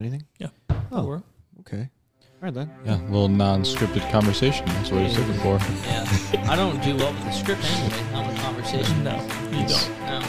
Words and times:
Anything? 0.00 0.24
Yeah. 0.38 0.48
Oh, 0.90 1.22
okay. 1.60 1.88
All 2.20 2.26
right 2.40 2.54
then. 2.54 2.70
Yeah, 2.84 3.00
a 3.00 3.04
little 3.04 3.28
non-scripted 3.28 4.10
conversation. 4.10 4.66
That's 4.66 4.90
what 4.90 5.02
he's 5.02 5.16
looking 5.18 5.34
for. 5.34 5.58
Yeah. 5.86 6.46
I 6.50 6.56
don't 6.56 6.82
do 6.82 6.96
well 6.96 7.12
with 7.12 7.24
the 7.24 7.30
script 7.32 7.64
anyway, 7.64 8.12
not 8.12 8.26
with 8.26 8.38
conversation. 8.40 9.04
No, 9.04 9.14
you 9.50 9.66
don't. 9.66 10.00
No. 10.00 10.20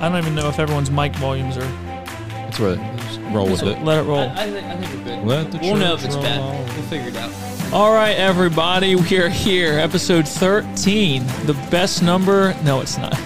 I 0.00 0.08
don't 0.08 0.18
even 0.18 0.34
know 0.34 0.48
if 0.48 0.58
everyone's 0.58 0.90
mic 0.90 1.14
volumes 1.16 1.56
are. 1.56 1.60
That's 1.60 2.58
where 2.58 2.76
just 2.76 3.20
roll 3.32 3.46
with 3.48 3.60
So 3.60 3.68
it. 3.68 3.82
let 3.82 3.98
it 3.98 4.08
roll. 4.08 4.20
I, 4.20 4.32
I, 4.34 4.50
think, 4.50 4.66
I 4.66 4.76
think 4.76 4.92
we're 4.94 5.04
good. 5.16 5.24
Let 5.26 5.52
the 5.52 5.58
we'll 5.58 5.76
know 5.76 5.94
if 5.94 6.00
church 6.00 6.08
it's 6.08 6.16
bad. 6.16 6.40
We'll 6.76 6.82
figure 6.84 7.08
it 7.08 7.16
out. 7.16 7.32
All 7.72 7.92
right, 7.92 8.16
everybody, 8.16 8.94
we 8.96 9.18
are 9.18 9.28
here. 9.28 9.78
Episode 9.78 10.28
13. 10.28 11.24
The 11.46 11.54
best 11.70 12.02
number. 12.02 12.54
No, 12.62 12.80
it's 12.80 12.98
not. 12.98 13.18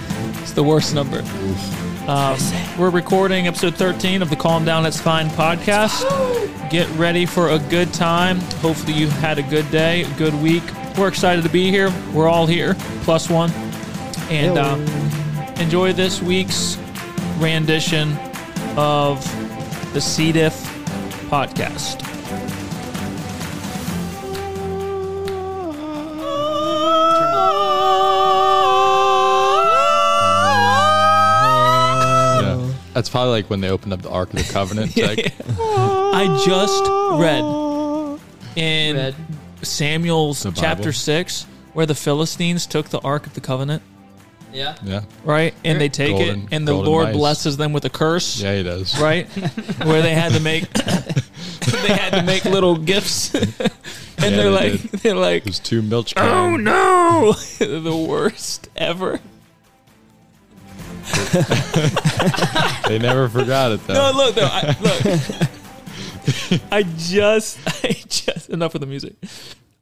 It's 0.43 0.53
the 0.53 0.63
worst 0.63 0.95
number. 0.95 1.23
Um, 2.09 2.39
we're 2.79 2.91
recording 2.91 3.49
episode 3.49 3.75
13 3.75 4.23
of 4.23 4.31
the 4.31 4.37
Calm 4.37 4.65
Down 4.65 4.87
It's 4.87 5.01
Fine 5.01 5.29
podcast. 5.31 6.71
Get 6.71 6.89
ready 6.91 7.27
for 7.27 7.51
a 7.51 7.59
good 7.59 7.93
time. 7.93 8.39
Hopefully, 8.61 8.93
you 8.93 9.09
had 9.09 9.39
a 9.39 9.43
good 9.43 9.69
day, 9.73 10.03
a 10.03 10.15
good 10.15 10.35
week. 10.35 10.63
We're 10.97 11.09
excited 11.09 11.43
to 11.43 11.51
be 11.51 11.69
here. 11.69 11.93
We're 12.13 12.29
all 12.29 12.47
here, 12.47 12.75
plus 13.03 13.29
one. 13.29 13.51
And 14.31 14.57
uh, 14.57 14.77
enjoy 15.61 15.95
this 15.95 16.23
week's 16.23 16.77
rendition 17.39 18.13
of 18.77 19.25
the 19.93 19.99
CDIF 19.99 20.63
podcast. 21.29 22.06
That's 32.97 33.11
probably 33.11 33.33
like 33.33 33.51
when 33.51 33.61
they 33.61 33.69
opened 33.69 33.93
up 33.93 34.01
the 34.01 34.09
Ark 34.09 34.33
of 34.33 34.39
the 34.39 34.51
Covenant. 34.51 34.93
It's 34.97 35.07
like, 35.07 35.35
I 35.61 36.43
just 36.47 36.83
read 37.21 37.43
ah. 37.45 38.19
in 38.57 38.97
Red. 38.97 39.15
Samuel's 39.61 40.43
The 40.43 40.51
Bible. 40.51 40.63
chapter 40.63 40.93
6 40.95 41.47
where 41.75 41.85
the 41.85 41.95
Philistines 41.95 42.65
took 42.67 42.89
the 42.89 42.99
Ark 43.01 43.27
of 43.27 43.35
the 43.35 43.43
Covenant, 43.43 43.83
Yeah. 44.51 44.77
yeah, 44.83 45.03
right? 45.25 45.53
And 45.63 45.79
they 45.79 45.91
take 45.91 46.13
Golden- 46.17 46.45
it, 46.45 46.49
and 46.53 46.67
the 46.67 46.73
golden 46.73 46.91
Lord 46.91 47.05
mice. 47.09 47.17
blesses 47.17 47.57
them 47.59 47.75
with 47.75 47.85
a 47.85 47.91
curse, 47.91 48.41
yeah, 48.41 48.57
he 48.57 48.63
does. 48.63 48.99
right? 48.99 49.27
where 49.85 50.01
they 50.01 50.15
had 50.15 50.33
to 50.33 50.41
make 50.41 50.73
they 50.73 51.89
had 51.93 52.15
to 52.15 52.23
make 52.23 52.47
little 52.47 52.79
gifts. 52.79 53.35
and 53.35 53.45
Yeah, 53.61 53.69
they're 54.19 54.31
they 54.31 54.49
like 54.71 54.81
did. 54.91 54.91
they're 55.01 55.15
like 55.17 55.45
There's 55.45 55.59
two 55.59 55.83
milch 55.83 56.15
Oh 56.17 56.57
no! 56.57 57.35
the 57.59 57.95
worst 57.95 58.71
ever. 58.75 59.21
They 62.89 62.99
never 62.99 63.29
forgot 63.29 63.73
it 63.73 63.87
though. 63.87 63.95
No, 63.95 64.17
look 64.17 64.35
though. 64.35 64.49
I, 64.51 64.77
look, 64.81 66.63
I 66.73 66.83
just, 66.83 67.59
I 67.85 67.93
just 68.09 68.49
enough 68.49 68.75
of 68.75 68.81
the 68.81 68.87
music. 68.87 69.15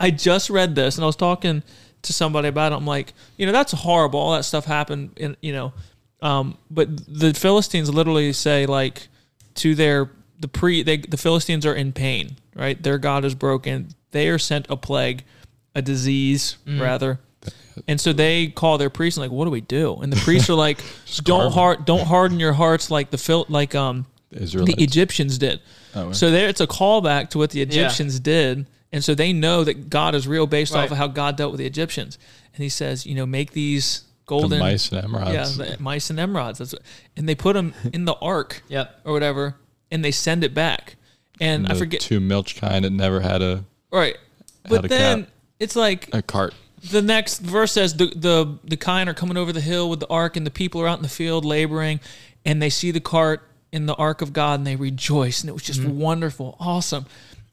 I 0.00 0.10
just 0.10 0.50
read 0.50 0.74
this, 0.74 0.96
and 0.96 1.04
I 1.04 1.06
was 1.06 1.16
talking 1.16 1.62
to 2.02 2.12
somebody 2.12 2.48
about 2.48 2.72
it. 2.72 2.76
I'm 2.76 2.86
like, 2.86 3.12
you 3.36 3.46
know, 3.46 3.52
that's 3.52 3.72
horrible. 3.72 4.20
All 4.20 4.32
that 4.32 4.44
stuff 4.44 4.64
happened, 4.64 5.12
in 5.16 5.36
you 5.40 5.52
know, 5.52 5.72
um, 6.22 6.56
but 6.70 6.88
the 7.06 7.34
Philistines 7.34 7.92
literally 7.92 8.32
say 8.32 8.66
like 8.66 9.08
to 9.56 9.74
their 9.74 10.10
the 10.40 10.48
pre 10.48 10.82
they 10.82 10.96
the 10.98 11.16
Philistines 11.18 11.66
are 11.66 11.74
in 11.74 11.92
pain, 11.92 12.36
right? 12.54 12.82
Their 12.82 12.98
god 12.98 13.24
is 13.24 13.34
broken. 13.34 13.88
They 14.12 14.28
are 14.28 14.38
sent 14.38 14.66
a 14.70 14.76
plague, 14.76 15.24
a 15.74 15.82
disease 15.82 16.56
rather. 16.66 17.20
And 17.88 18.00
so 18.00 18.12
they 18.12 18.48
call 18.48 18.78
their 18.78 18.90
priests 18.90 19.16
and 19.18 19.22
like, 19.24 19.32
what 19.32 19.44
do 19.46 19.50
we 19.50 19.60
do? 19.60 19.96
And 20.02 20.12
the 20.12 20.16
priests 20.20 20.48
are 20.50 20.54
like, 20.54 20.78
don't 21.22 21.40
carve 21.40 21.46
'em. 21.46 21.52
heart, 21.52 21.86
don't 21.86 22.06
harden 22.06 22.38
your 22.40 22.52
hearts 22.52 22.90
like 22.90 23.10
the 23.10 23.18
Phil, 23.18 23.46
like 23.48 23.74
um 23.74 24.06
Israelites. 24.30 24.74
the 24.76 24.82
Egyptians 24.82 25.38
did. 25.38 25.60
Oh, 25.94 26.12
So 26.12 26.30
there, 26.30 26.48
it's 26.48 26.60
a 26.60 26.66
callback 26.66 27.30
to 27.30 27.38
what 27.38 27.50
the 27.50 27.60
Egyptians 27.62 28.18
did, 28.20 28.66
and 28.92 29.02
so 29.04 29.14
they 29.14 29.32
know 29.32 29.62
that 29.64 29.88
God 29.90 30.14
is 30.14 30.26
real 30.26 30.46
based 30.46 30.74
off 30.74 30.90
of 30.90 30.96
how 30.96 31.06
God 31.06 31.36
dealt 31.36 31.52
with 31.52 31.58
the 31.60 31.66
Egyptians. 31.66 32.18
And 32.54 32.62
He 32.62 32.68
says, 32.68 33.06
you 33.06 33.14
know, 33.14 33.26
make 33.26 33.52
these 33.52 34.00
the 34.00 34.06
golden 34.26 34.58
mice 34.58 34.90
and 34.90 35.06
emerods. 35.06 35.32
yeah, 35.58 35.66
the 35.76 35.82
mice 35.82 36.10
and 36.10 36.18
emerods. 36.18 36.58
That's 36.58 36.72
what, 36.72 36.82
and 37.16 37.28
they 37.28 37.34
put 37.34 37.52
them 37.54 37.74
in 37.92 38.04
the 38.06 38.14
ark 38.14 38.62
Yep. 38.68 39.00
or 39.04 39.12
whatever, 39.12 39.56
and 39.90 40.04
they 40.04 40.10
send 40.10 40.42
it 40.44 40.54
back. 40.54 40.96
And 41.40 41.66
I 41.68 41.74
forget 41.74 42.00
two 42.00 42.20
milch 42.20 42.56
kine 42.56 42.82
that 42.82 42.90
never 42.90 43.20
had 43.20 43.42
a 43.42 43.64
right, 43.92 44.16
had 44.64 44.70
but 44.70 44.84
a 44.86 44.88
then 44.88 45.24
cap. 45.24 45.32
it's 45.60 45.76
like 45.76 46.08
a 46.14 46.22
cart. 46.22 46.54
The 46.90 47.02
next 47.02 47.38
verse 47.40 47.72
says 47.72 47.94
the 47.96 48.06
the 48.14 48.58
the 48.64 48.76
kine 48.76 49.08
are 49.08 49.14
coming 49.14 49.36
over 49.36 49.52
the 49.52 49.60
hill 49.60 49.88
with 49.90 50.00
the 50.00 50.08
ark, 50.08 50.36
and 50.36 50.46
the 50.46 50.50
people 50.50 50.80
are 50.80 50.88
out 50.88 50.98
in 50.98 51.02
the 51.02 51.08
field 51.08 51.44
laboring, 51.44 52.00
and 52.44 52.60
they 52.60 52.70
see 52.70 52.90
the 52.90 53.00
cart 53.00 53.42
in 53.72 53.86
the 53.86 53.94
ark 53.94 54.22
of 54.22 54.32
God, 54.32 54.60
and 54.60 54.66
they 54.66 54.76
rejoice, 54.76 55.40
and 55.40 55.48
it 55.50 55.52
was 55.52 55.62
just 55.62 55.80
Mm-hmm. 55.80 55.98
wonderful, 55.98 56.56
awesome. 56.60 57.06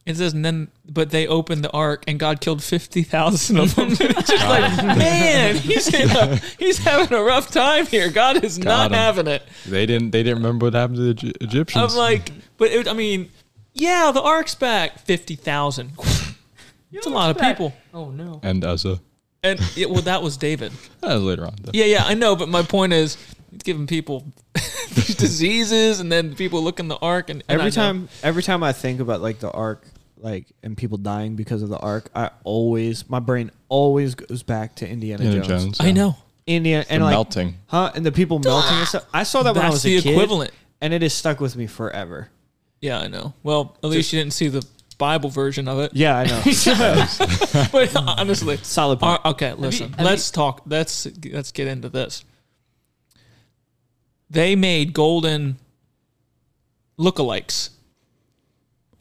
It 0.03 0.17
says, 0.17 0.33
and 0.33 0.43
then, 0.43 0.69
but 0.89 1.11
they 1.11 1.27
opened 1.27 1.63
the 1.63 1.69
ark, 1.71 2.03
and 2.07 2.19
God 2.19 2.41
killed 2.41 2.63
fifty 2.63 3.03
thousand 3.03 3.57
of 3.59 3.75
them. 3.75 3.89
it's 3.91 4.29
just 4.29 4.45
like, 4.47 4.75
man, 4.97 5.55
he's 5.55 5.93
a, 5.93 6.35
he's 6.57 6.79
having 6.79 7.15
a 7.15 7.21
rough 7.21 7.51
time 7.51 7.85
here. 7.85 8.09
God 8.09 8.43
is 8.43 8.57
not 8.57 8.65
Got 8.65 8.85
'em. 8.91 8.97
having 8.97 9.27
it. 9.27 9.43
They 9.67 9.85
didn't. 9.85 10.09
They 10.11 10.23
didn't 10.23 10.39
remember 10.39 10.65
what 10.65 10.73
happened 10.73 10.97
to 10.97 11.13
the 11.13 11.27
Egy- 11.29 11.37
Egyptians. 11.41 11.93
I'm 11.93 11.97
like, 11.97 12.31
but 12.57 12.71
it, 12.71 12.87
I 12.87 12.93
mean, 12.93 13.29
yeah, 13.73 14.11
the 14.11 14.21
ark's 14.23 14.55
back, 14.55 14.99
fifty 14.99 15.35
thousand. 15.35 15.91
It's 16.93 17.05
a 17.05 17.09
lot 17.09 17.29
of 17.31 17.37
people, 17.41 17.73
Oh 17.93 18.09
no. 18.09 18.41
and 18.43 18.65
Uzzah. 18.65 18.99
And 19.43 19.59
it, 19.77 19.89
well, 19.89 20.01
that 20.03 20.21
was 20.21 20.37
David. 20.37 20.71
Uh, 21.03 21.15
later 21.17 21.45
on. 21.47 21.55
though. 21.61 21.71
Yeah, 21.73 21.85
yeah, 21.85 22.03
I 22.05 22.13
know, 22.13 22.35
but 22.35 22.47
my 22.47 22.61
point 22.61 22.93
is, 22.93 23.17
it's 23.51 23.63
giving 23.63 23.87
people 23.87 24.23
these 24.53 25.15
diseases, 25.15 25.99
and 25.99 26.11
then 26.11 26.35
people 26.35 26.61
look 26.63 26.79
in 26.79 26.87
the 26.89 26.97
ark, 26.97 27.31
and, 27.31 27.41
and 27.49 27.59
I 27.59 27.65
Every 27.65 27.71
know- 27.71 27.75
time, 27.87 28.09
every 28.21 28.43
time 28.43 28.61
I 28.61 28.71
think 28.71 28.99
about 28.99 29.19
like 29.19 29.39
the 29.39 29.49
arc, 29.49 29.83
like 30.17 30.45
and 30.61 30.77
people 30.77 30.99
dying 30.99 31.35
because 31.35 31.63
of 31.63 31.69
the 31.69 31.79
arc, 31.79 32.11
I 32.13 32.29
always 32.43 33.09
my 33.09 33.19
brain 33.19 33.49
always 33.67 34.13
goes 34.13 34.43
back 34.43 34.75
to 34.75 34.87
Indiana, 34.87 35.23
Indiana 35.23 35.47
Jones. 35.47 35.63
Jones. 35.63 35.77
I 35.79 35.91
know 35.91 36.15
Indiana 36.45 36.85
and 36.87 37.01
like 37.03 37.11
melting. 37.13 37.55
huh, 37.65 37.91
and 37.95 38.05
the 38.05 38.11
people 38.11 38.37
melting 38.37 38.77
and 38.77 38.87
stuff. 38.87 39.05
I 39.11 39.23
saw 39.23 39.41
that 39.41 39.55
when 39.55 39.65
I 39.65 39.71
was 39.71 39.81
the 39.81 39.97
a 39.97 40.01
kid, 40.01 40.11
equivalent. 40.11 40.51
and 40.81 40.93
it 40.93 41.01
has 41.01 41.15
stuck 41.15 41.39
with 41.39 41.55
me 41.55 41.65
forever. 41.65 42.29
Yeah, 42.79 42.99
I 42.99 43.07
know. 43.07 43.33
Well, 43.41 43.75
at 43.83 43.89
least 43.89 44.13
you 44.13 44.19
didn't 44.19 44.33
see 44.33 44.49
the 44.49 44.63
Bible 45.01 45.31
version 45.31 45.67
of 45.67 45.79
it. 45.79 45.95
Yeah, 45.95 46.15
I 46.15 46.25
know. 46.25 46.41
but 47.71 47.95
honestly, 47.95 48.57
Solid 48.57 48.99
point. 48.99 49.19
Uh, 49.25 49.31
okay, 49.31 49.53
listen. 49.53 49.93
have 49.93 50.05
let's 50.05 50.29
talk. 50.29 50.61
Let's 50.67 51.07
let's 51.25 51.51
get 51.51 51.67
into 51.67 51.89
this. 51.89 52.23
They 54.29 54.55
made 54.55 54.93
golden 54.93 55.57
lookalikes. 56.99 57.71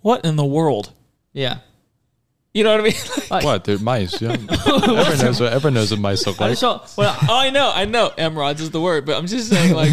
What 0.01 0.25
in 0.25 0.37
the 0.37 0.45
world? 0.47 0.95
Yeah. 1.35 1.59
You 2.55 2.65
know 2.65 2.71
what 2.71 2.81
I 2.81 2.85
mean? 2.85 2.95
Like, 3.31 3.45
What? 3.45 3.65
They're 3.65 3.79
mice. 3.79 4.23
Yeah. 4.23 4.33
everyone 4.67 5.19
knows 5.19 5.39
what 5.39 5.53
everyone 5.53 5.75
knows 5.75 5.91
what 5.91 6.01
mice 6.01 6.27
look 6.27 6.41
I 6.41 6.55
saw. 6.55 6.85
Well, 6.97 7.15
oh, 7.29 7.37
I 7.37 7.51
know, 7.51 7.71
I 7.73 7.85
know. 7.85 8.11
Emerods 8.17 8.61
is 8.61 8.71
the 8.71 8.81
word, 8.81 9.05
but 9.05 9.19
I'm 9.19 9.27
just 9.27 9.51
saying, 9.51 9.75
like, 9.75 9.93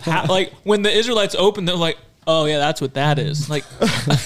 how, 0.00 0.26
like 0.26 0.52
when 0.64 0.82
the 0.82 0.92
Israelites 0.92 1.34
opened, 1.34 1.66
they're 1.66 1.74
like, 1.74 1.96
"Oh 2.30 2.44
yeah, 2.46 2.58
that's 2.58 2.80
what 2.80 2.94
that 2.94 3.18
is." 3.18 3.48
Like, 3.50 3.64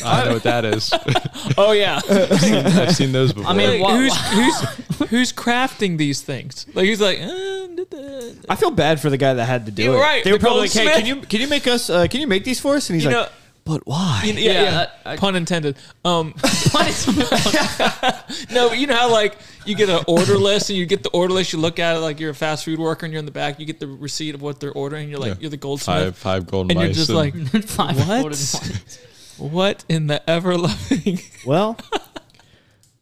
I 0.05 0.25
know 0.27 0.35
what 0.35 0.43
that 0.45 0.65
is. 0.65 0.93
oh 1.59 1.73
yeah. 1.73 2.01
I've 2.09 2.95
seen 2.97 3.13
those 3.13 3.33
before. 3.33 3.51
I 3.51 3.55
mean, 3.57 3.71
Like, 3.71 3.81
wha- 3.81 3.97
who's 3.97 4.17
who's 4.17 5.09
who's 5.11 5.33
crafting 5.33 5.97
these 5.99 6.21
things? 6.23 6.67
Like 6.75 6.87
he's 6.87 7.01
like, 7.01 7.19
uh, 7.21 7.27
da, 7.27 7.85
da, 7.91 8.21
da. 8.31 8.33
I 8.49 8.57
feel 8.57 8.71
bad 8.71 9.01
for 9.01 9.11
the 9.11 9.17
guy 9.17 9.35
that 9.35 9.45
had 9.47 9.67
to 9.67 9.73
do 9.73 9.85
You're 9.85 9.97
it. 9.97 10.01
right, 10.01 10.25
They 10.25 10.33
were 10.33 10.39
the 10.39 10.43
probably 10.45 10.63
like, 10.63 10.73
"Hey, 10.73 10.85
goldsmith. 10.85 11.07
can 11.07 11.17
you 11.17 11.27
can 11.27 11.41
you 11.41 11.49
make 11.49 11.67
us? 11.67 11.89
Uh, 11.91 12.07
can 12.07 12.21
you 12.21 12.27
make 12.27 12.45
these 12.45 12.61
for 12.61 12.77
us?" 12.77 12.89
And 12.91 12.95
he's 12.97 13.05
you 13.05 13.11
like, 13.11 13.27
know, 13.29 13.33
"But 13.65 13.87
why?" 13.87 14.23
you- 14.25 14.33
yeah, 14.35 14.53
Yeah, 14.53 14.63
yeah, 14.63 14.71
that- 14.73 15.01
I- 15.07 15.17
pun 15.17 15.37
intended. 15.37 15.77
Um, 16.05 16.35
no, 18.51 18.69
but 18.69 18.79
you 18.79 18.87
know 18.87 18.95
how 18.97 19.11
like 19.11 19.37
you 19.65 19.75
get 19.75 19.89
an 19.89 20.05
order 20.07 20.37
list 20.37 20.71
and 20.71 20.79
you 20.79 20.87
get 20.87 21.03
the 21.03 21.09
order 21.11 21.33
list, 21.35 21.53
you 21.53 21.59
look 21.59 21.79
at 21.79 21.97
it 21.97 22.01
like 22.01 22.21
you're 22.21 22.31
a 22.31 22.35
fast 22.35 22.65
food 22.65 22.79
worker 22.79 23.07
and 23.07 23.13
you're 23.13 23.19
in 23.21 23.25
the 23.25 23.31
back, 23.33 23.59
you 23.59 23.67
get 23.67 23.81
the 23.81 23.87
receipt 23.87 24.35
of 24.35 24.43
what 24.43 24.61
they're 24.61 24.73
ordering. 24.73 25.09
You're 25.11 25.19
like, 25.19 25.35
Yeah. 25.35 25.41
you're 25.41 25.51
the 25.51 25.57
goldsmith, 25.57 25.97
five 25.97 26.17
five 26.17 26.47
golden 26.47 26.77
and 26.77 26.81
you're 26.87 26.93
just 26.95 27.09
and 27.11 27.19
like, 27.19 27.35
Five 27.65 27.97
What? 28.09 28.81
what 29.39 29.85
in 29.89 30.07
the 30.07 30.29
ever 30.31 30.57
loving? 30.57 31.19
well, 31.47 31.77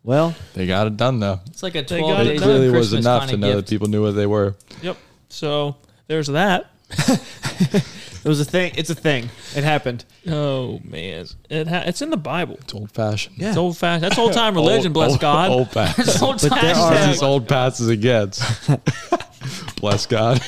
well, 0.05 0.35
they 0.55 0.67
got 0.67 0.87
it 0.87 0.97
done 0.97 1.21
though. 1.21 1.41
It's 1.47 1.63
like 1.63 1.75
a 1.75 1.83
They 1.83 1.99
twelve 2.01 2.17
got 2.17 2.21
it 2.23 2.27
It 2.27 2.31
days 2.31 2.41
done. 2.41 2.51
of 2.51 2.55
really 2.63 2.71
was 2.71 2.93
enough 2.93 3.23
kinda 3.23 3.35
to 3.35 3.41
know 3.41 3.55
gift. 3.55 3.67
that 3.67 3.71
people 3.73 3.89
knew 3.89 4.03
what 4.03 4.13
they 4.13 4.27
were. 4.27 4.57
yep. 4.83 4.97
So 5.29 5.77
there's 6.09 6.27
that. 6.29 6.71
it 6.99 8.25
was 8.25 8.41
a 8.41 8.45
thing. 8.45 8.73
It's 8.77 8.91
a 8.91 8.95
thing. 8.95 9.31
It 9.57 9.65
happened. 9.65 10.05
Oh 10.29 10.81
man, 10.85 11.27
it 11.51 11.67
ha- 11.69 11.83
it's 11.87 12.03
in 12.03 12.11
the 12.11 12.17
Bible. 12.17 12.57
It's 12.61 12.75
old 12.75 12.91
fashioned. 12.93 13.37
Yeah. 13.39 13.49
It's 13.49 13.57
old 13.57 13.77
fashioned. 13.77 14.05
That's 14.05 14.19
old 14.19 14.33
time 14.33 14.55
religion. 14.63 14.93
bless 14.93 15.13
old, 15.13 15.21
God. 15.21 15.51
Old 15.51 15.71
past. 15.71 15.97
This 15.97 16.17
whole 16.17 16.33
But 16.33 16.43
there 16.61 16.75
are- 16.75 16.93
as 16.95 17.23
old 17.23 17.49
past 17.49 17.81
as 17.81 17.89
it 17.89 17.97
gets. 17.99 18.43
Bless 19.81 20.07
God. 20.07 20.41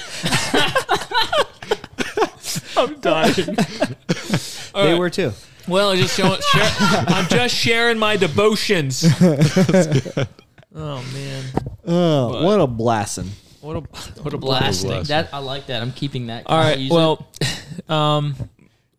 I'm 2.77 3.01
dying. 3.01 3.57
All 4.75 4.85
they 4.85 4.93
right. 4.93 4.99
were 4.99 5.11
too. 5.11 5.33
Well, 5.67 5.91
I'm 5.91 5.99
just 5.99 6.17
showing. 6.17 6.41
Share, 6.41 6.71
I'm 6.81 7.27
just 7.29 7.55
sharing 7.55 7.99
my 7.99 8.17
devotions. 8.17 9.05
oh 10.75 11.05
man, 11.13 11.45
Oh, 11.87 12.33
But- 12.33 12.43
what 12.45 12.61
a 12.61 12.67
blasting! 12.67 13.31
What 13.65 13.77
a 13.77 13.81
what 14.23 14.35
a 14.35 14.39
blast. 14.39 14.63
blasting. 14.85 14.91
Blasting. 14.91 15.09
That 15.17 15.29
I 15.33 15.39
like 15.39 15.67
that. 15.67 15.83
I'm 15.83 15.93
keeping 15.93 16.27
that. 16.29 16.45
All 16.47 16.59
Can 16.59 16.67
I 16.67 16.71
right. 16.71 16.79
use 16.79 16.91
it? 16.91 16.95
Well, 16.95 17.27
um, 17.89 18.35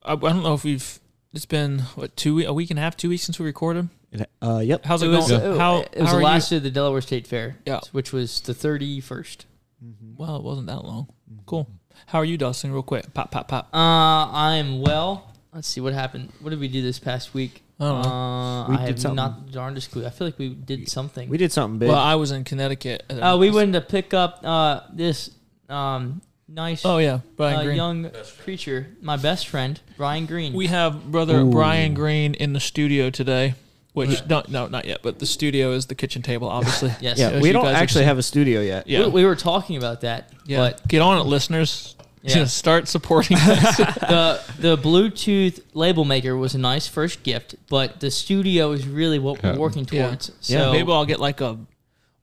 I, 0.04 0.14
I 0.14 0.16
don't 0.16 0.44
know 0.44 0.54
if 0.54 0.64
we've 0.64 1.00
It's 1.34 1.46
been 1.46 1.80
what 1.96 2.16
two 2.18 2.36
we- 2.36 2.46
a 2.46 2.54
week 2.54 2.70
and 2.72 2.80
a 2.80 2.82
half, 2.82 2.98
two 2.98 3.10
weeks 3.10 3.24
since 3.24 3.40
we 3.40 3.46
recorded. 3.46 3.90
It- 4.12 4.30
Uh, 4.42 4.60
yep. 4.60 4.86
How's 4.86 5.02
it, 5.04 5.08
it 5.08 5.16
was, 5.16 5.30
going? 5.30 5.42
uh, 5.42 5.58
How, 5.58 5.78
it 5.82 5.98
was 5.98 6.10
how 6.10 6.18
the 6.18 6.24
last 6.24 6.52
you? 6.52 6.58
of 6.58 6.64
the 6.64 6.72
Delaware 6.72 7.02
State 7.02 7.28
Fair, 7.28 7.58
Yeah. 7.66 7.80
which 7.92 8.12
was 8.14 8.42
the 8.42 8.54
31st. 8.54 9.46
Well, 10.18 10.38
it 10.38 10.44
wasn't 10.44 10.68
that 10.68 10.84
long. 10.84 11.10
Cool. 11.46 11.68
How 12.08 12.20
are 12.20 12.26
you, 12.26 12.38
Dustin? 12.38 12.72
Real 12.72 12.82
quick. 12.84 13.14
Pop, 13.14 13.30
pop, 13.32 13.48
pop. 13.48 13.70
Uh, 13.74 13.78
I'm 13.78 14.82
well. 14.82 15.32
Let's 15.54 15.68
see 15.68 15.80
what 15.82 15.94
happened. 15.94 16.32
What 16.42 16.50
did 16.52 16.60
we 16.60 16.68
do 16.68 16.82
this 16.82 16.98
past 17.00 17.34
week? 17.34 17.62
I 17.80 17.84
don't 17.84 18.02
know. 18.04 18.10
Uh, 18.10 18.68
We 18.70 18.76
I 18.76 18.78
did 18.80 18.88
have 18.88 19.00
something. 19.02 19.16
not 19.16 19.46
the 19.48 19.52
darndest 19.52 19.92
clue. 19.92 20.06
I 20.06 20.10
feel 20.10 20.28
like 20.28 20.40
we 20.40 20.50
did 20.50 20.88
something. 20.90 21.28
We 21.30 21.38
did 21.38 21.52
something 21.52 21.80
big. 21.80 21.90
Well, 21.90 21.98
I 21.98 22.16
was 22.16 22.32
in 22.32 22.44
Connecticut. 22.44 23.04
and 23.10 23.20
Uh, 23.22 23.38
we 23.40 23.50
went 23.52 23.74
to 23.74 23.82
pick 23.82 24.14
up 24.14 24.40
uh, 24.44 24.82
this 24.94 25.32
um, 25.70 26.22
nice 26.48 26.86
Oh 26.86 27.00
yeah, 27.00 27.20
Brian 27.36 27.60
uh, 27.60 27.64
Green. 27.64 27.76
young 27.76 28.12
creature, 28.44 28.88
my 29.02 29.18
best 29.18 29.48
friend, 29.48 29.80
Brian 29.98 30.26
Green. 30.26 30.54
We 30.54 30.68
have 30.68 31.12
brother 31.12 31.40
Ooh. 31.40 31.52
Brian 31.52 31.94
Green 31.94 32.34
in 32.36 32.54
the 32.54 32.60
studio 32.60 33.10
today. 33.10 33.56
Which 33.94 34.26
no, 34.28 34.44
no, 34.50 34.68
not 34.68 34.84
yet. 34.86 35.00
But 35.02 35.20
the 35.20 35.26
studio 35.26 35.72
is 35.72 35.86
the 35.86 35.96
kitchen 35.96 36.22
table, 36.22 36.50
obviously. 36.50 36.92
yes. 37.00 37.18
yeah, 37.18 37.30
as 37.30 37.42
we 37.42 37.48
you 37.50 37.54
don't 37.54 37.64
guys 37.64 37.76
have 37.76 37.82
actually 37.84 38.04
have 38.04 38.18
a 38.18 38.24
studio 38.24 38.60
yet. 38.60 38.88
Yeah, 38.88 39.06
We, 39.06 39.12
we 39.12 39.26
were 39.26 39.38
talking 39.38 39.78
about 39.78 40.02
that, 40.02 40.34
yeah. 40.46 40.58
but 40.58 40.86
Get 40.86 41.02
on 41.02 41.18
it, 41.18 41.24
listeners. 41.26 41.95
Yeah. 42.28 42.34
Just 42.36 42.58
start 42.58 42.88
supporting 42.88 43.38
us. 43.40 43.78
the 43.78 44.42
the 44.60 44.78
Bluetooth 44.78 45.60
label 45.74 46.06
maker 46.06 46.36
was 46.36 46.56
a 46.56 46.58
nice 46.58 46.88
first 46.88 47.22
gift, 47.24 47.56
but 47.70 48.00
the 48.00 48.10
studio 48.10 48.72
is 48.72 48.88
really 48.88 49.20
what 49.20 49.44
we're 49.44 49.58
working 49.58 49.88
Yeah. 49.92 50.08
towards. 50.08 50.32
Yeah, 50.44 50.60
So 50.66 50.72
Maybe 50.72 50.92
I'll 50.92 51.06
get 51.06 51.20
like 51.20 51.42
a, 51.42 51.58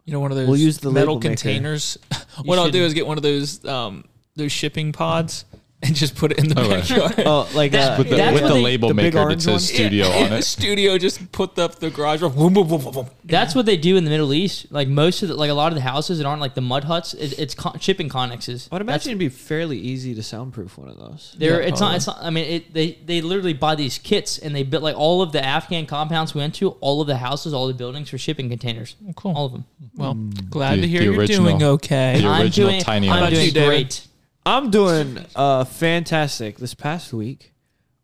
you 0.04 0.12
know, 0.12 0.18
one 0.20 0.30
of 0.32 0.36
those 0.36 0.48
We'll 0.48 0.56
use 0.58 0.78
the 0.78 0.90
metal 0.90 1.14
label 1.14 1.28
maker. 1.28 1.28
containers. 1.42 1.98
what 2.44 2.58
I'll 2.58 2.70
do 2.70 2.78
should- 2.78 2.86
is 2.86 2.94
get 2.94 3.06
one 3.06 3.16
of 3.16 3.22
those 3.22 3.64
um 3.64 4.04
those 4.34 4.50
shipping 4.50 4.92
pods 4.92 5.44
and 5.84 5.96
just 5.96 6.14
put 6.14 6.30
it 6.32 6.38
in 6.38 6.48
the 6.48 6.60
Oh, 6.60 6.68
right. 6.70 6.80
backyard. 6.88 7.14
Oh, 7.26 7.48
like 7.54 7.72
That- 7.72 7.94
uh, 7.94 7.98
With 7.98 8.10
the, 8.10 8.16
That's 8.16 8.32
with 8.34 8.42
what 8.42 8.48
the 8.48 8.54
they- 8.54 8.62
label 8.62 8.88
the 8.88 8.94
big 8.94 9.04
maker 9.06 9.16
that 9.18 9.22
orange 9.24 9.42
says 9.42 9.52
one? 9.52 9.58
studio 9.60 10.06
Yeah, 10.08 10.24
on 10.24 10.30
the 10.30 10.36
it. 10.38 10.42
studio 10.56 10.98
just 10.98 11.32
put 11.32 11.58
up 11.58 11.76
the 11.80 11.90
garage 11.90 12.20
door. 12.20 12.30
Boom, 12.30 12.52
boom, 12.54 12.68
boom, 12.68 12.82
boom, 12.82 12.92
boom. 12.92 13.06
that's 13.24 13.54
what 13.54 13.66
they 13.66 13.76
do 13.76 13.96
in 13.96 14.04
the 14.04 14.10
Middle 14.10 14.32
East. 14.32 14.66
Like 14.70 14.86
most 14.88 15.22
of 15.22 15.28
the, 15.28 15.34
like 15.34 15.50
a 15.50 15.54
lot 15.54 15.72
of 15.72 15.74
the 15.76 15.80
houses 15.82 16.18
that 16.18 16.26
aren't 16.26 16.40
like 16.40 16.54
the 16.54 16.60
mud 16.60 16.84
huts, 16.84 17.14
it, 17.14 17.38
it's 17.38 17.54
con- 17.54 17.78
shipping 17.80 18.08
connexes. 18.08 18.68
I 18.70 18.76
would 18.76 18.86
That's- 18.86 19.06
imagine 19.06 19.10
it'd 19.10 19.18
be 19.18 19.28
fairly 19.28 19.78
easy 19.78 20.14
to 20.14 20.22
soundproof 20.22 20.78
one 20.78 20.88
of 20.88 20.98
those. 20.98 21.34
They're, 21.38 21.60
Yeah, 21.62 21.68
it's 21.68 21.80
not. 21.80 21.96
It's 21.96 22.06
not. 22.06 22.18
I 22.20 22.30
mean, 22.30 22.44
it, 22.44 22.72
they 22.72 22.92
they 23.04 23.20
literally 23.20 23.52
buy 23.54 23.74
these 23.74 23.98
kits 23.98 24.38
and 24.38 24.54
they 24.54 24.62
built 24.62 24.82
like 24.84 24.96
all 24.96 25.20
of 25.20 25.32
the 25.32 25.44
Afghan 25.44 25.86
compounds 25.86 26.32
we 26.34 26.40
went 26.40 26.54
to. 26.56 26.70
All 26.80 27.00
of 27.00 27.06
the 27.08 27.16
houses, 27.16 27.52
all 27.52 27.66
the 27.66 27.74
buildings 27.74 28.12
are 28.12 28.18
shipping 28.18 28.48
containers. 28.48 28.94
Oh, 29.08 29.12
cool. 29.14 29.34
All 29.36 29.46
of 29.46 29.52
them. 29.52 29.64
Well, 29.96 30.14
glad 30.48 30.76
The- 30.78 30.82
to 30.82 30.88
hear 30.88 31.00
the 31.00 31.04
you're 31.06 31.14
original- 31.18 31.44
doing 31.58 31.62
okay. 31.64 32.20
The 32.20 32.28
I'm 32.28 32.42
original 32.42 32.70
doing. 32.70 32.82
tiny 32.82 33.10
I'm 33.10 33.18
house. 33.24 33.30
doing 33.30 33.46
You, 33.46 33.52
David? 33.52 33.68
great. 33.68 34.06
I'm 34.44 34.70
doing 34.70 35.18
uh 35.36 35.64
fantastic. 35.64 36.58
This 36.58 36.74
past 36.74 37.12
week, 37.12 37.52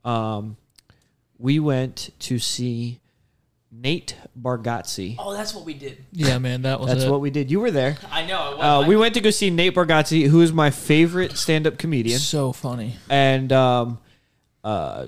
um, 0.04 0.56
we 1.38 1.58
went 1.58 2.10
to 2.20 2.38
see 2.38 3.00
Nate 3.70 4.16
Bargatze. 4.40 5.16
Oh, 5.18 5.32
that's 5.32 5.54
what 5.54 5.64
we 5.64 5.74
did. 5.74 6.04
Yeah, 6.12 6.38
man, 6.38 6.62
that 6.62 6.80
was 6.80 6.88
That's 6.88 7.04
it. 7.04 7.10
what 7.10 7.20
we 7.20 7.30
did. 7.30 7.50
You 7.50 7.60
were 7.60 7.70
there. 7.70 7.96
I 8.10 8.24
know. 8.24 8.52
It 8.52 8.58
was, 8.58 8.84
Uh, 8.84 8.88
we 8.88 8.96
went 8.96 9.14
to 9.14 9.20
go 9.20 9.30
see 9.30 9.50
Nate 9.50 9.74
Bargatze, 9.74 10.26
who 10.28 10.40
is 10.40 10.52
my 10.52 10.70
favorite 10.70 11.36
stand-up 11.36 11.76
comedian, 11.76 12.18
so 12.18 12.52
funny. 12.52 12.96
and 13.10 13.52
um, 13.52 13.98
uh, 14.64 15.06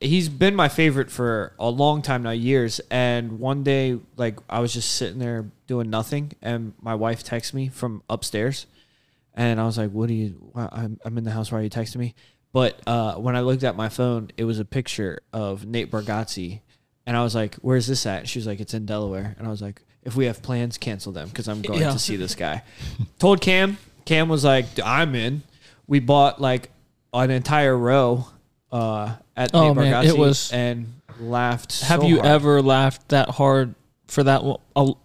he's 0.00 0.28
been 0.28 0.54
my 0.54 0.68
favorite 0.68 1.10
for 1.10 1.52
a 1.58 1.68
long 1.68 2.00
time 2.00 2.22
now, 2.22 2.30
years. 2.30 2.80
And 2.90 3.38
one 3.40 3.62
day, 3.64 3.98
like 4.16 4.38
I 4.48 4.60
was 4.60 4.72
just 4.72 4.94
sitting 4.94 5.18
there 5.18 5.46
doing 5.66 5.90
nothing, 5.90 6.32
and 6.42 6.74
my 6.80 6.94
wife 6.94 7.24
texted 7.24 7.54
me 7.54 7.68
from 7.68 8.02
upstairs, 8.08 8.66
and 9.36 9.60
I 9.60 9.64
was 9.64 9.78
like, 9.78 9.90
"What 9.90 10.08
do 10.08 10.14
you? 10.14 10.30
why- 10.52 10.68
I'm 10.72 10.98
I'm 11.04 11.16
in 11.18 11.24
the 11.24 11.30
house. 11.30 11.52
Why 11.52 11.60
are 11.60 11.62
you 11.62 11.70
texting 11.70 11.96
me?" 11.96 12.14
But 12.52 12.80
uh, 12.86 13.14
when 13.16 13.36
I 13.36 13.40
looked 13.40 13.64
at 13.64 13.76
my 13.76 13.88
phone, 13.90 14.30
it 14.36 14.44
was 14.44 14.58
a 14.58 14.64
picture 14.64 15.20
of 15.32 15.66
Nate 15.66 15.90
Bargatze, 15.90 16.60
and 17.06 17.16
I 17.16 17.22
was 17.22 17.34
like, 17.34 17.54
"Where's 17.56 17.86
this 17.86 18.06
at?" 18.06 18.28
She 18.28 18.38
was 18.38 18.46
like, 18.46 18.60
"It's 18.60 18.74
in 18.74 18.86
Delaware," 18.86 19.34
and 19.38 19.46
I 19.46 19.50
was 19.50 19.60
like, 19.62 19.82
"If 20.02 20.16
we 20.16 20.24
have 20.26 20.42
plans, 20.42 20.78
cancel 20.78 21.12
them 21.12 21.28
because 21.28 21.48
I'm 21.48 21.60
going 21.62 21.80
Yeah. 21.80 21.92
to 21.92 21.98
see 21.98 22.16
this 22.16 22.34
guy." 22.46 22.62
Told 23.18 23.40
Cam. 23.40 23.76
Cam 24.06 24.28
was 24.28 24.44
like, 24.44 24.66
"I'm 24.84 25.14
in." 25.14 25.42
We 25.86 26.00
bought 26.00 26.40
like 26.40 26.70
an 27.12 27.30
entire 27.30 27.76
row 27.76 28.26
uh, 28.72 29.14
at 29.36 29.50
Oh, 29.54 29.68
Nate 29.68 29.76
man, 29.76 29.92
Bargatze 30.04 30.08
it 30.08 30.18
was- 30.18 30.52
and 30.52 30.92
laughed. 31.20 31.80
Have 31.82 32.00
so 32.00 32.06
you 32.06 32.16
hard. 32.16 32.26
ever 32.26 32.62
laughed 32.62 33.08
that 33.08 33.28
hard 33.30 33.74
for 34.06 34.22
that 34.22 34.44
lo- 34.44 34.60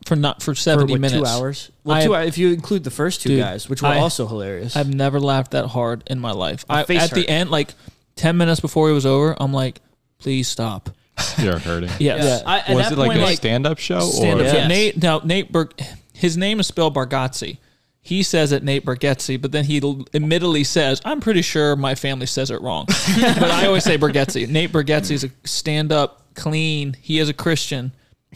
for 0.06 0.15
not 0.15 0.42
for 0.42 0.51
for 0.51 0.56
seventy 0.56 0.94
what, 0.94 1.01
minutes? 1.01 1.21
two 1.21 1.25
hours? 1.25 1.71
Well, 1.83 1.98
I 1.98 2.06
two 2.06 2.12
have- 2.13 2.21
hours, 2.21 2.27
if 2.30 2.38
you 2.38 2.51
include 2.53 2.83
the 2.83 2.92
first 2.92 3.21
two 3.21 3.30
Dude, 3.30 3.39
guys, 3.39 3.68
which 3.69 3.81
were 3.81 3.89
I- 3.89 4.00
also 4.00 4.27
hilarious. 4.27 4.75
I've 4.75 4.94
never 4.94 5.19
laughed 5.19 5.51
that 5.51 5.68
hard 5.68 6.03
in 6.07 6.19
my 6.19 6.31
life. 6.31 6.65
My 6.69 6.81
I, 6.81 6.83
face 6.83 7.01
at 7.01 7.12
the 7.12 7.27
end, 7.27 7.50
like 7.50 7.74
ten 8.15 8.38
minutes 8.38 8.59
before 8.59 8.89
it 8.89 8.94
was 8.94 9.06
over, 9.06 9.36
I'm 9.39 9.53
like, 9.53 9.81
please 10.19 10.48
stop. 10.48 10.89
You're 11.38 11.59
hurting. 11.59 11.89
Yes. 12.00 12.44
Yeah. 12.45 12.63
I, 12.68 12.74
Was 12.74 12.92
it 12.92 12.98
like 12.98 13.09
point, 13.09 13.19
a 13.19 13.24
like, 13.24 13.38
stand-up 13.38 13.77
show? 13.80 14.00
Stand 14.00 14.39
or 14.39 14.45
up. 14.45 14.53
Yes. 14.53 14.69
Nate 14.69 15.01
now 15.01 15.19
Nate 15.24 15.51
Ber- 15.51 15.69
his 16.13 16.38
name 16.38 16.59
is 16.59 16.68
spelled 16.68 16.95
Bargatze. 16.95 17.57
He 18.03 18.24
says 18.24 18.51
it 18.51 18.63
Nate 18.63 18.83
Bargatze, 18.83 19.39
but 19.39 19.51
then 19.51 19.65
he 19.65 19.77
admittedly 20.13 20.63
says, 20.63 21.01
"I'm 21.06 21.19
pretty 21.19 21.44
sure 21.44 21.75
my 21.75 21.94
family 21.94 22.25
says 22.25 22.50
it 22.50 22.59
wrong." 22.62 22.86
but 23.19 23.44
I 23.51 23.68
always 23.68 23.83
say 23.83 23.98
Bargatze. 23.98 24.48
Nate 24.48 24.71
Bargatze 24.71 25.12
is 25.12 25.24
a 25.24 25.30
stand-up, 25.44 26.33
clean. 26.33 26.95
He 27.00 27.19
is 27.19 27.30
a 27.30 27.33
Christian, 27.33 27.92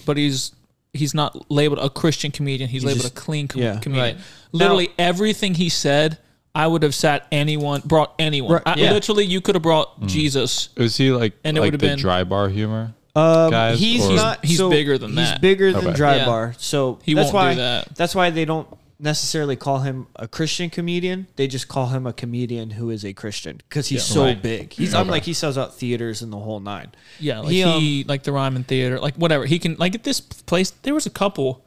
but 0.05 0.17
he's 0.17 0.51
he's 0.93 1.13
not 1.13 1.51
labeled 1.51 1.79
a 1.79 1.89
Christian 1.89 2.31
comedian. 2.31 2.69
He's, 2.69 2.81
He's 2.81 2.85
labeled 2.87 3.03
just- 3.03 3.17
a 3.17 3.21
clean 3.21 3.47
com- 3.47 3.61
yeah. 3.61 3.79
comedian. 3.79 4.15
Right. 4.17 4.25
Literally 4.53 4.89
everything 4.97 5.53
he 5.55 5.67
said, 5.69 6.17
I 6.53 6.67
would 6.67 6.83
have 6.83 6.95
sat 6.95 7.27
anyone, 7.33 7.81
brought 7.83 8.13
anyone. 8.17 8.53
Right, 8.53 8.63
I- 8.65 8.75
yeah. 8.75 8.91
Literally, 8.93 9.25
you 9.25 9.41
could 9.41 9.55
have 9.55 9.61
brought 9.61 10.05
Jesus. 10.07 10.69
Was 10.77 10.95
he 10.95 11.11
like 11.11 11.33
And 11.43 11.57
it 11.57 11.59
like 11.61 11.67
would've 11.67 11.81
the 11.81 11.87
been- 11.87 11.99
dry 11.99 12.23
bar 12.23 12.47
humor? 12.49 12.93
Um, 13.17 13.49
guys, 13.51 13.79
he's 13.79 14.05
or- 14.05 14.15
not. 14.15 14.43
He's 14.45 14.57
so 14.57 14.69
bigger 14.69 14.97
than 14.97 15.09
he's 15.11 15.17
that. 15.17 15.41
bigger 15.41 15.71
than 15.73 15.87
Okay. 15.87 15.95
Dry 15.95 16.15
Yeah. 16.17 16.25
Bar. 16.25 16.53
So 16.57 16.99
He 17.03 17.13
that's 17.13 17.31
won't 17.31 17.33
do 17.33 17.37
why. 17.37 17.55
that. 17.55 17.95
That's 17.95 18.13
why 18.15 18.29
they 18.29 18.43
don't 18.45 18.67
necessarily 18.99 19.55
call 19.55 19.79
him 19.79 20.07
a 20.15 20.27
Christian 20.27 20.69
comedian. 20.69 21.27
They 21.35 21.47
just 21.47 21.67
call 21.67 21.87
him 21.87 22.07
a 22.07 22.13
comedian 22.13 22.71
who 22.71 22.89
is 22.89 23.03
a 23.03 23.13
Christian 23.13 23.57
because 23.57 23.87
he's 23.87 24.03
so 24.05 24.23
Right. 24.23 24.41
big. 24.41 24.73
He's 24.73 24.93
I'm 24.93 25.07
like 25.07 25.23
he 25.23 25.33
sells 25.33 25.57
out 25.57 25.75
theaters 25.75 26.21
and 26.21 26.31
the 26.31 26.39
whole 26.39 26.59
nine. 26.59 26.91
Yeah, 27.19 27.39
like 27.39 27.51
He, 27.51 27.61
he, 27.63 28.01
um, 28.03 28.07
like 28.07 28.23
the 28.23 28.31
Ryman 28.31 28.63
Theater, 28.63 28.99
like 28.99 29.15
whatever. 29.15 29.45
He 29.45 29.59
can 29.59 29.75
like 29.77 29.95
at 29.95 30.03
this 30.03 30.19
place. 30.21 30.69
There 30.71 30.93
was 30.93 31.05
a 31.05 31.09
couple. 31.09 31.61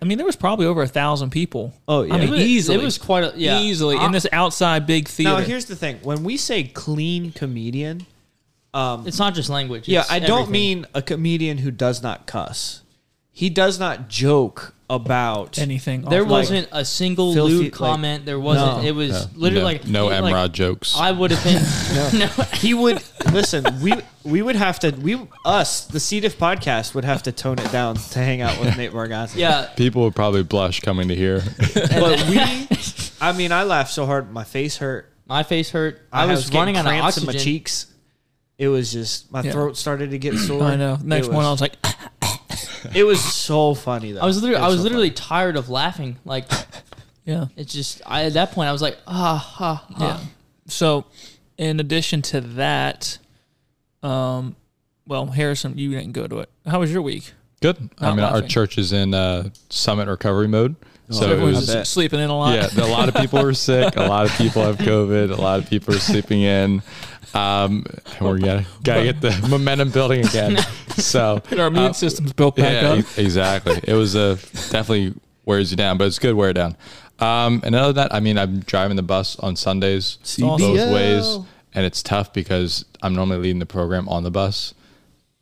I 0.00 0.04
mean, 0.04 0.16
there 0.16 0.26
was 0.26 0.36
probably 0.36 0.66
over 0.66 0.80
a 0.82 0.86
thousand 0.86 1.30
people. 1.30 1.74
Oh, 1.88 2.02
yeah. 2.02 2.14
I 2.14 2.18
It 2.18 2.20
mean, 2.20 2.30
was- 2.30 2.40
it 2.40 2.46
easily. 2.46 2.84
was 2.84 2.98
quite 2.98 3.24
a- 3.24 3.32
yeah. 3.36 3.60
easily 3.60 3.96
I- 3.96 4.06
in 4.06 4.12
this 4.12 4.28
outside 4.30 4.86
big 4.86 5.08
theater. 5.08 5.38
Now 5.40 5.44
here's 5.44 5.64
the 5.64 5.74
thing: 5.74 5.98
when 6.04 6.22
we 6.22 6.36
say 6.36 6.62
clean 6.62 7.32
comedian, 7.32 8.06
um, 8.72 9.04
it's 9.08 9.18
not 9.18 9.34
just 9.34 9.50
language. 9.50 9.88
yeah, 9.88 10.02
it's 10.02 10.12
I 10.12 10.20
don't 10.20 10.42
everything. 10.42 10.52
mean 10.52 10.86
a 10.94 11.02
comedian 11.02 11.58
who 11.58 11.72
does 11.72 12.00
not 12.00 12.26
cuss. 12.28 12.82
He 13.32 13.50
does 13.50 13.80
not 13.80 14.08
joke 14.08 14.72
about 14.94 15.58
anything. 15.58 16.02
There 16.02 16.22
off- 16.22 16.28
wasn't 16.28 16.68
a 16.70 16.84
single 16.84 17.32
filthy, 17.32 17.54
lewd 17.54 17.62
like- 17.64 17.72
comment. 17.72 18.26
there 18.26 18.38
wasn't. 18.38 18.82
No. 18.82 18.88
It 18.88 18.94
was 18.94 19.10
Yeah. 19.10 19.26
literally 19.34 19.60
no, 19.62 19.64
like 19.64 19.86
no 19.88 20.10
it- 20.10 20.22
Emrod 20.22 20.32
like, 20.32 20.52
jokes. 20.52 20.94
I 20.96 21.10
would 21.10 21.30
have 21.30 21.42
been. 21.42 22.18
no. 22.18 22.26
no. 22.38 22.44
he 22.58 22.74
would 22.74 23.02
listen. 23.32 23.64
We 23.80 23.94
we 24.24 24.42
would 24.42 24.56
have 24.56 24.78
to 24.80 24.90
we 24.90 25.18
us 25.44 25.86
the 25.86 25.98
C 25.98 26.20
podcast 26.20 26.94
would 26.94 27.04
have 27.04 27.22
to 27.24 27.32
tone 27.32 27.58
it 27.58 27.72
down 27.72 27.96
to 27.96 28.18
hang 28.18 28.40
out 28.42 28.60
with 28.60 28.76
Nate 28.76 28.92
Bargatze. 28.92 29.36
Yeah, 29.36 29.66
People 29.76 30.02
would 30.02 30.14
probably 30.14 30.42
blush 30.42 30.80
coming 30.80 31.08
to 31.08 31.16
here. 31.16 31.42
but 31.74 32.26
we. 32.28 32.38
I 33.20 33.32
mean, 33.32 33.52
I 33.52 33.62
laughed 33.62 33.92
so 33.92 34.04
hard 34.04 34.32
my 34.32 34.44
face 34.44 34.76
hurt. 34.76 35.10
my 35.26 35.42
face 35.42 35.70
hurt. 35.70 36.00
I, 36.12 36.24
I, 36.24 36.26
was, 36.26 36.50
getting 36.50 36.74
running 36.74 36.76
out 36.76 36.86
of 36.86 37.04
oxygen. 37.04 37.28
in 37.30 37.34
my 37.36 37.38
cheeks. 37.40 37.86
It 38.58 38.68
was 38.68 38.92
just 38.92 39.32
my 39.32 39.42
Yeah. 39.42 39.52
throat 39.52 39.76
started 39.76 40.10
to 40.10 40.18
get 40.18 40.34
sore. 40.38 40.62
I 40.64 40.76
know. 40.76 40.98
Next 41.02 41.28
it 41.28 41.32
one, 41.32 41.44
I 41.44 41.50
was, 41.50 41.60
was 41.60 41.70
like, 41.70 41.76
It 42.94 43.04
was 43.04 43.22
so 43.22 43.74
funny 43.74 44.12
though. 44.12 44.20
I 44.20 44.26
was 44.26 44.42
literally, 44.42 44.62
It 44.62 44.64
I 44.64 44.68
was 44.68 44.78
so 44.78 44.82
literally 44.82 45.10
tired 45.10 45.56
of 45.56 45.68
laughing. 45.68 46.16
Like 46.24 46.44
yeah, 47.24 47.46
it's 47.56 47.72
just, 47.72 48.02
I 48.06 48.24
at 48.24 48.32
that 48.34 48.52
point 48.52 48.68
I 48.68 48.72
was 48.72 48.82
like, 48.82 48.98
ah, 49.06 49.36
ha, 49.36 49.86
ha. 49.88 49.96
yeah. 49.98 50.20
So, 50.66 51.04
in 51.58 51.80
addition 51.80 52.22
to 52.22 52.40
that, 52.40 53.18
um, 54.02 54.56
well, 55.06 55.26
Harrison, 55.26 55.76
you 55.76 55.90
didn't 55.90 56.12
go 56.12 56.26
to 56.26 56.38
it. 56.40 56.50
How 56.66 56.80
was 56.80 56.92
your 56.92 57.02
week? 57.02 57.32
Good. 57.60 57.90
I 57.98 58.06
Not 58.06 58.16
mean, 58.16 58.24
our 58.24 58.32
laughing. 58.34 58.48
church 58.48 58.78
is 58.78 58.92
in 58.92 59.14
uh, 59.14 59.50
summit 59.70 60.08
recovery 60.08 60.48
mode. 60.48 60.74
So 61.10 61.30
it 61.30 61.40
was, 61.40 61.68
I 61.68 61.74
bet. 61.74 61.86
sleeping 61.86 62.20
in 62.20 62.30
a 62.30 62.36
lot. 62.36 62.54
yeah, 62.54 62.84
a 62.84 62.86
lot 62.86 63.08
of 63.08 63.14
people 63.14 63.42
were 63.42 63.52
sick. 63.52 63.96
A 63.96 64.04
lot 64.04 64.24
of 64.24 64.32
people 64.38 64.62
have 64.62 64.78
COVID. 64.78 65.30
A 65.30 65.40
lot 65.40 65.58
of 65.58 65.68
people 65.68 65.94
are 65.94 65.98
sleeping 65.98 66.40
in. 66.42 66.82
Um, 67.34 67.84
and 68.18 68.20
we're 68.28 68.38
gonna 68.38 68.66
gotta 68.82 69.04
get 69.04 69.20
the 69.20 69.30
momentum 69.48 69.90
building 69.90 70.24
again. 70.26 70.58
So 70.96 71.40
Get 71.48 71.58
our 71.60 71.68
immune 71.68 71.84
uh, 71.86 71.92
system's 71.92 72.32
built 72.32 72.56
back 72.56 72.82
yeah, 72.82 72.88
up. 72.90 72.98
e- 72.98 73.22
exactly. 73.22 73.80
It 73.84 73.94
was 73.94 74.14
a 74.14 74.34
definitely 74.70 75.14
wears 75.44 75.70
you 75.70 75.76
down, 75.76 75.96
but 75.98 76.06
it's 76.06 76.18
good 76.18 76.34
wear 76.34 76.50
it 76.50 76.54
down. 76.54 76.76
Um, 77.18 77.62
and 77.64 77.74
other 77.74 77.92
than 77.92 78.08
that, 78.08 78.14
I 78.14 78.20
mean, 78.20 78.36
I'm 78.38 78.60
driving 78.60 78.96
the 78.96 79.02
bus 79.02 79.36
on 79.38 79.56
Sundays 79.56 80.18
both 80.38 80.60
ways, 80.60 81.38
and 81.74 81.86
it's 81.86 82.02
tough 82.02 82.32
because 82.32 82.84
I'm 83.02 83.14
normally 83.14 83.38
leading 83.38 83.60
the 83.60 83.66
program 83.66 84.08
on 84.08 84.24
the 84.24 84.30
bus, 84.30 84.74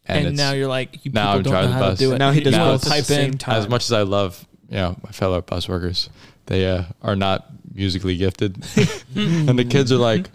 And, 0.06 0.26
it's, 0.28 0.36
now 0.36 0.52
you're 0.52 0.68
like, 0.68 1.04
you 1.04 1.12
now 1.12 1.32
I'm 1.32 1.42
don't 1.42 1.52
know 1.52 1.60
driving 1.60 1.74
the 1.74 1.80
bus. 1.80 1.98
do 1.98 2.12
it. 2.12 2.18
now 2.18 2.30
he 2.32 2.40
does 2.40 2.52
just 2.52 2.58
Now 2.58 2.66
wanna 2.66 2.74
both 2.78 2.82
at 2.82 2.88
the 2.88 2.90
type 2.96 3.04
same 3.04 3.30
in. 3.32 3.38
time. 3.38 3.56
as 3.56 3.68
much 3.68 3.84
as 3.84 3.92
I 3.92 4.02
love, 4.02 4.46
you 4.68 4.76
know, 4.76 4.96
my 5.02 5.10
fellow 5.10 5.40
bus 5.40 5.68
workers, 5.68 6.10
they 6.46 6.66
uh, 6.68 6.84
are 7.02 7.16
not 7.16 7.46
musically 7.74 8.16
gifted, 8.16 8.56
and 9.16 9.58
the 9.58 9.64
kids 9.64 9.90
are 9.90 9.96
like, 9.96 10.28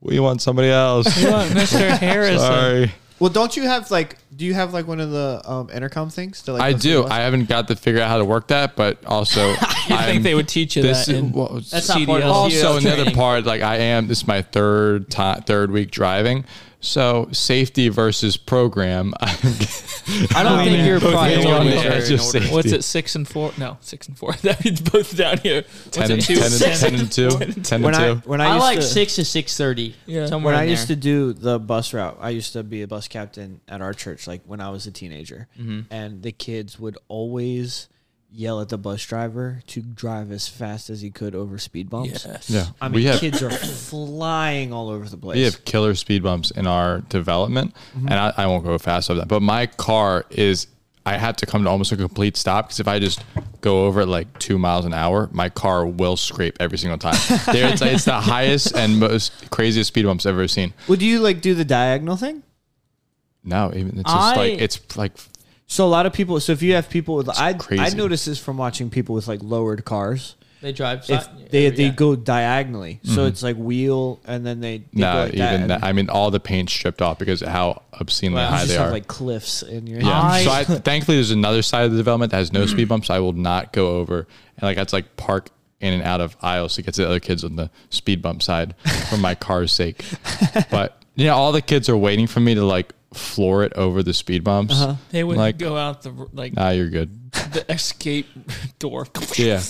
We 0.00 0.18
want 0.20 0.40
somebody 0.42 0.68
else. 0.68 1.06
What, 1.22 1.48
Mr. 1.52 1.96
Harrison? 1.98 2.38
Sorry. 2.38 2.92
Well, 3.18 3.28
don't 3.30 3.54
you 3.54 3.64
have 3.64 3.90
like? 3.90 4.16
Do 4.34 4.46
you 4.46 4.54
have 4.54 4.72
like 4.72 4.86
one 4.86 4.98
of 4.98 5.10
the 5.10 5.42
um, 5.44 5.68
intercom 5.70 6.08
things? 6.08 6.40
To, 6.42 6.54
like, 6.54 6.62
I 6.62 6.72
do. 6.72 7.04
I 7.04 7.18
haven't 7.18 7.50
got 7.50 7.68
to 7.68 7.76
figure 7.76 8.00
out 8.00 8.08
how 8.08 8.16
to 8.16 8.24
work 8.24 8.46
that, 8.48 8.76
but 8.76 9.04
also 9.04 9.40
I'm- 9.90 10.06
think 10.10 10.22
they 10.22 10.34
would 10.34 10.48
teach 10.48 10.74
you 10.76 10.82
this 10.82 11.04
that? 11.04 11.12
is 11.12 11.18
in 11.18 11.32
well, 11.32 11.60
That's 11.70 11.88
not 11.90 12.06
part 12.06 12.22
of 12.22 12.28
CDL. 12.28 12.32
also 12.32 12.76
another 12.78 12.96
training. 13.02 13.14
part 13.14 13.44
like 13.44 13.60
i 13.60 13.76
am 13.76 14.06
this 14.06 14.18
is 14.18 14.26
my 14.26 14.40
third 14.40 15.10
time 15.10 15.42
third 15.42 15.70
week 15.70 15.90
driving 15.90 16.44
so 16.80 17.28
safety 17.32 17.88
versus 17.90 18.36
program 18.38 19.12
i'm 19.20 20.44
don't 20.46 20.64
think 20.64 20.78
man. 20.78 20.86
your 20.86 20.98
Both 21.00 21.12
priorities 21.12 21.46
on 21.46 21.66
the 21.66 21.76
are 21.76 21.92
edge 21.92 22.08
in 22.08 22.14
of 22.14 22.20
safety. 22.22 22.48
What's 22.52 22.72
it? 22.72 22.82
Six 22.82 23.14
and 23.14 23.28
four? 23.28 23.52
No, 23.58 23.76
six 23.80 24.08
and 24.08 24.16
four. 24.18 24.32
That 24.42 24.64
means 24.64 24.80
both 24.80 25.16
down 25.16 25.38
here. 25.38 25.62
10 25.90 26.10
and. 26.10 26.22
Two, 26.22 26.34
10 26.36 26.42
and, 26.44 26.52
six? 26.52 26.80
10 26.80 26.94
and 26.94 27.12
2 27.12 27.30
10 27.62 27.82
when 27.82 27.94
and 27.94 28.02
I 28.04 28.14
2 28.14 28.28
when 28.28 28.40
I, 28.40 28.46
I 28.46 28.54
used 28.54 28.62
like 28.64 28.76
to, 28.78 28.82
six 28.82 29.14
to 29.16 29.24
six 29.24 29.56
thirty. 29.56 29.94
Yeah. 30.06 30.26
somewhere 30.26 30.54
when 30.54 30.60
I 30.62 30.64
used 30.64 30.88
there. 30.88 30.96
to 30.96 31.00
do 31.00 31.32
the 31.34 31.58
bus 31.60 31.92
route, 31.92 32.16
I 32.20 32.30
used 32.30 32.54
to 32.54 32.62
be 32.62 32.82
a 32.82 32.88
bus 32.88 33.08
captain 33.08 33.60
at 33.68 33.82
our 33.82 33.92
church, 33.94 34.26
like 34.26 34.42
when 34.46 34.60
I 34.60 34.70
was 34.70 34.86
a 34.86 34.90
teenager, 34.90 35.48
Mm-hmm. 35.60 35.92
and 35.92 36.22
the 36.22 36.32
kids 36.32 36.78
would 36.80 36.96
always 37.08 37.88
yell 38.32 38.60
at 38.60 38.68
the 38.68 38.78
bus 38.78 39.04
driver 39.04 39.60
to 39.66 39.80
drive 39.80 40.30
as 40.30 40.48
fast 40.48 40.88
as 40.88 41.00
he 41.00 41.10
could 41.10 41.34
over 41.34 41.58
speed 41.58 41.90
bumps. 41.90 42.24
Yes. 42.24 42.48
yeah 42.48 42.66
I 42.80 42.88
mean, 42.88 42.94
we 42.94 43.04
have 43.04 43.20
kids 43.20 43.42
are 43.42 43.50
flying 43.50 44.72
all 44.72 44.88
over 44.88 45.08
the 45.08 45.16
place. 45.16 45.36
we 45.36 45.42
have 45.42 45.64
killer 45.64 45.94
speed 45.94 46.22
bumps 46.22 46.50
in 46.50 46.66
our 46.66 47.00
development 47.00 47.74
mm-hmm. 47.96 48.06
and 48.08 48.14
I, 48.14 48.32
I 48.36 48.46
won't 48.46 48.64
go 48.64 48.76
fast 48.78 49.10
over 49.10 49.20
that 49.20 49.28
but 49.28 49.42
my 49.42 49.66
car 49.66 50.26
is 50.30 50.68
i 51.04 51.16
have 51.16 51.34
to 51.36 51.46
come 51.46 51.64
to 51.64 51.70
almost 51.70 51.90
a 51.92 51.96
complete 51.96 52.36
stop 52.36 52.66
because 52.66 52.78
if 52.78 52.86
i 52.86 52.98
just 52.98 53.24
go 53.62 53.86
over 53.86 54.06
like 54.06 54.38
two 54.38 54.58
miles 54.58 54.84
an 54.84 54.94
hour 54.94 55.28
my 55.32 55.48
car 55.48 55.84
will 55.86 56.16
scrape 56.16 56.56
every 56.60 56.78
single 56.78 56.98
time 56.98 57.18
there 57.52 57.72
it's, 57.72 57.82
it's 57.82 58.04
the 58.04 58.20
highest 58.20 58.76
and 58.76 59.00
most 59.00 59.50
craziest 59.50 59.88
speed 59.88 60.04
bumps 60.04 60.24
i've 60.24 60.34
ever 60.34 60.46
seen 60.46 60.72
Would 60.88 61.02
you 61.02 61.18
like 61.20 61.40
do 61.40 61.54
the 61.54 61.64
diagonal 61.64 62.16
thing? 62.16 62.42
no 63.42 63.72
even 63.74 63.98
it's 63.98 64.10
just 64.10 64.16
I- 64.16 64.36
like 64.36 64.60
it's 64.60 64.96
like 64.96 65.12
So 65.70 65.86
a 65.86 65.88
lot 65.88 66.04
of 66.04 66.12
people. 66.12 66.40
So 66.40 66.50
if 66.50 66.62
you 66.62 66.74
have 66.74 66.90
people 66.90 67.14
with, 67.14 67.28
I 67.28 67.50
I 67.50 67.52
crazy. 67.54 67.96
noticed 67.96 68.26
this 68.26 68.40
from 68.40 68.56
watching 68.56 68.90
people 68.90 69.14
with 69.14 69.28
like 69.28 69.40
lowered 69.40 69.84
cars. 69.84 70.34
they 70.60 70.72
drive. 70.72 71.08
If 71.08 71.22
si- 71.22 71.30
they 71.48 71.64
yeah. 71.64 71.70
they 71.70 71.90
go 71.90 72.16
diagonally, 72.16 72.98
so 73.04 73.10
mm-hmm. 73.10 73.20
it's 73.28 73.42
like 73.44 73.54
wheel 73.54 74.18
and 74.26 74.44
then 74.44 74.58
they, 74.60 74.78
they 74.78 74.84
no 74.94 75.14
like 75.26 75.34
even 75.34 75.46
and 75.46 75.70
that, 75.70 75.84
i 75.84 75.92
mean 75.92 76.10
all 76.10 76.32
the 76.32 76.40
paint 76.40 76.68
stripped 76.70 77.00
off 77.00 77.20
because 77.20 77.40
of 77.42 77.48
how 77.48 77.82
obscenely 78.00 78.34
Wow. 78.38 78.48
you 78.48 78.50
high 78.50 78.56
just 78.62 78.68
they 78.68 78.78
have 78.78 78.88
are 78.88 78.90
like 78.90 79.06
cliffs 79.06 79.62
in 79.62 79.86
your 79.86 80.00
Yeah. 80.00 80.20
I- 80.20 80.44
so 80.44 80.50
I, 80.50 80.64
thankfully, 80.90 81.18
there's 81.18 81.30
another 81.30 81.62
side 81.62 81.84
of 81.84 81.92
the 81.92 81.96
development 81.98 82.32
that 82.32 82.38
has 82.38 82.52
no 82.52 82.66
speed 82.66 82.88
bumps. 82.92 83.08
I 83.08 83.20
will 83.20 83.32
not 83.32 83.72
go 83.72 83.96
over, 84.00 84.26
and 84.56 84.62
like 84.64 84.76
that's 84.76 84.92
like 84.92 85.16
park 85.16 85.50
in 85.80 85.94
and 85.94 86.02
out 86.02 86.20
of 86.20 86.36
aisles 86.42 86.74
to 86.74 86.82
get 86.82 86.94
to 86.94 87.02
the 87.02 87.06
other 87.08 87.20
kids 87.20 87.44
on 87.44 87.54
the 87.54 87.70
speed 87.90 88.20
bump 88.20 88.42
side 88.42 88.74
for 89.08 89.16
my 89.18 89.34
car's 89.46 89.70
sake. 89.72 90.04
But 90.68 91.00
you 91.14 91.26
know, 91.26 91.36
all 91.36 91.52
the 91.52 91.62
kids 91.62 91.88
are 91.88 91.96
waiting 91.96 92.26
for 92.26 92.40
me 92.40 92.54
to 92.56 92.64
like 92.64 92.92
floor 93.14 93.64
it 93.64 93.72
over 93.74 94.02
the 94.02 94.14
speed 94.14 94.44
bumps. 94.44 94.80
Uh-huh. 94.80 94.94
They 95.10 95.24
would 95.24 95.36
Like- 95.36 95.58
go 95.58 95.76
out 95.76 96.02
the 96.02 96.10
like 96.32 96.54
Ah, 96.56 96.70
you're 96.70 96.88
good. 96.90 97.32
the 97.52 97.64
escape 97.72 98.28
door. 98.78 99.06
Yeah. 99.36 99.62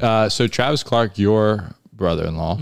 Uh, 0.00 0.28
so 0.28 0.46
Travis 0.46 0.82
Clark, 0.82 1.18
your 1.18 1.74
brother-in-law, 1.92 2.58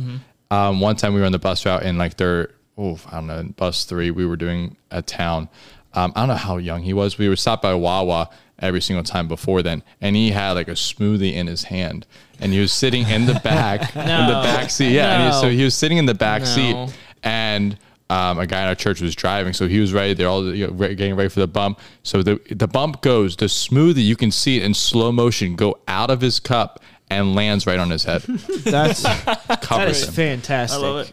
um, 0.51 0.81
one 0.81 0.97
time 0.97 1.15
we 1.15 1.21
were 1.21 1.27
on 1.27 1.33
the 1.33 1.39
bus 1.39 1.65
route 1.67 1.83
in 1.83 1.97
like 1.99 2.17
their, 2.17 2.51
oh, 2.79 2.99
I 3.11 3.17
don't 3.17 3.27
know, 3.27 3.43
bus 3.57 3.85
three, 3.85 4.11
we 4.11 4.27
were 4.27 4.37
doing 4.37 4.77
a 4.91 5.03
town. 5.03 5.49
Um, 5.95 6.13
I 6.17 6.21
don't 6.21 6.29
know 6.29 6.35
how 6.37 6.57
young 6.59 6.83
he 6.83 6.93
was. 6.95 7.19
We 7.19 7.29
were 7.29 7.37
stopped 7.37 7.63
by 7.63 7.75
Wawa 7.75 8.31
every 8.59 8.81
single 8.81 9.03
time 9.05 9.29
before 9.29 9.63
then, 9.63 9.83
and 10.01 10.15
he 10.17 10.31
had 10.31 10.53
like 10.53 10.69
a 10.69 10.73
smoothie 10.73 11.35
in 11.35 11.47
his 11.47 11.65
hand, 11.65 12.07
and 12.41 12.53
he 12.53 12.61
was 12.61 12.73
sitting 12.73 13.07
in 13.09 13.27
the 13.27 13.35
back, 13.45 13.81
in 13.97 14.03
the 14.27 14.41
back 14.43 14.71
seat. 14.71 14.93
Yeah, 14.93 15.21
and 15.27 15.35
he, 15.35 15.41
so 15.41 15.51
he 15.51 15.65
was 15.65 15.75
sitting 15.75 15.99
in 15.99 16.07
the 16.07 16.15
back 16.15 16.43
No. 16.43 16.47
seat, 16.49 16.95
and 17.23 17.77
um, 18.13 18.39
a 18.39 18.47
guy 18.47 18.63
in 18.63 18.69
our 18.69 18.75
church 18.75 19.01
was 19.01 19.15
driving, 19.15 19.53
so 19.53 19.67
he 19.69 19.79
was 19.81 19.93
ready. 19.93 20.13
They're 20.15 20.29
all 20.29 20.55
you 20.55 20.67
know, 20.67 20.73
getting 20.95 21.15
ready 21.17 21.29
for 21.29 21.41
the 21.41 21.47
bump. 21.47 21.81
So 22.03 22.23
the 22.23 22.41
the 22.51 22.69
bump 22.69 23.01
goes. 23.03 23.37
The 23.37 23.47
smoothie, 23.47 24.05
you 24.05 24.17
can 24.17 24.31
see 24.31 24.57
it 24.59 24.63
in 24.65 24.75
slow 24.75 25.11
motion 25.13 25.57
go 25.57 25.79
out 25.89 26.11
of 26.11 26.21
his 26.21 26.41
cup 26.41 26.81
and 27.11 27.35
lands 27.35 27.67
right 27.67 27.79
on 27.79 27.91
his 27.91 28.05
head, 28.05 28.23
That's 28.65 29.03
that 29.49 29.61
covers 29.63 30.03
is 30.03 30.09
him. 30.09 30.15
fantastic. 30.15 30.79
I 30.79 30.83
love 30.87 31.07
it. 31.07 31.13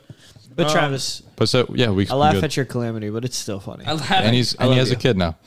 But 0.56 0.72
Travis, 0.72 1.22
But 1.38 1.48
so 1.48 1.66
yeah, 1.74 1.90
we. 1.92 2.08
I 2.10 2.16
laugh 2.16 2.36
we 2.36 2.42
at 2.42 2.56
your 2.58 2.66
calamity, 2.66 3.10
but 3.10 3.24
it's 3.26 3.38
still 3.38 3.60
funny. 3.62 3.86
I 3.86 3.94
laugh 3.94 4.12
and 4.12 4.36
he's 4.36 4.58
I 4.60 4.64
and 4.66 4.74
he 4.74 4.80
has 4.80 4.90
you. 4.92 4.98
a 4.98 5.00
kid 5.00 5.16
now, 5.18 5.38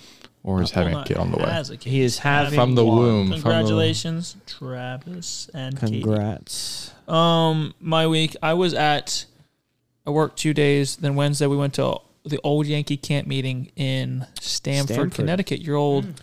or 0.42 0.61
he's 0.61 0.71
having 0.71 0.94
a 0.94 1.04
kid 1.04 1.18
on 1.18 1.30
the 1.32 1.37
way. 1.38 1.44
Has 1.50 1.68
a 1.71 1.76
kid. 1.76 1.90
He 1.90 2.00
is 2.00 2.18
having 2.18 2.54
From 2.54 2.75
the 2.75 2.85
one. 2.85 2.97
womb. 2.99 3.26
from 3.28 3.37
the- 3.37 3.42
Congratulations, 3.42 4.37
Travis 4.47 5.50
and 5.52 5.78
Katie. 5.78 6.00
Congrats. 6.02 6.92
Um, 7.09 7.75
my 7.80 8.06
week, 8.06 8.37
I 8.42 8.54
was 8.54 8.73
at. 8.75 9.26
I 10.06 10.11
worked 10.11 10.38
two 10.38 10.52
days. 10.54 10.97
Then 10.97 11.14
Wednesday 11.14 11.47
we 11.47 11.56
went 11.56 11.75
to 11.75 11.99
the 12.25 12.40
old 12.44 12.66
Yankee 12.66 12.97
camp 12.97 13.26
meeting 13.28 13.71
in 13.76 14.26
Stamford, 14.40 14.94
Stamford. 14.94 15.14
Connecticut. 15.14 15.61
Your 15.61 15.76
old 15.76 16.21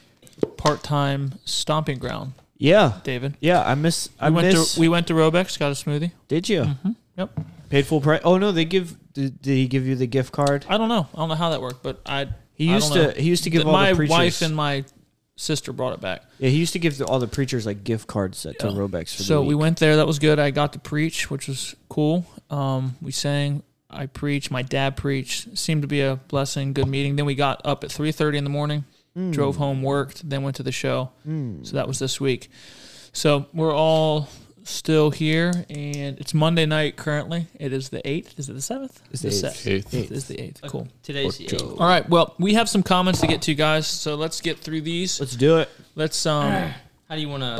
part-time 0.58 1.34
stomping 1.46 1.98
ground, 2.00 2.34
Yeah, 2.58 2.94
David. 3.04 3.36
yeah. 3.40 3.64
I 3.64 3.76
miss. 3.76 4.10
I 4.20 4.30
We 4.30 4.36
went 4.38 4.48
miss. 4.54 4.74
to 4.76 4.80
we 4.80 4.90
went 4.90 5.08
to 5.08 5.14
Robeks, 5.14 5.58
got 5.60 5.70
a 5.72 5.76
smoothie. 5.76 6.12
did 6.28 6.48
you 6.50 6.76
Yep. 7.18 7.40
paid 7.70 7.86
full 7.88 8.02
price? 8.02 8.22
Oh 8.24 8.38
no, 8.38 8.52
they 8.52 8.66
give. 8.66 8.96
Did, 9.14 9.42
did 9.42 9.56
he 9.56 9.68
give 9.68 9.86
you 9.88 9.96
the 9.96 10.08
gift 10.08 10.32
card? 10.32 10.66
I 10.70 10.78
don't 10.78 10.88
know. 10.90 11.08
I 11.14 11.18
don't 11.18 11.30
know 11.30 11.36
how 11.36 11.50
that 11.50 11.62
worked, 11.62 11.84
but 11.84 12.00
I 12.06 12.28
He 12.54 12.70
I 12.70 12.76
used 12.76 12.94
don't 12.94 13.04
know. 13.04 13.12
to. 13.12 13.22
He 13.22 13.28
used 13.30 13.44
to 13.46 13.50
give 13.50 13.62
Th- 13.64 13.68
all 13.68 13.74
my 13.74 13.90
the 13.92 13.96
preachers. 13.98 14.12
wife 14.12 14.42
and 14.42 14.56
my 14.56 14.86
sister 15.36 15.72
brought 15.74 15.94
it 15.94 16.02
back. 16.02 16.24
yeah, 16.38 16.50
he 16.50 16.58
used 16.58 16.74
to 16.74 16.80
give 16.80 16.98
the, 16.98 17.06
all 17.06 17.20
the 17.20 17.28
preachers 17.28 17.66
like 17.66 17.84
gift 17.84 18.08
cards 18.08 18.44
that 18.44 18.60
to 18.60 18.68
Yeah. 18.68 18.74
Robeks 18.74 19.16
for 19.16 19.24
So 19.24 19.36
the 19.42 19.48
we 19.48 19.56
went 19.56 19.80
there. 19.80 19.96
That 19.98 20.08
was 20.08 20.20
good. 20.20 20.38
I 20.40 20.52
got 20.52 20.74
to 20.74 20.80
preach, 20.80 21.30
which 21.32 21.48
was 21.48 21.76
cool. 21.90 22.26
Um, 22.50 22.96
we 23.02 23.12
sang. 23.12 23.64
I 23.90 24.06
preached. 24.06 24.52
My 24.52 24.62
dad 24.62 24.96
preached. 24.98 25.58
Seemed 25.58 25.82
to 25.82 25.88
be 25.88 26.02
a 26.02 26.16
blessing. 26.28 26.74
Good 26.74 26.88
meeting. 26.88 27.16
Then 27.16 27.26
we 27.26 27.36
got 27.36 27.62
up 27.66 27.84
at 27.84 27.92
three 27.92 28.12
thirty 28.12 28.38
in 28.38 28.44
the 28.44 28.50
morning. 28.50 28.86
Hmm. 29.16 29.32
Drove 29.32 29.56
home, 29.56 29.82
worked, 29.82 30.30
then 30.30 30.44
went 30.44 30.56
to 30.58 30.64
the 30.64 30.72
show. 30.72 31.10
So 31.64 31.76
that 31.76 31.88
was 31.88 31.98
this 31.98 32.22
week. 32.22 32.50
So 33.12 33.48
we're 33.54 33.74
all 33.74 34.30
still 34.64 35.10
here, 35.10 35.52
and 35.68 36.20
it's 36.20 36.36
Monday 36.36 36.68
night 36.68 36.96
currently. 36.96 37.48
It 37.60 37.74
is 37.74 37.90
the 37.90 38.08
eighth. 38.08 38.38
Is 38.38 38.50
it 38.50 38.54
the 38.54 38.62
seventh? 38.62 39.02
It's 39.12 39.24
the 39.24 39.32
se- 39.32 39.72
eighth. 39.72 39.94
It 39.94 40.12
is 40.12 40.28
the 40.28 40.40
eighth. 40.40 40.62
Cool. 40.68 40.88
Today's 41.02 41.38
the 41.40 41.46
eighth. 41.46 41.64
All 41.64 41.88
right. 41.88 42.08
Well, 42.08 42.36
we 42.38 42.54
have 42.54 42.70
some 42.70 42.84
comments 42.84 43.20
to 43.22 43.28
get 43.28 43.42
to, 43.44 43.56
guys. 43.56 43.88
So 43.88 44.14
let's 44.14 44.40
get 44.42 44.60
through 44.60 44.82
these. 44.82 45.20
Let's 45.20 45.36
do 45.36 45.58
it. 45.58 45.70
Let's 45.96 46.24
um. 46.28 46.72
How 47.10 47.16
do 47.16 47.22
you 47.22 47.30
want 47.30 47.42
to? 47.42 47.56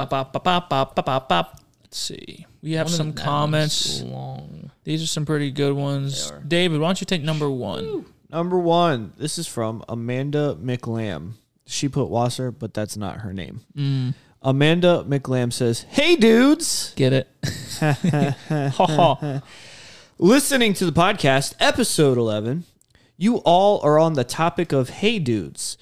Let's 1.82 1.98
see. 1.98 2.46
We 2.62 2.74
have 2.74 2.90
some 2.90 3.14
comments. 3.14 4.02
Long. 4.02 4.72
These 4.84 5.04
are 5.04 5.08
some 5.08 5.26
pretty 5.26 5.52
good 5.52 5.74
ones. 5.74 6.32
David, 6.48 6.80
why 6.82 6.88
don't 6.88 7.00
you 7.02 7.06
take 7.06 7.24
number 7.24 7.50
one? 7.50 8.06
Number 8.30 8.58
one. 8.60 9.14
This 9.18 9.38
is 9.38 9.48
from 9.48 9.84
Amanda 9.88 10.58
McLam. 10.62 11.34
She 11.66 11.88
put 11.88 12.06
Wasser, 12.10 12.52
but 12.52 12.74
that's 12.74 12.98
not 12.98 13.20
her 13.20 13.34
name. 13.34 13.62
Mm, 13.78 14.14
Amanda 14.42 15.06
McLam 15.08 15.54
says, 15.54 15.86
"Hey 15.90 16.16
dudes, 16.16 16.94
get 16.96 17.14
it? 17.14 17.28
Ha, 17.80 18.70
ha. 18.78 19.42
listening 20.18 20.74
to 20.74 20.86
the 20.86 20.92
podcast, 20.92 21.54
episode 21.60 22.18
11. 22.18 22.66
You 23.16 23.38
all 23.38 23.80
are 23.84 23.98
on 24.00 24.14
the 24.14 24.24
topic 24.24 24.72
of 24.72 24.90
hey 24.90 25.20
dudes. 25.20 25.78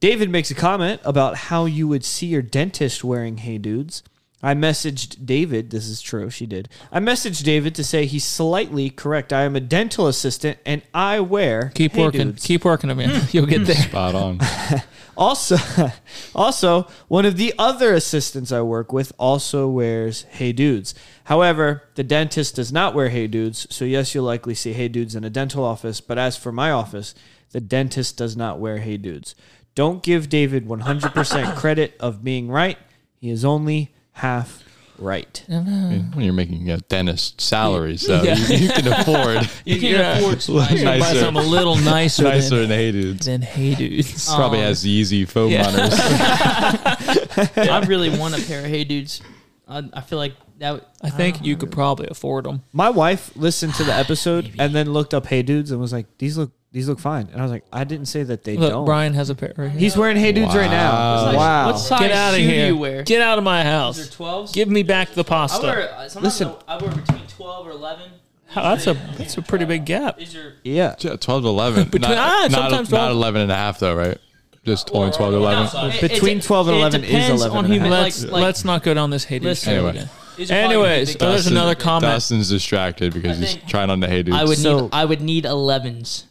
David 0.00 0.30
makes 0.30 0.50
a 0.50 0.54
comment 0.54 1.00
about 1.04 1.36
how 1.36 1.64
you 1.64 1.88
would 1.88 2.04
see 2.04 2.26
your 2.26 2.42
dentist 2.42 3.02
wearing 3.04 3.38
hey 3.38 3.58
dudes. 3.58 4.02
I 4.42 4.54
messaged 4.54 5.26
David, 5.26 5.70
this 5.70 5.86
is 5.86 6.00
true, 6.00 6.30
she 6.30 6.46
did. 6.46 6.68
I 6.90 6.98
messaged 6.98 7.44
David 7.44 7.74
to 7.74 7.84
say 7.84 8.06
he's 8.06 8.24
slightly 8.24 8.88
correct. 8.88 9.32
I 9.32 9.42
am 9.42 9.54
a 9.54 9.60
dental 9.60 10.06
assistant 10.06 10.58
and 10.64 10.80
I 10.94 11.20
wear 11.20 11.72
Keep 11.74 11.92
hey 11.92 12.02
working. 12.04 12.20
dudes. 12.28 12.46
Keep 12.46 12.64
working, 12.64 12.96
man. 12.96 13.10
Hmm. 13.10 13.26
You'll 13.36 13.46
get 13.46 13.64
there. 13.66 13.76
Spot 13.76 14.14
on. 14.14 14.40
Also, 15.16 15.58
also 16.34 16.86
one 17.08 17.26
of 17.26 17.36
the 17.36 17.52
other 17.58 17.92
assistants 17.92 18.50
I 18.52 18.62
work 18.62 18.90
with 18.90 19.12
also 19.18 19.68
wears 19.68 20.22
Hey 20.30 20.50
Dudes. 20.52 20.94
However, 21.24 21.82
the 21.94 22.02
dentist 22.04 22.56
does 22.56 22.72
not 22.72 22.94
wear 22.94 23.10
Hey 23.10 23.26
Dudes, 23.26 23.66
so 23.68 23.84
yes, 23.84 24.14
you'll 24.14 24.24
likely 24.24 24.54
see 24.54 24.72
Hey 24.72 24.88
Dudes 24.88 25.14
in 25.14 25.22
a 25.22 25.28
dental 25.28 25.62
office. 25.62 26.00
But 26.00 26.16
as 26.16 26.38
for 26.38 26.52
my 26.52 26.70
office, 26.70 27.14
the 27.50 27.60
dentist 27.60 28.16
does 28.16 28.34
not 28.34 28.60
wear 28.60 28.78
Hey 28.78 28.96
Dudes. 28.96 29.34
Don't 29.74 30.02
give 30.02 30.30
David 30.30 30.66
100% 30.66 31.54
credit 31.54 31.96
of 32.00 32.24
being 32.24 32.48
right. 32.48 32.78
He 33.18 33.28
is 33.28 33.44
only 33.44 33.92
half 34.20 34.62
right. 34.98 35.42
When 35.48 36.12
you're 36.20 36.34
making 36.34 36.60
you 36.60 36.66
know, 36.66 36.76
dentist 36.88 37.40
salaries, 37.40 38.06
though, 38.06 38.22
Yeah. 38.22 38.36
you, 38.36 38.56
you 38.56 38.68
can 38.68 38.86
afford 38.92 39.48
You 39.64 39.80
can 39.80 40.18
afford 40.18 40.40
to 40.46 40.52
buy 40.52 40.74
nicer, 40.98 41.20
something 41.20 41.42
a 41.42 41.46
little 41.46 41.76
nicer, 41.76 42.24
nicer 42.24 42.66
than, 42.66 42.68
than 42.68 42.78
hey 42.78 42.92
dudes. 42.92 43.26
than 43.26 43.42
Hey 43.42 43.74
Dudes. 43.74 44.34
Probably 44.34 44.58
Um, 44.58 44.64
has 44.64 44.84
Yeezy 44.84 45.26
foam 45.26 45.50
yeah. 45.52 45.62
runners. 45.64 45.94
I 47.56 47.84
really 47.88 48.10
want 48.16 48.38
a 48.38 48.46
pair 48.46 48.60
of 48.64 48.66
Hey 48.70 48.84
Dudes. 48.84 49.22
I, 49.66 49.82
I 49.92 50.00
feel 50.00 50.18
like 50.18 50.34
that. 50.58 50.72
Would, 50.72 50.84
I 51.02 51.10
think 51.10 51.44
you 51.44 51.56
could 51.56 51.70
probably 51.70 52.08
afford 52.10 52.44
them. 52.44 52.62
My 52.72 52.90
wife 52.90 53.34
listened 53.36 53.74
to 53.76 53.84
the 53.84 53.94
episode 54.04 54.52
and 54.58 54.74
then 54.74 54.92
looked 54.92 55.14
up 55.14 55.26
Hey 55.26 55.42
Dudes 55.42 55.70
and 55.70 55.80
was 55.80 55.92
like, 55.92 56.06
"These 56.18 56.36
look 56.36 56.52
these 56.72 56.88
look 56.88 56.98
fine." 56.98 57.28
And 57.32 57.40
I 57.40 57.42
was 57.42 57.50
like, 57.50 57.64
"I 57.72 57.84
didn't 57.84 58.06
say 58.06 58.22
that 58.24 58.44
they 58.44 58.56
Look, 58.56 58.70
don't." 58.70 58.84
Brian 58.84 59.14
has 59.14 59.30
a 59.30 59.34
pair 59.34 59.52
right 59.56 59.70
here. 59.70 59.78
He's 59.80 59.96
wearing 59.96 60.16
Hey 60.16 60.32
Dudes 60.32 60.54
right 60.54 60.70
now. 60.70 60.92
Wow. 60.92 61.34
Wow. 61.36 61.66
What 61.72 61.78
size 61.78 62.00
Get 62.00 62.12
out 62.12 62.34
of 62.34 62.40
shoe 62.40 62.46
here. 62.48 62.66
do 62.68 62.74
you 62.74 62.78
wear? 62.80 63.02
Get 63.02 63.20
out 63.22 63.38
of 63.38 63.44
my 63.44 63.60
Is 63.60 63.64
there 63.64 63.72
house. 64.04 64.10
twelves? 64.10 64.52
Give 64.52 64.68
me 64.68 64.82
back 64.82 65.10
the 65.12 65.20
I 65.20 65.24
pasta. 65.24 65.66
wear. 65.66 65.90
uh, 65.94 66.08
Sometimes 66.08 66.24
Listen. 66.40 66.52
I 66.68 66.76
wear 66.78 66.90
between 66.94 67.26
twelve 67.28 67.66
or 67.66 67.70
eleven. 67.72 68.10
How- 68.46 68.62
that's 68.74 68.86
a 68.88 68.94
that's 69.16 69.36
a 69.36 69.42
pretty 69.42 69.64
big 69.64 69.84
gap. 69.84 70.18
These 70.18 70.34
are 70.34 70.54
Yeah. 70.64 70.96
Yeah, 70.98 71.14
12 71.16 71.42
to 71.44 71.48
11. 71.48 71.84
Between- 71.90 72.02
not, 72.02 72.18
ah, 72.18 72.48
not- 72.50 72.50
sometimes 72.50 72.90
not 72.90 72.98
12. 73.06 73.12
11 73.12 73.40
and 73.42 73.52
a 73.52 73.54
half, 73.54 73.78
though, 73.78 73.94
right? 73.94 74.18
Just 74.66 74.90
only 74.92 75.12
12 75.12 75.32
to 75.32 75.36
11. 75.36 75.90
It- 75.94 76.00
Between 76.00 76.38
it- 76.38 76.42
12 76.42 76.66
and 76.68 76.76
it 76.76 76.80
11 76.80 77.04
is 77.04 77.10
depends 77.10 77.40
11 77.42 77.58
on 77.58 77.64
and 77.64 77.72
a 77.72 77.76
human- 77.76 77.92
half. 77.92 78.02
Let's 78.02 78.22
like- 78.24 78.32
like- 78.32 78.42
let's 78.42 78.64
not 78.64 78.82
go 78.82 78.92
down 78.92 79.10
this 79.10 79.22
Hades 79.24 79.44
Listen. 79.44 79.72
trail 79.72 79.86
Anyway. 79.86 80.02
again. 80.02 80.10
these 80.36 80.50
are 80.50 80.54
Anyways, 80.54 81.08
big- 81.12 81.18
there's 81.20 81.46
another 81.46 81.74
comment. 81.76 82.12
Dustin's 82.12 82.48
distracted 82.48 83.14
because 83.14 83.38
I 83.38 83.40
he's 83.40 83.52
think- 83.54 83.68
trying 83.68 83.88
on 83.90 84.00
the 84.00 84.08
Hades. 84.08 84.34
I 84.34 84.42
would 84.44 84.58
So- 84.58 84.80
need 84.80 84.90
I 84.92 85.04
would 85.04 85.20
need 85.20 85.44
11s. 85.44 86.24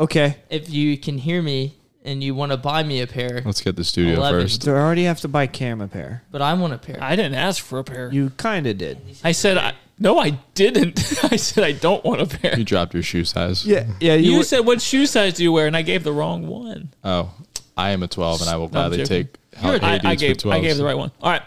Okay. 0.00 0.36
If 0.50 0.70
you 0.70 0.96
can 0.98 1.18
hear 1.18 1.42
me 1.42 1.74
and 2.04 2.22
you 2.22 2.34
want 2.34 2.52
to 2.52 2.56
buy 2.56 2.82
me 2.82 3.00
a 3.00 3.06
pair, 3.06 3.42
Let's 3.44 3.60
get 3.60 3.76
the 3.76 3.84
studio 3.84 4.16
11. 4.16 4.40
first. 4.42 4.62
So 4.62 4.74
I 4.74 4.78
already 4.78 5.04
have 5.04 5.20
to 5.22 5.28
buy 5.28 5.46
Cam 5.46 5.80
a 5.80 5.88
pair. 5.88 6.22
but 6.30 6.40
I 6.40 6.54
want 6.54 6.72
a 6.72 6.78
pair. 6.78 6.98
I 7.00 7.16
didn't 7.16 7.34
ask 7.34 7.62
for 7.62 7.78
a 7.78 7.84
pair. 7.84 8.10
You 8.12 8.30
kind 8.30 8.66
of 8.66 8.78
did. 8.78 8.98
I 9.24 9.32
said 9.32 9.58
I, 9.58 9.74
no, 9.98 10.18
I 10.18 10.38
didn't. 10.54 10.98
I 11.32 11.36
said 11.36 11.64
I 11.64 11.72
don't 11.72 12.04
want 12.04 12.20
a 12.20 12.26
pair. 12.26 12.56
You 12.56 12.64
dropped 12.64 12.94
your 12.94 13.02
shoe 13.02 13.24
size. 13.24 13.66
Yeah. 13.66 13.86
Yeah. 14.00 14.14
You, 14.14 14.34
You, 14.36 14.42
said 14.44 14.60
what 14.60 14.80
shoe 14.80 15.06
size 15.06 15.34
do 15.34 15.42
you 15.42 15.50
wear, 15.52 15.66
and 15.66 15.76
I 15.76 15.82
gave 15.82 16.04
the 16.04 16.12
wrong 16.12 16.46
one. 16.46 16.90
Oh, 17.02 17.34
I 17.76 17.90
am 17.90 18.02
a 18.02 18.08
12 18.08 18.42
and 18.42 18.50
I 18.50 18.56
will 18.56 18.66
I'm 18.66 18.70
gladly 18.70 18.98
joking. 18.98 19.24
take 19.24 19.36
Hades 19.58 19.82
I, 19.82 20.00
I 20.04 20.14
gave 20.14 20.36
for 20.36 20.42
12. 20.42 20.56
I 20.56 20.60
gave 20.66 20.76
the 20.76 20.84
right 20.84 20.96
one. 20.96 21.10
All 21.20 21.30
right. 21.32 21.42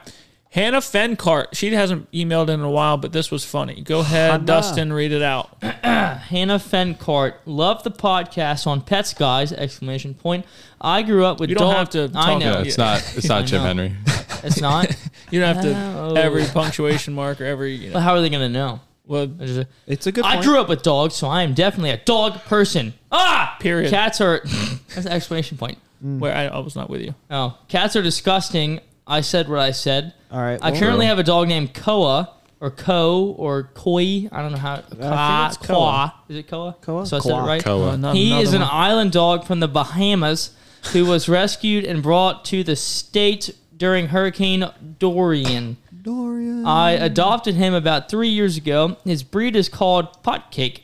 Hannah 0.52 0.80
Fencart. 0.80 1.48
She 1.54 1.74
hasn't 1.74 2.12
emailed 2.12 2.50
in 2.50 2.60
a 2.60 2.70
while, 2.70 2.98
but 2.98 3.14
this 3.14 3.32
was 3.32 3.46
funny. 3.46 3.82
Go 3.82 4.02
ahead, 4.02 4.32
Hannah. 4.32 4.44
Dustin, 4.46 4.92
read 4.92 5.14
it 5.14 5.22
out. 5.22 5.50
Hannah 5.62 6.60
Fencart, 6.60 7.36
love 7.46 7.84
the 7.84 7.92
podcast 7.92 8.68
on 8.68 8.82
Pets 8.82 9.14
Guys! 9.14 9.54
Exclamation 9.54 10.14
point. 10.14 10.46
I 10.82 11.04
grew 11.04 11.24
up 11.24 11.40
with 11.40 11.50
You 11.50 11.56
don't 11.56 11.70
dog- 11.70 11.78
have 11.78 11.90
to 11.92 12.04
I 12.20 12.26
talk 12.32 12.40
know 12.42 12.52
Yeah, 12.54 12.62
it's 12.64 12.78
not. 12.78 13.00
It's 13.16 13.30
I 13.30 13.40
not 13.40 13.48
Jim 13.48 13.62
know. 13.62 13.68
Henry. 13.68 13.94
it's 14.44 14.60
not. 14.62 14.94
You 15.32 15.40
don't 15.40 15.56
have 15.56 15.64
to 15.64 15.74
Oh. 15.98 16.14
every 16.16 16.44
punctuation 16.44 17.14
mark 17.14 17.40
or 17.40 17.46
every. 17.46 17.74
You 17.76 17.88
know, 17.88 17.94
But 17.94 18.00
how 18.02 18.16
are 18.16 18.20
they 18.22 18.30
gonna 18.30 18.50
know? 18.50 18.82
well, 19.06 19.24
I 19.40 19.46
just- 19.46 19.70
it's 19.88 20.06
a 20.06 20.12
good 20.12 20.26
I 20.26 20.34
point. 20.34 20.46
grew 20.46 20.60
up 20.60 20.68
with 20.68 20.84
dogs, 20.84 21.16
so 21.16 21.30
I 21.30 21.44
am 21.44 21.54
definitely 21.54 21.92
a 21.92 21.98
dog 22.04 22.34
person. 22.44 22.94
Ah, 23.14 23.56
Period. 23.62 23.90
Cats 23.90 24.20
are. 24.20 24.42
That's 24.44 25.06
an 25.06 25.14
exclamation 25.14 25.58
point. 25.58 25.78
where 26.02 26.36
I, 26.36 26.48
I 26.48 26.60
was 26.60 26.76
not 26.76 26.90
with 26.90 27.00
you. 27.00 27.16
Oh, 27.30 27.58
cats 27.70 27.96
are 27.96 28.02
disgusting. 28.02 28.82
I 29.12 29.22
said 29.22 29.50
what 29.50 29.60
I 29.60 29.72
said. 29.72 30.14
All 30.32 30.40
right. 30.40 30.58
I 30.62 30.72
well, 30.72 30.80
currently 30.80 31.06
have 31.06 31.20
a 31.20 31.24
dog 31.24 31.50
named 31.50 31.74
Koa 31.74 32.32
or 32.62 32.72
Ko 32.72 33.36
or 33.38 33.64
Koi. 33.74 34.30
I 34.32 34.42
don't 34.42 34.54
know 34.54 34.58
how. 34.58 34.78
Ka, 35.00 35.48
it's 35.50 35.58
Koa. 35.58 36.14
Is 36.30 36.38
it 36.38 36.48
Koa? 36.48 36.78
Koa? 36.82 37.06
So 37.06 37.18
I 37.18 37.20
said 37.20 37.32
it 37.32 37.42
right. 37.42 37.64
Koa. 37.64 37.98
Uh, 38.02 38.14
He 38.14 38.28
another 38.32 38.44
is 38.44 38.54
an 38.54 38.62
island 38.62 39.12
dog 39.12 39.46
from 39.46 39.60
the 39.60 39.68
Bahamas 39.68 40.56
who 40.94 41.06
was 41.14 41.28
rescued 41.28 41.84
and 41.84 42.02
brought 42.02 42.46
to 42.46 42.64
the 42.64 42.78
state 42.78 43.54
during 43.76 44.08
Hurricane 44.08 44.70
Dorian. 44.98 45.76
Dorian. 46.02 46.66
I 46.66 46.92
adopted 46.92 47.56
him 47.56 47.74
about 47.74 48.10
three 48.10 48.30
years 48.30 48.56
ago. 48.56 48.96
His 49.04 49.24
breed 49.24 49.58
is 49.58 49.68
called 49.68 50.24
Potcake. 50.24 50.82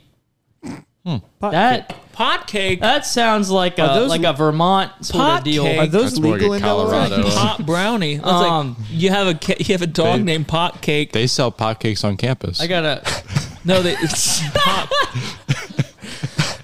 Pot 1.39 1.51
That 1.51 1.95
pot 2.11 2.47
cake. 2.47 2.81
that 2.81 3.05
sounds 3.05 3.49
like 3.49 3.79
a 3.79 3.83
those- 3.83 4.09
like 4.09 4.23
a 4.23 4.33
Vermont 4.33 4.91
sort 5.05 5.23
of 5.39 5.43
deal. 5.43 5.63
Potcake? 5.63 5.77
Are 5.79 5.87
those 5.87 6.11
That's 6.11 6.19
more 6.19 6.33
legal 6.33 6.49
like 6.49 6.57
in 6.61 6.65
Delaware? 6.65 7.07
Colorado. 7.07 7.29
pot 7.29 7.65
brownie. 7.65 8.15
That's 8.17 8.27
Um, 8.27 8.75
like 8.79 8.87
you 8.91 9.09
have 9.11 9.27
a 9.27 9.33
ca- 9.35 9.55
you 9.59 9.73
have 9.73 9.81
a 9.81 9.87
dog 9.87 10.17
They- 10.19 10.23
named 10.23 10.47
Pot 10.47 10.81
Cake. 10.81 11.13
They 11.13 11.27
sell 11.27 11.51
pot 11.51 11.79
cakes 11.79 12.03
on 12.03 12.17
campus. 12.17 12.59
I 12.61 12.67
gotta. 12.67 13.01
no, 13.63 13.81
they, 13.81 13.93
it's 13.97 14.41
pot, 14.53 14.89
pot 14.89 15.85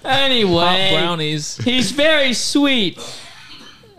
Anyway, 0.04 0.90
brownies. 0.94 1.58
he's 1.64 1.92
very 1.92 2.34
sweet, 2.34 3.00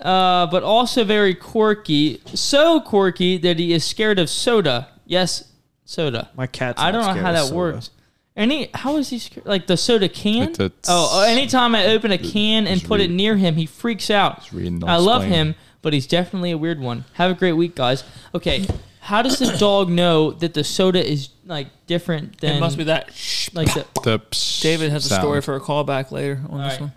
uh, 0.03 0.47
but 0.49 0.63
also 0.63 1.03
very 1.05 1.35
quirky. 1.35 2.21
So 2.35 2.81
quirky 2.81 3.39
that 3.39 3.59
he 3.59 3.73
is 3.73 3.85
scared 3.85 4.19
of 4.19 4.29
soda. 4.29 4.89
Yes, 5.07 5.45
soda. 5.87 6.29
My 6.37 6.47
cat's. 6.47 6.81
I 6.81 6.91
don't 6.91 7.03
not 7.03 7.17
know 7.17 7.23
how 7.23 7.33
that 7.33 7.45
soda. 7.45 7.57
works. 7.57 7.91
Any 8.37 8.69
how 8.75 8.97
is 8.97 9.11
he 9.11 9.19
scared? 9.21 9.47
Like 9.47 9.67
the 9.69 9.77
soda 9.77 10.09
can? 10.09 10.41
Like 10.47 10.55
the- 10.55 10.73
oh, 10.89 11.11
oh, 11.13 11.23
anytime 11.25 11.75
I 11.75 11.87
open 11.87 12.11
a 12.11 12.19
can 12.19 12.67
and 12.67 12.81
Just 12.81 12.89
put 12.89 13.01
it 13.01 13.11
near 13.11 13.37
him, 13.37 13.55
he 13.55 13.67
freaks 13.67 14.11
out. 14.11 14.51
reading, 14.53 14.83
I 14.85 14.97
love 14.97 15.23
him, 15.23 15.55
but 15.83 15.93
he's 15.93 16.07
definitely 16.09 16.51
a 16.51 16.59
weird 16.59 16.81
one. 16.81 17.05
Have 17.15 17.31
a 17.31 17.35
great 17.35 17.53
week, 17.53 17.77
guys. 17.77 18.03
Okay, 18.35 18.67
how 19.01 19.23
does 19.23 19.39
the 19.39 19.57
dog 19.59 19.89
know 19.89 20.33
that 20.33 20.53
the 20.55 20.65
soda 20.65 21.05
is 21.05 21.29
like 21.47 21.69
different 21.87 22.39
than 22.41 22.57
It 22.57 22.61
must 22.61 22.77
be 22.77 22.85
that. 22.85 23.09
like 23.55 23.73
the 23.73 23.87
The 24.03 24.19
psh 24.19 24.63
David 24.63 24.91
has 24.91 25.09
a 25.11 25.15
story 25.15 25.41
for 25.41 25.55
a 25.55 25.61
callback 25.61 26.11
later 26.11 26.41
on 26.49 26.59
this 26.61 26.73
right. 26.73 26.81
one. 26.81 26.93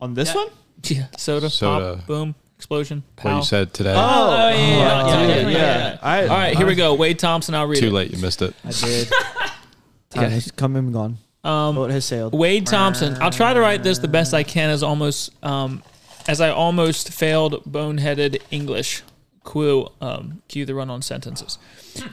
On 0.00 0.14
this 0.14 0.28
Yeah. 0.28 0.34
one? 0.36 0.48
Yeah, 0.84 1.06
soda, 1.16 1.48
Soda. 1.50 1.96
pop, 1.96 2.06
boom, 2.06 2.34
explosion, 2.56 3.02
What 3.16 3.22
pow. 3.30 3.36
you 3.38 3.42
said 3.44 3.72
today. 3.74 3.94
Oh, 3.96 3.96
oh, 3.98 4.48
yeah, 4.50 4.54
yeah, 4.54 4.76
yeah, 4.76 5.26
yeah, 5.26 5.26
yeah, 5.26 5.48
yeah. 5.48 5.58
yeah. 5.58 5.98
I, 6.02 6.22
All 6.22 6.28
right, 6.28 6.56
here 6.56 6.66
we 6.66 6.74
go. 6.76 6.94
Wade 6.94 7.18
Thompson. 7.18 7.54
I'll 7.54 7.66
read 7.66 7.80
Too 7.80 7.88
it. 7.88 7.92
late. 7.92 8.10
You 8.12 8.18
missed 8.18 8.42
it. 8.42 8.54
I 8.64 8.70
did. 8.70 9.08
Time 10.14 10.30
has 10.30 10.50
come 10.50 10.76
and 10.76 10.92
gone. 10.92 11.18
Um, 11.42 11.74
Boat 11.74 11.90
has 11.90 12.04
sailed. 12.04 12.32
Wade 12.34 12.66
Thompson. 12.66 13.16
I'll 13.20 13.30
try 13.30 13.52
to 13.52 13.60
write 13.60 13.82
this 13.82 13.98
the 13.98 14.08
best 14.08 14.32
I 14.32 14.42
can 14.44 14.70
as 14.70 14.82
almost 14.82 15.30
um, 15.44 15.82
as 16.26 16.40
I 16.40 16.50
almost 16.50 17.12
failed 17.12 17.62
boneheaded 17.70 18.40
English. 18.50 19.02
Cue, 19.46 19.90
um, 20.00 20.40
cue 20.48 20.64
the 20.64 20.74
run-on 20.74 21.02
sentences. 21.02 21.58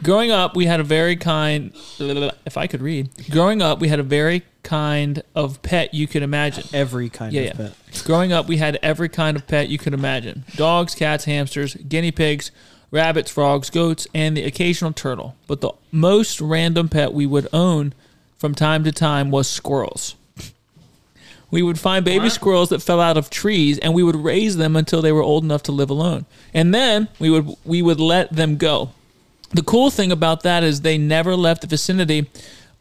Growing 0.04 0.32
up, 0.32 0.54
we 0.54 0.66
had 0.66 0.82
a 0.82 0.84
very 0.84 1.16
kind. 1.16 1.72
If 1.98 2.58
I 2.58 2.68
could 2.68 2.82
read, 2.82 3.10
growing 3.32 3.62
up, 3.62 3.80
we 3.80 3.88
had 3.88 4.02
a 4.02 4.04
very 4.04 4.44
kind 4.64 5.24
of 5.34 5.62
pet 5.62 5.94
you 5.94 6.08
could 6.08 6.24
imagine. 6.24 6.66
Every 6.74 7.08
kind 7.08 7.32
Yeah, 7.32 7.42
of 7.44 7.48
yeah. 7.60 7.68
pet. 7.68 8.04
Growing 8.04 8.34
up, 8.34 8.50
we 8.50 8.58
had 8.58 8.78
every 8.84 9.08
kind 9.08 9.38
of 9.38 9.48
pet 9.48 9.70
you 9.70 9.78
could 9.78 9.94
imagine: 9.94 10.44
dogs, 10.58 10.94
cats, 10.94 11.24
hamsters, 11.24 11.76
guinea 11.76 12.12
pigs, 12.12 12.52
rabbits, 12.92 13.32
frogs, 13.32 13.70
goats, 13.70 14.08
and 14.14 14.38
the 14.38 14.44
occasional 14.44 14.94
turtle. 14.94 15.36
But 15.48 15.62
the 15.62 15.72
most 15.92 16.40
random 16.40 16.90
pet 16.90 17.14
we 17.14 17.26
would 17.26 17.48
own 17.52 17.94
from 18.38 18.54
time 18.54 18.84
to 18.84 18.92
time 18.92 19.32
was 19.32 19.50
squirrels. 19.50 20.16
We 21.50 21.62
would 21.62 21.80
find 21.80 22.06
baby 22.06 22.30
squirrels 22.30 22.70
that 22.70 22.82
fell 22.82 23.02
out 23.02 23.18
of 23.18 23.30
trees, 23.30 23.78
and 23.80 23.94
we 23.94 24.04
would 24.04 24.16
raise 24.16 24.56
them 24.56 24.76
until 24.76 25.02
they 25.02 25.12
were 25.12 25.22
old 25.22 25.44
enough 25.44 25.64
to 25.64 25.74
live 25.74 25.90
alone. 25.90 26.26
And 26.54 26.74
then 26.74 27.10
we 27.20 27.30
would 27.30 27.56
we 27.66 27.82
would 27.82 28.00
let 28.00 28.34
them 28.34 28.56
go. 28.56 28.92
The 29.54 29.64
cool 29.64 29.90
thing 29.90 30.14
about 30.14 30.44
that 30.44 30.64
is 30.64 30.82
they 30.82 30.98
never 30.98 31.36
left 31.36 31.62
the 31.62 31.68
vicinity 31.68 32.30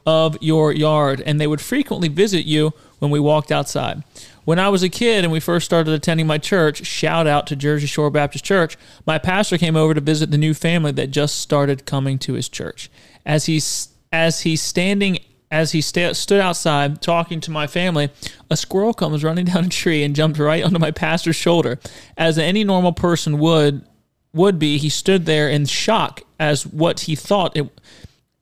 of 0.07 0.38
your 0.40 0.73
yard, 0.73 1.20
and 1.27 1.40
they 1.40 1.49
would 1.49 1.61
frequently 1.61 2.09
visit 2.09 2.46
you 2.46 2.73
when 3.01 3.11
we 3.11 3.18
walked 3.18 3.51
outside. 3.51 4.05
When 4.44 4.59
I 4.59 4.68
was 4.68 4.83
a 4.83 4.88
kid 4.88 5.24
and 5.24 5.33
we 5.33 5.40
first 5.40 5.66
started 5.66 5.92
attending 5.92 6.26
my 6.26 6.38
church, 6.38 6.87
shout 6.87 7.26
out 7.26 7.46
to 7.48 7.57
Jersey 7.57 7.87
Shore 7.87 8.11
Baptist 8.11 8.44
Church, 8.44 8.76
my 9.07 9.18
pastor 9.18 9.59
came 9.59 9.76
over 9.76 9.94
to 9.94 10.00
visit 10.00 10.31
the 10.31 10.38
new 10.38 10.55
family 10.55 10.92
that 10.92 11.11
just 11.11 11.38
started 11.38 11.87
coming 11.87 12.18
to 12.20 12.35
his 12.35 12.48
church. 12.48 12.90
As 13.26 13.46
he's 13.46 13.88
as 14.12 14.40
he's 14.40 14.62
standing 14.62 15.18
as 15.50 15.72
he 15.72 15.81
stood 15.81 16.40
outside 16.40 17.03
talking 17.03 17.40
to 17.40 17.50
my 17.50 17.66
family, 17.66 18.11
a 18.50 18.57
squirrel 18.57 18.94
comes 18.94 19.24
running 19.24 19.44
down 19.46 19.64
a 19.64 19.68
tree 19.68 20.03
and 20.03 20.14
jumped 20.14 20.38
right 20.38 20.64
onto 20.64 20.79
my 20.79 20.90
pastor's 20.90 21.37
shoulder. 21.37 21.79
As 22.16 22.38
any 22.38 22.64
normal 22.64 22.92
person 22.92 23.38
would 23.38 23.85
would 24.33 24.59
be, 24.59 24.79
he 24.79 24.88
stood 24.88 25.26
there 25.26 25.48
in 25.48 25.66
shock 25.66 26.22
as 26.38 26.66
what 26.66 27.00
he 27.00 27.16
thought 27.16 27.57
it 27.57 27.68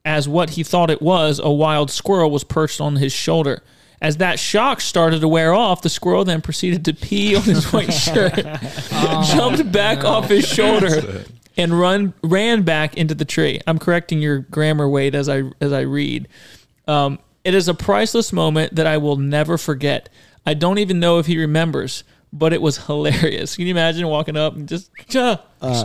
as 0.05 0.27
what 0.27 0.51
he 0.51 0.63
thought 0.63 0.89
it 0.89 1.01
was, 1.01 1.39
a 1.39 1.51
wild 1.51 1.91
squirrel 1.91 2.31
was 2.31 2.43
perched 2.43 2.79
on 2.79 2.95
his 2.95 3.11
shoulder. 3.11 3.61
As 4.01 4.17
that 4.17 4.39
shock 4.39 4.79
started 4.79 5.21
to 5.21 5.27
wear 5.27 5.53
off, 5.53 5.81
the 5.81 5.89
squirrel 5.89 6.23
then 6.23 6.41
proceeded 6.41 6.85
to 6.85 6.93
pee 6.93 7.35
on 7.35 7.43
his 7.43 7.65
white 7.73 7.93
shirt, 7.93 8.35
jumped 9.25 9.71
back 9.71 10.03
off 10.05 10.29
his 10.29 10.47
shoulder, 10.47 11.25
and 11.57 11.77
run 11.77 12.13
ran 12.23 12.63
back 12.63 12.95
into 12.95 13.13
the 13.13 13.25
tree. 13.25 13.59
I'm 13.67 13.77
correcting 13.77 14.21
your 14.21 14.39
grammar, 14.39 14.87
Wade, 14.87 15.15
as 15.15 15.27
I 15.27 15.43
as 15.59 15.73
I 15.73 15.81
read. 15.81 16.27
Um, 16.87 17.19
it 17.43 17.53
is 17.53 17.67
a 17.67 17.73
priceless 17.73 18.31
moment 18.31 18.75
that 18.75 18.87
I 18.87 18.97
will 18.97 19.17
never 19.17 19.57
forget. 19.57 20.09
I 20.45 20.53
don't 20.53 20.77
even 20.77 20.99
know 20.99 21.19
if 21.19 21.25
he 21.25 21.37
remembers, 21.37 22.03
but 22.31 22.53
it 22.53 22.61
was 22.61 22.77
hilarious. 22.85 23.55
Can 23.55 23.65
you 23.65 23.71
imagine 23.71 24.07
walking 24.07 24.37
up 24.37 24.55
and 24.55 24.67
just, 24.67 24.91
"Cha." 25.07 25.41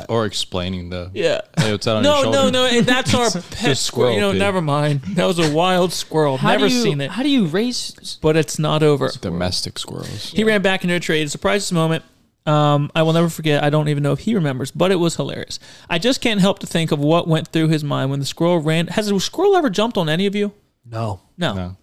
or 0.09 0.25
explaining 0.27 0.91
the. 0.91 1.11
yeah. 1.15 1.41
Hey, 1.59 1.73
what's 1.73 1.85
that 1.87 1.97
on 1.97 2.03
No, 2.03 2.17
your 2.23 2.27
no, 2.27 2.33
shoulder? 2.43 2.53
no. 2.53 2.67
and 2.67 2.87
That's 2.87 3.13
our 3.15 3.31
pet 3.31 3.43
squirrel. 3.43 3.75
squirrel 3.77 4.15
You 4.15 4.21
know, 4.21 4.33
pee. 4.33 4.39
never 4.39 4.61
mind. 4.63 5.01
That 5.15 5.27
was 5.27 5.39
a 5.39 5.53
wild 5.53 5.93
squirrel. 5.93 6.37
How 6.37 6.53
never 6.53 6.67
you, 6.67 6.83
seen 6.83 7.01
it, 7.01 7.11
How 7.11 7.23
do 7.23 7.29
you 7.29 7.47
raise? 7.47 8.19
but 8.23 8.37
it's 8.37 8.59
not 8.59 8.83
over. 8.83 9.11
Domestic 9.21 9.79
squirrels. 9.79 10.31
He 10.31 10.45
ran 10.45 10.63
back 10.63 10.85
into 10.85 10.95
a 10.95 11.01
tree. 11.01 11.21
It's 11.23 11.35
a 11.35 11.39
priceless 11.39 11.73
moment. 11.73 12.05
Um, 12.47 12.91
I 12.95 13.03
will 13.03 13.15
never 13.15 13.31
forget. 13.31 13.65
I 13.65 13.71
don't 13.71 13.89
even 13.89 14.03
know 14.03 14.13
if 14.13 14.19
he 14.21 14.35
remembers, 14.35 14.71
but 14.71 14.93
it 14.93 14.97
was 14.97 15.17
hilarious. 15.17 15.59
I 15.89 15.99
just 15.99 16.21
can't 16.21 16.43
help 16.43 16.59
to 16.59 16.67
think 16.67 16.93
of 16.93 16.99
what 16.99 17.27
went 17.27 17.49
through 17.49 17.69
his 17.69 17.83
mind 17.83 18.11
when 18.11 18.21
the 18.21 18.27
squirrel 18.27 18.59
ran. 18.61 18.89
Has 18.89 19.11
a 19.11 19.19
squirrel 19.19 19.57
ever 19.57 19.71
jumped 19.71 19.97
on 19.97 20.11
any 20.11 20.27
of 20.27 20.35
you? 20.35 20.53
No. 20.85 21.21
No. 21.39 21.55
No. 21.55 21.77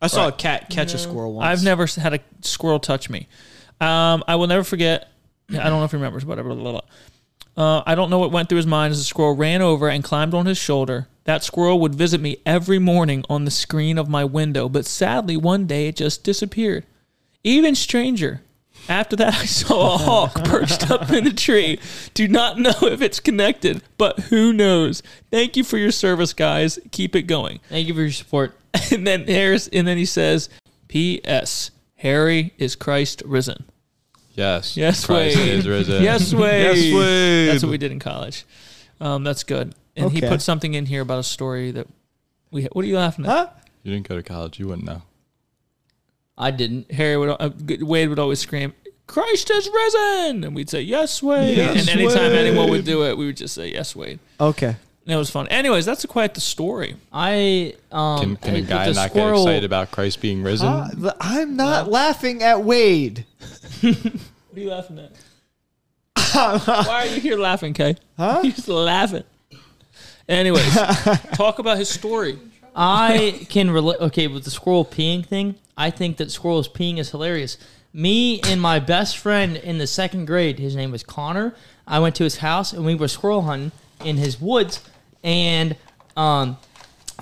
I 0.00 0.06
saw 0.08 0.28
a 0.28 0.32
cat 0.32 0.70
catch 0.70 0.94
a 0.94 0.98
squirrel 0.98 1.34
once. 1.34 1.46
I've 1.46 1.64
never 1.64 1.86
had 1.86 2.14
a 2.14 2.20
squirrel 2.40 2.80
touch 2.80 3.10
me. 3.10 3.28
Um, 3.80 4.24
I 4.26 4.36
will 4.36 4.46
never 4.46 4.64
forget. 4.64 5.10
I 5.50 5.54
don't 5.68 5.78
know 5.78 5.84
if 5.84 5.90
he 5.90 5.96
remembers, 5.96 6.24
whatever. 6.24 6.54
Blah, 6.54 6.62
blah, 6.62 6.72
blah. 6.72 6.80
Uh, 7.78 7.82
I 7.86 7.94
don't 7.94 8.10
know 8.10 8.18
what 8.18 8.32
went 8.32 8.48
through 8.48 8.56
his 8.56 8.66
mind 8.66 8.92
as 8.92 8.98
the 8.98 9.04
squirrel 9.04 9.34
ran 9.34 9.62
over 9.62 9.88
and 9.88 10.04
climbed 10.04 10.34
on 10.34 10.46
his 10.46 10.58
shoulder. 10.58 11.08
That 11.24 11.42
squirrel 11.42 11.80
would 11.80 11.94
visit 11.94 12.20
me 12.20 12.36
every 12.44 12.78
morning 12.78 13.24
on 13.30 13.44
the 13.44 13.50
screen 13.50 13.98
of 13.98 14.08
my 14.08 14.24
window, 14.24 14.68
but 14.68 14.84
sadly, 14.86 15.36
one 15.36 15.66
day 15.66 15.88
it 15.88 15.96
just 15.96 16.22
disappeared. 16.22 16.84
Even 17.42 17.74
stranger, 17.74 18.42
After 18.88 19.16
that, 19.16 19.34
I 19.40 19.46
saw 19.46 19.94
a 19.94 19.98
hawk 19.98 20.34
perched 20.44 20.90
up 20.90 21.10
in 21.10 21.26
a 21.26 21.32
tree. 21.32 21.80
Do 22.14 22.28
not 22.28 22.58
know 22.58 22.74
if 22.82 23.00
it's 23.00 23.20
connected, 23.20 23.82
but 23.96 24.18
who 24.20 24.52
knows? 24.52 25.02
Thank 25.30 25.56
you 25.56 25.64
for 25.64 25.78
your 25.78 25.90
service, 25.92 26.32
guys. 26.32 26.78
Keep 26.92 27.16
it 27.16 27.22
going. 27.22 27.60
Thank 27.68 27.88
you 27.88 27.94
for 27.94 28.02
your 28.02 28.10
support. 28.12 28.56
And 28.92 29.06
then 29.06 29.26
Harris, 29.26 29.68
and 29.68 29.86
then 29.88 29.96
he 29.96 30.04
says, 30.04 30.50
"P.S. 30.88 31.70
Harry 31.96 32.52
is 32.58 32.76
Christ 32.76 33.22
risen." 33.26 33.64
Yes. 34.34 34.76
Yes, 34.76 35.06
Christ 35.06 35.36
Wade. 35.36 35.48
is 35.48 35.66
risen. 35.68 36.02
Yes, 36.02 36.32
Wade. 36.34 36.62
Yes, 36.62 36.94
Wade. 36.94 37.48
That's 37.48 37.62
what 37.62 37.70
we 37.70 37.78
did 37.78 37.90
in 37.92 37.98
college. 37.98 38.44
Um, 39.00 39.24
that's 39.24 39.42
good. 39.44 39.74
And 39.96 40.12
he 40.12 40.18
Okay. 40.18 40.28
put 40.28 40.42
something 40.42 40.74
in 40.74 40.86
here 40.86 41.00
about 41.00 41.18
a 41.18 41.22
story 41.22 41.70
that 41.70 41.86
we. 42.50 42.64
What 42.64 42.84
are 42.84 42.88
you 42.88 42.96
laughing 42.96 43.24
at? 43.24 43.30
Huh? 43.30 43.48
You 43.82 43.92
didn't 43.92 44.08
go 44.08 44.16
to 44.16 44.22
college. 44.22 44.58
You 44.58 44.68
wouldn't 44.68 44.86
know. 44.86 45.02
I 46.36 46.50
didn't. 46.50 46.92
Harry 46.92 47.16
would 47.16 47.30
uh, 47.40 47.50
Wade 47.80 48.10
would 48.10 48.18
always 48.18 48.40
scream, 48.40 48.74
"Christ 49.06 49.48
has 49.48 49.68
risen!" 49.72 50.44
and 50.44 50.54
we'd 50.54 50.68
say, 50.68 50.82
"Yes, 50.82 51.22
Wade." 51.22 51.56
Yes, 51.56 51.80
and 51.80 51.88
anytime 51.88 52.32
Wade. 52.32 52.46
anyone 52.46 52.68
would 52.68 52.84
do 52.84 53.04
it, 53.06 53.16
we 53.16 53.24
would 53.24 53.38
just 53.38 53.54
say, 53.54 53.72
"Yes, 53.72 53.96
Wade." 53.96 54.18
Okay. 54.38 54.76
And 55.06 55.14
it 55.14 55.16
was 55.16 55.30
fun. 55.30 55.46
Anyways, 55.48 55.86
that's 55.86 56.04
quite 56.06 56.34
the 56.34 56.40
story. 56.40 56.96
I 57.12 57.74
um. 57.92 58.18
Can, 58.20 58.36
can 58.36 58.54
a 58.56 58.60
with 58.60 58.68
guy 58.68 58.88
the 58.88 58.94
not 58.94 59.10
squirrel- 59.10 59.44
get 59.44 59.50
excited 59.50 59.64
about 59.64 59.92
Christ 59.92 60.20
being 60.20 60.42
risen? 60.42 60.66
Uh, 60.66 60.90
th- 60.90 61.12
I'm 61.20 61.54
not 61.54 61.88
laughing 61.88 62.42
at 62.42 62.62
Wade. 62.64 63.24
What 64.56 64.60
are 64.60 64.64
you 64.64 64.70
laughing 64.70 64.98
at? 64.98 65.12
Why 66.86 67.02
are 67.02 67.06
you 67.06 67.20
here 67.20 67.36
laughing, 67.36 67.74
Kay? 67.74 67.96
Huh? 68.16 68.40
He's 68.42 68.66
laughing. 68.66 69.24
Anyways, 70.26 70.74
talk 71.34 71.58
about 71.58 71.76
his 71.76 71.90
story. 71.90 72.38
I 72.74 73.46
can 73.50 73.70
relate. 73.70 74.00
Okay, 74.00 74.28
with 74.28 74.44
the 74.44 74.50
squirrel 74.50 74.86
peeing 74.86 75.26
thing, 75.26 75.56
I 75.76 75.90
think 75.90 76.16
that 76.16 76.30
squirrels 76.30 76.70
peeing 76.70 76.96
is 76.96 77.10
hilarious. 77.10 77.58
Me 77.92 78.40
and 78.46 78.60
my 78.60 78.78
best 78.78 79.18
friend 79.18 79.56
in 79.58 79.76
the 79.76 79.86
second 79.86 80.24
grade, 80.26 80.58
his 80.58 80.74
name 80.74 80.90
was 80.90 81.02
Connor. 81.02 81.54
I 81.86 81.98
went 81.98 82.14
to 82.16 82.24
his 82.24 82.38
house 82.38 82.72
and 82.72 82.86
we 82.86 82.94
were 82.94 83.08
squirrel 83.08 83.42
hunting 83.42 83.72
in 84.04 84.16
his 84.16 84.40
woods, 84.40 84.80
and 85.26 85.76
um, 86.16 86.56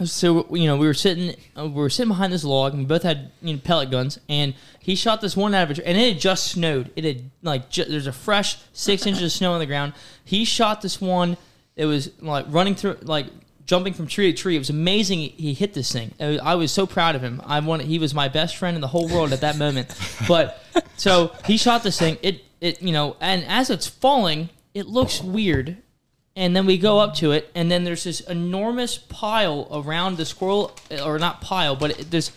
so 0.05 0.47
you 0.55 0.67
know 0.67 0.77
we 0.77 0.87
were 0.87 0.95
sitting 0.95 1.35
uh, 1.57 1.67
we 1.67 1.75
were 1.75 1.91
sitting 1.91 2.11
behind 2.11 2.33
this 2.33 2.45
log 2.45 2.73
and 2.75 2.83
we 2.83 2.87
both 2.87 3.03
had 3.03 3.33
you 3.43 3.55
know 3.55 3.61
pellet 3.65 3.91
guns. 3.91 4.21
And 4.29 4.55
he 4.79 4.95
shot 4.95 5.21
this 5.21 5.37
one 5.37 5.55
out 5.55 5.71
of 5.71 5.79
a 5.79 5.89
and 5.89 5.99
it 5.99 6.13
had 6.13 6.21
just 6.21 6.49
snowed. 6.49 6.93
It 6.95 7.05
had 7.05 7.31
like 7.43 7.71
ju- 7.71 7.87
there's 7.87 8.07
a 8.07 8.13
fresh 8.13 8.59
six 8.73 9.07
inches 9.07 9.23
of 9.23 9.33
snow 9.33 9.53
on 9.53 9.59
the 9.59 9.67
ground. 9.67 9.95
He 10.25 10.45
shot 10.45 10.83
this 10.83 11.01
one. 11.01 11.37
It 11.77 11.87
was 11.87 12.11
like 12.21 12.45
running 12.51 12.75
through 12.75 12.99
like 13.03 13.27
jumping 13.65 13.95
from 13.95 14.07
tree 14.07 14.31
to 14.31 14.39
tree. 14.39 14.57
It 14.57 14.59
was 14.59 14.71
amazing 14.71 15.21
he 15.21 15.55
hit 15.55 15.73
this 15.73 15.91
thing. 15.91 16.13
Was- 16.21 16.41
I 16.41 16.57
was 16.57 16.71
so 16.71 16.87
proud 16.87 17.17
of 17.17 17.23
him. 17.23 17.41
I 17.47 17.59
wanted 17.61 17.87
he 17.87 17.99
was 17.99 18.15
my 18.15 18.29
best 18.29 18.57
friend 18.57 18.75
in 18.77 18.83
the 18.83 18.89
whole 18.89 19.09
world 19.09 19.33
at 19.33 19.41
that 19.41 19.57
moment. 19.57 19.95
But 20.29 20.63
so 20.99 21.33
he 21.47 21.57
shot 21.57 21.83
this 21.83 21.99
thing. 21.99 22.19
It 22.21 22.45
it 22.61 22.83
you 22.83 22.93
know 22.93 23.17
and 23.21 23.45
as 23.47 23.71
it's 23.71 23.87
falling 23.87 24.51
it 24.75 24.87
looks 24.87 25.23
weird 25.23 25.79
and 26.37 26.55
then 26.57 26.67
we 26.67 26.79
go 26.79 26.99
up 26.99 27.15
to 27.15 27.33
it, 27.33 27.51
and 27.55 27.71
then 27.71 27.85
there's 27.85 28.05
this 28.05 28.21
enormous 28.21 28.99
pile 28.99 29.69
around 29.71 30.17
the 30.17 30.25
squirrel, 30.25 30.73
or 31.05 31.19
not 31.19 31.41
pile, 31.41 31.77
but 31.77 31.93
it, 31.93 32.11
there's 32.11 32.33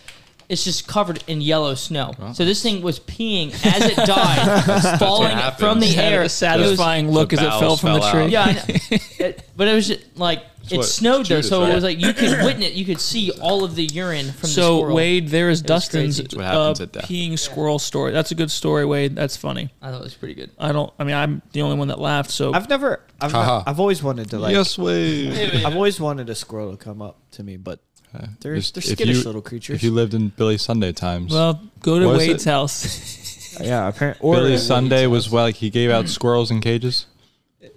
it's 0.48 0.64
just 0.64 0.86
covered 0.88 1.22
in 1.26 1.40
yellow 1.40 1.74
snow. 1.74 2.12
So 2.34 2.44
this 2.44 2.62
thing 2.62 2.80
was 2.82 2.98
peeing 3.00 3.52
as 3.66 3.84
it 3.84 3.96
died, 4.06 4.98
falling 4.98 5.36
from 5.58 5.80
the 5.80 5.86
It 5.88 5.98
air. 5.98 6.22
a 6.22 6.28
satisfying 6.28 7.10
look 7.10 7.30
the 7.30 7.36
as 7.40 7.42
it 7.42 7.50
fell 7.50 7.60
bowels 7.60 7.80
from 7.80 7.92
the 7.94 8.10
tree. 8.10 8.22
out. 8.22 8.30
Yeah, 8.30 8.62
It- 9.18 9.44
but 9.56 9.68
it 9.68 9.74
was 9.74 9.88
just, 9.88 10.16
like 10.16 10.42
it 10.70 10.82
snowed 10.84 11.20
though, 11.20 11.36
Judas 11.40 11.48
so 11.48 11.64
it 11.64 11.74
was 11.74 11.82
like 11.82 11.98
you 12.00 12.12
could 12.12 12.30
witness, 12.44 12.72
you 12.74 12.84
could 12.84 13.00
see 13.00 13.30
all 13.40 13.64
of 13.64 13.74
the 13.74 13.84
urine 13.86 14.26
from 14.26 14.42
the 14.42 14.46
So 14.48 14.78
squirrel. 14.78 14.96
Wade, 14.96 15.28
there 15.28 15.48
is 15.48 15.62
was 15.62 15.62
Dustin's 15.62 16.16
crazy. 16.18 16.22
That's 16.22 16.36
what 16.36 16.44
uh, 16.44 16.62
happens 16.62 16.80
at 16.82 16.92
peeing 16.92 17.38
squirrel 17.38 17.78
story. 17.78 18.12
That's 18.12 18.30
a 18.30 18.34
good 18.34 18.50
story, 18.50 18.84
Wade. 18.86 19.16
That's 19.16 19.36
funny. 19.36 19.72
I 19.82 19.90
thought 19.90 20.00
it 20.00 20.04
was 20.04 20.14
pretty 20.14 20.34
good. 20.34 20.50
I 20.58 20.72
don't. 20.72 20.92
I 20.98 21.04
mean, 21.04 21.16
I'm 21.16 21.42
the 21.52 21.62
only 21.62 21.76
one 21.76 21.88
that 21.88 21.98
laughed. 21.98 22.30
So 22.30 22.52
I've 22.54 22.68
never. 22.68 23.00
I've, 23.20 23.32
Haha. 23.32 23.58
not, 23.58 23.68
I've 23.68 23.80
always 23.80 24.02
wanted 24.02 24.30
to 24.30 24.38
like. 24.38 24.54
yes, 24.54 24.78
Wade. 24.78 25.64
I've 25.64 25.74
always 25.74 25.98
wanted 26.00 26.28
a 26.30 26.34
squirrel 26.34 26.70
to 26.70 26.76
come 26.76 27.02
up 27.02 27.18
to 27.32 27.42
me, 27.42 27.56
but 27.56 27.80
Uh, 28.14 28.26
they're 28.40 28.56
Just- 28.56 28.74
they're 28.74 28.82
skittish 28.82 29.18
you- 29.18 29.24
little 29.24 29.42
creatures. 29.42 29.76
If 29.76 29.82
you 29.82 29.92
lived 29.92 30.14
in 30.14 30.28
Billy 30.28 30.58
Sunday 30.58 30.92
times, 30.92 31.32
well, 31.32 31.60
go 31.80 31.98
to 31.98 32.08
Wade's 32.08 32.46
it? 32.46 32.50
house. 32.50 33.58
Uh, 33.60 33.64
yeah, 33.64 33.88
apparently. 33.88 34.20
Or 34.28 34.36
Billy 34.36 34.56
Sunday 34.58 35.06
was 35.06 35.30
well, 35.30 35.44
like 35.44 35.56
he 35.56 35.70
gave 35.70 35.90
out 35.90 36.04
hmm. 36.04 36.08
squirrels 36.08 36.50
in 36.50 36.60
cages. 36.60 37.06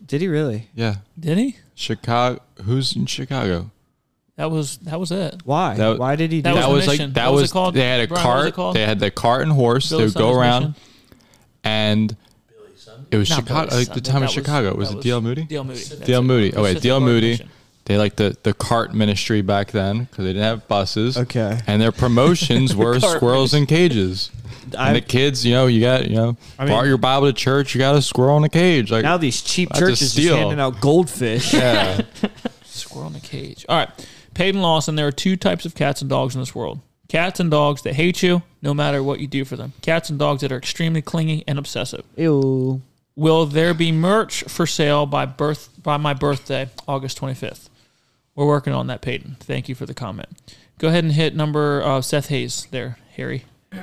Did 0.05 0.21
he 0.21 0.27
really? 0.27 0.69
Yeah, 0.75 0.95
Did 1.19 1.37
he? 1.37 1.55
Chicago. 1.75 2.41
Who's 2.63 2.95
in 2.95 3.05
Chicago? 3.05 3.71
That 4.35 4.51
was 4.51 4.77
that 4.79 4.99
was 4.99 5.11
it. 5.11 5.41
Why? 5.45 5.75
That- 5.75 5.99
Why 5.99 6.15
did 6.15 6.31
he 6.31 6.39
do 6.39 6.43
that 6.43 6.55
that? 6.55 6.61
that 6.61 6.69
was 6.69 6.87
was 6.87 6.99
like 6.99 7.13
that 7.13 7.25
What 7.27 7.33
was 7.33 7.41
was, 7.41 7.51
it 7.51 7.53
called? 7.53 7.73
they 7.75 7.81
had 7.81 8.01
a 8.01 8.07
Brian, 8.07 8.27
what 8.27 8.35
was 8.35 8.45
it 8.45 8.47
cart 8.47 8.53
called? 8.55 8.75
they 8.75 8.85
had 8.85 8.99
the 8.99 9.11
cart 9.11 9.43
and 9.43 9.51
horse 9.51 9.89
Billy 9.89 10.01
they 10.01 10.05
would 10.07 10.13
go 10.13 10.19
Sunday's 10.19 10.37
around 10.37 10.61
mission? 10.61 10.75
and 11.63 12.17
it 13.11 13.17
was 13.17 13.29
Not 13.29 13.39
Chicago 13.39 13.75
like 13.75 13.93
the 13.93 14.01
time 14.01 14.21
That 14.21 14.29
of 14.29 14.31
Chicago 14.31 14.73
was 14.75 14.89
that 14.89 14.97
it 14.97 15.03
D.L. 15.03 15.21
Moody 15.21 15.43
D.L. 15.43 15.63
Moody. 15.63 15.83
D.L. 16.05 16.23
Moody 16.23 16.53
oh 16.53 16.63
wait 16.63 16.69
Pacific 16.69 16.81
D.L. 16.83 16.99
Moody 17.01 17.31
Mission. 17.31 17.49
They 17.85 17.97
like 17.97 18.15
the 18.15 18.35
the 18.43 18.53
cart 18.53 18.93
ministry 18.93 19.41
back 19.41 19.71
then 19.71 20.03
because 20.05 20.23
they 20.25 20.33
didn't 20.33 20.43
have 20.43 20.67
buses 20.67 21.17
Okay. 21.17 21.59
and 21.67 21.81
their 21.81 21.91
promotions 21.91 22.75
were 22.81 22.99
cart 22.99 23.17
squirrels 23.17 23.53
in 23.53 23.65
cages 23.65 24.29
and 24.77 24.95
the 24.95 25.01
kids 25.01 25.45
you 25.45 25.53
know 25.53 25.65
you 25.67 25.81
got 25.81 26.07
you 26.07 26.15
know 26.15 26.37
I 26.59 26.63
mean- 26.65 26.73
brought 26.73 26.85
your 26.85 26.97
Bible 26.97 27.27
to 27.27 27.33
church 27.33 27.73
you 27.75 27.79
got 27.79 27.95
a 27.95 28.01
squirrel 28.01 28.37
in 28.37 28.43
a 28.43 28.49
cage 28.49 28.91
like 28.91 29.03
now 29.03 29.17
these 29.17 29.41
cheap 29.41 29.69
That's 29.69 29.79
a 29.79 29.83
churches 29.85 29.99
just 29.99 30.11
steal. 30.13 30.37
handing 30.37 30.59
out 30.59 30.79
goldfish. 30.81 31.53
yeah 31.53 32.01
Squirrel 32.63 33.07
in 33.09 33.15
a 33.15 33.19
cage. 33.19 33.65
All 33.69 33.77
right. 33.77 33.89
Peyton 34.33 34.61
Lawson, 34.61 34.95
there 34.95 35.05
are 35.05 35.11
two 35.11 35.35
types 35.35 35.65
of 35.65 35.75
cats 35.75 36.01
and 36.01 36.09
dogs 36.09 36.35
in 36.35 36.41
this 36.41 36.55
world. 36.55 36.79
Cats 37.09 37.39
and 37.41 37.51
dogs 37.51 37.81
that 37.81 37.95
hate 37.95 38.23
you 38.23 38.41
no 38.61 38.73
matter 38.73 39.03
what 39.03 39.19
you 39.19 39.27
do 39.27 39.43
for 39.43 39.57
them. 39.57 39.73
Cats 39.81 40.09
and 40.09 40.17
dogs 40.17 40.41
that 40.41 40.51
are 40.53 40.57
extremely 40.57 41.01
clingy 41.01 41.43
and 41.47 41.59
obsessive. 41.59 42.05
Ew. 42.15 42.81
Will 43.15 43.45
there 43.45 43.73
be 43.73 43.91
merch 43.91 44.43
for 44.47 44.65
sale 44.65 45.05
by 45.05 45.25
birth 45.25 45.69
by 45.83 45.97
my 45.97 46.13
birthday, 46.13 46.69
August 46.87 47.19
25th? 47.19 47.67
We're 48.35 48.47
working 48.47 48.73
on 48.73 48.87
that, 48.87 49.01
Peyton. 49.01 49.37
Thank 49.39 49.67
you 49.69 49.75
for 49.75 49.85
the 49.85 49.93
comment. 49.93 50.29
Go 50.79 50.87
ahead 50.87 51.03
and 51.03 51.13
hit 51.13 51.35
number 51.35 51.81
uh, 51.83 52.01
Seth 52.01 52.27
Hayes 52.29 52.67
there, 52.71 52.97
Harry. 53.15 53.45
all 53.73 53.79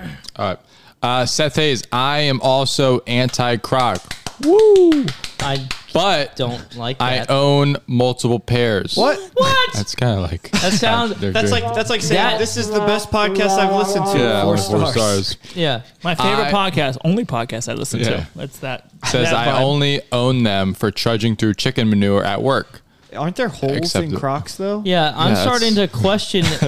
right 0.49 0.59
uh, 1.03 1.25
Seth 1.25 1.55
Hayes 1.57 1.83
I 1.93 2.19
am 2.21 2.41
also 2.41 3.01
anti 3.07 3.57
croc 3.59 4.03
Woo! 4.45 5.07
I 5.41 5.67
but 5.95 6.37
don't 6.37 6.77
like 6.77 7.01
I 7.01 7.25
own 7.29 7.77
multiple 7.87 8.39
pairs 8.41 8.97
What? 8.97 9.19
what? 9.35 9.73
That's 9.75 9.95
kind 9.95 10.13
of 10.19 10.31
like 10.31 10.51
That 10.51 10.73
sounds. 10.75 11.19
That's 11.21 11.51
good. 11.51 11.51
like 11.63 11.75
that's 11.75 11.89
like 11.91 12.03
saying 12.03 12.21
That- 12.21 12.39
this 12.39 12.57
is 12.57 12.69
the 12.71 12.81
best 12.81 13.11
podcast 13.11 13.51
I've 13.59 13.75
listened 13.75 14.07
to. 14.07 14.19
yeah, 14.19 14.43
four, 14.43 14.57
four 14.59 14.87
stars. 14.93 15.29
stars. 15.29 15.37
Yeah. 15.57 15.83
My 16.03 16.15
favorite 16.17 16.53
I- 16.53 16.71
podcast, 16.71 16.99
only 17.05 17.25
podcast 17.25 17.69
I 17.71 17.75
listen 17.75 18.01
Yeah. 18.01 18.09
to. 18.09 18.29
That's 18.37 18.59
that. 18.59 18.91
Says 19.07 19.31
that 19.31 19.49
I 19.49 19.63
only 19.63 20.01
own 20.13 20.43
them 20.43 20.75
for 20.75 20.91
trudging 20.91 21.37
through 21.37 21.55
chicken 21.55 21.89
manure 21.89 22.25
at 22.25 22.43
work. 22.43 22.83
Aren't 23.17 23.37
there 23.37 23.49
holes 23.49 23.77
Except 23.79 24.05
in 24.05 24.13
the- 24.13 24.21
Crocs 24.21 24.57
though? 24.57 24.83
Yeah, 24.85 25.13
I'm 25.17 25.33
Yeah, 25.35 25.43
starting 25.43 25.75
to 25.77 25.89
question 25.89 26.45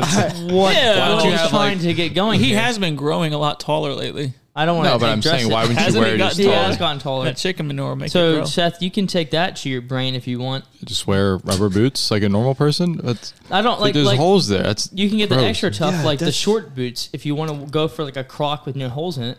what 0.53 0.74
Yeah, 0.74 0.98
why 1.00 1.09
don't 1.09 1.24
you 1.26 1.33
is 1.33 1.40
have, 1.40 1.50
trying 1.50 1.79
like- 1.79 1.83
to 1.87 1.94
get 1.94 2.14
going. 2.14 2.40
He 2.40 2.46
here. 2.50 2.61
has 2.61 2.79
been 2.79 2.96
growing 2.96 3.33
a 3.35 3.38
lot 3.38 3.61
taller 3.61 3.92
lately. 3.94 4.33
I 4.57 4.66
don't 4.66 4.76
want 4.79 4.88
to. 4.88 4.92
No, 4.94 4.98
but 4.98 5.09
I'm 5.11 5.22
saying, 5.22 5.48
why 5.48 5.61
wouldn't 5.62 5.79
you 5.79 5.85
Hasn't 5.85 6.00
wear 6.03 6.09
he 6.11 6.14
it 6.16 6.18
got 6.18 6.29
just 6.31 6.38
He 6.40 6.44
taller? 6.46 6.57
has 6.59 6.76
gotten 6.76 6.98
taller. 6.98 7.24
That 7.26 7.37
chicken 7.37 7.68
manure 7.68 7.90
will 7.90 7.96
make 7.96 8.07
it 8.09 8.11
So 8.12 8.35
grow. 8.37 8.44
Seth, 8.46 8.83
you 8.83 8.90
can 8.90 9.07
take 9.07 9.31
that 9.31 9.55
to 9.57 9.68
your 9.70 9.81
brain 9.81 10.16
if 10.16 10.26
you 10.26 10.40
want. 10.40 10.64
Just 10.85 11.07
wear 11.07 11.37
rubber 11.38 11.68
boots 11.68 12.11
like 12.11 12.24
a 12.24 12.29
normal 12.29 12.57
person. 12.57 12.96
That's 13.03 13.33
I 13.50 13.62
don't 13.62 13.74
like, 13.74 13.81
like 13.81 13.94
there's 13.94 14.07
like 14.07 14.18
holes 14.18 14.48
there. 14.48 14.64
That's 14.64 14.90
you 14.92 15.09
can 15.09 15.18
get 15.18 15.29
the 15.29 15.37
gross. 15.37 15.46
extra 15.50 15.70
tough 15.70 15.94
Yeah, 15.94 16.05
like 16.05 16.18
the 16.18 16.26
that's- 16.26 16.35
short 16.35 16.74
boots 16.74 17.11
if 17.12 17.24
you 17.24 17.37
want 17.37 17.50
to 17.64 17.70
go 17.70 17.87
for 17.87 18.03
like 18.05 18.16
a 18.16 18.24
croc 18.24 18.66
with 18.66 18.74
no 18.74 18.88
holes 18.88 19.18
in 19.18 19.24
it. 19.24 19.38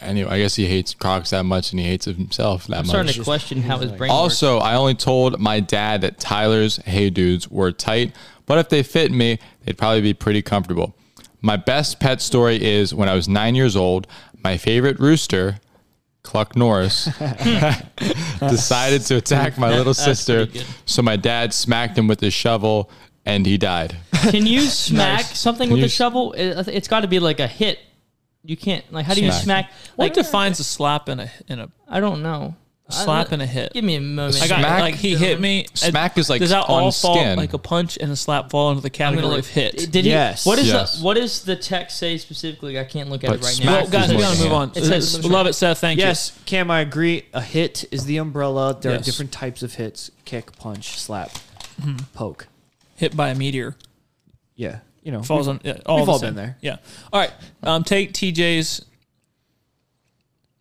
Anyway. 0.00 0.30
I 0.30 0.38
guess 0.38 0.54
he 0.56 0.66
hates 0.66 0.94
Crocs 0.94 1.30
that 1.30 1.44
much, 1.44 1.72
and 1.72 1.80
he 1.80 1.86
hates 1.86 2.04
himself 2.06 2.66
that 2.66 2.74
I'm 2.78 2.82
much. 2.82 2.88
starting 2.88 3.12
to 3.14 3.22
question 3.24 3.62
how 3.62 3.78
his 3.78 3.90
brain 3.92 4.10
works. 4.10 4.12
Also, 4.12 4.58
I 4.58 4.74
only 4.74 4.94
told 4.94 5.38
my 5.40 5.60
dad 5.60 6.00
that 6.02 6.18
Tyler's 6.18 6.76
Hey 6.78 7.10
Dudes 7.10 7.48
were 7.50 7.72
tight, 7.72 8.14
but 8.46 8.58
if 8.58 8.68
they 8.68 8.82
fit 8.82 9.10
me, 9.12 9.38
they'd 9.64 9.76
probably 9.78 10.00
be 10.00 10.14
pretty 10.14 10.42
comfortable. 10.42 10.94
My 11.42 11.56
best 11.56 12.00
pet 12.00 12.20
story 12.20 12.62
is 12.62 12.94
when 12.94 13.08
I 13.08 13.14
was 13.14 13.28
nine 13.28 13.54
years 13.54 13.74
old, 13.76 14.06
my 14.44 14.56
favorite 14.56 14.98
rooster, 15.00 15.58
Cluck 16.22 16.54
Norris, 16.54 17.04
decided 18.38 19.02
to 19.02 19.16
attack 19.16 19.58
my 19.58 19.70
little 19.74 19.94
sister. 19.94 20.48
So 20.84 21.02
my 21.02 21.16
dad 21.16 21.54
smacked 21.54 21.96
him 21.96 22.08
with 22.08 22.20
his 22.20 22.34
shovel 22.34 22.90
and 23.24 23.46
he 23.46 23.56
died. 23.58 23.96
Can 24.30 24.46
you 24.46 24.60
smack 24.62 25.22
something 25.24 25.68
Can 25.68 25.72
with 25.72 25.78
you 25.80 25.84
a 25.84 25.86
s- 25.86 25.92
shovel? 25.92 26.34
It's 26.36 26.88
got 26.88 27.00
to 27.00 27.08
be 27.08 27.18
like 27.20 27.40
a 27.40 27.46
hit. 27.46 27.78
You 28.44 28.56
can't 28.56 28.90
like 28.92 29.04
how 29.06 29.14
do 29.14 29.20
you 29.22 29.30
Smack. 29.32 29.66
smack? 29.66 29.72
what 29.96 30.04
Like 30.06 30.14
defines 30.14 30.60
a 30.60 30.64
slap 30.64 31.08
and 31.08 31.20
a 31.20 31.30
in 31.48 31.58
a 31.60 31.68
I 31.88 32.00
don't 32.00 32.22
know. 32.22 32.54
slap 32.88 33.28
I, 33.30 33.34
and 33.34 33.42
a 33.42 33.46
hit? 33.46 33.72
Give 33.74 33.84
me 33.84 33.96
a 33.96 34.00
moment. 34.00 34.42
I 34.42 34.48
got 34.48 34.58
Smack- 34.60 34.80
like 34.80 34.94
he 34.94 35.14
hit 35.14 35.38
me. 35.40 35.66
Smack 35.74 36.16
is 36.16 36.30
like 36.30 36.40
does 36.40 36.48
that 36.50 36.62
on 36.68 36.84
all 36.84 36.90
fall 36.92 37.16
skin. 37.16 37.36
like 37.36 37.52
a 37.52 37.58
punch 37.58 37.98
and 38.00 38.10
a 38.10 38.16
slap 38.16 38.50
fall 38.50 38.70
into 38.70 38.80
the 38.82 38.88
I'm 38.88 39.14
gonna 39.14 39.16
category 39.20 39.38
of 39.40 39.46
hit? 39.46 39.92
Did 39.92 40.06
Yes. 40.06 40.44
he? 40.44 40.48
What 40.50 40.58
is 40.58 40.68
Yes. 40.68 40.98
the 40.98 41.04
what 41.04 41.14
does 41.14 41.42
the 41.44 41.54
text 41.54 41.98
say 41.98 42.16
specifically? 42.16 42.78
I 42.78 42.84
can't 42.84 43.10
look 43.10 43.22
at 43.24 43.28
But 43.30 43.40
it 43.40 43.44
right 43.44 43.52
smack 43.54 43.66
now. 43.66 43.72
Well, 43.82 43.86
guys, 43.90 44.08
we 44.08 44.14
more 44.14 44.22
gotta 44.22 44.36
move 44.36 44.40
skin. 44.40 44.52
on. 44.52 44.72
It 44.74 44.84
says- 44.84 45.24
love 45.30 45.46
it, 45.46 45.52
Seth. 45.52 45.78
Thank 45.78 46.00
you. 46.00 46.06
Yes, 46.06 46.32
Cam, 46.46 46.70
I 46.70 46.80
agree. 46.80 47.26
A 47.34 47.42
hit 47.42 47.84
is 47.92 48.06
the 48.06 48.16
umbrella. 48.16 48.76
There 48.80 48.92
Yes. 48.92 49.02
are 49.02 49.04
different 49.04 49.32
types 49.32 49.62
of 49.62 49.74
hits: 49.74 50.10
kick, 50.24 50.56
punch, 50.56 50.98
slap, 50.98 51.30
mm-hmm. 51.80 51.98
poke. 52.14 52.46
you. 52.48 53.06
Hit 53.06 53.14
by 53.16 53.28
a 53.28 53.34
meteor 53.34 53.76
Yeah, 54.56 54.78
you 55.02 55.12
know, 55.12 55.22
falls 55.22 55.46
we've- 55.48 55.58
on. 55.58 55.76
Yeah, 55.76 55.82
all 55.86 56.00
we've 56.00 56.08
all 56.08 56.18
same. 56.18 56.28
been 56.34 56.36
there. 56.36 56.56
Yeah. 56.60 56.76
All 57.12 57.20
right. 57.20 57.32
Um, 57.62 57.84
take 57.84 58.12
TJ's. 58.12 58.84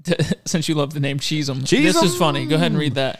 since 0.45 0.69
you 0.69 0.75
love 0.75 0.93
the 0.93 0.99
name 0.99 1.19
Cheesem. 1.19 1.67
Cheese 1.67 1.93
This 1.93 2.01
is 2.03 2.15
funny. 2.15 2.45
Go 2.45 2.55
ahead 2.55 2.71
and 2.71 2.79
read 2.79 2.95
that. 2.95 3.19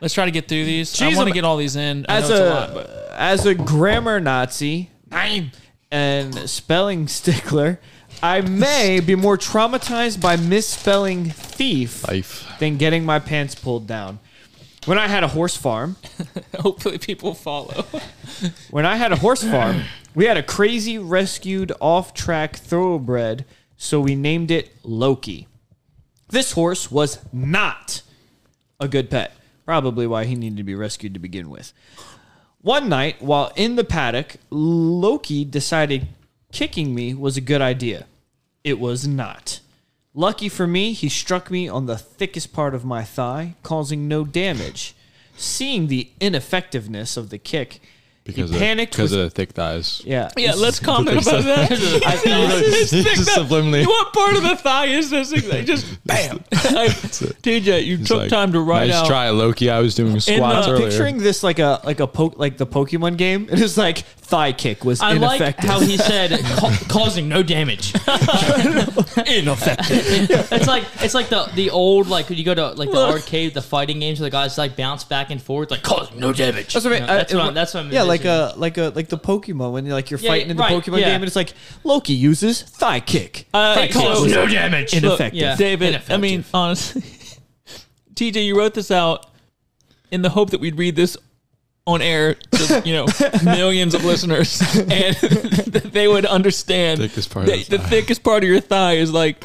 Let's 0.00 0.14
try 0.14 0.24
to 0.24 0.30
get 0.30 0.48
through 0.48 0.64
these. 0.64 0.94
I 1.00 1.08
Cheese 1.08 1.16
want 1.16 1.28
to 1.28 1.34
get 1.34 1.44
all 1.44 1.56
these 1.56 1.76
in. 1.76 2.06
I 2.08 2.20
know 2.20 2.24
as 2.24 2.30
it's 2.30 2.38
a, 2.40 2.44
a 2.44 2.48
lot, 2.48 2.74
but 2.74 2.90
as 3.12 3.46
a 3.46 3.54
grammar 3.54 4.20
Nazi 4.20 4.90
and 5.90 6.34
spelling 6.48 7.08
stickler, 7.08 7.80
I 8.22 8.40
may 8.40 9.00
be 9.00 9.14
more 9.14 9.36
traumatized 9.36 10.20
by 10.20 10.36
misspelling 10.36 11.26
thief 11.30 12.06
Life. 12.08 12.46
than 12.60 12.76
getting 12.76 13.04
my 13.04 13.18
pants 13.18 13.54
pulled 13.54 13.86
down. 13.86 14.20
When 14.86 14.98
I 14.98 15.08
had 15.08 15.22
a 15.22 15.28
horse 15.28 15.56
farm, 15.56 15.96
hopefully 16.58 16.98
people 16.98 17.34
follow. 17.34 17.84
when 18.70 18.86
I 18.86 18.96
had 18.96 19.12
a 19.12 19.16
horse 19.16 19.42
farm, 19.42 19.82
we 20.14 20.24
had 20.24 20.36
a 20.36 20.42
crazy 20.42 20.98
rescued 20.98 21.72
off-track 21.80 22.56
thoroughbred, 22.56 23.44
so 23.76 24.00
we 24.00 24.14
named 24.14 24.50
it 24.50 24.74
Loki. 24.82 25.46
This 26.28 26.52
horse 26.52 26.90
was 26.90 27.18
not 27.32 28.02
a 28.78 28.88
good 28.88 29.10
pet. 29.10 29.32
Probably 29.66 30.06
why 30.06 30.24
he 30.24 30.34
needed 30.34 30.56
to 30.56 30.64
be 30.64 30.74
rescued 30.74 31.14
to 31.14 31.20
begin 31.20 31.50
with. 31.50 31.72
One 32.62 32.88
night, 32.88 33.20
while 33.20 33.52
in 33.56 33.76
the 33.76 33.84
paddock, 33.84 34.36
Loki 34.50 35.44
decided 35.44 36.08
kicking 36.52 36.94
me 36.94 37.14
was 37.14 37.36
a 37.36 37.40
good 37.40 37.62
idea. 37.62 38.06
It 38.64 38.78
was 38.78 39.06
not. 39.06 39.60
Lucky 40.14 40.48
for 40.48 40.66
me, 40.66 40.92
he 40.92 41.08
struck 41.08 41.50
me 41.50 41.68
on 41.68 41.86
the 41.86 41.96
thickest 41.96 42.52
part 42.52 42.74
of 42.74 42.84
my 42.84 43.04
thigh, 43.04 43.54
causing 43.62 44.08
no 44.08 44.24
damage. 44.24 44.94
Seeing 45.36 45.86
the 45.86 46.10
ineffectiveness 46.20 47.16
of 47.16 47.30
the 47.30 47.38
kick, 47.38 47.80
Because 48.24 48.50
he 48.50 48.56
of, 48.56 48.60
panicked. 48.60 48.92
because 48.92 49.12
with- 49.12 49.20
of 49.20 49.24
the 49.26 49.30
thick 49.34 49.52
thighs. 49.52 50.02
yeah, 50.04 50.28
Yeah, 50.36 50.52
let's 50.54 50.78
comment 50.80 51.22
about 51.22 51.44
that. 51.44 51.70
He's 51.70 52.90
just 52.90 53.30
subliminally. 53.30 53.86
what 53.86 54.12
part 54.12 54.36
of 54.36 54.42
the 54.42 54.56
thigh 54.56 54.86
is 54.86 55.10
this? 55.10 55.30
They 55.30 55.64
just 55.64 55.86
bam. 56.04 56.40
TJ, 56.50 57.84
you 57.86 57.96
He's 57.98 58.08
took 58.08 58.18
like, 58.18 58.30
time 58.30 58.52
to 58.52 58.60
write 58.60 58.88
nice 58.88 58.96
out. 58.96 59.06
try, 59.06 59.30
Loki. 59.30 59.70
I 59.70 59.78
was 59.80 59.94
doing 59.94 60.18
squats 60.20 60.66
uh, 60.66 60.72
earlier. 60.72 60.88
picturing 60.88 61.18
this 61.18 61.42
like 61.42 61.58
a 61.58 61.80
like 61.84 62.00
a 62.00 62.06
poke 62.06 62.38
like 62.38 62.56
the 62.58 62.66
Pokemon 62.66 63.16
game. 63.16 63.48
It 63.50 63.60
is 63.60 63.78
like 63.78 64.04
thigh 64.30 64.52
kick 64.52 64.84
was 64.84 65.00
I 65.00 65.12
like 65.14 65.40
ineffective. 65.40 65.68
how 65.68 65.80
he 65.80 65.96
said 66.10 66.30
ca- 66.40 66.78
causing 66.88 67.28
no 67.28 67.42
damage. 67.42 67.92
Ineffective. 69.26 70.30
It's 70.52 70.66
like 70.66 70.84
it's 71.02 71.14
like 71.14 71.28
the 71.28 71.50
the 71.54 71.70
old 71.70 72.08
like 72.08 72.28
when 72.28 72.38
you 72.38 72.44
go 72.44 72.54
to 72.54 72.68
like 72.70 72.90
the 72.90 72.98
arcade, 72.98 73.54
the 73.54 73.62
fighting 73.62 74.00
games 74.00 74.20
where 74.20 74.26
the 74.28 74.32
guys 74.32 74.56
like 74.58 74.76
bounce 74.76 75.04
back 75.04 75.30
and 75.30 75.40
forth, 75.42 75.70
like 75.70 75.82
causing 75.82 76.18
no 76.20 76.32
damage. 76.32 76.72
That's 76.72 76.84
what 76.84 76.92
I 76.94 77.00
mean. 77.00 77.02
You 77.02 77.06
know, 77.08 77.16
that's 77.16 77.32
uh, 77.34 77.36
what 77.36 77.46
I'm, 77.48 77.54
that's 77.54 77.74
what 77.74 77.84
I'm 77.84 77.92
yeah, 77.92 78.02
like 78.02 78.24
envisioning. 78.24 78.56
a 78.56 78.60
like 78.60 78.78
a 78.78 78.92
like 78.94 79.08
the 79.08 79.18
Pokemon 79.18 79.72
when 79.72 79.84
you're 79.86 79.94
like 79.94 80.10
you're 80.10 80.20
Yeah, 80.20 80.30
fighting 80.30 80.50
in 80.50 80.56
the 80.56 80.62
right, 80.62 80.72
Pokemon 80.82 81.00
yeah. 81.00 81.06
game 81.06 81.14
and 81.16 81.24
it's 81.24 81.36
like 81.36 81.52
Loki 81.84 82.12
uses 82.14 82.62
thigh 82.62 83.00
kick. 83.00 83.46
Uh, 83.52 83.74
thigh 83.74 83.88
so- 83.88 84.24
kick 84.24 84.34
no 84.34 84.46
damage. 84.46 84.94
ineffective. 84.94 85.40
yeah. 85.40 85.56
David, 85.56 86.02
I 86.08 86.16
mean, 86.16 86.44
honestly, 86.54 87.02
TJ, 88.14 88.44
you 88.46 88.56
wrote 88.58 88.74
this 88.74 88.90
out 88.90 89.26
in 90.10 90.22
the 90.22 90.30
hope 90.30 90.50
that 90.50 90.60
we'd 90.60 90.76
read 90.78 90.96
this 90.96 91.16
on 91.86 92.02
air 92.02 92.34
to 92.34 92.82
you 92.84 92.92
know 92.94 93.06
millions 93.44 93.94
of 93.94 94.04
listeners, 94.04 94.60
and 94.76 95.16
they 95.16 96.06
would 96.06 96.26
understand 96.26 97.00
Thickest 97.00 97.30
part 97.30 97.48
of 97.48 97.52
that 97.52 97.64
the 97.66 97.76
the 97.76 97.82
thigh. 97.82 97.88
thickest 97.90 98.22
part 98.22 98.42
of 98.44 98.48
your 98.48 98.60
thigh 98.60 98.94
is 98.94 99.12
like 99.12 99.44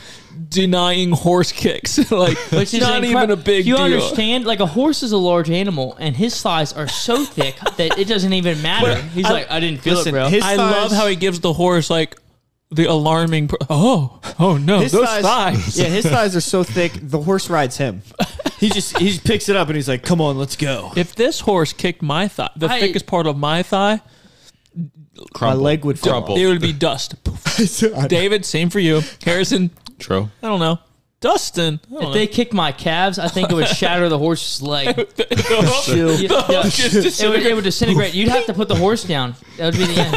denying 0.50 1.12
horse 1.12 1.52
kicks. 1.52 1.98
like 2.12 2.38
Which 2.52 2.74
is 2.74 2.82
not 2.82 3.02
incre- 3.04 3.06
even 3.06 3.32
a 3.32 3.36
big 3.36 3.65
You 3.65 3.76
deal. 3.78 3.86
understand? 3.86 4.45
Like 4.45 4.60
a 4.60 4.65
horse 4.65 5.02
is 5.02 5.12
a 5.12 5.17
large 5.17 5.50
animal, 5.50 5.95
and 6.00 6.15
his 6.15 6.39
thighs 6.41 6.74
are 6.74 6.88
so 6.88 7.24
thick 7.26 7.56
that 7.78 7.98
it 7.98 8.08
doesn't 8.08 8.34
even 8.34 8.62
matter. 8.62 9.02
He's 9.02 9.26
I- 9.26 9.32
like, 9.32 9.52
I 9.52 9.60
didn't 9.60 9.82
feel 9.82 9.95
listen, 9.95 10.10
it, 10.13 10.17
bro. 10.19 10.28
his- 10.30 10.43
I 10.43 10.56
thighs- 10.58 10.71
love 10.76 10.91
how 10.91 11.08
he 11.08 11.15
gives 11.15 11.39
the 11.39 11.54
horse 11.54 11.89
like 11.89 12.17
the 12.71 12.86
alarming. 12.86 13.48
Pro- 13.48 13.60
oh, 13.69 14.19
oh 14.39 14.58
no, 14.58 14.80
His 14.82 14.91
those 14.91 15.06
thighs, 15.06 15.24
thighs. 15.24 15.80
yeah, 15.80 15.86
his 15.86 16.06
thighs 16.06 16.36
are 16.36 16.41
so 16.41 16.63
thick. 16.63 16.91
The 17.02 17.21
horse 17.21 17.50
rides 17.50 17.78
him. 17.78 18.02
He 18.59 18.69
just 18.69 18.97
he 18.97 19.09
just 19.09 19.23
picks 19.25 19.49
it 19.49 19.55
up 19.55 19.67
and 19.67 19.75
he's 19.75 19.87
like, 19.89 20.03
"Come 20.03 20.21
on, 20.21 20.37
let's 20.37 20.55
go." 20.55 20.91
If 20.95 21.15
this 21.15 21.41
horse 21.41 21.73
kicked 21.73 22.01
my 22.01 22.27
thigh, 22.27 22.49
the 22.55 22.69
I- 22.69 22.79
thickest 22.79 23.05
part 23.05 23.27
of 23.27 23.37
my 23.37 23.63
thigh, 23.63 24.01
Crumple. 25.33 25.57
My 25.57 25.63
leg 25.63 25.85
would 25.85 25.97
fall 25.97 26.11
crumple. 26.11 26.37
it 26.37 26.45
would 26.45 26.61
be 26.61 26.73
dust. 26.73 27.15
David, 28.09 28.43
same 28.45 28.69
for 28.69 28.79
you. 28.79 29.01
Harrison, 29.23 29.71
True. 29.97 30.29
I 30.43 30.47
don't 30.47 30.59
know. 30.59 30.77
Dustin, 31.25 31.79
if 31.91 32.01
don't 32.01 32.13
they 32.13 32.27
kicked 32.27 32.53
my 32.53 32.71
calves, 32.71 33.17
I 33.17 33.29
think 33.29 33.49
it 33.49 33.55
would 33.55 33.67
shatter 33.67 34.09
the 34.09 34.19
horse's 34.19 34.61
leg. 34.61 34.95
know. 34.95 35.05
Yeah, 35.88 36.45
yeah. 36.49 36.63
It, 37.25 37.29
would, 37.29 37.43
it 37.43 37.55
would 37.55 37.63
disintegrate. 37.63 38.13
You'd 38.13 38.29
have 38.29 38.45
to 38.45 38.53
put 38.53 38.67
the 38.67 38.75
horse 38.75 39.03
down. 39.03 39.33
That 39.57 39.73
would 39.73 39.79
be 39.79 39.85
the 39.85 40.01
end. 40.01 40.13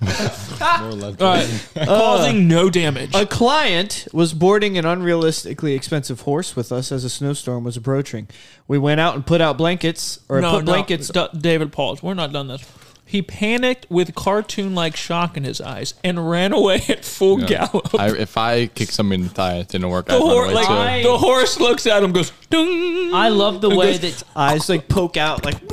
More 0.80 0.92
left. 0.92 1.20
All 1.20 1.34
right, 1.34 1.66
uh, 1.76 1.84
causing 1.84 2.48
no 2.48 2.70
damage. 2.70 3.14
A 3.14 3.26
client 3.26 4.08
was 4.10 4.32
boarding 4.32 4.78
an 4.78 4.86
unrealistically 4.86 5.76
expensive 5.76 6.22
horse 6.22 6.56
with 6.56 6.72
us 6.72 6.90
as 6.90 7.04
a 7.04 7.10
snowstorm 7.10 7.64
was 7.64 7.76
approaching. 7.76 8.26
We 8.66 8.78
went 8.78 9.00
out 9.00 9.16
and 9.16 9.26
put 9.26 9.42
out 9.42 9.58
blankets 9.58 10.20
or 10.30 10.40
no, 10.40 10.52
put 10.52 10.64
no, 10.64 10.72
blankets. 10.72 11.08
D- 11.08 11.28
David, 11.38 11.72
pause. 11.72 12.02
We're 12.02 12.14
not 12.14 12.32
done 12.32 12.48
this. 12.48 12.64
He 13.10 13.22
panicked 13.22 13.90
with 13.90 14.14
cartoon-like 14.14 14.94
shock 14.94 15.36
in 15.36 15.42
his 15.44 15.60
eyes 15.60 15.94
and 16.04 16.30
ran 16.30 16.52
away 16.52 16.82
at 16.88 17.04
full 17.04 17.40
Yeah. 17.40 17.46
gallop. 17.66 17.94
I, 17.98 18.10
if 18.16 18.36
I 18.36 18.66
kick 18.66 18.90
somebody 18.92 19.22
in 19.22 19.28
the 19.28 19.34
thigh, 19.34 19.56
it 19.56 19.68
didn't 19.68 19.88
work. 19.90 20.06
the, 20.06 20.14
I'd 20.14 20.18
run 20.20 20.26
hor- 20.28 20.44
away 20.44 20.54
like, 20.54 20.66
too. 20.68 20.72
I- 20.72 21.02
the 21.02 21.18
horse 21.18 21.58
looks 21.58 21.86
at 21.88 22.02
him, 22.04 22.12
goes, 22.12 22.30
Dung. 22.50 23.12
I 23.14 23.28
love 23.30 23.60
the 23.60 23.70
way 23.70 23.96
that 23.96 24.22
Eyes 24.36 24.68
like 24.68 24.88
poke 24.88 25.16
out 25.16 25.44
like 25.44 25.58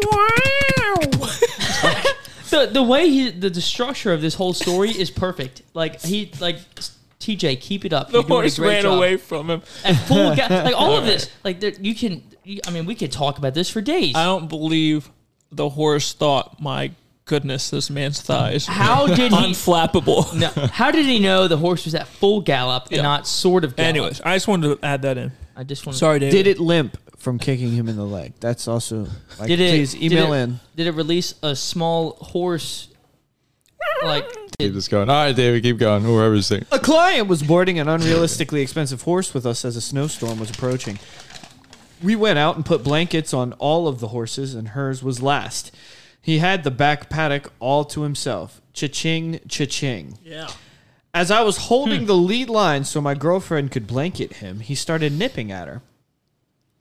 the 2.50 2.69
the 2.71 2.84
way 2.84 3.10
he 3.10 3.30
the, 3.30 3.50
the 3.50 3.62
structure 3.62 4.13
of 4.13 4.21
this 4.21 4.34
whole 4.36 4.54
story 4.54 4.89
is 4.91 5.12
perfect. 5.12 5.62
Like 5.73 6.02
he 6.02 6.32
like 6.39 6.58
TJ, 7.19 7.60
keep 7.62 7.84
it 7.86 7.93
up. 7.93 8.08
the 8.10 8.13
You're 8.13 8.23
doing 8.23 8.32
a 8.32 8.36
horse 8.41 8.58
great 8.58 8.67
ran 8.76 8.84
job. 8.84 8.97
away 8.97 9.17
from 9.17 9.50
him. 9.50 9.62
And 9.84 9.97
full 10.00 10.36
ga- 10.36 10.47
like 10.63 10.76
all 10.76 10.97
of 10.97 11.06
this. 11.06 11.30
Like 11.43 11.60
there, 11.60 11.71
you 11.80 11.93
can. 11.95 12.23
You, 12.43 12.62
I 12.65 12.71
mean, 12.71 12.86
we 12.86 12.95
could 12.95 13.12
talk 13.12 13.38
about 13.38 13.54
this 13.54 13.69
for 13.69 13.82
days. 13.82 14.15
I 14.15 14.23
don't 14.23 14.47
believe 14.47 15.10
the 15.52 15.69
horse 15.69 16.13
thought, 16.13 16.62
my 16.62 16.91
goodness, 17.27 17.69
this 17.69 17.89
man's 17.91 18.21
thighs 18.21 18.65
How 18.67 19.05
did 19.05 19.31
he? 19.31 19.37
unflappable. 19.37 20.33
No, 20.39 20.49
how 20.67 20.89
did 20.91 21.05
he 21.05 21.19
know 21.19 21.47
the 21.47 21.57
horse 21.57 21.85
was 21.85 21.93
at 21.93 22.07
full 22.07 22.41
gallop 22.41 22.85
and 22.85 22.93
Yeah. 22.97 23.01
not 23.03 23.27
sort 23.27 23.63
of 23.63 23.75
gallop? 23.75 23.89
Anyways, 23.89 24.21
I 24.21 24.35
just 24.35 24.47
wanted 24.47 24.79
to 24.79 24.85
add 24.85 25.03
that 25.03 25.17
in. 25.17 25.31
I 25.55 25.63
just 25.63 25.85
want. 25.85 25.97
Sorry, 25.97 26.19
David. 26.19 26.31
did 26.31 26.47
it 26.47 26.59
limp 26.59 26.97
from 27.19 27.37
kicking 27.39 27.71
him 27.71 27.87
in 27.89 27.95
the 27.95 28.05
leg. 28.05 28.33
That's 28.39 28.67
also 28.67 29.07
like 29.39 29.47
Did 29.47 29.59
it? 29.59 29.71
please 29.71 29.93
did 29.93 30.03
email 30.11 30.33
it- 30.33 30.41
in. 30.43 30.59
Did 30.75 30.87
it 30.87 30.91
release 30.91 31.33
a 31.43 31.55
small 31.55 32.11
horse? 32.21 32.87
Like 34.03 34.25
Keep 34.59 34.73
this 34.73 34.87
going. 34.87 35.09
All 35.09 35.15
right, 35.25 35.35
David, 35.35 35.61
keep 35.63 35.77
going. 35.77 36.03
Whoever's 36.03 36.47
saying. 36.47 36.65
A 36.71 36.79
client 36.79 37.27
was 37.27 37.43
boarding 37.43 37.77
an 37.79 37.87
unrealistically 37.87 38.61
expensive 38.61 39.03
horse 39.03 39.33
with 39.33 39.45
us 39.45 39.63
as 39.65 39.75
a 39.75 39.81
snowstorm 39.81 40.39
was 40.39 40.49
approaching. 40.49 40.97
We 42.03 42.15
went 42.15 42.37
out 42.39 42.55
and 42.55 42.65
put 42.65 42.83
blankets 42.83 43.33
on 43.33 43.53
all 43.53 43.87
of 43.87 43.99
the 43.99 44.09
horses, 44.09 44.53
and 44.55 44.69
hers 44.69 45.01
was 45.03 45.21
last. 45.21 45.71
He 46.27 46.39
had 46.39 46.65
the 46.65 46.71
back 46.71 47.09
paddock 47.09 47.53
all 47.61 47.85
to 47.85 48.01
himself. 48.01 48.59
Cha-ching, 48.73 49.39
cha-ching. 49.47 50.17
Yeah. 50.21 50.49
As 51.13 51.31
I 51.31 51.41
was 51.41 51.55
holding 51.55 52.01
hmm. 52.01 52.05
the 52.07 52.17
lead 52.17 52.49
line 52.49 52.83
so 52.83 52.99
my 52.99 53.13
girlfriend 53.13 53.71
could 53.71 53.87
blanket 53.87 54.33
him, 54.33 54.59
he 54.59 54.75
started 54.75 55.13
nipping 55.17 55.53
at 55.53 55.69
her. 55.69 55.81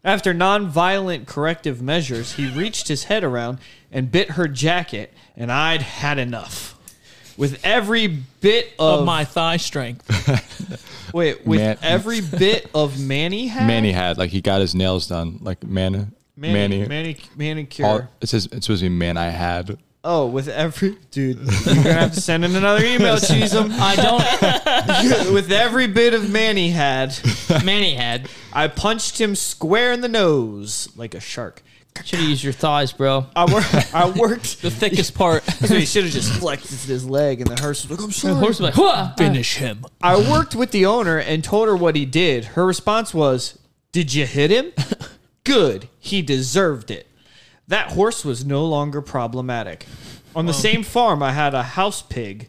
After 0.03 0.35
non-violent 0.35 1.29
corrective 1.29 1.81
measures, 1.81 2.33
he 2.33 2.51
reached 2.51 2.89
his 2.89 3.05
head 3.05 3.23
around 3.23 3.61
and 3.93 4.11
bit 4.11 4.31
her 4.31 4.49
jacket, 4.49 5.15
and 5.37 5.53
I'd 5.53 5.83
had 5.83 6.19
enough. 6.19 6.77
With 7.37 7.65
every 7.65 8.09
bit 8.09 8.73
of, 8.81 8.99
Of 9.01 9.07
my 9.07 9.25
thigh 9.25 9.59
strength. 9.59 11.15
wait, 11.15 11.47
with 11.47 11.61
Man- 11.61 11.79
every 11.83 12.21
bit 12.21 12.69
of 12.75 12.99
Manny 12.99 13.47
had 13.47 13.69
Manny 13.69 13.93
had 13.93 14.19
like 14.19 14.31
he 14.31 14.41
got 14.41 14.61
his 14.61 14.75
nails 14.75 15.07
done 15.07 15.39
like 15.41 15.63
man 15.63 16.16
Manny, 16.37 16.81
Manny. 16.81 16.87
Manny, 16.89 17.17
manicure. 17.37 17.87
All, 17.87 18.09
it 18.21 18.29
says 18.29 18.47
it's 18.53 18.67
supposed 18.67 18.83
to 18.83 18.89
be 18.91 18.95
man 18.95 19.17
I 19.17 19.31
had. 19.31 19.79
oh, 20.05 20.27
with 20.27 20.49
every 20.49 20.97
dude, 21.11 21.39
you're 21.39 21.75
gonna 21.75 21.93
have 21.95 22.15
to 22.15 22.21
send 22.21 22.45
in 22.45 22.55
another 22.55 22.85
email, 22.85 23.17
Cheesem. 23.17 23.71
I 23.73 23.97
don't. 23.97 25.33
with 25.35 25.51
every 25.51 25.87
bit 25.87 26.15
of 26.15 26.31
Manny 26.31 26.71
had, 26.71 27.19
Manny 27.65 27.95
had. 27.95 28.29
I 28.53 28.69
punched 28.69 29.21
him 29.21 29.35
square 29.35 29.93
in 29.93 30.01
the 30.03 30.09
nose 30.09 30.89
like 30.97 31.15
a 31.15 31.21
shark. 31.21 31.63
Should 32.05 32.19
have 32.19 32.29
used 32.29 32.45
your 32.45 32.53
thighs, 32.53 32.93
bro. 32.93 33.25
I, 33.35 33.47
wor- 33.51 33.63
I 33.95 34.11
worked. 34.15 34.61
The 34.61 34.71
thickest 34.71 35.15
part. 35.15 35.43
So 35.67 35.75
he 35.75 35.87
should 35.87 36.05
have 36.05 36.13
just 36.13 36.31
flexed 36.35 36.87
his 36.87 37.09
leg, 37.09 37.41
and 37.41 37.49
the 37.51 37.59
hearse 37.61 37.89
was 37.89 37.99
like, 37.99 38.05
"I'm 38.07 38.13
sorry." 38.13 38.35
The 38.35 38.41
horse 38.41 38.61
was 38.61 38.61
like, 38.61 38.75
"Hua!" 38.75 39.15
Finish 39.17 39.57
him. 39.57 39.87
I 40.03 40.17
worked 40.31 40.55
with 40.55 40.71
the 40.73 40.85
owner 40.85 41.17
and 41.19 41.43
told 41.43 41.67
her 41.69 41.75
what 41.75 41.97
he 41.97 42.05
did. 42.05 42.45
Her 42.45 42.67
response 42.67 43.15
was, 43.15 43.59
"Did 43.93 44.13
you 44.13 44.27
hit 44.27 44.51
him? 44.51 44.73
Good. 45.45 45.89
He 46.07 46.23
deserved 46.23 46.91
it." 46.91 47.09
That 47.69 47.93
horse 47.93 48.25
was 48.25 48.45
no 48.45 48.65
longer 48.65 49.03
problematic. 49.03 49.87
On 50.35 50.47
the 50.47 50.53
same 50.53 50.83
farm, 50.83 51.23
I 51.23 51.33
had 51.33 51.55
a 51.55 51.63
house 51.63 52.03
pig, 52.03 52.49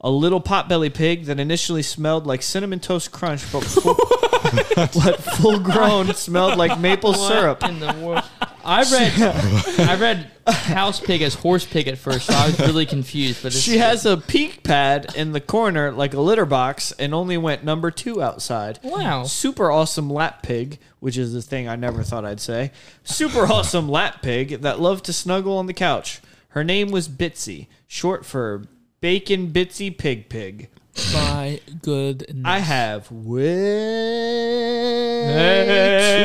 a 0.00 0.10
little 0.10 0.40
potbelly 0.40 0.92
pig 0.92 1.24
that 1.26 1.40
initially 1.40 1.82
smelled 1.82 2.26
like 2.26 2.42
cinnamon 2.42 2.80
toast 2.80 3.10
crunch, 3.12 3.42
but 3.52 3.62
but 4.76 5.16
full 5.20 5.58
grown 5.58 6.14
smelled 6.14 6.56
like 6.58 6.78
maple 6.78 7.14
syrup. 7.14 7.62
in 7.64 7.80
the 7.80 7.92
world. 7.94 8.24
I 8.64 8.82
read 8.82 9.78
I 9.88 9.96
read 9.96 10.30
house 10.46 11.00
pig 11.00 11.22
as 11.22 11.34
horse 11.34 11.64
pig 11.64 11.88
at 11.88 11.96
first, 11.96 12.26
so 12.26 12.34
I 12.34 12.46
was 12.46 12.60
really 12.60 12.86
confused. 12.86 13.42
But 13.42 13.54
it's, 13.54 13.60
She 13.60 13.78
has 13.78 14.04
a 14.04 14.16
peak 14.16 14.62
pad 14.62 15.14
in 15.16 15.32
the 15.32 15.40
corner, 15.40 15.90
like 15.90 16.14
a 16.14 16.20
litter 16.20 16.44
box, 16.44 16.92
and 16.92 17.14
only 17.14 17.36
went 17.38 17.64
number 17.64 17.90
two 17.90 18.22
outside. 18.22 18.78
Wow. 18.82 19.24
Super 19.24 19.70
awesome 19.70 20.10
lap 20.10 20.42
pig, 20.42 20.78
which 21.00 21.16
is 21.16 21.32
the 21.32 21.42
thing 21.42 21.68
I 21.68 21.76
never 21.76 22.02
thought 22.02 22.24
I'd 22.24 22.40
say. 22.40 22.72
Super 23.04 23.46
awesome 23.52 23.88
lap 23.88 24.22
pig 24.22 24.60
that 24.62 24.80
loved 24.80 25.04
to 25.06 25.12
snuggle 25.12 25.56
on 25.56 25.66
the 25.66 25.74
couch. 25.74 26.20
Her 26.50 26.64
name 26.64 26.90
was 26.90 27.08
Bitsy, 27.08 27.66
short 27.86 28.24
for 28.26 28.64
Bacon 29.00 29.48
Bitsy 29.48 29.96
Pig 29.96 30.28
Pig. 30.28 30.68
My 31.12 31.60
goodness. 31.82 32.42
I 32.44 32.58
have 32.58 33.10
way 33.10 33.50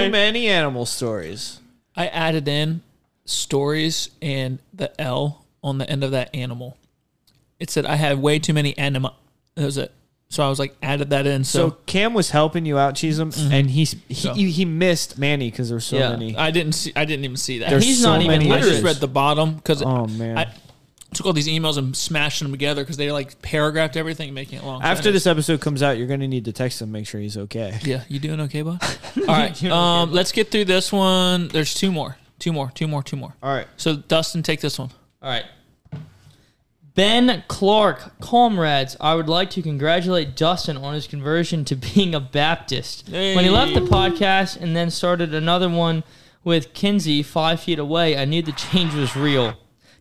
too 0.05 0.11
many 0.11 0.47
animal 0.47 0.85
stories. 0.85 1.59
I 1.95 2.07
added 2.07 2.47
in 2.47 2.81
stories 3.25 4.09
and 4.21 4.59
the 4.73 4.99
L 4.99 5.45
on 5.63 5.77
the 5.77 5.89
end 5.89 6.03
of 6.03 6.11
that 6.11 6.33
animal. 6.35 6.77
It 7.59 7.69
said 7.69 7.85
I 7.85 7.95
had 7.95 8.19
way 8.21 8.39
too 8.39 8.53
many 8.53 8.77
anima. 8.77 9.13
That 9.55 9.65
was 9.65 9.77
it. 9.77 9.91
So 10.29 10.43
I 10.43 10.49
was 10.49 10.57
like 10.57 10.75
added 10.81 11.11
that 11.11 11.27
in. 11.27 11.43
So 11.43 11.69
So, 11.69 11.77
Cam 11.85 12.15
was 12.15 12.31
helping 12.31 12.65
you 12.65 12.79
out, 12.79 12.95
Cheesem, 12.95 13.27
mm-hmm. 13.33 13.53
and 13.53 13.69
he 13.69 13.83
he, 14.09 14.49
he 14.49 14.65
missed 14.65 15.19
Manny 15.19 15.51
because 15.51 15.69
there 15.69 15.75
were 15.75 15.79
so 15.81 15.95
Yeah. 15.97 16.09
many. 16.09 16.35
I 16.35 16.49
didn't 16.49 16.73
see. 16.73 16.91
I 16.95 17.05
didn't 17.05 17.23
even 17.25 17.37
see 17.37 17.59
that. 17.59 17.69
There's 17.69 17.83
He's 17.85 18.01
so 18.01 18.09
not 18.13 18.21
even 18.21 18.39
many 18.39 18.51
I 18.51 18.59
just 18.59 18.83
read 18.83 18.95
the 18.95 19.07
bottom 19.07 19.53
because 19.55 19.83
Oh 19.83 20.07
man! 20.07 20.39
I 20.39 20.51
took 21.13 21.25
all 21.25 21.33
these 21.33 21.47
emails 21.47 21.77
and 21.77 21.95
smashed 21.95 22.41
them 22.41 22.51
together 22.51 22.83
because 22.83 22.97
they 22.97 23.11
like 23.11 23.41
paragraphed 23.41 23.95
everything, 23.97 24.33
making 24.33 24.59
it 24.59 24.65
long. 24.65 24.81
After 24.81 25.09
anyways, 25.09 25.23
this 25.23 25.27
episode 25.27 25.61
comes 25.61 25.81
out, 25.83 25.97
you're 25.97 26.07
gonna 26.07 26.27
need 26.27 26.45
to 26.45 26.51
text 26.53 26.81
him, 26.81 26.91
make 26.91 27.07
sure 27.07 27.19
he's 27.21 27.37
okay. 27.37 27.79
Yeah, 27.83 28.03
you 28.07 28.19
doing 28.19 28.39
okay, 28.41 28.61
bud? 28.61 28.81
All 29.17 29.23
right. 29.35 29.63
Um, 29.65 30.11
let's 30.11 30.31
get 30.31 30.49
through 30.51 30.65
this 30.65 30.91
one. 30.91 31.47
There's 31.49 31.73
two 31.73 31.91
more. 31.91 32.17
Two 32.39 32.51
more. 32.53 32.71
Two 32.73 32.87
more. 32.87 33.03
Two 33.03 33.17
more. 33.17 33.33
All 33.41 33.53
right. 33.53 33.67
So 33.77 33.95
Dustin, 33.95 34.43
take 34.43 34.61
this 34.61 34.77
one. 34.79 34.89
All 35.21 35.29
right. 35.29 35.45
Ben 36.95 37.43
Clark, 37.47 38.19
comrades, 38.19 38.95
I 39.01 39.15
would 39.15 39.27
like 39.27 39.49
to 39.51 39.63
congratulate 39.63 40.35
Dustin 40.35 40.77
on 40.77 40.93
his 40.93 41.07
conversion 41.07 41.65
to 41.65 41.75
being 41.75 42.13
a 42.13 42.19
Baptist. 42.19 43.09
When 43.09 43.43
he 43.43 43.49
left 43.49 43.73
the 43.73 43.79
podcast 43.81 44.61
and 44.61 44.75
then 44.75 44.91
started 44.91 45.33
another 45.33 45.69
one 45.69 46.03
with 46.43 46.73
Kinsey 46.73 47.23
five 47.23 47.59
feet 47.61 47.79
away, 47.79 48.15
I 48.15 48.25
knew 48.25 48.43
the 48.43 48.51
change 48.51 48.93
was 48.93 49.15
real. 49.15 49.51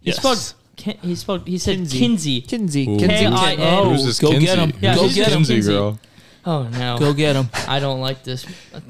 He 0.01 0.11
Yes. 0.11 0.17
spelled. 0.17 0.55
Kin- 0.83 0.99
He 1.01 1.15
spelled. 1.15 1.47
He 1.47 1.59
said 1.59 1.77
Kinsey. 1.77 1.99
Kinsey. 2.01 2.41
Kinsey. 2.41 2.83
Ooh. 2.89 2.99
Kinsey. 2.99 3.27
K-I-N. 3.27 3.59
Oh, 3.61 3.91
Who's 3.91 4.05
this 4.05 4.19
go 4.19 4.31
Kinsey? 4.31 4.47
get 4.47 4.59
him. 4.59 4.73
Yeah, 4.81 4.97
go 4.97 5.09
get 5.09 5.29
him. 5.29 5.35
Kinsey 5.39 5.55
Kinsey. 5.55 5.71
girl. 5.73 6.01
Oh 6.45 6.65
no! 6.65 6.99
Go 6.99 7.13
get 7.13 7.37
him. 7.37 7.49
I 7.69 7.79
don't 7.79 8.01
like 8.01 8.25
this. 8.25 8.45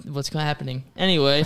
What's 0.05 0.31
happening? 0.31 0.85
Anyway, 0.97 1.45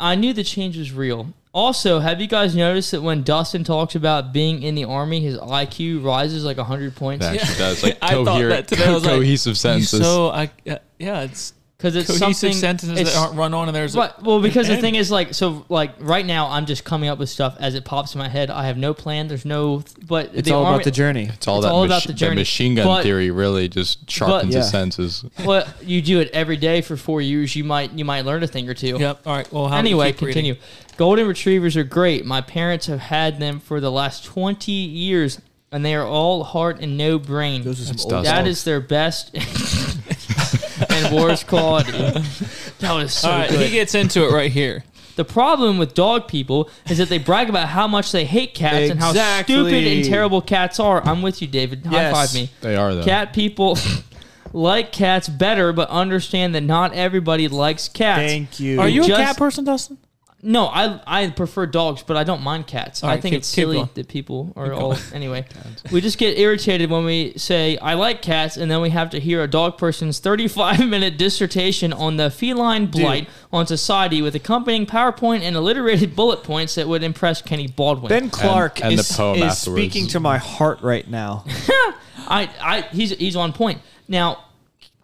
I 0.00 0.16
knew 0.16 0.32
the 0.32 0.42
change 0.42 0.76
was 0.76 0.90
real. 0.92 1.32
Also, 1.54 2.00
have 2.00 2.20
you 2.20 2.26
guys 2.26 2.56
noticed 2.56 2.90
that 2.90 3.02
when 3.02 3.22
Dustin 3.22 3.62
talks 3.64 3.94
about 3.94 4.32
being 4.32 4.62
in 4.64 4.74
the 4.74 4.84
army, 4.84 5.20
his 5.20 5.38
IQ 5.38 6.04
rises 6.04 6.44
like 6.44 6.56
100 6.56 6.96
points? 6.96 7.24
That 7.24 7.36
actually 7.36 7.56
does 7.58 7.82
like 7.84 7.98
I 8.02 8.14
thought 8.14 8.26
coherent, 8.26 8.68
that 8.68 8.76
today. 8.76 8.90
I 8.90 8.94
was 8.94 9.04
like, 9.04 9.14
cohesive 9.14 9.56
sentences. 9.56 10.00
So 10.02 10.28
I, 10.28 10.50
uh, 10.68 10.78
yeah, 10.98 11.20
it's 11.22 11.52
Because 11.78 11.94
it's 11.94 12.08
cohesive 12.08 12.34
something. 12.34 12.52
sentences 12.54 12.98
it's- 12.98 13.14
that 13.14 13.20
aren't 13.20 13.36
run 13.36 13.54
on, 13.54 13.68
and 13.68 13.76
there's 13.76 13.94
But, 13.94 14.20
well, 14.24 14.40
because 14.40 14.66
the 14.66 14.72
And- 14.72 14.82
thing 14.82 14.96
is, 14.96 15.12
like, 15.12 15.32
so, 15.32 15.64
like, 15.68 15.92
right 16.00 16.26
now, 16.26 16.48
I'm 16.48 16.66
just 16.66 16.82
coming 16.82 17.08
up 17.08 17.20
with 17.20 17.28
stuff 17.30 17.54
as 17.60 17.76
it 17.76 17.84
pops 17.84 18.16
in 18.16 18.18
my 18.18 18.28
head. 18.28 18.50
I 18.50 18.66
have 18.66 18.76
no 18.76 18.92
plan. 18.92 19.28
There's 19.28 19.44
no, 19.44 19.84
but 20.08 20.30
It's 20.34 20.48
the 20.48 20.54
all 20.56 20.64
army, 20.64 20.74
about 20.78 20.84
the 20.86 20.90
journey. 20.90 21.30
it's 21.32 21.46
all 21.46 21.58
it's 21.58 21.66
that, 21.66 21.72
all 21.72 21.84
about 21.84 22.02
the 22.02 22.08
that 22.08 22.14
journey. 22.14 22.34
machine 22.40 22.74
gun 22.74 22.84
But- 22.84 23.04
theory 23.04 23.30
really 23.30 23.68
just 23.68 24.10
sharpens 24.10 24.52
Yeah. 24.54 24.62
the 24.62 24.66
senses. 24.66 25.24
Well, 25.44 25.64
you 25.80 26.02
do 26.02 26.18
it 26.18 26.30
every 26.32 26.56
day 26.56 26.80
for 26.80 26.96
four 26.96 27.20
years. 27.22 27.54
You 27.54 27.62
might, 27.62 27.92
you 27.92 28.04
might 28.04 28.24
learn 28.26 28.42
a 28.42 28.48
thing 28.48 28.68
or 28.68 28.74
two. 28.74 28.96
Yep. 28.98 29.20
All 29.24 29.36
right. 29.36 29.52
Well, 29.52 29.68
how 29.68 29.76
anyway, 29.76 30.10
keep 30.10 30.22
reading. 30.22 30.32
continue. 30.56 30.56
Golden 30.96 31.28
retrievers 31.28 31.76
are 31.76 31.84
great. 31.84 32.26
My 32.26 32.40
parents 32.40 32.86
have 32.86 32.98
had 32.98 33.38
them 33.38 33.60
for 33.60 33.80
the 33.80 33.92
last 33.92 34.24
20 34.24 34.72
years, 34.72 35.38
and 35.70 35.84
they 35.84 35.94
are 35.94 36.04
all 36.04 36.42
heart 36.42 36.80
and 36.80 36.98
no 36.98 37.20
brain. 37.20 37.62
Those 37.62 37.80
are 37.80 37.84
some 37.84 37.92
That's 37.92 38.04
old 38.04 38.10
Dustin. 38.24 38.34
That 38.34 38.48
is 38.48 38.64
their 38.64 38.80
best 38.80 39.30
and 40.88 41.14
worst 41.14 41.46
quality. 41.46 41.92
That 41.92 42.92
was 42.92 43.12
so 43.12 43.30
All 43.30 43.38
right, 43.38 43.50
good. 43.50 43.60
he 43.66 43.70
gets 43.70 43.94
into 43.94 44.24
it 44.26 44.32
right 44.32 44.50
here. 44.52 44.84
the 45.16 45.24
problem 45.24 45.78
with 45.78 45.94
dog 45.94 46.28
people 46.28 46.70
is 46.88 46.98
that 46.98 47.08
they 47.08 47.18
brag 47.18 47.48
about 47.48 47.68
how 47.68 47.88
much 47.88 48.12
they 48.12 48.24
hate 48.24 48.54
cats 48.54 48.90
and 48.90 49.00
how 49.00 49.10
Exactly. 49.10 49.54
stupid 49.54 49.84
and 49.86 50.04
terrible 50.04 50.40
cats 50.40 50.78
are. 50.78 51.02
I'm 51.06 51.22
with 51.22 51.42
you, 51.42 51.48
David. 51.48 51.84
High 51.86 51.92
Yes. 51.92 52.12
five 52.14 52.34
me. 52.34 52.50
They 52.60 52.76
are 52.76 52.94
though. 52.94 53.02
Cat 53.04 53.32
people 53.32 53.76
like 54.52 54.92
cats 54.92 55.28
better, 55.28 55.72
but 55.72 55.88
understand 55.90 56.54
that 56.54 56.62
not 56.62 56.92
everybody 56.94 57.48
likes 57.48 57.88
cats. 57.88 58.20
Thank 58.32 58.60
you. 58.60 58.80
Are 58.80 58.88
you 58.88 59.02
a 59.04 59.06
Just- 59.08 59.20
cat 59.20 59.36
person, 59.36 59.64
Dustin? 59.64 59.98
No, 60.40 60.66
I 60.66 61.00
I 61.04 61.30
prefer 61.30 61.66
dogs, 61.66 62.04
but 62.04 62.16
I 62.16 62.22
don't 62.22 62.42
mind 62.42 62.68
cats. 62.68 63.02
All 63.02 63.10
I 63.10 63.14
right, 63.14 63.22
think 63.22 63.32
keep- 63.32 63.38
it's 63.40 63.52
keep 63.52 63.62
silly 63.64 63.76
going. 63.78 63.88
that 63.94 64.06
people 64.06 64.52
are 64.54 64.72
all 64.72 64.96
anyway. 65.12 65.44
we 65.92 66.00
just 66.00 66.16
get 66.16 66.38
irritated 66.38 66.90
when 66.90 67.04
we 67.04 67.32
say 67.36 67.76
I 67.78 67.94
like 67.94 68.22
cats, 68.22 68.56
and 68.56 68.70
then 68.70 68.80
we 68.80 68.90
have 68.90 69.10
to 69.10 69.18
hear 69.20 69.42
a 69.42 69.48
dog 69.48 69.78
person's 69.78 70.20
35 70.20 70.86
minute 70.88 71.18
dissertation 71.18 71.92
on 71.92 72.18
the 72.18 72.30
feline 72.30 72.86
blight 72.86 73.28
on 73.52 73.66
society 73.66 74.22
with 74.22 74.36
accompanying 74.36 74.86
PowerPoint 74.86 75.40
and 75.40 75.56
alliterated 75.56 76.14
bullet 76.14 76.44
points 76.44 76.76
that 76.76 76.86
would 76.86 77.02
impress 77.02 77.42
Kenny 77.42 77.66
Baldwin. 77.66 78.08
Ben 78.08 78.30
Clark 78.30 78.80
and 78.84 78.96
the 78.96 79.00
is, 79.00 79.10
poem 79.16 79.38
is 79.38 79.42
afterwards. 79.42 79.80
speaking 79.82 80.06
to 80.08 80.20
my 80.20 80.38
heart 80.38 80.80
right 80.82 81.08
now. 81.10 81.44
I 82.28 82.48
I 82.60 82.80
he's 82.92 83.10
he's 83.10 83.34
on 83.34 83.52
point. 83.52 83.80
Now 84.06 84.44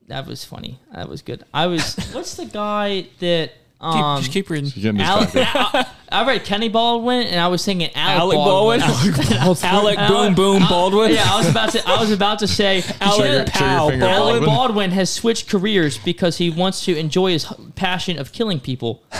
that 0.06 0.28
was 0.28 0.44
funny. 0.44 0.78
That 0.92 1.08
was 1.08 1.22
good. 1.22 1.44
I 1.52 1.66
was 1.66 1.96
what's 2.12 2.36
the 2.36 2.44
guy 2.46 3.08
that 3.18 3.50
Keep, 3.92 4.02
um 4.02 4.20
just 4.20 4.32
keep 4.32 4.50
reading. 4.50 4.70
You're 4.74 4.94
Alec. 4.98 5.30
I, 5.34 5.86
I 6.10 6.26
read 6.26 6.44
Kenny 6.44 6.68
Baldwin 6.68 7.26
and 7.26 7.38
I 7.40 7.48
was 7.48 7.64
thinking 7.64 7.90
Alec, 7.94 8.20
Alec 8.20 8.36
Baldwin. 8.36 8.80
Baldwin. 8.80 9.56
Alec 9.64 9.98
Boom 10.08 10.34
Boom 10.34 10.62
Baldwin. 10.68 11.12
Yeah, 11.12 11.24
I 11.26 11.38
was 11.38 11.48
about 11.50 11.72
to. 11.72 11.88
I 11.88 12.00
was 12.00 12.10
about 12.10 12.38
to 12.38 12.46
say 12.48 12.82
Alec 13.00 13.30
Alec, 13.30 13.48
Pow 13.50 13.88
finger 13.90 14.06
Alec 14.06 14.22
Baldwin. 14.42 14.44
Baldwin 14.44 14.90
has 14.92 15.10
switched 15.10 15.48
careers 15.50 15.98
because 15.98 16.38
he 16.38 16.50
wants 16.50 16.84
to 16.86 16.96
enjoy 16.96 17.32
his 17.32 17.46
passion 17.74 18.18
of 18.18 18.32
killing 18.32 18.60
people. 18.60 19.02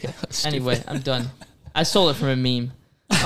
Okay, 0.00 0.12
Anyway, 0.44 0.80
I'm 0.86 1.00
done. 1.00 1.28
I 1.74 1.82
stole 1.82 2.08
it 2.10 2.14
from 2.14 2.28
a 2.28 2.36
meme. 2.36 2.70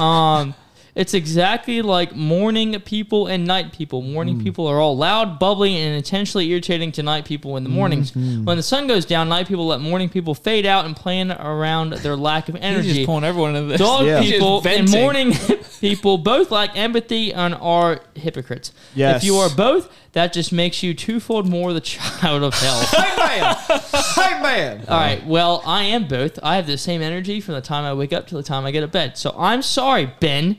Um, 0.00 0.54
it's 0.94 1.14
exactly 1.14 1.80
like 1.80 2.14
morning 2.14 2.78
people 2.80 3.26
and 3.26 3.46
night 3.46 3.72
people. 3.72 4.02
Morning 4.02 4.36
Hmm. 4.36 4.42
people 4.44 4.66
are 4.66 4.78
all 4.78 4.94
loud, 4.96 5.38
bubbly, 5.38 5.74
and 5.76 5.96
intentionally 5.96 6.50
irritating 6.50 6.92
to 6.92 7.02
night 7.02 7.24
people 7.24 7.56
in 7.56 7.62
the 7.64 7.70
mornings. 7.70 8.10
Mm-hmm. 8.12 8.44
When 8.44 8.58
the 8.58 8.62
sun 8.62 8.86
goes 8.86 9.06
down, 9.06 9.30
night 9.30 9.48
people 9.48 9.66
let 9.66 9.80
morning 9.80 10.10
people 10.10 10.34
fade 10.34 10.66
out 10.66 10.84
and 10.84 10.94
plan 10.94 11.32
around 11.32 11.94
their 11.94 12.14
lack 12.16 12.50
of 12.50 12.54
He's 12.56 12.64
energy. 12.64 12.92
just 12.92 13.06
pulling 13.06 13.24
everyone 13.24 13.56
into 13.56 13.68
this. 13.70 13.80
Dog 13.80 14.04
Yeah. 14.04 14.20
People 14.20 14.62
and 14.68 14.90
morning 14.90 15.32
people 15.80 16.18
both 16.18 16.50
lack 16.50 16.76
empathy 16.76 17.32
and 17.32 17.54
are 17.54 18.00
hypocrites. 18.14 18.72
Yes. 18.94 19.22
If 19.22 19.24
you 19.24 19.36
are 19.36 19.48
both, 19.48 19.90
that 20.12 20.34
just 20.34 20.52
makes 20.52 20.82
you 20.82 20.92
twofold 20.92 21.48
more 21.48 21.72
the 21.72 21.80
child 21.80 22.42
of 22.42 22.52
hell. 22.52 22.80
Hi 22.88 23.16
man. 23.38 23.56
Hi 23.80 24.42
man. 24.42 24.84
All 24.88 24.96
right. 24.98 25.26
Well, 25.26 25.62
I 25.64 25.84
am 25.84 26.06
both. 26.06 26.38
I 26.42 26.56
have 26.56 26.66
the 26.66 26.76
same 26.76 27.00
energy 27.00 27.40
from 27.40 27.54
the 27.54 27.62
time 27.62 27.84
I 27.86 27.94
wake 27.94 28.12
up 28.12 28.26
to 28.26 28.34
the 28.34 28.42
time 28.42 28.66
I 28.66 28.70
get 28.72 28.80
to 28.82 28.88
bed. 28.88 29.16
So 29.16 29.34
I'm 29.38 29.62
sorry, 29.62 30.12
Ben. 30.20 30.58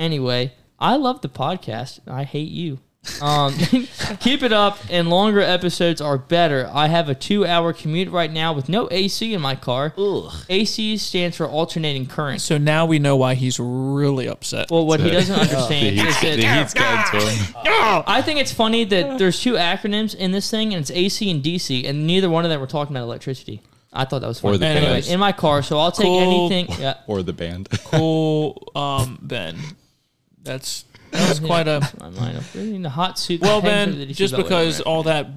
Anyway, 0.00 0.52
I 0.78 0.96
love 0.96 1.20
the 1.20 1.28
podcast. 1.28 2.00
I 2.08 2.24
hate 2.24 2.48
you. 2.50 2.78
Um, 3.20 3.54
keep 4.20 4.42
it 4.42 4.52
up, 4.52 4.78
and 4.90 5.08
longer 5.10 5.40
episodes 5.40 6.00
are 6.00 6.16
better. 6.16 6.70
I 6.72 6.86
have 6.88 7.08
a 7.10 7.14
two-hour 7.14 7.74
commute 7.74 8.10
right 8.10 8.32
now 8.32 8.52
with 8.54 8.68
no 8.70 8.88
AC 8.90 9.32
in 9.34 9.40
my 9.42 9.54
car. 9.56 9.92
AC 10.48 10.96
stands 10.96 11.36
for 11.36 11.46
alternating 11.46 12.06
current. 12.06 12.40
So 12.40 12.56
now 12.56 12.86
we 12.86 12.98
know 12.98 13.16
why 13.16 13.34
he's 13.34 13.58
really 13.60 14.26
upset. 14.26 14.70
Well, 14.70 14.86
what 14.86 15.00
he 15.00 15.10
doesn't 15.10 15.34
the 15.34 15.40
understand 15.42 15.96
is 15.96 16.02
heat's, 16.02 16.20
the 16.20 16.36
that 16.42 16.58
heat's 16.58 16.74
getting 17.12 17.20
to 17.20 17.26
him. 17.30 18.02
I 18.06 18.22
think 18.22 18.40
it's 18.40 18.52
funny 18.52 18.84
that 18.84 19.18
there's 19.18 19.40
two 19.40 19.54
acronyms 19.54 20.14
in 20.14 20.32
this 20.32 20.50
thing, 20.50 20.72
and 20.74 20.80
it's 20.80 20.90
AC 20.90 21.30
and 21.30 21.42
DC, 21.42 21.86
and 21.88 22.06
neither 22.06 22.28
one 22.30 22.44
of 22.44 22.50
them 22.50 22.58
were 22.60 22.66
talking 22.66 22.96
about 22.96 23.04
electricity. 23.04 23.60
I 23.92 24.04
thought 24.04 24.20
that 24.20 24.28
was 24.28 24.40
funny. 24.40 24.54
Or 24.54 24.58
the 24.58 24.66
anyway, 24.66 24.96
best. 24.98 25.10
in 25.10 25.18
my 25.18 25.32
car, 25.32 25.62
so 25.62 25.78
I'll 25.78 25.90
take 25.90 26.04
Cool. 26.06 26.20
anything. 26.48 26.80
Yeah. 26.80 26.94
Or 27.06 27.22
the 27.22 27.32
band. 27.32 27.68
cool, 27.86 28.70
um, 28.76 29.18
Ben. 29.20 29.58
That's 30.50 30.84
that 31.12 31.28
was 31.28 31.38
quite 31.38 31.68
a 31.68 31.80
My 32.00 32.10
mind 32.10 32.38
up. 32.38 32.56
In 32.56 32.82
the 32.82 32.90
hot 32.90 33.20
suit. 33.20 33.40
well, 33.40 33.62
Ben. 33.62 34.12
Just 34.12 34.36
because 34.36 34.78
right 34.78 34.86
all 34.86 35.04
that 35.04 35.28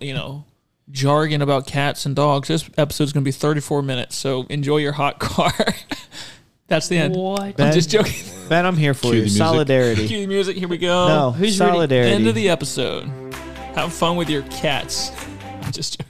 you 0.00 0.14
know 0.14 0.44
jargon 0.92 1.42
about 1.42 1.66
cats 1.66 2.06
and 2.06 2.14
dogs, 2.14 2.46
this 2.46 2.70
episode's 2.78 3.12
gonna 3.12 3.24
be 3.24 3.32
34 3.32 3.82
minutes. 3.82 4.14
So 4.14 4.46
enjoy 4.48 4.76
your 4.76 4.92
hot 4.92 5.18
car. 5.18 5.52
That's 6.68 6.86
the 6.86 6.96
there. 6.96 7.04
end. 7.06 7.16
What? 7.16 7.60
I'm 7.60 7.72
just 7.72 7.90
joking. 7.90 8.14
Ben, 8.48 8.64
I'm 8.64 8.76
here 8.76 8.94
for 8.94 9.10
Cue 9.10 9.14
you. 9.14 9.22
the. 9.24 9.30
Solidarity. 9.30 10.06
Cue 10.06 10.20
the 10.20 10.26
music. 10.28 10.56
Here 10.56 10.68
we 10.68 10.78
go. 10.78 11.08
No, 11.08 11.30
Who's 11.32 11.40
reading? 11.40 11.56
solidarity. 11.56 12.12
End 12.12 12.28
of 12.28 12.34
the 12.36 12.48
episode. 12.48 13.04
Have 13.74 13.92
fun 13.92 14.16
with 14.16 14.30
your 14.30 14.42
cats. 14.42 15.10
I'm 15.62 15.72
just 15.72 15.98
joking. 15.98 16.07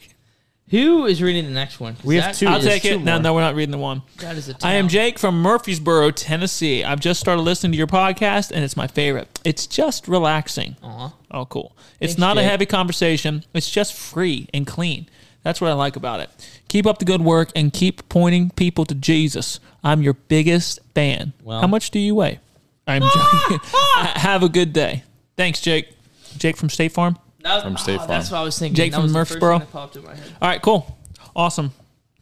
Who 0.71 1.07
is 1.07 1.23
reading 1.23 1.45
the 1.47 1.51
next 1.51 1.81
one? 1.81 1.97
We 2.05 2.17
have 2.17 2.25
that 2.25 2.35
two. 2.35 2.47
I'll 2.47 2.61
take 2.61 2.85
it. 2.85 2.99
No, 2.99 3.15
more. 3.15 3.23
no, 3.23 3.35
we're 3.35 3.41
not 3.41 3.55
reading 3.55 3.71
the 3.71 3.79
one. 3.79 4.03
That 4.19 4.37
is 4.37 4.49
a 4.51 4.57
I 4.63 4.75
am. 4.75 4.89
Jake 4.89 5.19
from 5.19 5.41
Murfreesboro, 5.41 6.11
Tennessee. 6.11 6.85
I've 6.85 7.01
just 7.01 7.21
started 7.21 7.43
listening 7.43 7.73
to 7.73 7.79
your 7.79 7.87
podcast, 7.87 8.51
and 8.51 8.63
it's 8.65 8.77
my 8.77 8.87
favorite. 8.87 9.41
It's 9.45 9.67
just 9.67 10.07
relaxing. 10.09 10.77
Aw. 10.83 11.15
Oh, 11.31 11.47
cool. 11.47 11.75
It's 12.01 12.13
Thanks, 12.13 12.19
not 12.21 12.37
a 12.39 12.43
heavy 12.43 12.67
conversation. 12.67 13.45
It's 13.55 13.71
just 13.71 13.95
free 13.95 14.49
and 14.53 14.67
clean. 14.67 15.09
That's 15.43 15.61
what 15.61 15.71
I 15.71 15.75
like 15.75 15.97
about 15.97 16.21
it. 16.21 16.29
Keep 16.69 16.87
up 16.87 16.99
the 16.99 17.05
good 17.07 17.23
work 17.23 17.51
and 17.57 17.73
keep 17.73 18.07
pointing 18.11 18.51
people 18.51 18.85
to 18.87 18.95
Jesus. 18.95 19.61
I'm 19.83 20.03
your 20.03 20.15
biggest 20.15 20.81
fan. 20.95 21.33
Well- 21.43 21.61
How 21.63 21.67
much 21.67 21.91
do 21.91 21.99
you 21.99 22.15
weigh? 22.15 22.41
I'm 22.87 23.03
joking. 23.15 23.59
Have 23.97 24.43
a 24.43 24.49
good 24.49 24.73
day. 24.73 25.05
Thanks, 25.37 25.61
Jake. 25.61 25.89
Jake 26.37 26.57
from 26.57 26.69
State 26.69 26.93
Farm. 26.93 27.17
That- 27.41 27.63
From 27.63 27.77
State 27.77 28.01
oh, 28.03 28.07
That's 28.07 28.29
Farm. 28.29 28.39
what 28.39 28.43
I 28.43 28.45
was 28.45 28.59
thinking. 28.59 28.75
Jake 28.77 28.91
That 28.93 28.97
from 28.99 29.05
was 29.05 29.13
the 29.13 29.19
first 29.19 29.31
Murfreesboro. 29.33 29.59
thing 29.59 29.67
that 29.67 29.73
popped 29.73 29.97
in 29.97 30.05
my 30.05 30.15
head. 30.15 30.33
All 30.43 30.49
right, 30.49 30.61
cool. 30.63 30.99
Awesome. 31.37 31.73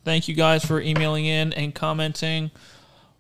Thank 0.04 0.28
you 0.28 0.34
guys 0.34 0.64
for 0.64 0.80
emailing 0.80 1.24
in 1.26 1.52
and 1.54 1.74
commenting. 1.74 2.50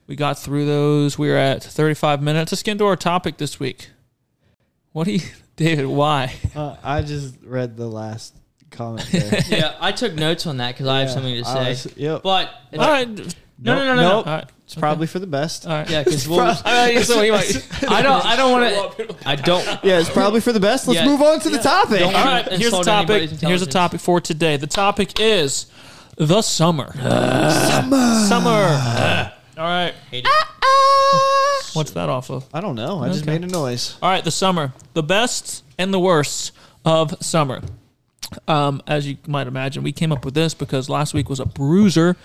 We 0.06 0.14
got 0.14 0.38
through 0.38 0.66
those. 0.66 1.18
We're 1.18 1.36
at 1.38 1.62
35 1.64 2.22
minutes. 2.22 2.52
Let's 2.52 2.62
get 2.62 2.72
into 2.72 2.84
our 2.86 2.96
topic 2.96 3.38
this 3.38 3.58
week. 3.58 3.90
What 4.92 5.04
do 5.04 5.12
you, 5.12 5.20
David, 5.56 5.86
why? 5.86 6.34
Uh, 6.54 6.76
I 6.82 7.02
just 7.02 7.36
read 7.42 7.76
the 7.76 7.88
last 7.88 8.34
comment 8.70 9.08
there. 9.12 9.40
yeah, 9.48 9.74
I 9.80 9.90
took 9.92 10.14
notes 10.14 10.46
on 10.46 10.58
that 10.58 10.74
because 10.74 10.86
I 10.86 11.00
have 11.00 11.08
Yeah, 11.08 11.14
something 11.14 11.34
to 11.34 11.44
say. 11.44 11.68
was- 11.70 11.96
yep. 11.96 12.22
But 12.22 12.50
All 12.74 12.78
right. 12.88 13.08
no, 13.08 13.24
no, 13.58 13.74
no, 13.74 13.84
no, 13.84 13.94
no. 13.96 14.02
Nope. 14.02 14.26
All 14.26 14.32
right. 14.36 14.50
It's 14.66 14.74
probably 14.74 15.06
for 15.06 15.20
the 15.20 15.28
best. 15.28 15.64
All 15.64 15.72
right. 15.72 15.88
Yeah, 15.88 16.02
because 16.02 16.26
we'll. 16.28 16.40
I, 16.40 17.00
so 17.02 17.22
he 17.22 17.30
I 17.88 18.02
don't. 18.02 18.24
I 18.26 18.34
don't 18.34 18.50
want 18.50 18.96
to. 18.96 19.16
I 19.24 19.36
don't. 19.36 19.64
Yeah, 19.84 20.00
it's 20.00 20.10
probably 20.10 20.40
for 20.40 20.52
the 20.52 20.58
best. 20.58 20.88
Let's 20.88 20.98
Yeah. 20.98 21.06
move 21.06 21.22
on 21.22 21.38
to 21.40 21.50
the 21.50 21.58
topic. 21.58 22.00
Don't- 22.00 22.14
All 22.16 22.24
right, 22.24 22.48
here's 22.52 22.72
the 22.72 22.82
topic. 22.82 23.30
Here's 23.30 23.60
the 23.60 23.66
topic 23.70 24.00
for 24.00 24.20
today. 24.20 24.56
The 24.56 24.66
topic 24.66 25.20
is 25.20 25.66
the 26.16 26.42
summer. 26.42 26.92
summer. 26.96 28.24
Summer. 28.26 29.32
All 29.56 29.64
right. 29.64 29.94
Hate 30.10 30.26
it. 30.26 30.32
What's 31.74 31.92
that 31.92 32.08
off 32.08 32.30
of? 32.30 32.46
I 32.52 32.60
don't 32.60 32.74
know. 32.74 33.00
I 33.04 33.08
just 33.08 33.24
made 33.26 33.44
a 33.44 33.46
noise. 33.46 33.96
All 34.02 34.10
right, 34.10 34.24
the 34.24 34.30
summer. 34.32 34.72
The 34.94 35.02
best 35.04 35.62
and 35.78 35.94
the 35.94 36.00
worst 36.00 36.50
of 36.84 37.14
summer. 37.24 37.60
Um, 38.48 38.82
as 38.88 39.06
you 39.06 39.18
might 39.28 39.46
imagine, 39.46 39.82
we 39.84 39.92
came 39.92 40.10
up 40.10 40.24
with 40.24 40.34
this 40.34 40.52
because 40.52 40.88
last 40.88 41.14
week 41.14 41.28
was 41.28 41.38
a 41.38 41.46
bruiser, 41.46 42.16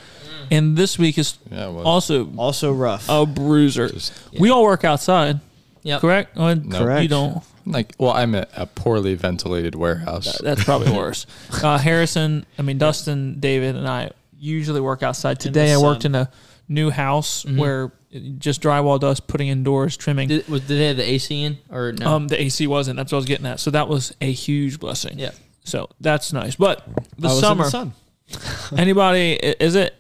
and 0.49 0.75
this 0.75 0.97
week 0.97 1.17
is 1.19 1.37
Yeah, 1.51 1.67
it 1.67 1.71
was. 1.73 1.85
also 1.85 2.27
Also 2.37 2.71
rough. 2.71 3.05
a 3.07 3.25
bruiser. 3.25 3.87
Just- 3.89 4.11
We 4.39 4.49
all 4.49 4.63
work 4.63 4.83
outside, 4.83 5.39
Yep. 5.83 6.01
correct? 6.01 6.31
Oh, 6.37 6.53
No. 6.55 6.79
Correct. 6.79 7.03
You 7.03 7.07
don't. 7.09 7.43
like, 7.67 7.93
well, 7.99 8.11
I'm 8.13 8.33
at 8.33 8.49
a 8.55 8.65
poorly 8.65 9.13
ventilated 9.13 9.75
warehouse. 9.75 10.39
That's 10.43 10.63
probably 10.63 10.91
worse. 10.97 11.27
Uh, 11.61 11.77
Harrison, 11.77 12.47
I 12.57 12.63
mean 12.63 12.79
Dustin, 12.79 13.39
David, 13.39 13.75
and 13.75 13.87
I 13.87 14.09
usually 14.39 14.81
work 14.81 15.03
outside. 15.03 15.39
Today 15.39 15.71
I 15.71 15.77
worked 15.77 16.03
in 16.05 16.15
a 16.15 16.31
new 16.67 16.89
house 16.89 17.45
where 17.45 17.91
it- 18.09 18.39
just 18.39 18.59
drywall 18.63 18.99
dust, 18.99 19.27
putting 19.27 19.49
indoors, 19.49 19.95
trimming. 19.97 20.29
Did, 20.29 20.47
was, 20.49 20.61
did 20.61 20.79
they 20.79 20.87
have 20.87 20.97
the 20.97 21.07
AC 21.07 21.43
in 21.43 21.59
or 21.69 21.91
no? 21.91 22.07
Um, 22.15 22.27
the 22.27 22.41
AC 22.41 22.65
wasn't. 22.65 22.97
That's 22.97 23.11
what 23.11 23.17
I 23.17 23.19
was 23.19 23.25
getting 23.27 23.45
at. 23.45 23.59
So 23.59 23.69
that 23.69 23.87
was 23.87 24.15
a 24.19 24.31
huge 24.31 24.79
blessing. 24.79 25.19
yeah. 25.19 25.29
So 25.63 25.89
that's 25.99 26.33
nice. 26.33 26.55
But 26.55 26.85
the 27.17 27.27
I 27.27 27.31
was 27.31 27.37
in 27.37 27.41
summer, 27.43 27.69
sun. 27.69 27.93
anybody 28.77 29.33
is 29.33 29.75
it? 29.75 29.95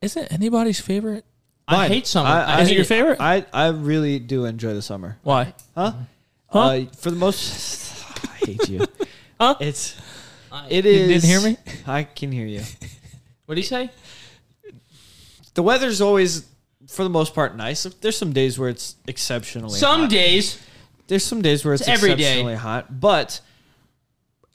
Is 0.00 0.16
it 0.16 0.30
anybody's 0.32 0.80
favorite? 0.80 1.24
I 1.68 1.76
Mine. 1.78 1.90
hate 1.90 2.06
summer. 2.06 2.28
I- 2.28 2.42
I, 2.44 2.54
I- 2.58 2.60
Is 2.62 2.70
it 2.70 2.74
your 2.74 2.84
favorite? 2.84 3.20
I, 3.20 3.44
I 3.52 3.68
really 3.68 4.18
do 4.20 4.44
enjoy 4.44 4.72
the 4.74 4.82
summer. 4.82 5.18
Why? 5.24 5.52
Huh? 5.74 5.92
Huh? 6.48 6.58
Uh, 6.60 6.84
for 6.96 7.10
the 7.10 7.16
most, 7.16 8.04
I 8.24 8.46
hate 8.46 8.68
you. 8.68 8.86
Huh? 9.40 9.56
It's 9.60 10.00
I- 10.52 10.68
it 10.70 10.84
You 10.84 10.90
is. 10.92 11.22
didn't 11.22 11.24
hear 11.24 11.40
me? 11.40 11.56
I 11.86 12.04
can 12.04 12.30
hear 12.30 12.46
you. 12.46 12.62
What 13.46 13.56
do 13.56 13.60
you 13.60 13.66
say? 13.66 13.90
The 15.54 15.62
weather's 15.62 16.00
always, 16.00 16.46
for 16.88 17.02
the 17.02 17.10
most 17.10 17.34
part, 17.34 17.56
nice. 17.56 17.82
There's 17.82 18.16
some 18.16 18.32
days 18.32 18.58
where 18.58 18.68
it's 18.68 18.94
exceptionally. 19.08 19.78
Some 19.78 20.02
hot. 20.02 20.10
days. 20.10 20.60
There's 21.08 21.24
some 21.24 21.42
days 21.42 21.64
where 21.64 21.74
it's, 21.74 21.82
It's 21.82 21.88
every 21.90 22.10
day. 22.14 22.22
exceptionally 22.24 22.54
hot, 22.56 23.00
but 23.00 23.40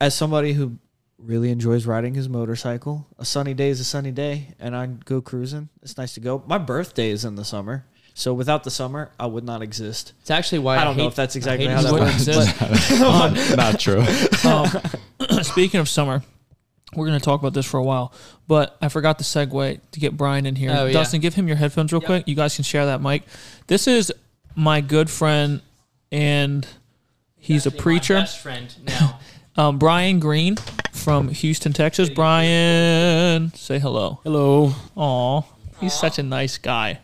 as 0.01 0.15
somebody 0.15 0.53
who 0.53 0.77
really 1.19 1.51
enjoys 1.51 1.85
riding 1.85 2.15
his 2.15 2.27
motorcycle, 2.27 3.05
a 3.19 3.23
sunny 3.23 3.53
day 3.53 3.69
is 3.69 3.79
a 3.79 3.83
sunny 3.83 4.11
day, 4.11 4.47
and 4.59 4.75
I 4.75 4.87
go 4.87 5.21
cruising. 5.21 5.69
It's 5.83 5.95
nice 5.95 6.13
to 6.15 6.19
go. 6.19 6.43
My 6.47 6.57
birthday 6.57 7.11
is 7.11 7.23
in 7.23 7.35
the 7.35 7.45
summer, 7.45 7.85
so 8.15 8.33
without 8.33 8.63
the 8.63 8.71
summer, 8.71 9.11
I 9.19 9.27
would 9.27 9.43
not 9.43 9.61
exist. 9.61 10.13
It's 10.21 10.31
actually 10.31 10.59
why 10.59 10.77
I, 10.77 10.81
I 10.81 10.83
don't 10.85 10.97
know 10.97 11.03
hate- 11.03 11.09
if 11.09 11.15
that's 11.15 11.35
exactly 11.35 11.67
how 11.67 11.81
that 11.83 11.89
summer. 11.89 11.99
Wouldn't 11.99 12.27
works, 12.27 12.27
exist. 12.27 13.55
Not 13.57 13.79
true. 13.79 14.03
Um, 15.29 15.43
speaking 15.43 15.79
of 15.79 15.87
summer, 15.87 16.23
we're 16.95 17.05
going 17.05 17.19
to 17.19 17.23
talk 17.23 17.39
about 17.39 17.53
this 17.53 17.67
for 17.67 17.77
a 17.77 17.83
while, 17.83 18.11
but 18.47 18.75
I 18.81 18.89
forgot 18.89 19.19
to 19.19 19.23
segue 19.23 19.79
to 19.91 19.99
get 19.99 20.17
Brian 20.17 20.47
in 20.47 20.55
here. 20.55 20.73
Oh, 20.75 20.87
yeah. 20.87 20.93
Dustin, 20.93 21.21
give 21.21 21.35
him 21.35 21.47
your 21.47 21.57
headphones 21.57 21.93
real 21.93 22.01
Yep. 22.01 22.07
quick. 22.07 22.27
You 22.27 22.35
guys 22.35 22.55
can 22.55 22.63
share 22.63 22.87
that 22.87 23.01
mic. 23.01 23.23
This 23.67 23.87
is 23.87 24.11
my 24.55 24.81
good 24.81 25.09
friend, 25.11 25.61
and 26.11 26.67
he's 27.37 27.65
a 27.65 27.69
Actually, 27.69 27.77
my 27.77 27.83
preacher. 27.83 28.13
best 28.15 28.39
friend 28.39 28.75
now. 28.83 29.19
Um, 29.57 29.77
Brian 29.77 30.19
Green 30.19 30.55
from 30.93 31.29
Houston, 31.29 31.73
Texas. 31.73 32.09
Brian, 32.09 33.53
say 33.53 33.79
hello. 33.79 34.19
Hello. 34.23 34.73
Aw, 34.95 35.41
he's 35.79 35.93
such 35.93 36.19
a 36.19 36.23
nice 36.23 36.57
guy. 36.57 36.99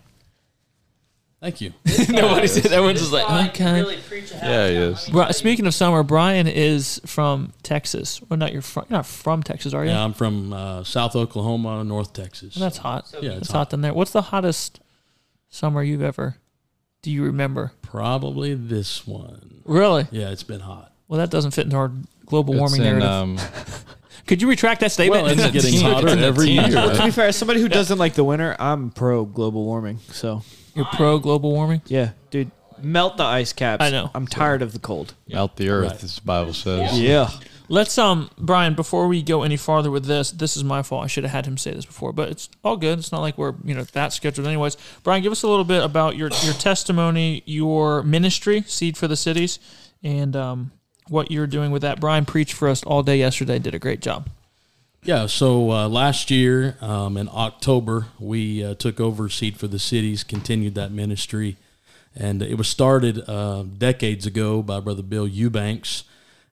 Thank 1.39 1.61
you. 1.61 1.71
Nobody 2.09 2.47
said. 2.47 2.63
That. 2.63 2.71
Everyone's 2.71 2.99
just 2.99 3.11
like, 3.11 3.27
Guy 3.27 3.47
okay. 3.49 3.73
really 3.81 3.97
preach 3.97 4.31
a 4.31 4.35
Yeah, 4.37 4.69
he 4.69 4.75
half 4.75 4.83
is. 4.99 5.03
time. 5.05 5.13
Bri- 5.13 5.33
speaking 5.33 5.67
of 5.67 5.73
summer, 5.75 6.01
Brian 6.01 6.47
is 6.47 6.99
from 7.05 7.53
Texas. 7.61 8.19
Well, 8.27 8.37
not 8.37 8.53
you're 8.53 8.63
from. 8.63 8.85
You're 8.89 8.97
not 8.97 9.05
from 9.05 9.43
Texas, 9.43 9.71
are 9.75 9.85
you? 9.85 9.91
Yeah, 9.91 10.03
I'm 10.03 10.13
from 10.13 10.51
uh, 10.51 10.83
South 10.83 11.15
Oklahoma, 11.15 11.83
North 11.83 12.11
Texas. 12.13 12.55
That's 12.55 12.77
hot. 12.77 13.07
So 13.07 13.21
yeah, 13.21 13.31
It's 13.33 13.41
it's 13.41 13.51
hot 13.51 13.57
hot. 13.59 13.69
down 13.69 13.81
there. 13.81 13.93
What's 13.93 14.11
the 14.11 14.23
hottest 14.23 14.79
summer 15.49 15.83
you've 15.83 16.01
ever? 16.01 16.37
Do 17.03 17.11
you 17.11 17.23
remember? 17.23 17.71
Probably 17.83 18.55
this 18.55 19.05
one. 19.05 19.61
Really? 19.65 20.07
Yeah, 20.09 20.31
it's 20.31 20.41
been 20.43 20.61
hot. 20.61 20.91
Well, 21.07 21.19
that 21.19 21.29
doesn't 21.29 21.51
fit 21.51 21.65
into 21.65 21.77
our 21.77 21.91
global 22.27 22.53
It's 22.53 22.59
warming 22.59 22.81
in, 22.81 22.99
narrative. 22.99 23.09
um, 23.09 23.37
Could 24.27 24.41
you 24.41 24.49
retract 24.49 24.81
that 24.81 24.91
statement? 24.91 25.23
Well, 25.23 25.31
it's 25.31 25.51
getting 25.51 25.73
It's 25.73 25.81
hotter 25.81 26.09
in 26.09 26.19
every 26.19 26.47
teens, 26.47 26.67
year. 26.67 26.77
right? 26.77 26.95
to 26.97 27.03
be 27.05 27.11
fair, 27.11 27.27
as 27.27 27.35
somebody 27.37 27.61
who 27.61 27.69
doesn't 27.69 27.97
like 27.97 28.13
the 28.13 28.23
winter, 28.25 28.55
I'm 28.59 28.89
pro 28.91 29.23
global 29.25 29.63
warming. 29.63 29.99
So 30.11 30.43
You're 30.75 30.85
pro 30.85 31.17
global 31.17 31.53
warming. 31.53 31.81
yeah, 31.87 32.11
dude, 32.29 32.51
melt 32.81 33.15
the 33.17 33.23
ice 33.23 33.53
caps. 33.53 33.81
I 33.81 33.89
know. 33.89 34.11
I'm 34.13 34.27
tired 34.27 34.61
of 34.61 34.73
the 34.73 34.79
cold. 34.79 35.13
melt 35.29 35.55
the 35.55 35.69
earth, 35.69 35.91
Right. 35.93 36.03
as 36.03 36.15
the 36.15 36.21
Bible 36.21 36.53
says. 36.53 36.99
Yeah. 36.99 37.29
Let's 37.69 37.97
um, 37.97 38.29
Brian. 38.37 38.75
Before 38.75 39.07
we 39.09 39.21
go 39.21 39.43
any 39.43 39.57
farther 39.57 39.91
with 39.91 40.05
this, 40.05 40.31
this 40.31 40.55
is 40.55 40.63
my 40.63 40.83
fault. 40.83 41.03
I 41.03 41.07
should 41.07 41.25
have 41.25 41.31
had 41.33 41.45
him 41.45 41.57
say 41.57 41.71
this 41.73 41.85
before, 41.85 42.13
but 42.13 42.29
it's 42.29 42.47
all 42.63 42.77
good. 42.77 42.97
It's 42.99 43.11
not 43.11 43.19
like 43.19 43.37
we're 43.37 43.55
you 43.65 43.73
know 43.75 43.83
that 43.83 44.13
scheduled, 44.13 44.47
anyways. 44.47 44.77
Brian, 45.03 45.21
give 45.21 45.33
us 45.33 45.43
a 45.43 45.47
little 45.49 45.65
bit 45.65 45.83
about 45.83 46.15
your 46.15 46.29
your 46.43 46.53
testimony, 46.53 47.43
your 47.45 48.03
ministry, 48.03 48.63
Seed 48.67 48.95
for 48.97 49.09
the 49.09 49.17
Cities, 49.17 49.59
and 50.01 50.33
um, 50.33 50.71
what 51.09 51.31
you're 51.31 51.47
doing 51.47 51.71
with 51.71 51.81
that. 51.81 51.99
Brian 51.99 52.25
preached 52.25 52.53
for 52.53 52.67
us 52.67 52.83
all 52.83 53.03
day 53.03 53.17
yesterday. 53.17 53.59
Did 53.59 53.75
a 53.75 53.79
great 53.79 54.01
job. 54.01 54.29
Yeah, 55.03 55.27
so 55.27 55.71
uh, 55.71 55.87
last 55.87 56.29
year 56.31 56.75
um, 56.81 57.15
in 57.17 57.29
October, 57.31 58.07
we 58.19 58.63
uh, 58.63 58.73
took 58.73 58.99
over 58.99 59.29
Seed 59.29 59.57
for 59.57 59.67
the 59.67 59.79
Cities, 59.79 60.23
continued 60.23 60.75
that 60.75 60.91
ministry. 60.91 61.55
And 62.15 62.41
it 62.41 62.55
was 62.55 62.67
started 62.67 63.23
uh, 63.29 63.63
decades 63.63 64.25
ago 64.25 64.61
by 64.61 64.79
Brother 64.79 65.03
Bill 65.03 65.27
Eubanks. 65.27 66.03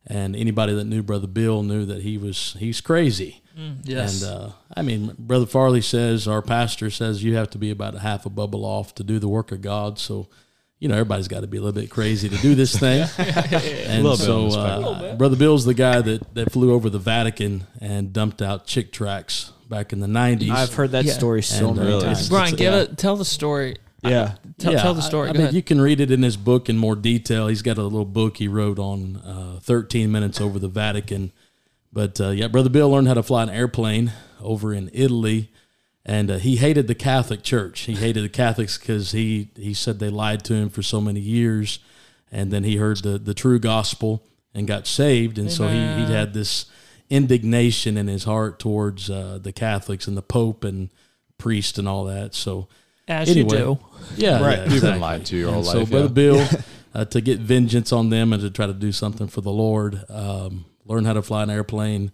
And 0.08 0.36
anybody 0.36 0.74
that 0.76 0.86
knew 0.86 1.02
Brother 1.02 1.28
Bill 1.28 1.64
knew 1.64 1.86
that 1.86 2.04
he 2.04 2.18
was 2.18 2.56
he's 2.60 2.80
crazy. 2.82 3.42
Yes. 3.84 4.22
And 4.22 4.32
uh, 4.32 4.50
I 4.76 4.82
mean, 4.82 5.16
Brother 5.18 5.46
Farley 5.46 5.82
says, 5.82 6.28
our 6.28 6.42
pastor 6.42 6.90
says, 6.90 7.24
you 7.24 7.36
have 7.36 7.50
to 7.52 7.58
be 7.58 7.72
about 7.72 7.96
a 7.96 8.00
half 8.00 8.26
a 8.26 8.30
bubble 8.30 8.66
off 8.66 8.94
to 8.96 9.04
do 9.04 9.18
the 9.18 9.30
work 9.30 9.52
of 9.52 9.62
God. 9.62 9.98
So, 9.98 10.28
you 10.80 10.88
know, 10.90 10.96
everybody's 10.96 11.28
got 11.28 11.42
to 11.42 11.48
be 11.48 11.58
a 11.58 11.62
little 11.62 11.80
bit 11.80 11.90
crazy 11.90 12.30
to 12.30 12.38
do 12.38 12.54
this 12.56 12.76
thing. 12.80 13.08
and 13.18 14.04
Little 14.04 14.18
bit 14.18 14.26
so, 14.26 14.60
on 14.60 15.02
the 15.02 15.10
uh, 15.12 15.16
Brother 15.16 15.36
Bill's 15.36 15.66
the 15.66 15.74
guy 15.74 16.02
that, 16.02 16.34
that 16.36 16.52
flew 16.52 16.74
over 16.74 16.90
the 16.90 17.00
Vatican 17.00 17.66
and 17.82 18.12
dumped 18.14 18.42
out 18.42 18.66
chick 18.66 18.92
tracts 18.92 19.52
back 19.70 19.94
in 19.94 20.00
the 20.00 20.08
90s. 20.08 20.50
I've 20.52 20.74
heard 20.74 20.92
that 20.92 21.06
Yeah. 21.06 21.14
story 21.14 21.42
so 21.42 21.70
And, 21.70 21.80
uh, 21.80 21.82
many 21.82 21.88
Really? 21.96 22.04
times. 22.06 22.30
Brian, 22.30 22.54
It's- 22.54 22.60
give 22.60 22.74
yeah. 22.74 22.82
it. 22.82 22.98
Tell 22.98 23.16
the 23.16 23.26
story. 23.26 23.78
Yeah. 24.04 24.36
Tell, 24.60 24.74
Yeah, 24.74 24.82
tell 24.84 24.94
the 24.94 25.02
story. 25.02 25.30
I, 25.30 25.34
Go 25.34 25.40
mean, 25.46 25.56
you 25.56 25.64
can 25.64 25.82
read 25.82 26.00
it 26.00 26.12
in 26.12 26.22
his 26.22 26.38
book 26.38 26.70
in 26.70 26.78
more 26.78 26.96
detail. 26.96 27.48
He's 27.48 27.64
got 27.64 27.80
a 27.80 27.84
little 27.84 28.06
book 28.06 28.38
he 28.38 28.48
wrote 28.48 28.78
on 28.78 29.16
uh, 29.18 29.60
13 29.64 30.12
minutes 30.12 30.40
over 30.40 30.60
the 30.60 30.68
Vatican. 30.68 31.32
But 31.92 32.22
uh, 32.22 32.30
yeah, 32.30 32.48
Brother 32.48 32.70
Bill 32.70 32.90
learned 32.90 33.08
how 33.08 33.16
to 33.16 33.24
fly 33.24 33.42
an 33.42 33.50
airplane 33.50 34.12
over 34.42 34.74
in 34.74 34.92
Italy, 34.94 35.50
and 36.06 36.30
uh, 36.30 36.38
he 36.38 36.58
hated 36.58 36.88
the 36.88 36.96
Catholic 36.96 37.42
Church. 37.44 37.82
He 37.82 37.94
hated 37.96 38.24
the 38.24 38.30
Catholics 38.30 38.78
because 38.78 39.12
he 39.12 39.50
he 39.56 39.74
said 39.74 40.00
they 40.00 40.10
lied 40.10 40.44
to 40.46 40.54
him 40.54 40.70
for 40.70 40.82
so 40.84 41.02
many 41.02 41.20
years, 41.20 41.80
and 42.32 42.52
then 42.52 42.64
he 42.64 42.76
heard 42.78 42.98
the 42.98 43.18
the 43.18 43.34
true 43.34 43.60
gospel 43.60 44.24
and 44.54 44.68
got 44.68 44.88
saved, 44.88 45.38
and 45.38 45.52
so 45.52 45.68
he 45.68 45.78
he 46.06 46.12
had 46.14 46.34
this 46.34 46.66
indignation 47.10 47.98
in 47.98 48.08
his 48.08 48.24
heart 48.24 48.60
towards 48.60 49.10
uh, 49.10 49.40
the 49.42 49.52
Catholics 49.52 50.08
and 50.08 50.18
the 50.18 50.22
Pope 50.22 50.64
and 50.64 50.90
priest 51.38 51.78
and 51.78 51.88
all 51.88 52.06
that. 52.06 52.34
So 52.34 52.68
As 53.08 53.30
anyway. 53.30 53.58
you 53.58 53.64
do. 53.64 53.80
yeah, 54.16 54.42
Right. 54.44 54.58
yeah, 54.58 54.64
You've 54.64 54.70
been 54.70 54.76
exactly. 54.76 55.00
lied 55.00 55.26
to 55.28 55.38
your 55.38 55.50
whole 55.50 55.58
And 55.60 55.66
so, 55.68 55.80
life. 55.80 55.90
Brother 55.90 56.06
yeah. 56.08 56.12
Bill, 56.14 56.48
uh, 56.96 57.06
to 57.06 57.22
get 57.22 57.40
vengeance 57.40 57.92
on 57.92 58.10
them 58.10 58.34
and 58.34 58.42
to 58.42 58.50
try 58.50 58.66
to 58.66 58.74
do 58.74 58.92
something 58.92 59.28
for 59.28 59.42
the 59.42 59.52
Lord, 59.52 60.04
um, 60.10 60.66
learn 60.86 61.06
how 61.06 61.14
to 61.14 61.22
fly 61.22 61.44
an 61.44 61.50
airplane, 61.52 62.12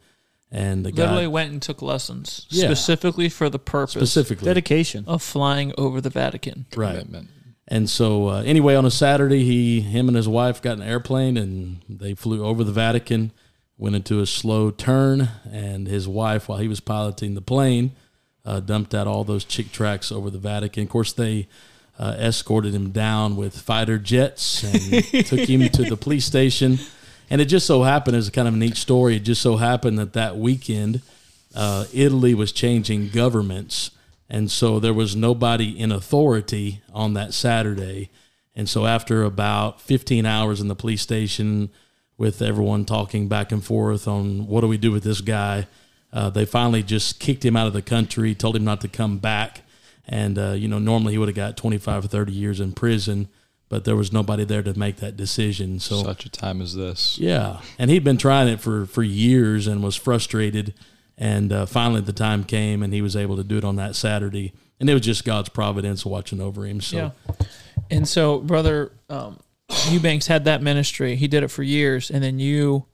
and 0.51 0.85
the 0.85 0.91
Literally 0.91 1.23
guy 1.23 1.27
went 1.27 1.51
and 1.53 1.61
took 1.61 1.81
lessons 1.81 2.45
Yeah. 2.49 2.65
specifically 2.67 3.29
for 3.29 3.49
the 3.49 3.59
purpose 3.59 3.93
specifically, 3.93 4.45
Dedication. 4.45 5.05
of 5.07 5.21
flying 5.23 5.73
over 5.77 6.01
the 6.01 6.09
Vatican. 6.09 6.65
right? 6.75 6.91
Commitment. 6.99 7.29
And 7.67 7.89
so, 7.89 8.27
uh, 8.29 8.41
anyway, 8.43 8.75
on 8.75 8.85
a 8.85 8.91
Saturday, 8.91 9.45
he, 9.45 9.79
him, 9.79 10.09
and 10.09 10.17
his 10.17 10.27
wife 10.27 10.61
got 10.61 10.75
an 10.77 10.83
airplane 10.83 11.37
and 11.37 11.77
they 11.87 12.13
flew 12.13 12.43
over 12.43 12.63
the 12.65 12.73
Vatican. 12.73 13.31
went 13.77 13.95
into 13.95 14.19
a 14.19 14.25
slow 14.27 14.69
turn, 14.69 15.27
and 15.51 15.87
his 15.87 16.07
wife, 16.07 16.47
while 16.47 16.59
he 16.59 16.67
was 16.67 16.79
piloting 16.79 17.33
the 17.33 17.41
plane, 17.41 17.91
uh, 18.45 18.59
dumped 18.59 18.93
out 18.93 19.07
all 19.07 19.23
those 19.23 19.43
chick 19.43 19.71
tracts 19.71 20.11
over 20.11 20.29
the 20.29 20.37
Vatican. 20.37 20.83
Of 20.83 20.89
course, 20.89 21.13
they 21.13 21.47
uh, 21.97 22.15
escorted 22.19 22.75
him 22.75 22.91
down 22.91 23.35
with 23.37 23.57
fighter 23.59 23.97
jets 23.97 24.63
and 24.63 25.03
took 25.25 25.39
him 25.49 25.67
to 25.69 25.83
the 25.83 25.97
police 25.97 26.25
station. 26.25 26.77
And 27.31 27.39
it 27.39 27.45
just 27.45 27.65
so 27.65 27.83
happened, 27.83 28.17
as 28.17 28.27
a 28.27 28.31
kind 28.31 28.45
of 28.49 28.55
a 28.55 28.57
neat 28.57 28.75
story, 28.75 29.15
it 29.15 29.21
just 29.21 29.41
so 29.41 29.55
happened 29.55 29.97
that 29.97 30.11
that 30.11 30.37
weekend, 30.37 31.01
uh, 31.55 31.85
Italy 31.93 32.33
was 32.33 32.51
changing 32.51 33.07
governments. 33.07 33.91
And 34.29 34.51
so 34.51 34.81
there 34.81 34.93
was 34.93 35.15
nobody 35.15 35.79
in 35.79 35.93
authority 35.93 36.81
on 36.93 37.13
that 37.13 37.33
Saturday. 37.33 38.09
And 38.53 38.67
so 38.67 38.85
after 38.85 39.23
about 39.23 39.79
15 39.79 40.25
hours 40.25 40.59
in 40.59 40.67
the 40.67 40.75
police 40.75 41.01
station 41.01 41.69
with 42.17 42.41
everyone 42.41 42.83
talking 42.83 43.29
back 43.29 43.53
and 43.53 43.63
forth 43.63 44.09
on 44.09 44.45
what 44.45 44.59
do 44.59 44.67
we 44.67 44.77
do 44.77 44.91
with 44.91 45.03
this 45.03 45.21
guy, 45.21 45.67
uh, 46.11 46.29
they 46.29 46.43
finally 46.43 46.83
just 46.83 47.21
kicked 47.21 47.45
him 47.45 47.55
out 47.55 47.65
of 47.65 47.71
the 47.71 47.81
country, 47.81 48.35
told 48.35 48.57
him 48.57 48.65
not 48.65 48.81
to 48.81 48.89
come 48.89 49.19
back. 49.19 49.61
And, 50.05 50.37
uh, 50.37 50.51
you 50.51 50.67
know, 50.67 50.79
normally 50.79 51.13
he 51.13 51.17
would 51.17 51.29
have 51.29 51.35
got 51.35 51.55
25 51.55 52.03
or 52.03 52.07
30 52.09 52.33
years 52.33 52.59
in 52.59 52.73
prison, 52.73 53.29
but 53.71 53.85
there 53.85 53.95
was 53.95 54.11
nobody 54.11 54.43
there 54.43 54.61
to 54.61 54.77
make 54.77 54.97
that 54.97 55.15
decision. 55.15 55.79
So, 55.79 56.03
Such 56.03 56.25
a 56.25 56.29
time 56.29 56.61
as 56.61 56.75
this. 56.75 57.17
yeah. 57.17 57.61
And 57.79 57.89
he'd 57.89 58.03
been 58.03 58.17
trying 58.17 58.49
it 58.49 58.59
for, 58.59 58.85
for 58.85 59.01
years 59.01 59.65
and 59.65 59.81
was 59.81 59.95
frustrated. 59.95 60.73
And 61.17 61.53
uh, 61.53 61.65
finally, 61.65 62.01
the 62.01 62.11
time 62.11 62.43
came 62.43 62.83
and 62.83 62.93
he 62.93 63.01
was 63.01 63.15
able 63.15 63.37
to 63.37 63.45
do 63.45 63.57
it 63.57 63.63
on 63.63 63.77
that 63.77 63.95
Saturday. 63.95 64.51
And 64.81 64.89
it 64.89 64.93
was 64.93 65.03
just 65.03 65.23
God's 65.23 65.47
providence 65.47 66.05
watching 66.05 66.41
over 66.41 66.65
him. 66.65 66.81
So, 66.81 66.97
Yeah. 66.97 67.11
And 67.89 68.05
so, 68.05 68.39
brother 68.39 68.91
um, 69.09 69.39
Eubanks 69.87 70.27
had 70.27 70.43
that 70.43 70.61
ministry. 70.61 71.15
He 71.15 71.29
did 71.29 71.41
it 71.43 71.47
for 71.47 71.63
years, 71.63 72.11
and 72.11 72.21
then 72.21 72.39
you, 72.39 72.87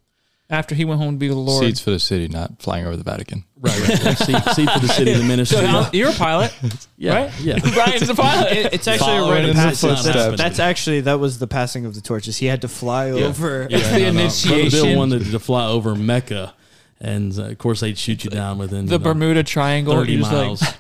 after 0.50 0.76
he 0.76 0.86
went 0.86 1.02
home 1.02 1.16
to 1.16 1.18
be 1.18 1.28
with 1.28 1.38
the 1.38 1.42
Lord, 1.42 1.64
Seeds 1.64 1.82
for 1.82 1.92
the 1.92 2.00
city, 2.00 2.28
not 2.30 2.62
flying 2.62 2.86
over 2.86 2.96
the 2.96 3.04
Vatican. 3.04 3.44
right, 3.60 3.80
right. 3.90 4.18
see, 4.18 4.34
see 4.54 4.66
for 4.66 4.80
the 4.80 4.88
city, 4.88 5.14
the 5.14 5.24
ministry. 5.24 5.58
So 5.58 5.64
now 5.66 5.90
you're 5.92 6.10
a 6.10 6.14
pilot, 6.14 6.54
yeah, 6.98 7.16
right? 7.26 7.40
Yeah. 7.42 7.60
Brian's 7.74 8.10
a 8.10 8.16
pilot. 8.16 8.52
It- 8.54 8.74
it's 8.74 8.88
actually 8.88 9.08
a 9.18 9.20
Following 9.20 9.32
rite 9.32 9.44
of 9.44 9.50
in 9.52 9.56
passage. 9.56 10.04
That's, 10.04 10.38
that's 10.38 10.60
actually 10.60 11.02
that 11.02 11.20
was 11.20 11.40
the 11.40 11.48
passing 11.48 11.86
of 11.86 11.96
the 11.96 12.02
torches. 12.02 12.38
He 12.38 12.46
had 12.46 12.62
to 12.62 12.68
fly 12.68 13.12
over. 13.12 13.64
It's 13.64 13.72
the 13.74 13.80
Brother 13.80 13.98
Bill 14.00 14.08
initiation. 14.08 14.98
wanted 14.98 15.26
to 15.26 15.40
fly 15.40 15.68
over 15.68 15.96
Mecca. 15.96 16.54
And 17.00 17.38
uh, 17.38 17.44
of 17.44 17.58
course, 17.60 17.82
they'd 17.82 17.98
shoot 17.98 18.24
you 18.24 18.32
down 18.32 18.58
within 18.58 18.88
the 18.88 18.94
you 18.94 18.98
know, 18.98 19.04
Bermuda 19.04 19.44
Triangle. 19.44 19.94
30 19.94 20.18
miles. 20.18 20.62
like, 20.62 20.76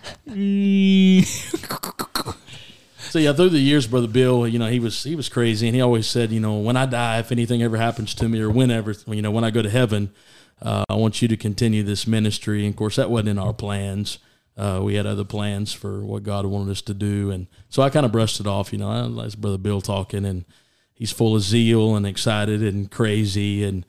So 3.09 3.19
yeah, 3.19 3.31
through 3.31 3.49
the 3.49 3.59
years, 3.59 3.87
brother 3.87 4.07
Bill, 4.07 4.47
you 4.47 4.59
know, 4.59 4.67
he 4.67 4.79
was 4.79 5.03
he 5.03 5.15
was 5.15 5.29
crazy, 5.29 5.67
and 5.67 5.75
he 5.75 5.81
always 5.81 6.07
said, 6.07 6.31
you 6.31 6.39
know, 6.39 6.57
when 6.57 6.75
I 6.75 6.85
die, 6.85 7.19
if 7.19 7.31
anything 7.31 7.63
ever 7.63 7.77
happens 7.77 8.13
to 8.15 8.27
me, 8.27 8.41
or 8.41 8.49
whenever, 8.49 8.93
you 9.07 9.21
know, 9.21 9.31
when 9.31 9.43
I 9.43 9.49
go 9.49 9.61
to 9.61 9.69
heaven, 9.69 10.11
uh, 10.61 10.83
I 10.89 10.95
want 10.95 11.21
you 11.21 11.27
to 11.29 11.37
continue 11.37 11.83
this 11.83 12.05
ministry. 12.05 12.65
And 12.65 12.73
of 12.73 12.77
course, 12.77 12.97
that 12.97 13.09
wasn't 13.09 13.29
in 13.29 13.39
our 13.39 13.53
plans. 13.53 14.19
Uh, 14.57 14.81
we 14.83 14.95
had 14.95 15.05
other 15.05 15.23
plans 15.23 15.71
for 15.71 16.03
what 16.03 16.23
God 16.23 16.45
wanted 16.45 16.71
us 16.71 16.81
to 16.81 16.93
do, 16.93 17.31
and 17.31 17.47
so 17.69 17.81
I 17.81 17.89
kind 17.89 18.05
of 18.05 18.11
brushed 18.11 18.39
it 18.39 18.47
off. 18.47 18.73
You 18.73 18.79
know, 18.79 19.09
that's 19.15 19.35
brother 19.35 19.57
Bill 19.57 19.81
talking, 19.81 20.25
and 20.25 20.45
he's 20.93 21.11
full 21.11 21.35
of 21.35 21.43
zeal 21.43 21.95
and 21.95 22.05
excited 22.05 22.61
and 22.61 22.91
crazy, 22.91 23.63
and 23.63 23.85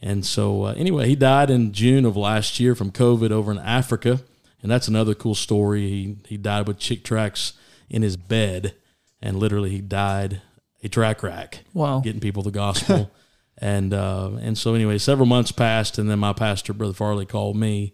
and 0.00 0.24
so 0.24 0.64
uh, 0.66 0.74
anyway, 0.74 1.08
he 1.08 1.16
died 1.16 1.50
in 1.50 1.72
June 1.72 2.04
of 2.04 2.16
last 2.16 2.60
year 2.60 2.74
from 2.74 2.92
COVID 2.92 3.30
over 3.30 3.50
in 3.50 3.58
Africa, 3.58 4.20
and 4.62 4.70
that's 4.70 4.88
another 4.88 5.14
cool 5.14 5.34
story. 5.34 5.88
He 5.88 6.16
he 6.26 6.36
died 6.36 6.68
with 6.68 6.78
chick 6.78 7.02
tracts 7.02 7.54
in 7.90 8.02
his 8.02 8.16
bed, 8.16 8.74
and 9.20 9.38
literally 9.38 9.70
he 9.70 9.80
died 9.80 10.40
a 10.82 10.88
track 10.88 11.22
rack, 11.22 11.64
Wow. 11.74 12.00
getting 12.00 12.20
people 12.20 12.42
the 12.42 12.50
gospel. 12.50 13.10
and 13.58 13.92
uh, 13.92 14.30
and 14.40 14.56
so 14.56 14.74
anyway, 14.74 14.96
several 14.98 15.26
months 15.26 15.52
passed, 15.52 15.98
and 15.98 16.08
then 16.10 16.18
my 16.18 16.32
pastor, 16.32 16.72
Brother 16.72 16.94
Farley, 16.94 17.26
called 17.26 17.56
me 17.56 17.92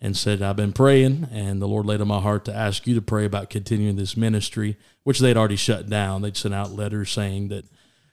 and 0.00 0.16
said, 0.16 0.42
"I've 0.42 0.54
been 0.56 0.72
praying, 0.72 1.26
and 1.32 1.60
the 1.60 1.66
Lord 1.66 1.86
laid 1.86 2.00
on 2.00 2.06
my 2.06 2.20
heart 2.20 2.44
to 2.44 2.54
ask 2.54 2.86
you 2.86 2.94
to 2.94 3.02
pray 3.02 3.24
about 3.24 3.50
continuing 3.50 3.96
this 3.96 4.16
ministry, 4.16 4.76
which 5.02 5.18
they'd 5.18 5.36
already 5.36 5.56
shut 5.56 5.88
down. 5.88 6.22
They'd 6.22 6.36
sent 6.36 6.54
out 6.54 6.70
letters 6.72 7.10
saying 7.10 7.48
that." 7.48 7.64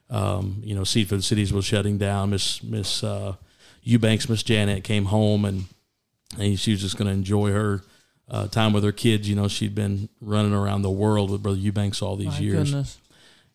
Um, 0.07 0.61
you 0.63 0.75
know, 0.75 0.83
Seed 0.83 1.09
for 1.09 1.15
the 1.15 1.23
Cities 1.23 1.51
was 1.51 1.65
shutting 1.65 1.97
down. 1.97 2.29
Miss 2.29 2.61
Miss 2.61 3.03
uh, 3.03 3.37
Eubanks, 3.81 4.29
Miss 4.29 4.43
Janet 4.43 4.83
came 4.83 5.05
home 5.05 5.45
and, 5.45 5.65
and 6.37 6.59
she 6.59 6.71
was 6.73 6.81
just 6.81 6.95
going 6.95 7.07
to 7.07 7.13
enjoy 7.13 7.51
her 7.51 7.81
uh, 8.29 8.47
time 8.47 8.73
with 8.73 8.83
her 8.83 8.91
kids. 8.91 9.29
You 9.29 9.35
know, 9.35 9.47
she'd 9.47 9.75
been 9.75 10.09
running 10.21 10.53
around 10.53 10.81
the 10.81 10.89
world 10.91 11.29
with 11.31 11.43
Brother 11.43 11.57
Eubanks 11.57 12.01
all 12.01 12.15
these 12.15 12.27
My 12.27 12.39
years. 12.39 12.69
goodness. 12.71 12.97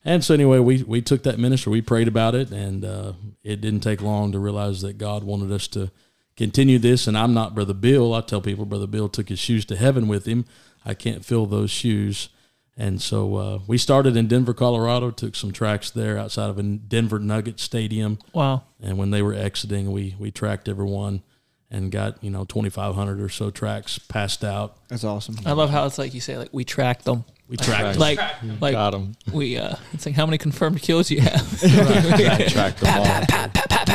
And 0.04 0.24
so 0.24 0.32
anyway, 0.32 0.58
we 0.58 0.82
we 0.82 1.02
took 1.02 1.24
that 1.24 1.38
ministry, 1.38 1.70
we 1.70 1.82
prayed 1.82 2.08
about 2.08 2.34
it, 2.34 2.50
and 2.50 2.84
uh, 2.84 3.12
it 3.44 3.60
didn't 3.60 3.80
take 3.80 4.00
long 4.00 4.32
to 4.32 4.38
realize 4.38 4.80
that 4.80 4.96
God 4.96 5.24
wanted 5.24 5.52
us 5.52 5.68
to 5.68 5.90
continue 6.36 6.78
this. 6.78 7.06
And 7.06 7.18
I'm 7.18 7.34
not 7.34 7.54
Brother 7.54 7.74
Bill. 7.74 8.14
I 8.14 8.22
tell 8.22 8.40
people 8.40 8.64
Brother 8.64 8.86
Bill 8.86 9.10
took 9.10 9.28
his 9.28 9.38
shoes 9.38 9.64
to 9.66 9.76
heaven 9.76 10.08
with 10.08 10.24
him. 10.26 10.46
I 10.86 10.94
can't 10.94 11.24
fill 11.24 11.44
those 11.44 11.70
shoes. 11.70 12.30
And 12.78 13.02
so 13.02 13.36
uh, 13.36 13.58
we 13.66 13.76
started 13.76 14.16
in 14.16 14.26
Denver, 14.26 14.54
Colorado. 14.54 15.10
Took 15.10 15.36
some 15.36 15.52
tracks 15.52 15.90
there 15.90 16.16
outside 16.16 16.48
of 16.48 16.58
a 16.58 16.62
Denver 16.62 17.18
Nugget 17.18 17.60
Stadium. 17.60 18.18
Wow. 18.32 18.62
And 18.80 18.96
when 18.96 19.10
they 19.10 19.20
were 19.20 19.34
exiting, 19.34 19.92
we 19.92 20.16
we 20.18 20.30
tracked 20.30 20.66
everyone 20.66 21.22
and 21.70 21.90
got 21.92 22.22
you 22.22 22.30
know 22.30 22.44
2,500 22.44 23.20
or 23.20 23.28
so 23.28 23.50
tracks 23.50 23.98
passed 23.98 24.42
out. 24.44 24.76
That's 24.88 25.04
awesome. 25.04 25.36
I 25.46 25.52
love 25.52 25.70
how 25.70 25.86
it's 25.86 25.98
like 25.98 26.14
you 26.14 26.20
say, 26.20 26.36
like 26.38 26.50
we 26.52 26.64
tracked 26.64 27.04
them. 27.04 27.24
We 27.48 27.56
tracked 27.56 27.98
Like, 27.98 28.18
like 28.60 28.72
Got 28.74 28.94
him. 28.94 29.14
we. 29.32 29.56
uh 29.56 29.74
It's 29.92 30.06
like 30.06 30.14
how 30.14 30.24
many 30.24 30.38
confirmed 30.38 30.80
kills 30.82 31.10
you 31.10 31.20
have. 31.20 31.60
Track 31.60 32.76
the 32.76 32.86
ball. 32.86 33.86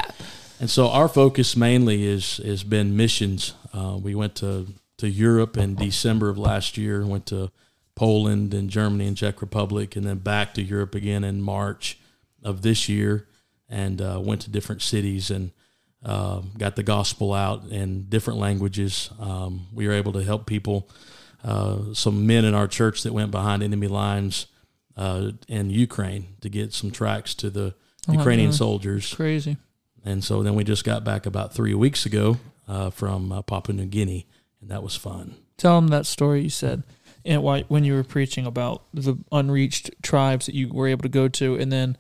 And 0.60 0.70
so 0.70 0.90
our 0.90 1.08
focus 1.08 1.56
mainly 1.58 2.06
is 2.06 2.38
has 2.38 2.64
been 2.64 2.96
missions. 2.96 3.54
Uh, 3.74 3.98
we 4.02 4.16
went 4.16 4.36
to 4.36 4.68
to 4.98 5.10
Europe 5.10 5.58
in 5.58 5.76
December 5.76 6.30
of 6.30 6.38
last 6.38 6.78
year. 6.78 7.06
Went 7.06 7.26
to 7.28 7.52
Poland 7.96 8.54
and 8.54 8.70
Germany 8.70 9.08
and 9.08 9.18
Czech 9.18 9.42
Republic, 9.42 9.96
and 9.96 10.06
then 10.06 10.18
back 10.20 10.54
to 10.56 10.62
Europe 10.62 10.96
again 10.96 11.24
in 11.24 11.42
March 11.42 11.98
of 12.44 12.62
this 12.62 12.88
year, 12.90 13.28
and 13.70 14.02
uh, 14.02 14.20
went 14.24 14.42
to 14.42 14.50
different 14.50 14.82
cities 14.82 15.30
and 15.30 15.52
uh, 16.06 16.42
got 16.58 16.76
the 16.76 16.84
gospel 16.84 17.34
out 17.34 17.66
in 17.72 18.04
different 18.08 18.40
languages. 18.40 19.10
Um, 19.20 19.68
we 19.74 19.88
were 19.88 19.94
able 19.94 20.14
to 20.14 20.24
help 20.24 20.46
people. 20.46 20.90
Uh, 21.44 21.94
some 21.94 22.26
men 22.26 22.46
in 22.46 22.54
our 22.54 22.68
church 22.68 23.04
that 23.04 23.14
went 23.14 23.32
behind 23.32 23.64
enemy 23.64 23.88
lines 23.88 24.48
uh, 24.96 25.32
in 25.48 25.70
Ukraine 25.70 26.28
to 26.42 26.50
get 26.50 26.74
some 26.74 26.92
tracks 26.92 27.34
to 27.36 27.50
the 27.50 27.74
my 28.08 28.16
Ukrainian 28.16 28.54
soldiers. 28.54 29.14
Crazy. 29.14 29.58
And 30.04 30.24
so 30.24 30.44
then 30.44 30.54
we 30.54 30.64
just 30.64 30.84
got 30.84 31.04
back 31.04 31.26
about 31.26 31.54
three 31.54 31.74
weeks 31.74 32.06
ago 32.06 32.38
uh, 32.68 32.92
from 32.92 33.32
uh, 33.32 33.42
Papua 33.42 33.76
New 33.76 33.86
Guinea, 33.86 34.28
and 34.62 34.70
that 34.70 34.84
was 34.84 34.96
fun. 34.96 35.36
Tell 35.58 35.82
them 35.82 35.88
that 35.88 36.06
story 36.06 36.44
you 36.44 36.50
said, 36.50 36.84
and 37.24 37.42
why 37.42 37.64
when 37.64 37.84
you 37.84 37.94
were 37.94 38.04
preaching 38.04 38.46
about 38.46 38.84
the 38.94 39.18
unreached 39.32 39.90
tribes 40.04 40.46
that 40.46 40.54
you 40.54 40.70
were 40.70 40.88
able 40.88 41.02
to 41.02 41.10
go 41.10 41.28
to, 41.28 41.56
and 41.56 41.72
then 41.72 41.98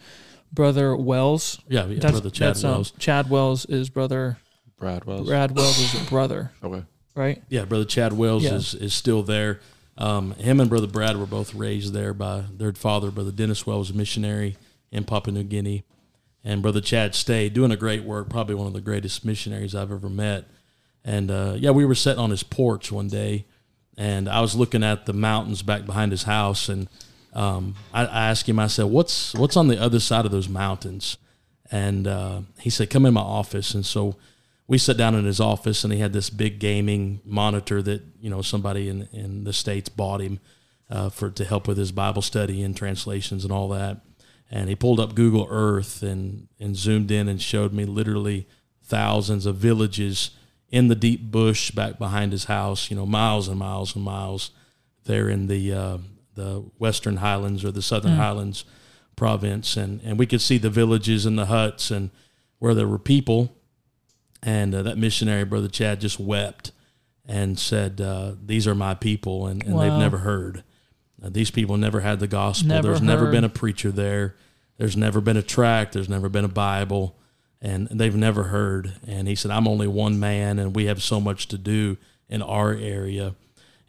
brother 0.55 0.95
Wells. 0.95 1.59
Yeah, 1.67 1.85
yeah 1.85 1.99
that's, 1.99 2.13
brother 2.13 2.29
Chad 2.29 2.47
that's, 2.49 2.63
um, 2.63 2.71
Wells. 2.71 2.93
Chad 2.97 3.29
Wells 3.29 3.65
is 3.65 3.89
brother. 3.89 4.37
Brad 4.79 5.05
Wells. 5.05 5.27
Brad 5.27 5.55
Wells 5.55 5.77
is 5.79 6.01
a 6.01 6.09
brother, 6.09 6.51
Okay. 6.63 6.83
right? 7.15 7.41
Yeah, 7.49 7.65
brother 7.65 7.85
Chad 7.85 8.13
Wells 8.13 8.43
Yeah. 8.43 8.55
is, 8.55 8.73
is 8.73 8.93
still 8.93 9.23
there. 9.23 9.59
Um, 9.97 10.31
him 10.33 10.59
and 10.59 10.69
brother 10.69 10.87
Brad 10.87 11.17
were 11.17 11.25
both 11.25 11.53
raised 11.55 11.93
there 11.93 12.13
by 12.13 12.43
their 12.51 12.73
father, 12.73 13.11
brother 13.11 13.31
Dennis 13.31 13.65
Wells, 13.65 13.89
a 13.91 13.93
missionary 13.93 14.57
in 14.91 15.05
Papua 15.05 15.33
New 15.33 15.43
Guinea, 15.43 15.83
and 16.43 16.61
brother 16.61 16.81
Chad 16.81 17.15
stayed 17.15 17.53
doing 17.53 17.71
a 17.71 17.77
great 17.77 18.03
work, 18.03 18.29
probably 18.29 18.55
one 18.55 18.67
of 18.67 18.73
the 18.73 18.81
greatest 18.81 19.23
missionaries 19.23 19.73
I've 19.73 19.91
ever 19.91 20.09
met. 20.09 20.45
And 21.05 21.31
uh, 21.31 21.55
yeah, 21.57 21.71
we 21.71 21.85
were 21.85 21.95
sitting 21.95 22.19
on 22.19 22.31
his 22.31 22.43
porch 22.43 22.91
one 22.91 23.07
day, 23.07 23.45
and 23.97 24.27
I 24.27 24.41
was 24.41 24.55
looking 24.55 24.83
at 24.83 25.05
the 25.05 25.13
mountains 25.13 25.61
back 25.61 25.85
behind 25.85 26.11
his 26.11 26.23
house, 26.23 26.67
and 26.67 26.89
um, 27.35 27.75
I, 27.93 28.05
I 28.05 28.29
asked 28.29 28.47
him, 28.47 28.59
I 28.59 28.67
said, 28.67 28.85
"What's 28.85 29.33
what's 29.33 29.57
on 29.57 29.67
the 29.67 29.79
other 29.79 29.99
side 29.99 30.25
of 30.25 30.31
those 30.31 30.49
mountains?" 30.49 31.17
And 31.69 32.07
uh, 32.07 32.41
he 32.59 32.69
said, 32.69 32.89
"Come 32.89 33.05
in 33.05 33.13
my 33.13 33.21
office." 33.21 33.73
And 33.73 33.85
so 33.85 34.15
we 34.67 34.77
sat 34.77 34.97
down 34.97 35.15
in 35.15 35.25
his 35.25 35.41
office, 35.41 35.83
and 35.83 35.91
he 35.91 35.99
had 35.99 36.13
this 36.13 36.29
big 36.29 36.59
gaming 36.59 37.19
monitor 37.25 37.81
that 37.81 38.01
you 38.21 38.29
know 38.29 38.41
somebody 38.41 38.87
in 38.87 39.09
in 39.11 39.43
the 39.43 39.53
states 39.53 39.89
bought 39.89 40.21
him 40.21 40.39
uh, 40.89 41.09
for 41.09 41.29
to 41.29 41.43
help 41.43 41.67
with 41.67 41.77
his 41.77 41.91
Bible 41.91 42.21
study 42.21 42.63
and 42.63 42.75
translations 42.75 43.43
and 43.43 43.51
all 43.51 43.67
that. 43.69 43.97
And 44.49 44.69
he 44.69 44.75
pulled 44.75 44.99
up 45.01 45.13
Google 45.13 45.47
Earth 45.49 46.01
and 46.01 46.47
and 46.57 46.75
zoomed 46.75 47.11
in 47.11 47.27
and 47.27 47.41
showed 47.41 47.73
me 47.73 47.83
literally 47.83 48.47
thousands 48.81 49.45
of 49.45 49.57
villages 49.57 50.31
in 50.69 50.87
the 50.87 50.95
deep 50.95 51.31
bush 51.31 51.71
back 51.71 51.97
behind 51.97 52.31
his 52.31 52.45
house. 52.45 52.89
You 52.89 52.95
know, 52.95 53.05
miles 53.05 53.49
and 53.49 53.59
miles 53.59 53.93
and 53.93 54.05
miles 54.05 54.51
there 55.03 55.27
in 55.27 55.47
the 55.47 55.73
uh, 55.73 55.97
the 56.35 56.63
Western 56.77 57.17
Highlands 57.17 57.63
or 57.65 57.71
the 57.71 57.81
Southern 57.81 58.13
Highlands 58.17 58.65
province, 59.15 59.77
and 59.77 60.01
and 60.03 60.19
we 60.19 60.25
could 60.25 60.41
see 60.41 60.57
the 60.57 60.69
villages 60.69 61.25
and 61.25 61.37
the 61.37 61.45
huts 61.47 61.91
and 61.91 62.11
where 62.59 62.73
there 62.73 62.87
were 62.87 62.99
people. 62.99 63.55
And 64.43 64.75
uh, 64.75 64.83
that 64.83 64.97
missionary 64.97 65.43
brother 65.43 65.67
Chad 65.67 66.01
just 66.01 66.19
wept 66.19 66.71
and 67.25 67.57
said, 67.57 67.99
uh, 67.99 68.33
"These 68.45 68.67
are 68.67 68.75
my 68.75 68.93
people," 68.93 69.47
and, 69.47 69.63
and 69.63 69.79
they've 69.79 69.91
never 69.99 70.19
heard. 70.19 70.63
Uh, 71.23 71.29
these 71.29 71.49
people 71.49 71.77
never 71.77 72.01
had 72.01 72.19
the 72.19 72.27
gospel. 72.27 72.69
Never 72.69 72.89
There's 72.89 73.01
never 73.01 73.31
been 73.31 73.43
a 73.43 73.49
preacher 73.49 73.91
there. 73.91 74.35
There's 74.77 74.97
never 74.97 75.21
been 75.21 75.37
a 75.37 75.41
tract. 75.41 75.93
There's 75.93 76.09
never 76.09 76.29
been 76.29 76.45
a 76.45 76.49
Bible. 76.49 77.17
and 77.61 77.87
they've 77.87 78.15
never 78.15 78.43
heard. 78.43 78.93
And 79.07 79.27
he 79.27 79.33
said, 79.33 79.49
I'm 79.49 79.67
only 79.67 79.87
one 79.87 80.19
man, 80.19 80.59
and 80.59 80.75
we 80.75 80.85
have 80.85 81.01
so 81.01 81.19
much 81.19 81.47
to 81.47 81.57
do 81.57 81.97
in 82.29 82.41
our 82.43 82.73
area. 82.73 83.33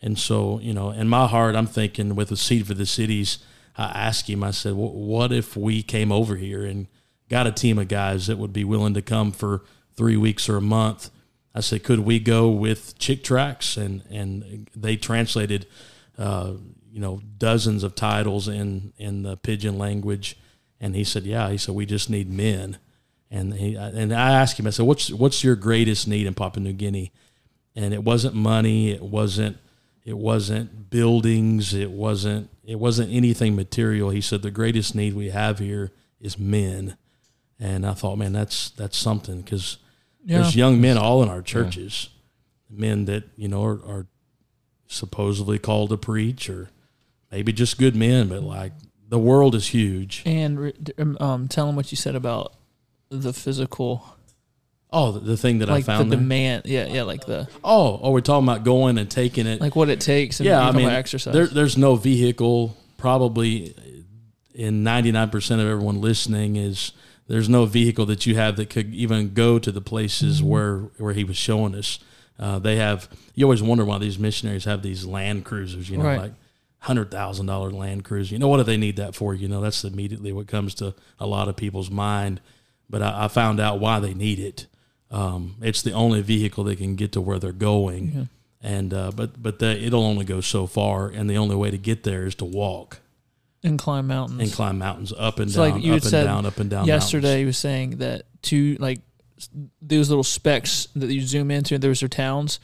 And 0.07 0.17
so, 0.17 0.61
you 0.61 0.73
know, 0.73 0.93
in 0.93 1.09
my 1.09 1.27
heart, 1.27 1.57
I'm 1.57 1.67
thinking 1.67 2.15
with 2.15 2.31
a 2.31 2.37
seed 2.37 2.69
for 2.69 2.75
the 2.75 2.87
cities, 2.87 3.39
I 3.77 3.87
asked 3.87 4.31
him, 4.31 4.45
I 4.45 4.53
said, 4.53 4.75
what 4.75 5.33
if 5.33 5.57
we 5.57 5.83
came 5.83 6.13
over 6.13 6.37
here 6.37 6.65
and 6.65 6.87
got 7.29 7.49
a 7.49 7.51
team 7.51 7.77
of 7.77 7.89
guys 7.89 8.29
that 8.29 8.39
would 8.39 8.53
be 8.53 8.63
willing 8.63 8.95
to 8.95 9.03
come 9.03 9.33
for 9.33 9.65
three 9.97 10.17
weeks 10.17 10.49
or 10.49 10.59
a 10.59 10.61
month? 10.61 11.11
I 11.57 11.61
said, 11.61 11.83
could 11.83 11.99
we 11.99 12.21
go 12.21 12.49
with 12.49 12.97
Chick 13.01 13.25
Tracts? 13.25 13.77
And, 13.77 14.03
and 14.09 14.71
they 14.77 14.95
translated, 14.95 15.67
uh, 16.17 16.53
you 16.89 17.01
know, 17.01 17.21
dozens 17.37 17.83
of 17.83 17.97
titles 17.97 18.47
in, 18.47 18.93
in 18.99 19.25
the 19.25 19.37
pidgin 19.37 19.77
language. 19.77 20.39
And 20.81 20.95
he 20.95 21.03
said, 21.03 21.25
yeah, 21.25 21.51
he 21.51 21.59
said, 21.59 21.75
we 21.75 21.85
just 21.85 22.09
need 22.09 22.31
men. 22.31 22.79
And 23.29 23.55
he, 23.55 23.75
and 23.75 24.15
I 24.15 24.35
asked 24.35 24.61
him, 24.61 24.69
I 24.69 24.71
said, 24.71 24.87
what's, 24.87 25.11
what's 25.11 25.43
your 25.43 25.57
greatest 25.57 26.07
need 26.07 26.29
in 26.29 26.35
Papua 26.35 26.63
New 26.63 26.75
Guinea? 26.75 27.11
And 27.75 27.93
it 27.93 28.05
wasn't 28.05 28.37
money. 28.37 28.93
It 28.93 29.03
wasn't, 29.03 29.59
it 30.07 30.17
wasn't 30.17 30.89
buildings. 30.89 31.75
It 31.75 31.91
wasn't, 31.91 32.49
it 32.65 32.77
wasn't 32.79 33.13
anything 33.13 33.55
material. 33.57 34.09
He 34.11 34.21
said, 34.23 34.41
the 34.41 34.51
greatest 34.53 34.95
need 34.95 35.13
we 35.15 35.29
have 35.31 35.59
here 35.59 35.91
is 36.21 36.39
men. 36.39 36.97
And 37.59 37.85
I 37.85 37.93
thought, 37.93 38.17
man, 38.17 38.33
that's, 38.33 38.71
that's 38.71 38.97
something 38.97 39.43
because 39.43 39.79
Yeah. 40.25 40.39
there's 40.39 40.55
young 40.57 40.81
men 40.81 40.97
all 40.97 41.23
in 41.23 41.29
our 41.29 41.43
churches, 41.43 42.09
men 42.71 43.05
that 43.07 43.25
you 43.37 43.49
know 43.49 43.65
are, 43.65 43.81
are 43.85 44.07
supposedly 44.87 45.59
called 45.59 45.91
to 45.91 45.97
preach, 45.97 46.49
or 46.49 46.71
maybe 47.33 47.53
just 47.53 47.79
good 47.79 47.97
men, 47.97 48.29
but 48.29 48.43
like 48.43 48.73
the 49.09 49.19
world 49.19 49.55
is 49.55 49.69
huge. 49.69 50.23
And 50.27 50.93
um, 50.99 51.17
um, 51.21 51.49
tell 51.49 51.67
them 51.67 51.77
what 51.77 51.91
you 51.93 51.97
said 51.97 52.15
about 52.15 52.55
the 53.09 53.33
physical, 53.33 54.16
Oh, 54.93 55.13
the, 55.13 55.37
thing 55.37 55.59
that 55.59 55.69
like 55.69 55.83
I 55.85 55.87
found. 55.87 56.11
the 56.13 56.17
there? 56.17 56.23
demand. 56.23 56.63
Yeah, 56.67 56.87
yeah, 56.87 57.03
like 57.03 57.27
the 57.27 57.49
oh, 57.65 57.99
oh, 58.03 58.11
we're 58.13 58.21
talking 58.21 58.49
about 58.49 58.65
going 58.65 58.99
and 58.99 59.11
taking 59.11 59.47
it. 59.47 59.61
like 59.61 59.75
what 59.77 59.89
it 59.89 60.01
takes. 60.01 60.41
And 60.41 60.47
yeah, 60.47 60.67
I 60.67 60.71
mean, 60.73 60.89
exercise. 60.89 61.35
There, 61.35 61.47
there's 61.47 61.77
no 61.77 61.97
vehicle. 61.97 62.77
Probably 62.97 63.75
in 64.55 64.83
99% 64.85 65.35
of 65.55 65.61
everyone 65.61 66.01
listening 66.01 66.57
is 66.57 66.93
there's 67.29 67.49
no 67.49 67.67
vehicle 67.67 68.07
that 68.07 68.25
you 68.27 68.37
have 68.37 68.57
that 68.57 68.71
could 68.71 68.95
even 68.95 69.35
go 69.35 69.59
to 69.59 69.71
the 69.71 69.81
places 69.83 70.39
Mm-hmm. 70.39 70.49
where 70.49 70.79
where 70.99 71.13
he 71.13 71.25
was 71.25 71.37
showing 71.37 71.75
us. 71.75 71.99
Uh, 72.39 72.59
they 72.59 72.77
have. 72.77 73.09
You 73.35 73.45
always 73.47 73.63
wonder 73.63 73.85
why 73.85 73.99
these 73.99 74.19
missionaries 74.19 74.65
have 74.65 74.83
these 74.83 75.05
land 75.05 75.45
cruisers. 75.45 75.91
You 75.91 75.99
know, 75.99 76.05
Right. 76.05 76.21
like 76.21 76.33
hundred 76.81 77.11
thousand 77.11 77.47
dollar 77.47 77.71
land 77.71 78.05
cruiser. 78.05 78.35
You 78.35 78.39
know 78.39 78.49
what 78.49 78.59
do 78.59 78.63
they 78.63 78.77
need 78.77 78.97
that 78.97 79.15
for? 79.15 79.35
You 79.35 79.49
know, 79.49 79.61
that's 79.61 79.83
immediately 79.85 80.33
what 80.33 80.47
comes 80.47 80.75
to 80.77 80.95
a 81.19 81.27
lot 81.27 81.49
of 81.49 81.57
people's 81.57 81.91
mind. 81.91 82.41
But 82.89 83.03
I, 83.03 83.25
I 83.25 83.29
found 83.29 83.59
out 83.61 83.81
why 83.81 83.99
they 84.01 84.15
need 84.15 84.39
it. 84.39 84.67
Um, 85.11 85.57
it's 85.63 85.83
the 85.83 85.93
only 85.93 86.21
vehicle 86.23 86.65
that 86.65 86.79
can 86.79 86.97
get 86.97 87.13
to 87.13 87.21
where 87.21 87.39
they're 87.39 87.53
going, 87.53 88.29
and 88.61 88.93
uh, 88.93 89.13
but 89.15 89.41
but 89.41 89.59
the, 89.61 89.81
it'll 89.81 90.05
only 90.05 90.25
go 90.25 90.41
so 90.41 90.67
far, 90.67 91.09
and 91.09 91.31
the 91.31 91.37
only 91.39 91.55
way 91.57 91.71
to 91.71 91.79
get 91.79 92.03
there 92.03 92.27
is 92.27 92.35
to 92.37 92.45
walk 92.45 92.99
and 93.63 93.79
climb 93.79 94.07
mountains. 94.07 94.41
and 94.41 94.53
climb 94.53 94.79
mountains 94.79 95.13
up 95.17 95.39
and 95.39 95.53
down, 95.53 95.71
like 95.71 95.83
you 95.83 95.93
up 95.93 96.01
and 96.03 96.11
said 96.11 96.25
down, 96.25 96.47
up 96.47 96.59
and 96.59 96.71
down. 96.71 96.87
Yesterday, 96.87 97.29
mountains. 97.29 97.41
he 97.41 97.45
was 97.47 97.59
saying 97.59 97.91
that 97.99 98.23
two 98.43 98.77
like 98.81 99.01
those 99.83 100.09
little 100.09 100.25
specks 100.25 100.89
that 100.97 101.11
you 101.13 101.21
zoom 101.21 101.51
into, 101.51 101.79
those 101.79 102.03
are 102.03 102.09
towns. 102.09 102.59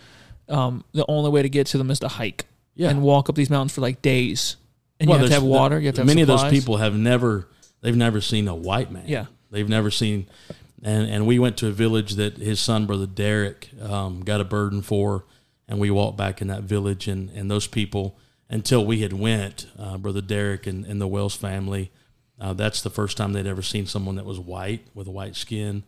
Um, 0.49 0.85
the 0.93 1.05
only 1.09 1.31
way 1.31 1.43
to 1.43 1.49
get 1.49 1.69
to 1.69 1.79
them 1.79 1.91
is 1.91 2.01
to 2.01 2.09
hike 2.09 2.47
yeah, 2.75 2.91
and 2.91 3.03
walk 3.03 3.29
up 3.29 3.37
these 3.37 3.51
mountains 3.51 3.73
for 3.73 3.81
like 3.81 4.03
days. 4.03 4.57
And 4.99 5.09
Well, 5.09 5.19
you 5.19 5.23
have 5.23 5.31
to 5.31 5.35
have 5.35 5.43
the- 5.43 5.49
water. 5.49 5.79
You 5.79 5.87
have 5.87 5.95
to 5.97 6.01
have 6.03 6.07
many 6.07 6.23
of 6.23 6.29
those 6.29 6.45
people 6.45 6.79
have 6.79 6.95
never 6.97 7.49
they've 7.81 7.97
never 7.97 8.21
seen 8.21 8.49
a 8.49 8.55
white 8.55 8.91
man. 8.91 9.05
Yeah. 9.07 9.27
they've 9.51 9.69
never 9.69 9.91
seen. 9.91 10.27
And 10.83 11.09
and 11.09 11.27
we 11.27 11.39
went 11.39 11.57
to 11.59 11.69
a 11.69 11.73
village 11.73 12.15
that 12.17 12.39
his 12.39 12.59
son, 12.59 12.87
brother 12.87 13.07
Derek, 13.07 13.71
um, 13.81 14.23
got 14.25 14.41
a 14.41 14.45
burden 14.45 14.83
for, 14.83 15.25
and 15.69 15.79
we 15.79 15.91
walked 15.91 16.17
back 16.19 16.43
in 16.43 16.49
that 16.49 16.63
village, 16.63 17.07
and 17.07 17.31
and 17.31 17.51
those 17.51 17.67
people 17.69 18.17
until 18.51 18.85
we 18.85 19.01
had 19.01 19.13
went, 19.13 19.67
uh, 19.79 19.97
brother 19.97 20.21
Derek 20.21 20.67
and, 20.67 20.85
and 20.85 21.01
the 21.01 21.07
Wells 21.09 21.35
family, 21.37 21.91
uh, 22.41 22.53
that's 22.53 22.83
the 22.83 22.91
first 22.91 23.17
time 23.17 23.33
they'd 23.33 23.47
ever 23.47 23.63
seen 23.63 23.87
someone 23.87 24.17
that 24.17 24.27
was 24.27 24.39
white 24.39 24.87
with 24.93 25.07
a 25.07 25.11
white 25.11 25.37
skin, 25.37 25.85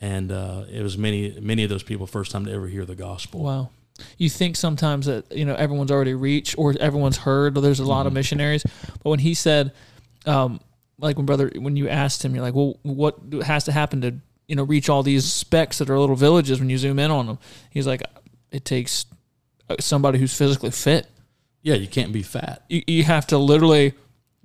and 0.00 0.30
uh, 0.32 0.64
it 0.70 0.82
was 0.82 0.98
many 0.98 1.38
many 1.40 1.62
of 1.62 1.70
those 1.70 1.84
people 1.84 2.06
first 2.08 2.32
time 2.32 2.44
to 2.46 2.52
ever 2.52 2.66
hear 2.66 2.84
the 2.84 2.96
gospel. 2.96 3.40
Wow. 3.44 3.70
You 4.18 4.28
think 4.28 4.56
sometimes 4.56 5.06
that 5.06 5.30
you 5.30 5.44
know 5.44 5.54
everyone's 5.54 5.92
already 5.92 6.14
reached 6.14 6.56
or 6.58 6.74
everyone's 6.80 7.18
heard 7.18 7.56
or 7.56 7.60
there's 7.60 7.78
a 7.78 7.84
lot 7.84 8.00
Mm-hmm. 8.00 8.06
of 8.08 8.12
missionaries, 8.14 8.64
but 8.64 9.10
when 9.10 9.20
he 9.20 9.34
said, 9.34 9.70
um, 10.26 10.58
like 10.98 11.16
when 11.16 11.26
brother, 11.26 11.52
when 11.54 11.76
you 11.76 11.88
asked 11.88 12.24
him, 12.24 12.34
you're 12.34 12.42
like, 12.42 12.54
well, 12.54 12.76
what 12.82 13.18
has 13.44 13.64
to 13.64 13.72
happen 13.72 14.00
to 14.00 14.14
you 14.48 14.56
know 14.56 14.64
reach 14.64 14.88
all 14.88 15.02
these 15.02 15.24
specks 15.24 15.78
that 15.78 15.90
are 15.90 15.98
little 15.98 16.16
villages 16.16 16.60
when 16.60 16.70
you 16.70 16.78
zoom 16.78 16.98
in 16.98 17.10
on 17.10 17.26
them? 17.26 17.38
He's 17.70 17.86
like, 17.86 18.02
it 18.50 18.64
takes 18.64 19.06
uh, 19.68 19.76
somebody 19.80 20.18
who's 20.18 20.36
physically 20.36 20.70
fit. 20.70 21.06
Yeah, 21.62 21.74
you 21.74 21.86
can't 21.86 22.12
be 22.12 22.22
fat. 22.22 22.64
You, 22.68 22.82
you 22.86 23.04
have 23.04 23.26
to 23.28 23.38
literally 23.38 23.94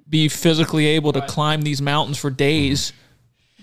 be 0.10 0.28
physically 0.28 0.86
able 0.88 1.14
to 1.14 1.22
climb 1.22 1.62
these 1.62 1.82
mountains 1.82 2.18
for 2.18 2.30
days, 2.30 2.93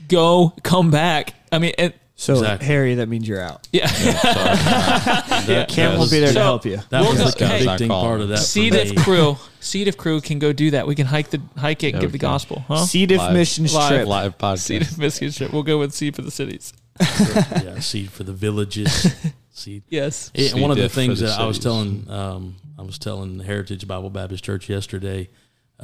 go, 0.08 0.52
come 0.62 0.90
back. 0.90 1.34
I 1.50 1.58
mean, 1.58 1.72
it, 1.78 1.96
So 2.16 2.34
Exactly. 2.34 2.66
Harry, 2.68 2.94
that 2.96 3.08
means 3.08 3.26
you're 3.26 3.40
out. 3.40 3.66
yeah. 3.72 3.86
That, 5.46 5.66
Cam 5.68 5.98
will 5.98 6.08
be 6.08 6.20
there 6.20 6.28
to 6.28 6.32
So- 6.34 6.40
help 6.40 6.64
you. 6.64 6.76
that 6.90 7.00
We'll 7.00 7.10
was 7.12 7.18
go- 7.18 7.30
the 7.30 7.46
hey, 7.46 7.58
convicting 7.58 7.88
Not 7.88 8.02
part 8.02 8.20
of 8.20 8.28
that. 8.28 8.38
for 8.38 8.42
C 8.44 8.70
me. 8.70 8.70
diff 8.70 8.96
crew, 9.04 9.36
seed 9.60 9.86
diff 9.86 9.96
crew 9.96 10.20
can 10.20 10.38
go 10.38 10.52
do 10.52 10.70
that. 10.70 10.86
We 10.86 10.94
can 10.94 11.06
hike 11.06 11.30
the 11.30 11.40
hike 11.56 11.82
it 11.84 11.92
and 11.94 12.00
give 12.00 12.12
we 12.12 12.18
the 12.18 12.18
can. 12.18 12.30
gospel, 12.30 12.64
huh? 12.68 12.86
C 12.86 13.04
diff 13.06 13.18
Live. 13.18 13.32
missions 13.32 13.74
Live. 13.74 13.88
trip. 13.88 14.06
Live 14.08 14.32
C 14.38 14.38
podcast. 14.38 14.78
diff 14.78 14.98
biscuit 14.98 15.34
trip. 15.34 15.52
We'll 15.52 15.62
go 15.64 15.78
with 15.78 15.92
seed 15.92 16.14
for 16.16 16.22
the 16.22 16.30
cities. 16.30 16.72
yeah, 17.00 17.78
seed 17.80 18.10
for 18.10 18.22
the 18.22 18.32
villages. 18.32 19.12
seed. 19.50 19.82
Yes. 19.88 20.30
Yeah, 20.34 20.48
Seed 20.50 20.62
one 20.62 20.70
of 20.70 20.76
the 20.76 20.84
diff 20.84 20.92
for 20.92 20.96
things 20.96 21.20
the 21.20 21.26
that 21.26 21.40
I 21.40 21.46
was 21.46 21.56
cities. 21.56 21.64
telling, 21.64 22.10
um, 22.10 22.56
I 22.78 22.82
was 22.82 22.98
telling 22.98 23.40
Heritage 23.40 23.86
Bible 23.88 24.10
Baptist 24.10 24.44
Church 24.44 24.68
yesterday. 24.68 25.28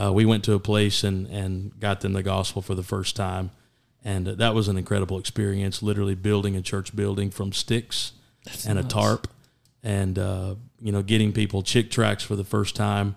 Uh, 0.01 0.13
we 0.13 0.25
went 0.25 0.45
to 0.45 0.55
a 0.55 0.61
place 0.61 1.03
and 1.05 1.27
and 1.27 1.79
got 1.81 2.01
them 2.01 2.13
the 2.13 2.23
gospel 2.23 2.63
for 2.63 2.75
the 2.77 2.85
first 2.85 3.17
time, 3.17 3.51
and 4.05 4.27
that 4.27 4.55
was 4.55 4.69
an 4.69 4.77
incredible 4.77 5.19
experience. 5.19 5.83
Literally 5.83 6.15
building 6.15 6.57
a 6.57 6.63
church 6.63 6.95
building 6.95 7.31
from 7.31 7.53
sticks 7.53 8.13
and 8.67 8.79
a 8.79 8.83
tarp, 8.83 9.29
and 9.83 10.19
uh, 10.19 10.55
you 10.81 10.93
know 10.93 11.03
getting 11.03 11.33
people 11.33 11.63
chick 11.63 11.91
tracts 11.91 12.25
for 12.25 12.37
the 12.37 12.45
first 12.45 12.75
time, 12.75 13.17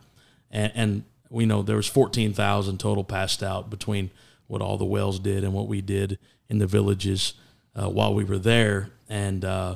and, 0.52 0.72
and 0.76 1.04
we 1.30 1.46
know 1.46 1.62
there 1.62 1.76
was 1.76 1.88
fourteen 1.88 2.34
thousand 2.34 2.80
total 2.80 3.04
passed 3.04 3.42
out 3.42 3.70
between 3.70 4.12
what 4.48 4.62
all 4.62 4.78
the 4.78 4.86
wells 4.86 5.20
did 5.20 5.44
and 5.44 5.54
what 5.54 5.68
we 5.68 5.82
did 5.82 6.20
in 6.50 6.60
the 6.60 6.68
villages 6.68 7.34
uh, 7.76 7.90
while 7.90 8.14
we 8.14 8.24
were 8.24 8.38
there, 8.38 8.90
and 9.10 9.46
uh, 9.46 9.76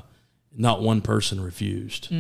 not 0.56 0.82
one 0.82 1.02
person 1.02 1.40
refused. 1.42 2.12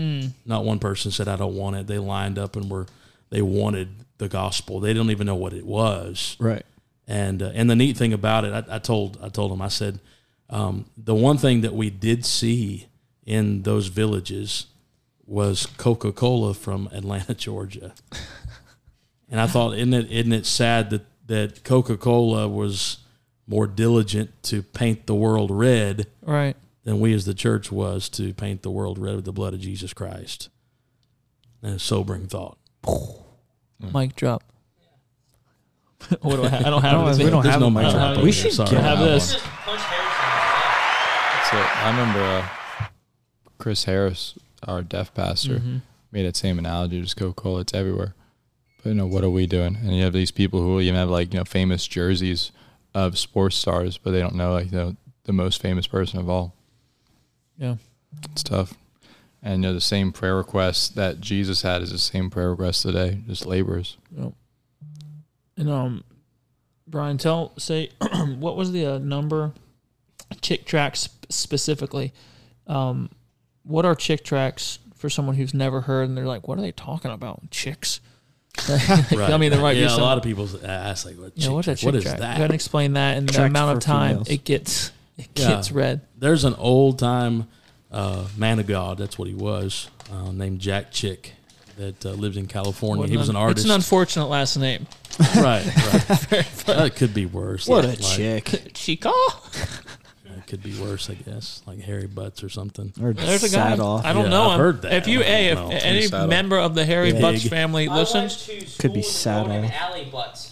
Not 0.45 0.63
one 0.63 0.79
person 0.79 1.11
said 1.11 1.27
I 1.27 1.35
don't 1.35 1.55
want 1.55 1.75
it. 1.75 1.87
They 1.87 1.99
lined 1.99 2.39
up 2.39 2.55
and 2.55 2.69
were 2.69 2.87
they 3.29 3.41
wanted 3.41 3.89
the 4.17 4.29
gospel. 4.29 4.79
They 4.79 4.93
didn't 4.93 5.11
even 5.11 5.27
know 5.27 5.35
what 5.35 5.53
it 5.53 5.65
was. 5.65 6.37
Right. 6.39 6.65
And 7.07 7.41
uh, 7.41 7.51
and 7.53 7.69
the 7.69 7.75
neat 7.75 7.95
thing 7.97 8.11
about 8.13 8.43
it, 8.45 8.53
I, 8.53 8.75
I 8.75 8.79
told 8.79 9.17
I 9.23 9.29
told 9.29 9.51
them 9.51 9.61
I 9.61 9.69
said 9.69 9.99
um, 10.49 10.85
the 10.97 11.15
one 11.15 11.37
thing 11.37 11.61
that 11.61 11.73
we 11.73 11.89
did 11.89 12.25
see 12.25 12.87
in 13.25 13.63
those 13.63 13.87
villages 13.87 14.67
was 15.25 15.65
Coca 15.77 16.11
Cola 16.11 16.53
from 16.53 16.89
Atlanta, 16.91 17.33
Georgia. 17.45 17.93
and 19.29 19.39
I 19.39 19.47
thought, 19.47 19.73
isn't 19.77 19.93
it 19.93 20.11
isn't 20.11 20.33
it 20.33 20.45
sad 20.45 20.89
that 20.89 21.05
that 21.27 21.63
Coca 21.63 21.97
Cola 21.97 22.47
was 22.47 22.97
more 23.47 23.67
diligent 23.67 24.31
to 24.43 24.61
paint 24.61 25.05
the 25.07 25.15
world 25.15 25.49
red 25.51 26.07
Right. 26.21 26.55
than 26.83 26.99
we 26.99 27.13
as 27.13 27.23
the 27.25 27.33
church 27.33 27.71
was 27.71 28.09
to 28.09 28.33
paint 28.33 28.61
the 28.63 28.71
world 28.71 28.97
red 28.99 29.15
with 29.15 29.25
the 29.25 29.31
blood 29.33 29.53
of 29.53 29.61
Jesus 29.61 29.93
Christ. 29.93 30.49
And 31.63 31.75
a 31.75 31.79
sobering 31.79 32.27
thought. 32.27 32.57
Mic 33.93 34.15
drop. 34.15 34.43
what 36.21 36.35
do 36.37 36.43
I 36.43 36.49
have? 36.49 36.65
I 36.65 36.69
don't 36.69 36.81
have 36.81 36.91
don't- 36.93 37.07
anything. 37.07 37.25
we 37.25 37.31
don't 37.31 37.45
have 37.45 37.59
no 37.59 37.67
a 37.67 37.71
mic 37.71 37.83
mic 37.83 37.91
drop. 37.93 38.13
drop. 38.15 38.23
We 38.23 38.31
should 38.31 38.53
Sorry. 38.53 38.69
get- 38.71 38.81
have 38.83 38.99
this. 38.99 39.37
So 41.49 41.55
I 41.57 41.89
remember 41.91 42.19
uh, 42.21 42.87
Chris 43.57 43.85
Harris, 43.85 44.33
our 44.67 44.81
deaf 44.81 45.13
pastor, 45.13 45.59
Mm-hmm. 45.59 45.77
made 46.11 46.25
that 46.25 46.35
same 46.35 46.59
analogy. 46.59 47.01
Just 47.01 47.15
Coca 47.15 47.41
Cola, 47.41 47.61
it's 47.61 47.73
everywhere. 47.73 48.15
But 48.83 48.89
you 48.89 48.95
know, 48.95 49.07
what 49.07 49.23
are 49.23 49.29
we 49.29 49.47
doing? 49.47 49.77
And 49.77 49.95
you 49.95 50.03
have 50.03 50.11
these 50.13 50.31
people 50.31 50.61
who 50.61 50.81
even 50.81 50.95
have 50.95 51.09
like 51.09 51.33
you 51.33 51.39
know 51.39 51.45
famous 51.45 51.87
jerseys 51.87 52.51
of 52.93 53.17
sports 53.17 53.55
stars, 53.55 53.97
but 53.97 54.11
they 54.11 54.19
don't 54.19 54.35
know 54.35 54.51
like 54.53 54.71
you 54.71 54.77
know 54.77 54.95
the 55.23 55.33
most 55.33 55.61
famous 55.61 55.87
person 55.87 56.19
of 56.19 56.29
all. 56.29 56.53
Yeah. 57.57 57.75
It's 58.31 58.43
tough. 58.43 58.73
And 59.41 59.63
you 59.63 59.69
know 59.69 59.73
the 59.73 59.79
same 59.81 60.11
prayer 60.11 60.35
request 60.35 60.95
that 60.95 61.21
Jesus 61.21 61.61
had 61.61 61.81
is 61.81 61.91
the 61.91 61.97
same 61.97 62.29
prayer 62.29 62.49
request 62.49 62.81
today. 62.81 63.19
Just 63.25 63.45
laborers. 63.45 63.95
And 65.57 65.69
um, 65.69 66.03
Brian, 66.87 67.17
tell 67.17 67.53
say 67.57 67.89
what 68.39 68.55
was 68.55 68.71
the 68.71 68.85
uh, 68.85 68.97
number? 68.99 69.53
Chick 70.41 70.65
tracts 70.65 71.09
specifically. 71.29 72.13
Um, 72.67 73.09
what 73.63 73.85
are 73.85 73.95
chick 73.95 74.23
tracts 74.23 74.79
for 74.95 75.09
someone 75.09 75.35
who's 75.35 75.53
never 75.53 75.81
heard 75.81 76.07
and 76.07 76.17
they're 76.17 76.25
like, 76.25 76.47
what 76.47 76.57
are 76.57 76.61
they 76.61 76.71
talking 76.71 77.11
about? 77.11 77.49
Chicks. 77.51 78.01
I 78.69 79.37
mean, 79.37 79.51
there 79.51 79.61
might 79.61 79.77
yeah, 79.77 79.87
be 79.87 79.93
a 79.93 79.97
lot 79.97 80.17
of 80.17 80.23
people 80.23 80.49
ask 80.65 81.05
like, 81.05 81.15
"What, 81.17 81.33
yeah, 81.35 81.45
chick 81.45 81.53
what's 81.53 81.67
a 81.67 81.71
track? 81.71 81.77
chick 81.77 81.85
what 81.85 81.95
is 81.95 82.03
track? 82.03 82.17
that?" 82.19 82.31
Go 82.31 82.33
ahead 82.37 82.45
and 82.45 82.53
explain 82.55 82.93
that 82.93 83.17
and 83.17 83.29
the 83.29 83.33
Tracks 83.33 83.49
amount 83.49 83.77
of 83.77 83.83
time 83.83 84.09
females. 84.09 84.29
it 84.29 84.43
gets 84.43 84.91
It 85.17 85.29
Yeah. 85.35 85.47
gets 85.49 85.71
red. 85.71 86.01
There's 86.17 86.43
an 86.43 86.55
old 86.55 86.97
time 86.99 87.47
uh, 87.91 88.25
man 88.35 88.59
of 88.59 88.65
God. 88.67 88.97
That's 88.97 89.17
what 89.17 89.27
he 89.27 89.33
was, 89.35 89.89
uh, 90.11 90.31
named 90.31 90.59
Jack 90.59 90.91
Chick, 90.91 91.33
that 91.77 92.05
uh, 92.05 92.09
lives 92.11 92.37
in 92.37 92.47
California. 92.47 93.07
he 93.07 93.17
was 93.17 93.29
an 93.29 93.35
artist. 93.35 93.65
It's 93.65 93.69
an 93.71 93.75
unfortunate 93.75 94.25
last 94.27 94.57
name. 94.57 94.85
right, 95.37 95.65
right. 95.65 95.65
that 96.65 96.93
could 96.95 97.13
be 97.13 97.25
worse. 97.25 97.67
What 97.67 97.85
a 97.85 97.89
Like- 97.89 98.01
like- 98.01 98.15
chick. 98.17 98.71
Chica. 98.73 99.11
It 100.25 100.45
could 100.45 100.61
be 100.63 100.79
worse, 100.79 101.09
I 101.09 101.15
guess, 101.15 101.61
like 101.65 101.79
Harry 101.81 102.07
Butts 102.07 102.43
or 102.43 102.49
something. 102.49 102.93
Or 103.01 103.11
There's 103.13 103.43
a 103.43 103.49
guy. 103.49 103.75
off. 103.77 104.05
I 104.05 104.13
don't 104.13 104.25
Yeah, 104.25 104.29
know 104.29 104.43
I've 104.49 104.53
him. 104.53 104.59
heard 104.59 104.81
that. 104.83 104.93
If 104.93 105.07
you, 105.07 105.21
a, 105.21 105.47
if 105.49 105.57
know. 105.57 105.69
any 105.71 106.03
Saddle. 106.03 106.27
member 106.27 106.57
of 106.59 106.73
the 106.75 106.85
Harry 106.85 107.11
Yeah. 107.11 107.19
Butts 107.21 107.43
Big. 107.43 107.49
family 107.51 107.89
listens, 107.89 108.77
Could 108.79 108.93
be 108.93 109.01
sad 109.01 109.47
named. 109.47 109.71
Alley 109.73 110.05
Butts. 110.11 110.49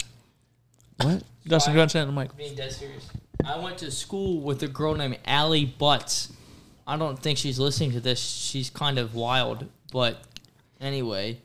What? 1.01 1.23
Dustin, 1.47 1.73
go 1.73 1.79
ahead 1.79 1.83
and 1.83 1.91
say 1.91 1.99
it 1.99 2.07
on 2.07 2.15
the 2.15 2.19
mic. 2.21 2.35
Being 2.35 2.55
dead 2.55 2.71
serious. 2.71 3.07
I 3.45 3.59
went 3.59 3.77
to 3.79 3.91
school 3.91 4.41
with 4.41 4.63
a 4.63 4.67
girl 4.67 4.95
named 4.95 5.19
Allie 5.25 5.65
Butts. 5.65 6.31
I 6.87 6.97
don't 6.97 7.17
think 7.19 7.37
she's 7.37 7.59
listening 7.59 7.91
to 7.91 7.99
this. 7.99 8.19
She's 8.19 8.69
kind 8.69 8.97
of 8.97 9.13
wild, 9.15 9.65
but 9.91 10.21
anyway. 10.85 11.39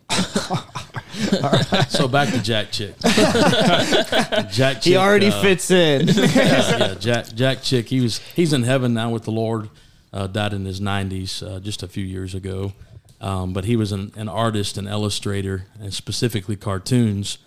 So 1.88 2.06
back 2.08 2.32
to 2.32 2.40
Jack 2.42 2.70
Chick. 2.70 2.94
Jack 4.50 4.76
Chick. 4.76 4.82
He 4.82 4.96
already 4.96 5.28
uh, 5.28 5.42
fits 5.42 5.70
in. 5.70 6.08
yeah, 6.08 6.76
yeah, 6.78 6.94
Jack 6.94 7.26
Jack 7.34 7.62
Chick. 7.62 7.88
He 7.88 8.00
was 8.00 8.18
he's 8.18 8.52
in 8.52 8.62
heaven 8.62 8.94
now 8.94 9.10
with 9.10 9.24
the 9.24 9.32
Lord. 9.32 9.68
Uh, 10.12 10.26
died 10.26 10.52
in 10.52 10.64
his 10.64 10.80
nineties, 10.80 11.42
uh, 11.42 11.60
just 11.60 11.82
a 11.82 11.88
few 11.88 12.04
years 12.04 12.34
ago. 12.34 12.72
Um, 13.20 13.52
but 13.52 13.64
he 13.64 13.76
was 13.76 13.92
an, 13.92 14.12
an 14.16 14.28
artist 14.28 14.78
and 14.78 14.88
illustrator, 14.88 15.66
and 15.78 15.92
specifically 15.92 16.56
cartoons. 16.56 17.38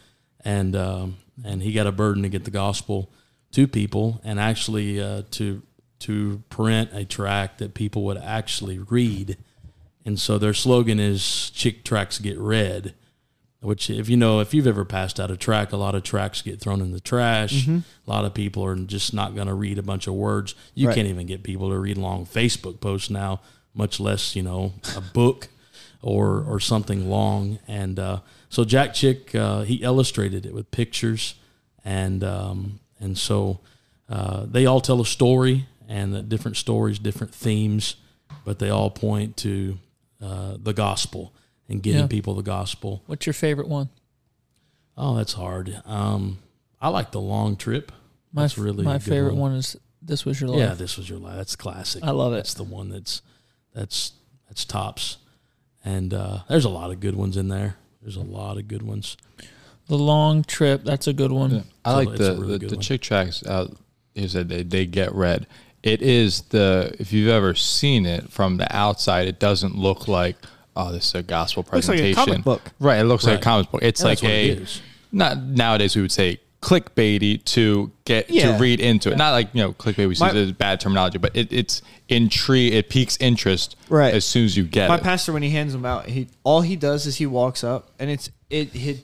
And 0.46 0.76
um, 0.76 1.18
and 1.44 1.64
he 1.64 1.74
got 1.74 1.88
a 1.88 1.91
burden 1.91 2.24
to 2.24 2.30
get 2.30 2.46
the 2.46 2.52
gospel 2.52 3.10
to 3.54 3.68
people, 3.68 4.22
and 4.24 4.39
actually 4.39 5.02
uh, 5.02 5.24
to 5.32 5.62
to 6.00 6.44
print 6.50 6.89
a 6.94 7.06
track 7.06 7.58
that 7.60 7.74
people 7.74 8.04
would 8.04 8.18
actually 8.18 8.78
read. 8.78 9.38
And 10.06 10.20
so 10.20 10.38
their 10.38 10.54
slogan 10.54 10.99
is 10.99 11.49
"Chick 11.51 11.84
tracts 11.84 12.20
get 12.20 12.38
read." 12.38 12.93
which 13.62 13.89
if 13.89 14.10
you 14.10 14.18
know 14.18 14.41
if 14.41 14.54
you've 14.54 14.68
ever 14.68 14.84
passed 14.84 15.22
out 15.22 15.32
a 15.32 15.38
track 15.38 15.72
a 15.72 15.78
lot 15.78 15.95
of 15.95 16.04
tracks 16.04 16.41
get 16.41 16.60
thrown 16.60 16.82
in 16.82 16.91
the 16.91 16.99
trash 16.99 17.66
a 17.66 17.82
lot 18.06 18.26
of 18.26 18.34
people 18.34 18.62
are 18.66 18.76
just 18.76 19.14
not 19.14 19.34
going 19.36 19.47
to 19.47 19.54
read 19.54 19.78
a 19.78 19.82
bunch 19.82 20.06
of 20.06 20.14
words 20.14 20.54
you 20.76 20.86
Right. 20.89 20.95
can't 20.95 21.08
even 21.08 21.28
get 21.28 21.43
people 21.43 21.70
to 21.70 21.78
read 21.80 21.97
long 21.97 22.26
facebook 22.26 22.82
posts 22.82 23.10
now 23.10 23.39
much 23.74 24.01
less 24.01 24.36
you 24.36 24.43
know 24.43 24.74
a 24.97 24.99
book 24.99 25.47
or 26.01 26.43
or 26.43 26.60
something 26.60 27.10
long 27.10 27.58
and 27.66 27.99
uh, 27.99 28.20
so 28.49 28.66
jack 28.66 28.93
chick 28.93 29.34
uh, 29.34 29.62
he 29.62 29.76
illustrated 29.76 30.45
it 30.45 30.54
with 30.54 30.70
pictures 30.72 31.36
and 31.86 32.22
um, 32.22 32.80
and 32.99 33.18
so 33.18 33.62
uh, 34.10 34.43
they 34.45 34.66
all 34.66 34.82
tell 34.82 34.99
a 34.99 35.06
story 35.06 35.68
and 35.88 36.14
the 36.14 36.22
different 36.22 36.58
stories 36.58 36.99
different 36.99 37.34
themes 37.34 37.95
but 38.43 38.60
they 38.60 38.70
all 38.70 38.89
point 38.89 39.38
to 39.38 39.78
uh, 40.24 40.57
the 40.61 40.74
gospel 40.74 41.34
and 41.69 41.84
getting 41.84 42.01
Yeah. 42.01 42.07
people 42.07 42.34
the 42.36 42.41
gospel 42.43 43.03
What's 43.07 43.26
your 43.26 43.34
favorite 43.34 43.67
one? 43.67 43.89
Oh, 44.97 45.15
that's 45.15 45.34
hard. 45.34 45.82
Um, 45.86 46.39
I 46.82 46.89
like 46.89 47.11
the 47.11 47.21
long 47.21 47.55
trip. 47.55 47.91
My 48.32 48.43
That's 48.43 48.57
really 48.57 48.82
a 48.82 48.86
my 48.86 48.93
good 48.93 49.03
favorite 49.03 49.34
one. 49.36 49.51
one. 49.51 49.53
is 49.53 49.76
"This 50.01 50.26
Was 50.26 50.39
Your 50.41 50.49
Life." 50.51 50.59
Yeah, 50.59 50.74
this 50.76 50.97
was 50.97 51.09
your 51.09 51.19
life. 51.19 51.36
That's 51.38 51.55
classic. 51.55 52.03
I 52.03 52.11
love 52.11 52.34
it. 52.34 52.38
That's 52.38 52.53
the 52.55 52.63
one 52.63 52.89
that's 52.89 53.21
that's 53.74 54.13
that's 54.47 54.65
tops. 54.65 55.17
And 55.86 56.13
uh, 56.13 56.39
there's 56.47 56.65
a 56.65 56.69
lot 56.69 56.91
of 56.91 56.99
good 56.99 57.15
ones 57.15 57.38
in 57.38 57.47
there. 57.49 57.76
There's 58.01 58.15
a 58.15 58.21
lot 58.21 58.57
of 58.57 58.67
good 58.67 58.82
ones. 58.84 59.17
The 59.88 59.97
long 59.97 60.43
trip. 60.43 60.84
That's 60.84 61.07
a 61.07 61.13
good 61.13 61.32
one. 61.32 61.65
I 61.86 61.89
So 62.03 62.09
like 62.09 62.17
the 62.17 62.36
really 62.39 62.51
the, 62.53 62.59
good 62.59 62.69
the 62.71 62.78
chick 62.78 63.01
tracts. 63.01 63.43
Uh, 63.43 63.74
you 64.15 64.28
said 64.28 64.47
they, 64.49 64.63
they 64.63 64.86
get 64.86 65.13
read. 65.13 65.47
It 65.84 66.02
is 66.02 66.42
the 66.44 66.96
if 66.98 67.12
you've 67.14 67.30
ever 67.30 67.54
seen 67.56 68.06
it 68.06 68.32
from 68.32 68.58
the 68.58 68.74
outside, 68.76 69.28
it 69.28 69.38
doesn't 69.40 69.76
look 69.76 70.08
like 70.08 70.38
oh 70.76 70.92
this 70.92 71.08
is 71.10 71.16
a 71.16 71.24
gospel 71.24 71.62
presentation. 71.64 72.08
Looks 72.08 72.18
like 72.18 72.28
a 72.28 72.32
comic 72.32 72.44
book. 72.46 72.62
Right, 72.80 73.00
it 73.00 73.04
looks 73.04 73.26
like 73.26 73.40
a 73.40 73.42
comic 73.42 73.70
book. 73.70 73.82
It's 73.84 74.02
Yeah, 74.02 74.08
like 74.08 74.24
a 74.24 74.50
it 74.50 74.60
is. 74.62 74.82
not 75.12 75.38
nowadays 75.44 75.96
we 75.96 76.02
would 76.02 76.12
say 76.12 76.40
clickbaity 76.62 77.44
to 77.44 77.92
get 78.06 78.30
Yeah. 78.30 78.56
to 78.56 78.62
read 78.64 78.80
into 78.80 79.12
it. 79.12 79.18
Not 79.18 79.32
like 79.32 79.50
you 79.54 79.62
know 79.62 79.74
clickbait 79.74 80.08
we 80.08 80.16
see 80.16 80.24
My- 80.24 80.32
as 80.32 80.54
bad 80.54 80.80
terminology, 80.80 81.18
but 81.18 81.36
it, 81.36 81.52
it's 81.52 81.82
intrigue. 82.08 82.74
It 82.74 82.90
piques 82.90 83.18
interest 83.20 83.76
Right. 83.90 84.14
as 84.14 84.24
soon 84.24 84.46
as 84.46 84.56
you 84.56 84.64
get 84.64 84.88
My 84.88 84.96
it. 84.96 85.04
pastor, 85.04 85.34
when 85.34 85.44
he 85.44 85.50
hands 85.50 85.74
them 85.74 85.86
out, 85.86 86.08
he 86.08 86.28
all 86.44 86.62
he 86.62 86.78
does 86.78 87.06
is 87.06 87.18
he 87.18 87.26
walks 87.26 87.64
up, 87.64 87.92
and 88.00 88.10
it's 88.10 88.30
it 88.50 88.70
hit 88.70 89.04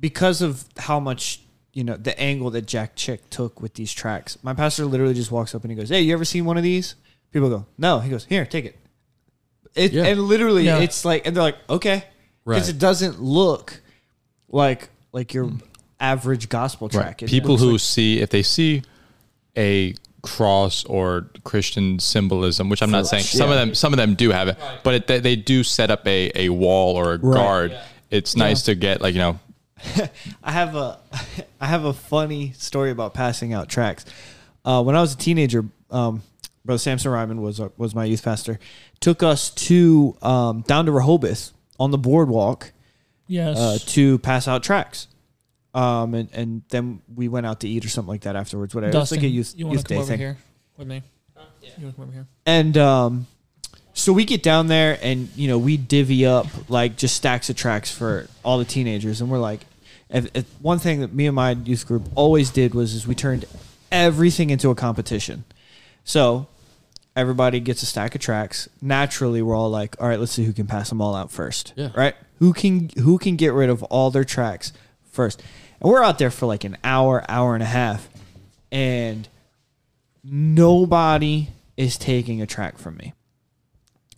because 0.00 0.42
of 0.42 0.64
how 0.78 0.98
much 0.98 1.40
you 1.78 1.84
know 1.84 1.96
the 1.96 2.18
angle 2.20 2.50
that 2.50 2.66
Jack 2.66 2.96
Chick 2.96 3.30
took 3.30 3.60
with 3.62 3.74
these 3.74 3.92
tracks. 3.92 4.36
My 4.42 4.52
pastor 4.52 4.84
literally 4.84 5.14
just 5.14 5.30
walks 5.30 5.54
up 5.54 5.62
and 5.62 5.70
he 5.70 5.76
goes, 5.76 5.88
"Hey, 5.88 6.00
you 6.00 6.12
ever 6.12 6.24
seen 6.24 6.44
one 6.44 6.56
of 6.56 6.64
these?" 6.64 6.96
People 7.32 7.48
go, 7.50 7.66
"No." 7.78 8.00
He 8.00 8.10
goes, 8.10 8.24
"Here, 8.24 8.44
take 8.44 8.64
it." 8.64 8.76
It 9.76 9.92
Yeah. 9.92 10.06
and 10.06 10.20
literally, 10.22 10.64
Yeah. 10.64 10.78
it's 10.80 11.04
like, 11.04 11.24
and 11.24 11.36
they're 11.36 11.42
like, 11.50 11.58
"Okay," 11.70 12.02
because 12.44 12.62
Right. 12.62 12.68
it 12.74 12.78
doesn't 12.80 13.22
look 13.22 13.80
like 14.48 14.88
like 15.12 15.32
your 15.32 15.52
average 16.00 16.48
gospel 16.48 16.88
tract. 16.88 17.22
It 17.22 17.28
People 17.30 17.56
who 17.58 17.72
like- 17.72 17.80
see 17.80 18.18
if 18.20 18.30
they 18.30 18.42
see 18.42 18.82
a 19.56 19.94
cross 20.22 20.84
or 20.86 21.30
Christian 21.44 22.00
symbolism, 22.00 22.68
which 22.68 22.82
I'm 22.82 22.90
not 22.90 23.06
saying 23.06 23.22
some 23.22 23.50
of 23.50 23.56
them 23.56 23.72
some 23.76 23.92
of 23.92 23.98
them 23.98 24.14
do 24.16 24.30
have 24.30 24.48
it, 24.48 24.56
but 24.82 24.94
it, 24.94 25.06
they, 25.06 25.20
they 25.20 25.36
do 25.36 25.62
set 25.62 25.90
up 25.92 26.04
a, 26.08 26.32
a 26.34 26.48
wall 26.48 26.96
or 26.96 27.12
a 27.14 27.18
guard. 27.18 27.72
It's 28.10 28.34
nice 28.34 28.62
to 28.62 28.74
get 28.74 29.00
like 29.00 29.14
you 29.14 29.20
know 29.20 29.38
I 30.42 30.52
have 30.52 30.74
a 30.74 30.98
I 31.60 31.66
have 31.66 31.84
a 31.84 31.92
funny 31.92 32.52
story 32.52 32.90
about 32.90 33.14
passing 33.14 33.52
out 33.52 33.68
tracks. 33.68 34.04
Uh, 34.64 34.82
when 34.82 34.94
I 34.96 35.00
was 35.00 35.14
a 35.14 35.16
teenager, 35.16 35.64
um, 35.90 36.22
Brother 36.64 36.78
Samson 36.78 37.10
Ryman 37.10 37.40
was 37.40 37.60
our, 37.60 37.72
was 37.76 37.94
my 37.94 38.04
youth 38.04 38.22
pastor. 38.22 38.58
Took 39.00 39.22
us 39.22 39.50
to 39.50 40.16
um, 40.22 40.62
down 40.62 40.86
to 40.86 40.92
Rehoboth 40.92 41.52
on 41.80 41.90
the 41.90 41.98
boardwalk 41.98 42.72
Yes. 43.28 43.58
uh, 43.58 43.78
to 43.92 44.18
pass 44.18 44.48
out 44.48 44.62
tracks. 44.62 45.06
Um, 45.74 46.14
and, 46.14 46.28
and 46.32 46.62
then 46.70 47.02
we 47.14 47.28
went 47.28 47.46
out 47.46 47.60
to 47.60 47.68
eat 47.68 47.84
or 47.84 47.88
something 47.88 48.08
like 48.08 48.22
that 48.22 48.36
afterwards. 48.36 48.74
Whatever. 48.74 48.96
it 48.96 49.00
was 49.00 49.10
like 49.12 49.22
a 49.22 49.28
youth, 49.28 49.54
you 49.56 49.66
want 49.66 49.78
youth 49.78 49.84
to 49.84 49.88
come 49.88 49.96
day 49.96 50.00
over 50.02 50.08
thing. 50.10 50.18
here 50.18 50.36
with 50.76 50.88
me? 50.88 51.02
You 51.62 51.84
want 51.84 51.94
to 51.94 51.96
come 51.96 52.04
over 52.04 52.12
here? 52.12 52.26
And 52.46 52.76
um, 52.78 53.26
so 53.92 54.12
we 54.12 54.24
get 54.24 54.42
down 54.42 54.66
there 54.66 54.98
and, 55.02 55.28
you 55.36 55.46
know, 55.46 55.58
we 55.58 55.76
divvy 55.76 56.24
up 56.26 56.46
like 56.68 56.96
just 56.96 57.14
stacks 57.16 57.50
of 57.50 57.56
tracks 57.56 57.90
for 57.94 58.26
all 58.42 58.58
the 58.58 58.64
teenagers. 58.64 59.20
And 59.20 59.30
we're 59.30 59.38
like, 59.38 59.60
if, 60.10 60.26
if 60.34 60.44
uh, 60.44 60.48
one 60.60 60.78
thing 60.78 61.00
that 61.00 61.12
me 61.12 61.26
and 61.26 61.34
my 61.36 61.52
youth 61.52 61.86
group 61.86 62.08
always 62.14 62.50
did 62.50 62.74
was 62.74 62.94
is 62.94 63.06
we 63.06 63.14
turned 63.14 63.44
everything 63.92 64.50
into 64.50 64.70
a 64.70 64.74
competition. 64.74 65.44
So 66.04 66.46
everybody 67.14 67.60
gets 67.60 67.82
a 67.82 67.86
stack 67.86 68.14
of 68.14 68.20
tracks. 68.20 68.68
Naturally, 68.80 69.42
we're 69.42 69.56
all 69.56 69.70
like, 69.70 69.96
all 70.00 70.08
right, 70.08 70.18
let's 70.18 70.32
see 70.32 70.44
who 70.44 70.52
can 70.52 70.66
pass 70.66 70.88
them 70.88 71.00
all 71.00 71.14
out 71.14 71.30
first. 71.30 71.72
Yeah. 71.76 71.90
Right? 71.94 72.14
Who 72.38 72.52
can 72.52 72.90
who 72.96 73.18
can 73.18 73.36
get 73.36 73.52
rid 73.52 73.68
of 73.68 73.82
all 73.84 74.10
their 74.10 74.24
tracks 74.24 74.72
first? 75.10 75.42
And 75.80 75.90
we're 75.90 76.02
out 76.02 76.18
there 76.18 76.30
for 76.30 76.46
like 76.46 76.64
an 76.64 76.78
hour, 76.84 77.24
hour 77.28 77.54
and 77.54 77.62
a 77.62 77.66
half, 77.66 78.08
and 78.72 79.28
nobody 80.24 81.48
is 81.76 81.98
taking 81.98 82.40
a 82.40 82.46
track 82.46 82.78
from 82.78 82.96
me. 82.96 83.12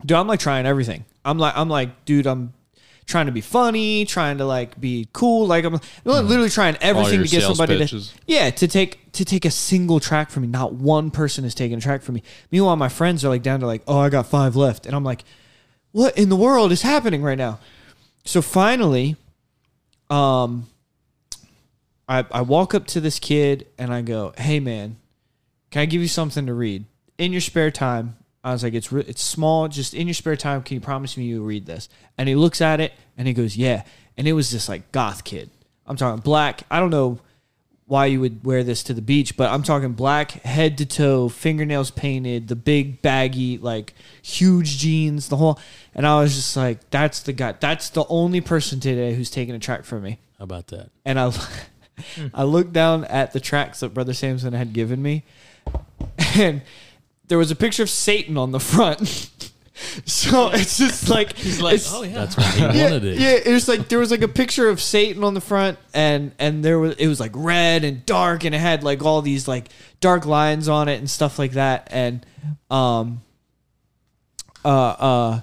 Dude, 0.04 0.16
I'm 0.16 0.26
like 0.26 0.40
trying 0.40 0.66
everything. 0.66 1.04
I'm 1.24 1.38
like 1.38 1.56
I'm 1.56 1.68
like, 1.68 2.04
dude, 2.04 2.26
I'm 2.26 2.52
trying 3.10 3.26
to 3.26 3.32
be 3.32 3.40
funny, 3.40 4.04
trying 4.06 4.38
to 4.38 4.46
like 4.46 4.80
be 4.80 5.08
cool. 5.12 5.46
Like 5.46 5.64
I'm 5.64 5.78
literally 6.04 6.48
trying 6.48 6.76
everything 6.80 7.22
to 7.22 7.28
get 7.28 7.42
somebody 7.42 7.76
pitches. 7.76 8.12
to 8.12 8.18
yeah 8.26 8.50
to 8.50 8.68
take 8.68 9.12
to 9.12 9.24
take 9.24 9.44
a 9.44 9.50
single 9.50 10.00
track 10.00 10.30
from 10.30 10.42
me. 10.42 10.48
Not 10.48 10.72
one 10.72 11.10
person 11.10 11.44
is 11.44 11.54
taking 11.54 11.76
a 11.76 11.80
track 11.80 12.02
from 12.02 12.14
me. 12.14 12.22
Meanwhile, 12.50 12.76
my 12.76 12.88
friends 12.88 13.24
are 13.24 13.28
like 13.28 13.42
down 13.42 13.60
to 13.60 13.66
like, 13.66 13.82
oh, 13.86 13.98
I 13.98 14.08
got 14.08 14.26
five 14.26 14.56
left, 14.56 14.86
and 14.86 14.94
I'm 14.94 15.04
like, 15.04 15.24
what 15.92 16.16
in 16.16 16.28
the 16.28 16.36
world 16.36 16.72
is 16.72 16.82
happening 16.82 17.22
right 17.22 17.38
now? 17.38 17.58
So 18.24 18.40
finally, 18.40 19.16
um, 20.08 20.68
I 22.08 22.24
I 22.30 22.42
walk 22.42 22.74
up 22.74 22.86
to 22.88 23.00
this 23.00 23.18
kid 23.18 23.66
and 23.76 23.92
I 23.92 24.02
go, 24.02 24.32
hey 24.38 24.60
man, 24.60 24.96
can 25.70 25.82
I 25.82 25.86
give 25.86 26.00
you 26.00 26.08
something 26.08 26.46
to 26.46 26.54
read 26.54 26.84
in 27.18 27.32
your 27.32 27.40
spare 27.40 27.70
time? 27.70 28.16
I 28.42 28.52
was 28.52 28.62
like, 28.62 28.74
it's 28.74 28.90
re- 28.90 29.04
it's 29.06 29.22
small, 29.22 29.68
just 29.68 29.92
in 29.94 30.06
your 30.06 30.14
spare 30.14 30.36
time. 30.36 30.62
Can 30.62 30.74
you 30.76 30.80
promise 30.80 31.16
me 31.16 31.24
you'll 31.24 31.44
read 31.44 31.66
this? 31.66 31.88
And 32.16 32.28
he 32.28 32.34
looks 32.34 32.60
at 32.60 32.80
it 32.80 32.92
and 33.18 33.28
he 33.28 33.34
goes, 33.34 33.56
yeah. 33.56 33.84
And 34.16 34.26
it 34.26 34.32
was 34.32 34.50
this 34.50 34.68
like 34.68 34.90
goth 34.92 35.24
kid. 35.24 35.50
I'm 35.86 35.96
talking 35.96 36.22
black. 36.22 36.62
I 36.70 36.80
don't 36.80 36.90
know 36.90 37.18
why 37.86 38.06
you 38.06 38.20
would 38.20 38.44
wear 38.44 38.62
this 38.62 38.84
to 38.84 38.94
the 38.94 39.02
beach, 39.02 39.36
but 39.36 39.50
I'm 39.50 39.64
talking 39.64 39.94
black, 39.94 40.30
head 40.30 40.78
to 40.78 40.86
toe, 40.86 41.28
fingernails 41.28 41.90
painted, 41.90 42.46
the 42.46 42.54
big 42.54 43.02
baggy, 43.02 43.58
like 43.58 43.94
huge 44.22 44.78
jeans, 44.78 45.28
the 45.28 45.36
whole. 45.36 45.58
And 45.92 46.06
I 46.06 46.20
was 46.20 46.36
just 46.36 46.56
like, 46.56 46.88
that's 46.90 47.20
the 47.20 47.32
guy. 47.32 47.52
That's 47.58 47.90
the 47.90 48.04
only 48.08 48.40
person 48.40 48.78
today 48.78 49.14
who's 49.14 49.28
taking 49.28 49.56
a 49.56 49.58
track 49.58 49.84
from 49.84 50.04
me 50.04 50.20
How 50.38 50.44
about 50.44 50.68
that? 50.68 50.90
and 51.04 51.18
I 51.18 51.32
I 52.32 52.44
looked 52.44 52.72
down 52.72 53.04
at 53.06 53.32
the 53.32 53.40
tracks 53.40 53.80
that 53.80 53.92
Brother 53.92 54.14
Samson 54.14 54.52
had 54.52 54.72
given 54.72 55.02
me, 55.02 55.24
and 56.36 56.62
there 57.30 57.38
was 57.38 57.50
a 57.50 57.56
picture 57.56 57.82
of 57.82 57.88
Satan 57.90 58.36
on 58.36 58.52
the 58.52 58.60
front. 58.60 59.30
So 60.04 60.50
it's 60.50 60.76
just 60.76 61.08
like 61.08 61.32
He's 61.38 61.58
like, 61.62 61.76
it's- 61.76 61.90
oh 61.94 62.02
yeah. 62.02 62.12
That's 62.12 62.36
what 62.36 62.46
he 62.52 62.60
yeah, 62.78 62.82
wanted 62.90 63.02
it. 63.04 63.18
yeah, 63.18 63.30
it 63.42 63.50
was 63.50 63.66
like 63.66 63.88
there 63.88 63.98
was 63.98 64.10
like 64.10 64.20
a 64.20 64.28
picture 64.28 64.68
of 64.68 64.78
Satan 64.78 65.24
on 65.24 65.32
the 65.32 65.40
front, 65.40 65.78
and 65.94 66.32
and 66.38 66.62
there 66.62 66.78
was 66.78 66.96
it 66.96 67.06
was 67.08 67.18
like 67.18 67.30
red 67.34 67.82
and 67.82 68.04
dark, 68.04 68.44
and 68.44 68.54
it 68.54 68.58
had 68.58 68.84
like 68.84 69.02
all 69.02 69.22
these 69.22 69.48
like 69.48 69.68
dark 70.02 70.26
lines 70.26 70.68
on 70.68 70.88
it 70.90 70.98
and 70.98 71.08
stuff 71.08 71.38
like 71.38 71.52
that, 71.52 71.88
and 71.90 72.26
um, 72.70 73.22
uh, 74.64 74.68
uh, 74.68 75.40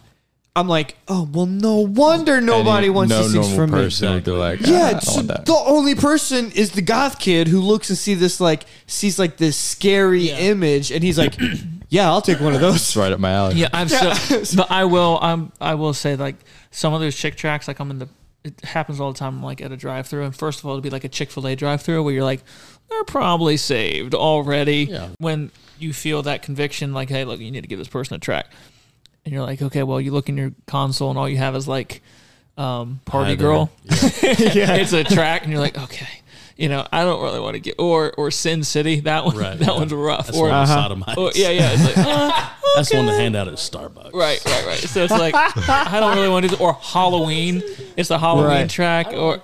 I'm 0.55 0.67
like, 0.67 0.97
oh 1.07 1.27
well, 1.31 1.47
no 1.47 1.77
wonder 1.77 2.39
nobody 2.39 2.87
Any- 2.87 2.89
wants 2.91 3.09
no 3.09 3.23
these 3.23 3.33
things 3.33 3.47
normal 3.49 3.67
from 3.67 3.71
me. 3.75 3.83
person 3.85 4.13
would 4.13 4.23
be 4.23 4.31
like, 4.31 4.59
"Ah, 4.65 4.69
Yeah, 4.69 4.91
don't 4.91 5.01
so 5.03 5.21
that." 5.23 5.45
the 5.47 5.53
only 5.65 5.95
person 5.95 6.51
is 6.51 6.71
the 6.73 6.83
goth 6.83 7.17
kid 7.19 7.47
who 7.47 7.59
looks 7.59 7.89
and 7.89 7.97
see 7.97 8.13
this 8.13 8.39
like 8.39 8.65
sees 8.85 9.17
like 9.17 9.37
this 9.37 9.57
scary 9.57 10.27
Yeah. 10.29 10.37
image, 10.37 10.91
and 10.91 11.03
he's 11.03 11.17
like, 11.17 11.35
"Yeah, 11.89 12.09
I'll 12.09 12.21
take 12.21 12.39
one 12.39 12.53
of 12.53 12.61
those." 12.61 12.95
Right 12.97 13.11
up 13.11 13.19
my 13.19 13.31
alley. 13.31 13.55
Yeah, 13.55 13.69
I'm 13.73 13.87
Yeah. 13.91 14.13
so. 14.13 14.57
But 14.57 14.71
I 14.71 14.85
will. 14.85 15.19
I'm. 15.21 15.51
I 15.61 15.75
will 15.75 15.93
say 15.93 16.15
like 16.15 16.35
some 16.71 16.93
of 16.93 16.99
those 17.01 17.15
chick 17.15 17.35
tracts. 17.35 17.67
Like 17.67 17.79
I'm 17.79 17.91
in 17.91 17.99
the. 17.99 18.09
It 18.43 18.61
happens 18.61 18.99
all 19.01 19.11
the 19.11 19.17
time. 19.19 19.43
Like 19.43 19.61
at 19.61 19.71
a 19.71 19.77
drive-through, 19.77 20.23
and 20.23 20.35
first 20.35 20.59
of 20.59 20.65
all, 20.65 20.71
it'll 20.73 20.81
be 20.81 20.89
like 20.89 21.03
a 21.03 21.09
Chick 21.09 21.31
Fil 21.31 21.47
A 21.47 21.55
drive-through 21.55 22.01
where 22.03 22.13
you're 22.13 22.23
like, 22.23 22.43
they're 22.89 23.03
probably 23.03 23.57
saved 23.57 24.15
already. 24.15 24.85
Yeah. 24.85 25.09
When 25.19 25.51
you 25.79 25.91
feel 25.91 26.21
that 26.23 26.43
conviction, 26.43 26.93
like, 26.93 27.09
hey, 27.09 27.25
look, 27.25 27.39
you 27.41 27.51
need 27.51 27.61
to 27.61 27.67
give 27.67 27.77
this 27.79 27.89
person 27.89 28.15
a 28.15 28.19
track, 28.19 28.47
and 29.25 29.33
you're 29.33 29.43
like, 29.43 29.61
okay, 29.61 29.83
well, 29.83 29.99
you 29.99 30.11
look 30.11 30.29
in 30.29 30.37
your 30.37 30.53
console, 30.65 31.09
and 31.09 31.19
all 31.19 31.27
you 31.27 31.37
have 31.37 31.55
is 31.57 31.67
like, 31.67 32.01
um, 32.57 33.01
party 33.05 33.31
Hi 33.31 33.35
there. 33.35 33.47
girl. 33.47 33.71
Yeah. 33.83 34.75
it's 34.79 34.93
a 34.93 35.03
track, 35.03 35.43
and 35.43 35.51
you're 35.51 35.61
like, 35.61 35.77
okay. 35.77 36.07
You 36.57 36.69
know, 36.69 36.87
I 36.91 37.03
don't 37.03 37.21
really 37.21 37.39
want 37.39 37.53
to 37.53 37.59
get 37.59 37.75
or 37.77 38.11
or 38.17 38.31
Sin 38.31 38.63
City. 38.63 38.99
That 39.01 39.25
one, 39.25 39.37
Right, 39.37 39.57
that 39.59 39.67
yeah. 39.67 39.73
one's 39.75 39.93
rough. 39.93 40.25
That's 40.27 40.37
or 40.37 40.49
one 40.49 40.55
of 40.61 40.67
the 40.67 40.73
Uh-huh. 40.73 40.83
sodomites. 40.83 41.17
or, 41.17 41.31
yeah, 41.35 41.49
yeah. 41.49 41.69
It's 41.73 41.85
like, 41.95 41.97
uh, 42.07 42.49
That's 42.75 42.93
one 42.93 43.05
to 43.05 43.11
hand 43.13 43.35
out 43.35 43.47
at 43.47 43.53
Starbucks. 43.55 44.13
Right, 44.13 44.43
right, 44.45 44.65
right. 44.65 44.77
So 44.79 45.03
it's 45.03 45.11
like 45.11 45.35
I 45.69 45.99
don't 45.99 46.15
really 46.15 46.29
want 46.29 46.43
to 46.45 46.49
do 46.49 46.55
this. 46.55 46.61
Or 46.61 46.73
Halloween. 46.73 47.61
It's 47.95 48.09
the 48.09 48.17
Halloween 48.19 48.47
Right. 48.47 48.69
track. 48.69 49.07
Or 49.13 49.39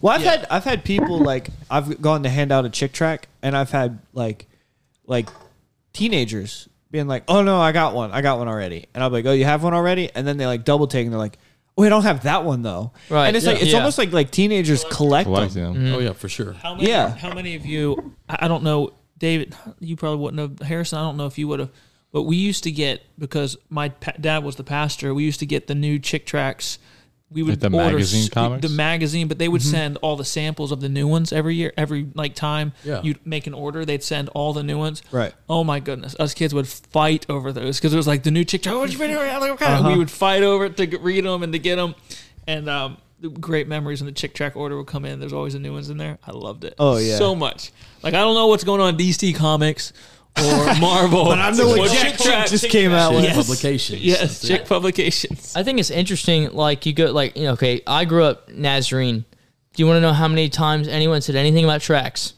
Well, 0.00 0.14
I've 0.14 0.22
Yeah. 0.22 0.30
had 0.38 0.46
I've 0.50 0.64
had 0.64 0.84
people 0.84 1.18
like 1.18 1.48
I've 1.70 2.00
gone 2.00 2.22
to 2.22 2.28
hand 2.28 2.52
out 2.52 2.64
a 2.64 2.70
chick 2.70 2.92
tract, 2.92 3.26
and 3.42 3.56
I've 3.56 3.70
had 3.72 3.98
like 4.12 4.46
like 5.06 5.28
teenagers 5.92 6.68
being 6.90 7.06
like, 7.08 7.24
"Oh 7.28 7.42
no, 7.42 7.60
I 7.60 7.72
got 7.72 7.94
one, 7.94 8.12
I 8.12 8.20
got 8.20 8.38
one 8.38 8.48
already," 8.48 8.86
and 8.94 9.02
I'm 9.02 9.12
like, 9.12 9.26
"Oh, 9.26 9.32
you 9.32 9.44
have 9.44 9.62
one 9.62 9.74
already?" 9.74 10.10
And 10.14 10.26
then 10.26 10.36
they 10.36 10.46
like 10.46 10.64
double 10.64 10.86
take, 10.86 11.04
and 11.06 11.12
they're 11.12 11.18
like, 11.18 11.38
"Oh, 11.78 11.82
I 11.84 11.88
don't 11.88 12.02
have 12.02 12.22
that 12.24 12.44
one 12.44 12.62
though." 12.62 12.92
Right, 13.08 13.28
And 13.28 13.36
it's 13.36 13.46
like 13.46 13.60
it's 13.62 13.72
Yeah. 13.72 13.78
almost 13.78 13.98
like 13.98 14.12
like 14.12 14.30
teenagers 14.30 14.84
collect 14.90 15.26
Collecting 15.26 15.62
them. 15.62 15.84
them. 15.84 15.94
Oh 15.94 15.98
yeah, 15.98 16.12
for 16.12 16.28
sure. 16.28 16.52
how 16.54 16.74
many? 16.74 16.88
Yeah. 16.88 17.10
How 17.16 17.32
many 17.34 17.54
of 17.56 17.64
you? 17.66 18.14
I 18.28 18.38
I 18.42 18.48
don't 18.48 18.62
know, 18.62 18.92
David. 19.18 19.54
You 19.80 19.96
probably 19.96 20.18
wouldn't 20.22 20.60
have. 20.60 20.68
Harrison. 20.68 20.98
I 20.98 21.02
don't 21.02 21.16
know 21.16 21.26
if 21.26 21.38
you 21.38 21.48
would 21.48 21.60
have. 21.60 21.70
But 22.12 22.24
we 22.24 22.36
used 22.36 22.64
to 22.64 22.70
get 22.70 23.02
because 23.18 23.56
my 23.70 23.88
pa- 23.88 24.12
dad 24.20 24.44
was 24.44 24.56
the 24.56 24.64
pastor. 24.64 25.14
We 25.14 25.24
used 25.24 25.40
to 25.40 25.46
get 25.46 25.66
the 25.66 25.74
new 25.74 25.98
chick 25.98 26.26
tracts. 26.26 26.78
We 27.32 27.42
would 27.42 27.60
Like 27.62 27.70
the 27.72 27.76
order 27.78 27.92
magazine 27.94 28.22
s- 28.24 28.28
comics? 28.28 28.62
the 28.68 28.74
magazine, 28.74 29.28
but 29.28 29.38
they 29.38 29.48
would 29.48 29.62
send 29.62 29.96
all 30.02 30.16
the 30.16 30.24
samples 30.24 30.70
of 30.72 30.80
the 30.80 30.88
new 30.88 31.08
ones 31.08 31.32
every 31.32 31.54
year. 31.54 31.72
Every 31.76 32.06
like 32.14 32.34
time 32.34 32.72
Yeah. 32.84 33.00
you'd 33.02 33.24
make 33.26 33.46
an 33.46 33.54
order, 33.54 33.84
they'd 33.84 34.02
send 34.02 34.28
all 34.30 34.52
the 34.52 34.62
new 34.62 34.78
ones. 34.78 35.02
Right. 35.10 35.32
Oh 35.48 35.64
my 35.64 35.80
goodness, 35.80 36.14
us 36.18 36.34
kids 36.34 36.52
would 36.54 36.68
fight 36.68 37.24
over 37.28 37.52
those 37.52 37.78
because 37.78 37.92
it 37.94 37.96
was 37.96 38.06
like 38.06 38.22
the 38.22 38.30
new 38.30 38.44
chick. 38.44 38.62
track. 38.62 38.74
Oh, 38.74 38.80
what 38.80 38.92
you 38.92 38.98
been 38.98 39.10
doing? 39.10 39.26
Like. 39.40 39.62
Uh-huh. 39.62 39.88
We 39.90 39.96
would 39.98 40.10
fight 40.10 40.42
over 40.42 40.66
it 40.66 40.76
to 40.76 40.98
read 40.98 41.24
them 41.24 41.42
and 41.42 41.52
to 41.52 41.58
get 41.58 41.76
them, 41.76 41.94
and 42.46 42.68
um, 42.68 42.98
the 43.20 43.28
great 43.30 43.68
memories 43.68 44.00
when 44.00 44.06
the 44.06 44.12
chick 44.12 44.34
tract 44.34 44.56
order 44.56 44.76
would 44.76 44.86
come 44.86 45.04
in. 45.04 45.20
There's 45.20 45.32
always 45.32 45.52
the 45.52 45.58
new 45.60 45.72
ones 45.72 45.88
in 45.90 45.96
there. 45.96 46.18
I 46.26 46.32
loved 46.32 46.64
it. 46.64 46.74
Oh, 46.78 46.96
yeah. 46.98 47.16
so 47.16 47.34
much. 47.34 47.70
Like 48.02 48.14
I 48.14 48.18
don't 48.20 48.34
know 48.34 48.48
what's 48.48 48.64
going 48.64 48.80
on 48.80 48.90
in 48.94 48.96
DC 48.96 49.34
Comics 49.36 49.92
or 50.38 50.74
Marvel, 50.80 51.24
But 51.26 51.38
I 51.38 51.50
know 51.50 51.68
what 51.68 51.78
But 51.78 51.90
Jack 51.92 52.18
Track- 52.18 52.48
just 52.48 52.68
came 52.68 52.92
out 52.92 53.10
Chick 53.10 53.16
with. 53.16 53.24
Yes. 53.24 53.36
publications. 53.36 54.00
Yes, 54.02 54.20
That's 54.20 54.44
it. 54.44 54.46
chick 54.48 54.66
publications. 54.66 55.54
I 55.56 55.62
think 55.62 55.78
it's 55.78 55.90
interesting. 55.90 56.50
Like 56.52 56.86
you 56.86 56.92
go, 56.92 57.12
like 57.12 57.36
you 57.36 57.44
know, 57.44 57.52
okay. 57.52 57.82
I 57.86 58.04
grew 58.04 58.24
up 58.24 58.48
Nazarene. 58.48 59.24
Do 59.74 59.82
you 59.82 59.86
want 59.86 59.96
to 59.96 60.00
know 60.00 60.12
how 60.12 60.28
many 60.28 60.48
times 60.48 60.88
anyone 60.88 61.20
said 61.22 61.34
anything 61.36 61.64
about 61.64 61.80
tracks? 61.80 62.34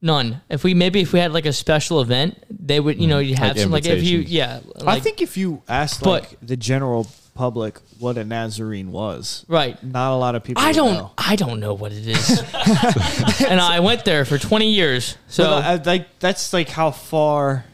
None. 0.00 0.40
If 0.48 0.62
we 0.62 0.74
maybe 0.74 1.00
if 1.00 1.12
we 1.12 1.18
had 1.18 1.32
like 1.32 1.46
a 1.46 1.52
special 1.52 2.00
event, 2.00 2.42
they 2.50 2.78
would. 2.80 3.00
You 3.00 3.08
know, 3.08 3.18
mm-hmm. 3.20 3.30
you 3.30 3.34
have 3.36 3.56
Like 3.56 3.62
some 3.62 3.70
like 3.72 3.86
if 3.86 4.02
you 4.04 4.18
invitations. 4.18 4.32
yeah. 4.32 4.60
I 4.80 4.84
Like, 4.84 5.02
think 5.02 5.20
if 5.22 5.36
you 5.36 5.62
asked 5.68 6.02
But- 6.02 6.22
like 6.22 6.38
the 6.40 6.56
general 6.56 7.08
public 7.38 7.78
what 8.00 8.18
a 8.18 8.24
Nazarene 8.24 8.90
was, 8.90 9.46
right. 9.48 9.80
not 9.82 10.12
a 10.12 10.18
lot 10.18 10.34
of 10.34 10.42
people. 10.42 10.62
I 10.62 10.72
don't. 10.72 10.94
know. 10.94 11.12
I 11.16 11.36
don't 11.36 11.60
know 11.60 11.72
what 11.72 11.92
it 11.92 12.06
is. 12.06 12.40
and 13.48 13.60
I 13.60 13.78
went 13.80 14.04
there 14.04 14.24
for 14.24 14.36
twenty 14.38 14.72
years. 14.72 15.16
So 15.28 15.44
uh, 15.44 15.78
like 15.86 16.18
that's 16.18 16.52
like 16.52 16.68
how 16.68 16.90
far 16.90 17.64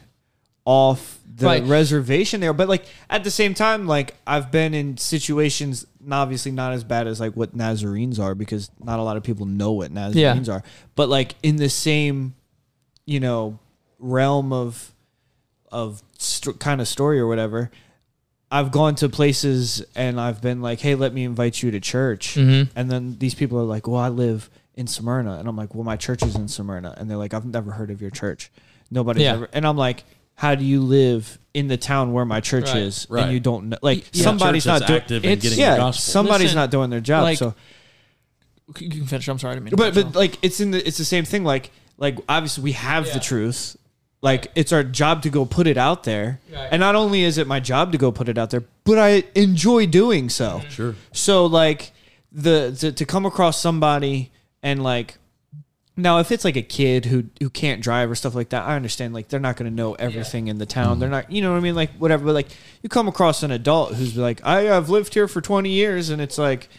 off 0.67 1.19
the 1.37 1.47
Right. 1.47 1.65
reservation 1.65 2.41
there. 2.41 2.53
But 2.53 2.69
like 2.69 2.85
at 3.11 3.25
the 3.25 3.31
same 3.31 3.55
time, 3.55 3.87
like 3.87 4.15
I've 4.27 4.51
been 4.53 4.75
in 4.75 4.99
situations, 4.99 5.87
obviously 6.11 6.53
not 6.53 6.73
as 6.75 6.85
bad 6.85 7.07
as 7.07 7.19
like 7.19 7.33
what 7.35 7.57
Nazarenes 7.57 8.19
are 8.21 8.35
because 8.35 8.71
not 8.79 8.99
a 8.99 9.03
lot 9.03 9.17
of 9.17 9.23
people 9.25 9.47
know 9.47 9.73
what 9.73 9.91
Nazarenes 9.91 10.49
are. 10.49 10.63
But 10.95 11.09
like 11.09 11.35
in 11.43 11.57
the 11.57 11.69
same, 11.71 12.35
you 13.07 13.19
know, 13.19 13.59
realm 13.99 14.53
of 14.53 14.93
of 15.73 16.03
st- 16.19 16.61
kind 16.61 16.81
of 16.81 16.87
story 16.87 17.19
or 17.19 17.27
whatever. 17.27 17.71
I've 18.55 18.71
gone 18.71 18.95
to 18.97 19.09
places 19.09 19.83
and 19.97 20.21
I've 20.21 20.41
been 20.41 20.63
like, 20.63 20.79
"Hey, 20.81 20.95
let 20.95 21.13
me 21.13 21.25
invite 21.25 21.61
you 21.63 21.71
to 21.73 21.81
church," 21.81 22.37
Mhm. 22.37 22.69
and 22.77 22.91
then 22.91 23.17
these 23.19 23.35
people 23.35 23.59
are 23.59 23.65
like, 23.65 23.89
"Well, 23.89 24.01
I 24.01 24.09
live 24.09 24.49
in 24.77 24.87
Smyrna," 24.87 25.39
and 25.39 25.49
I'm 25.49 25.57
like, 25.57 25.75
"Well, 25.75 25.83
my 25.85 25.97
church 25.97 26.23
is 26.23 26.37
in 26.37 26.47
Smyrna," 26.49 26.95
and 26.97 27.11
they're 27.11 27.17
like, 27.17 27.35
"I've 27.35 27.45
never 27.45 27.73
heard 27.73 27.91
of 27.91 28.01
your 28.01 28.11
church. 28.13 28.51
Nobody's 28.93 29.25
Yeah. 29.25 29.33
ever," 29.33 29.49
and 29.53 29.67
I'm 29.67 29.77
like, 29.77 30.05
"How 30.37 30.55
do 30.55 30.65
you 30.65 30.81
live 30.81 31.39
in 31.53 31.67
the 31.69 31.77
town 31.77 32.13
where 32.13 32.25
my 32.25 32.41
church 32.41 32.69
Right. 32.69 32.83
is 32.83 33.07
Right. 33.11 33.25
and 33.25 33.33
you 33.33 33.41
don't 33.41 33.71
know? 33.71 33.77
Like 33.83 34.05
Yeah. 34.13 34.23
somebody's 34.25 34.67
not 34.67 34.87
doing 34.87 35.01
active 35.01 35.25
in 35.25 35.31
it's- 35.33 35.43
getting 35.43 35.59
yeah, 35.59 35.73
the 35.73 35.77
gospel. 35.79 36.13
somebody's 36.13 36.45
Listen, 36.47 36.57
not 36.57 36.71
doing 36.71 36.91
their 36.91 37.01
job. 37.01 37.23
like- 37.25 37.39
so, 37.39 37.55
You 38.81 38.89
can 38.89 39.07
finish. 39.07 39.29
I'm 39.29 39.39
sorry, 39.39 39.53
I 39.53 39.55
didn't 39.57 39.65
mean 39.65 39.71
to 39.73 39.77
but 39.77 39.95
but 39.95 40.15
like 40.15 40.39
it's 40.43 40.59
in 40.61 40.71
the 40.71 40.87
it's 40.87 40.97
the 40.97 41.05
same 41.05 41.25
thing. 41.25 41.45
Like 41.45 41.71
like 41.99 42.19
obviously 42.29 42.63
we 42.65 42.73
have 42.73 43.07
Yeah. 43.07 43.15
the 43.15 43.21
truth. 43.21 43.77
Like 44.25 44.51
it's 44.55 44.73
our 44.73 44.83
job 44.83 45.21
to 45.25 45.29
go 45.29 45.45
put 45.45 45.67
it 45.67 45.77
out 45.77 46.05
there, 46.05 46.41
Right. 46.51 46.69
and 46.73 46.81
not 46.81 46.95
only 46.95 47.23
is 47.25 47.37
it 47.37 47.47
my 47.47 47.61
job 47.61 47.93
to 47.93 47.99
go 47.99 48.11
put 48.11 48.27
it 48.31 48.39
out 48.39 48.49
there, 48.49 48.65
but 48.85 48.99
I 48.99 49.25
enjoy 49.35 49.85
doing 49.87 50.31
so. 50.31 50.61
Mm-hmm. 50.61 50.69
Sure. 50.71 50.95
So 51.13 51.45
like 51.45 51.93
the 52.33 52.75
to, 52.81 52.91
to 52.91 53.05
come 53.05 53.27
across 53.27 53.61
somebody 53.61 54.33
and 54.63 54.83
like 54.83 55.19
now 55.95 56.21
if 56.21 56.33
it's 56.33 56.43
like 56.43 56.57
a 56.57 56.63
kid 56.63 57.05
who 57.05 57.25
who 57.39 57.51
can't 57.51 57.83
drive 57.83 58.11
or 58.11 58.15
stuff 58.15 58.35
like 58.35 58.49
that, 58.49 58.63
I 58.65 58.77
understand 58.77 59.13
like 59.13 59.29
they're 59.29 59.39
not 59.39 59.57
going 59.57 59.71
to 59.71 59.77
know 59.77 59.93
everything 59.93 60.49
in 60.49 60.57
the 60.57 60.65
town. 60.65 60.93
Mm-hmm. 60.93 61.01
They're 61.01 61.11
not, 61.11 61.31
you 61.31 61.43
know 61.43 61.51
what 61.53 61.59
I 61.59 61.61
mean, 61.61 61.75
like 61.75 61.93
whatever. 61.99 62.25
But 62.25 62.33
like 62.33 62.49
you 62.83 62.89
come 62.89 63.09
across 63.09 63.43
an 63.43 63.51
adult 63.51 63.95
who's 63.95 64.17
like, 64.17 64.41
I 64.43 64.63
have 64.63 64.89
lived 64.89 65.13
here 65.13 65.29
for 65.29 65.43
twenty 65.43 65.71
years, 65.71 66.09
and 66.09 66.23
it's 66.23 66.39
like 66.39 66.71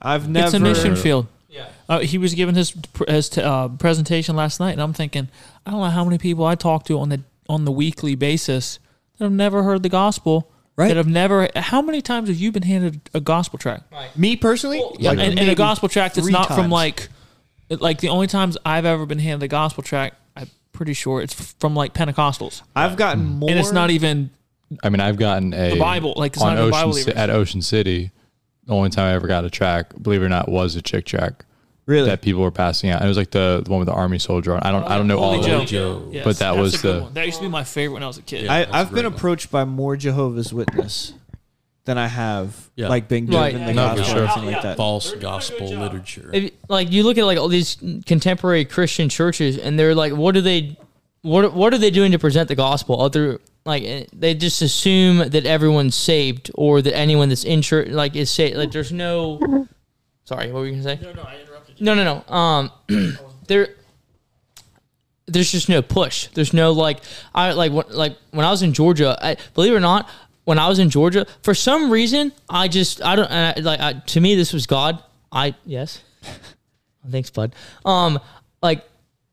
I've 0.00 0.28
never. 0.28 0.46
it's 0.46 0.54
a 0.54 0.60
mission 0.60 0.94
field. 0.94 1.26
Yeah. 1.52 1.68
Uh, 1.88 1.98
he 2.00 2.16
was 2.18 2.34
giving 2.34 2.54
his 2.54 2.74
his 3.06 3.28
t- 3.28 3.42
uh, 3.42 3.68
presentation 3.68 4.34
last 4.34 4.58
night, 4.58 4.72
and 4.72 4.80
I'm 4.80 4.94
thinking, 4.94 5.28
I 5.66 5.70
don't 5.70 5.80
know 5.80 5.86
how 5.90 6.04
many 6.04 6.18
people 6.18 6.46
I 6.46 6.54
talk 6.54 6.84
to 6.86 6.98
on 6.98 7.10
the 7.10 7.20
on 7.48 7.64
the 7.64 7.72
weekly 7.72 8.14
basis 8.14 8.78
that 9.18 9.24
have 9.24 9.32
never 9.32 9.62
heard 9.62 9.82
the 9.82 9.88
gospel. 9.88 10.48
Right. 10.74 10.88
That 10.88 10.96
have 10.96 11.06
never. 11.06 11.48
How 11.54 11.82
many 11.82 12.00
times 12.00 12.30
have 12.30 12.38
you 12.38 12.50
been 12.50 12.62
handed 12.62 13.02
a 13.12 13.20
gospel 13.20 13.58
tract? 13.58 13.92
Me 14.16 14.36
personally, 14.36 14.82
Yeah, 14.98 15.10
like, 15.10 15.18
and, 15.18 15.38
and 15.38 15.50
a 15.50 15.54
gospel 15.54 15.90
tract 15.90 16.14
that's 16.14 16.24
three 16.26 16.32
not 16.32 16.48
from 16.48 16.70
like, 16.70 17.10
like 17.68 18.00
the 18.00 18.08
only 18.08 18.26
times 18.26 18.56
I've 18.64 18.86
ever 18.86 19.04
been 19.04 19.18
handed 19.18 19.44
a 19.44 19.48
gospel 19.48 19.82
tract, 19.82 20.16
I'm 20.34 20.48
pretty 20.72 20.94
sure 20.94 21.20
it's 21.20 21.34
from 21.34 21.76
like 21.76 21.92
Pentecostals, 21.92 22.62
I've 22.74 22.96
gotten 22.96 23.22
more, 23.38 23.50
and 23.50 23.58
it's 23.58 23.70
not 23.72 23.90
even 23.90 24.30
I 24.82 24.88
mean, 24.88 25.00
I've 25.00 25.18
gotten 25.18 25.52
a 25.52 25.72
the 25.72 25.78
Bible. 25.78 26.14
Like 26.16 26.32
it's 26.34 26.42
on 26.42 26.54
not 26.54 26.62
even 26.62 26.72
Ocean 26.74 26.80
Bible. 26.80 26.94
Ci- 26.94 27.00
even. 27.02 27.16
at 27.18 27.30
Ocean 27.30 27.62
City. 27.62 28.10
The 28.66 28.74
only 28.74 28.90
time 28.90 29.06
I 29.06 29.14
ever 29.14 29.26
got 29.26 29.44
a 29.44 29.50
track, 29.50 29.92
believe 30.00 30.22
it 30.22 30.26
or 30.26 30.28
not, 30.28 30.48
was 30.48 30.76
a 30.76 30.82
chick 30.82 31.04
tract 31.04 31.44
really. 31.86 32.06
that 32.08 32.22
people 32.22 32.42
were 32.42 32.50
passing 32.52 32.90
out. 32.90 33.00
And 33.00 33.06
it 33.06 33.08
was 33.08 33.16
like 33.16 33.30
the, 33.32 33.60
the 33.64 33.70
one 33.70 33.80
with 33.80 33.88
the 33.88 33.94
army 33.94 34.18
soldier 34.20 34.54
on. 34.54 34.60
I 34.62 34.70
don't 34.70 34.84
I 34.84 34.96
don't 34.96 35.08
know 35.08 35.18
Holy 35.18 35.38
all 35.38 35.42
Joe. 35.42 35.60
of 35.62 35.68
Joe. 35.68 36.08
Yes, 36.12 36.24
but 36.24 36.38
that 36.38 36.52
that's 36.52 36.60
was 36.60 36.74
a 36.74 36.78
good 36.82 36.96
the- 36.98 37.02
one. 37.04 37.14
that 37.14 37.26
used 37.26 37.38
to 37.38 37.44
be 37.44 37.48
my 37.50 37.64
favorite 37.64 37.94
when 37.94 38.02
I 38.02 38.06
was 38.06 38.18
a 38.18 38.22
kid. 38.22 38.44
Yeah. 38.44 38.52
I, 38.52 38.58
that's 38.60 38.70
a 38.72 38.76
I've 38.76 38.92
been 38.92 39.04
one. 39.04 39.14
approached 39.14 39.50
by 39.50 39.64
more 39.64 39.96
Jehovah's 39.96 40.52
Witness 40.54 41.14
than 41.84 41.98
I 41.98 42.06
have 42.06 42.70
Yeah. 42.76 42.86
like 42.88 43.08
been 43.08 43.26
given 43.26 43.40
Right. 43.40 43.52
the 43.66 43.72
No, 43.74 43.90
for 43.90 43.96
gospel 43.96 44.04
sure. 44.14 44.22
or 44.24 44.28
anything 44.28 44.52
like 44.52 44.62
that. 44.62 44.76
False 44.76 45.12
gospel 45.14 45.68
literature. 45.68 46.30
If, 46.32 46.52
like 46.68 46.92
you 46.92 47.02
look 47.02 47.18
at 47.18 47.24
like 47.24 47.38
all 47.38 47.48
these 47.48 47.76
contemporary 48.06 48.64
Christian 48.64 49.08
churches, 49.08 49.58
and 49.58 49.76
they're 49.76 49.94
like, 49.96 50.12
what 50.12 50.36
are 50.36 50.40
they, 50.40 50.78
what 51.22 51.52
what 51.52 51.74
are 51.74 51.78
they 51.78 51.90
doing 51.90 52.12
to 52.12 52.18
present 52.20 52.46
the 52.48 52.54
gospel? 52.54 53.02
Other 53.02 53.40
like 53.64 53.82
eh, 53.84 54.04
they 54.12 54.34
just 54.34 54.62
assume 54.62 55.18
that 55.18 55.46
everyone's 55.46 55.94
saved 55.94 56.50
or 56.54 56.82
that 56.82 56.96
anyone 56.96 57.28
that's 57.28 57.44
in 57.44 57.62
church 57.62 57.88
like 57.88 58.16
is 58.16 58.30
saved. 58.30 58.56
Like 58.56 58.72
there's 58.72 58.92
no. 58.92 59.68
Sorry, 60.24 60.52
what 60.52 60.60
were 60.60 60.66
you 60.66 60.72
gonna 60.72 60.82
say? 60.84 60.98
no, 61.02 61.12
no, 61.12 61.22
I 61.22 61.40
interrupted 61.40 61.80
you. 61.80 61.84
No, 61.84 61.94
no, 61.94 62.04
no. 62.04 62.34
Um, 62.34 62.70
there, 63.46 63.74
there's 65.26 65.50
just 65.50 65.68
no 65.68 65.82
push. 65.82 66.28
There's 66.28 66.52
no 66.52 66.72
like, 66.72 67.00
I 67.34 67.52
like 67.52 67.72
when, 67.72 67.86
like 67.90 68.16
when 68.30 68.46
I 68.46 68.50
was 68.50 68.62
in 68.62 68.72
Georgia. 68.72 69.18
I, 69.20 69.36
believe 69.54 69.72
it 69.72 69.76
or 69.76 69.80
not, 69.80 70.08
when 70.44 70.58
I 70.58 70.68
was 70.68 70.78
in 70.78 70.90
Georgia, 70.90 71.26
for 71.42 71.54
some 71.54 71.90
reason, 71.90 72.32
I 72.48 72.68
just 72.68 73.02
I 73.02 73.16
don't 73.16 73.30
I, 73.30 73.54
like. 73.60 73.80
I, 73.80 73.92
to 73.92 74.20
me, 74.20 74.34
this 74.34 74.52
was 74.52 74.66
God. 74.66 75.02
I 75.30 75.54
yes. 75.64 76.02
Thanks, 77.10 77.30
bud. 77.30 77.54
Um, 77.84 78.20
like 78.62 78.84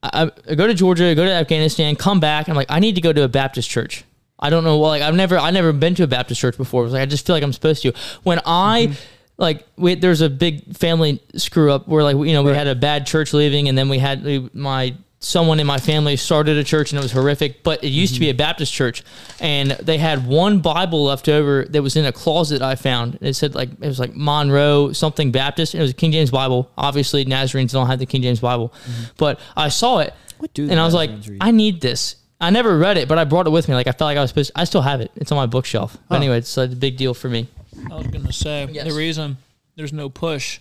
I, 0.01 0.31
I 0.49 0.55
go 0.55 0.65
to 0.67 0.73
Georgia, 0.73 1.13
go 1.13 1.25
to 1.25 1.31
Afghanistan, 1.31 1.95
come 1.95 2.19
back. 2.19 2.47
I'm 2.47 2.55
like, 2.55 2.71
I 2.71 2.79
need 2.79 2.95
to 2.95 3.01
go 3.01 3.13
to 3.13 3.23
a 3.23 3.27
Baptist 3.27 3.69
church. 3.69 4.03
I 4.39 4.49
don't 4.49 4.63
know. 4.63 4.77
Well, 4.77 4.89
like 4.89 5.01
I've 5.01 5.15
never, 5.15 5.37
I 5.37 5.51
never 5.51 5.73
been 5.73 5.95
to 5.95 6.03
a 6.03 6.07
Baptist 6.07 6.39
church 6.39 6.55
before. 6.57 6.81
It 6.81 6.85
was 6.85 6.93
like 6.93 7.01
I 7.01 7.05
just 7.05 7.25
feel 7.25 7.35
like 7.35 7.43
I'm 7.43 7.53
supposed 7.53 7.81
to. 7.83 7.93
When 8.23 8.39
I 8.45 8.87
Mm-hmm. 8.87 8.93
like, 9.37 9.67
we, 9.77 9.95
there's 9.95 10.21
a 10.21 10.29
big 10.29 10.75
family 10.77 11.21
screw 11.35 11.71
up 11.71 11.87
where 11.87 12.03
like 12.03 12.15
you 12.15 12.33
know 12.33 12.43
we 12.43 12.53
had 12.53 12.67
a 12.67 12.75
bad 12.75 13.05
church 13.05 13.33
leaving, 13.33 13.67
and 13.69 13.77
then 13.77 13.89
we 13.89 13.99
had 13.99 14.23
we- 14.23 14.49
my 14.53 14.95
someone 15.21 15.59
in 15.59 15.67
my 15.67 15.77
family 15.77 16.15
started 16.15 16.55
a 16.55 16.63
church 16.63 16.91
and 16.93 16.99
it 16.99 17.03
was 17.03 17.11
horrific. 17.11 17.61
But 17.63 17.83
it 17.83 17.89
used 17.89 18.13
to 18.13 18.19
Mm-hmm. 18.21 18.25
be 18.27 18.29
a 18.29 18.33
Baptist 18.33 18.71
church, 18.71 19.03
and 19.41 19.71
they 19.71 19.97
had 19.97 20.25
one 20.25 20.59
Bible 20.59 21.03
left 21.03 21.27
over 21.27 21.65
that 21.65 21.81
was 21.83 21.97
in 21.97 22.05
a 22.05 22.13
closet 22.13 22.61
I 22.61 22.75
found. 22.75 23.17
It 23.19 23.33
said 23.33 23.55
like 23.55 23.69
it 23.81 23.87
was 23.87 23.99
like 23.99 24.15
Monroe 24.15 24.93
something 24.93 25.31
Baptist. 25.33 25.73
And 25.73 25.81
it 25.81 25.83
was 25.83 25.91
a 25.91 25.95
King 25.95 26.13
James 26.13 26.31
Bible. 26.31 26.71
Obviously, 26.77 27.25
Nazarenes 27.25 27.73
don't 27.73 27.87
have 27.87 27.99
the 27.99 28.05
King 28.05 28.21
James 28.21 28.39
Bible, 28.39 28.71
but 29.17 29.37
I 29.57 29.67
saw 29.67 29.99
it 29.99 30.13
Mm-hmm. 30.13 30.41
What 30.43 30.53
do 30.53 30.69
and 30.69 30.79
I 30.79 30.85
was 30.85 30.93
like, 30.93 31.09
read? 31.27 31.37
I 31.41 31.51
need 31.51 31.81
this. 31.81 32.15
I 32.41 32.49
never 32.51 32.77
read 32.77 32.97
it, 32.97 33.07
but 33.07 33.17
I 33.17 33.25
brought 33.25 33.47
it 33.47 33.49
with 33.49 33.67
me. 33.67 33.75
Like 33.75 33.87
I 33.87 33.91
felt 33.91 34.07
like 34.07 34.17
I 34.17 34.21
was 34.21 34.29
supposed. 34.31 34.51
I 34.55 34.63
still 34.63 34.81
have 34.81 35.01
it. 35.01 35.11
It's 35.15 35.31
on 35.31 35.35
my 35.35 35.45
bookshelf. 35.45 35.97
But 36.07 36.15
anyway, 36.15 36.37
it's 36.37 36.57
a 36.57 36.67
big 36.67 36.97
deal 36.97 37.13
for 37.13 37.29
me. 37.29 37.47
I 37.91 37.95
was 37.95 38.07
gonna 38.07 38.31
say 38.31 38.67
Yes. 38.71 38.87
the 38.87 38.93
reason 38.93 39.37
there's 39.75 39.93
no 39.93 40.09
push. 40.09 40.59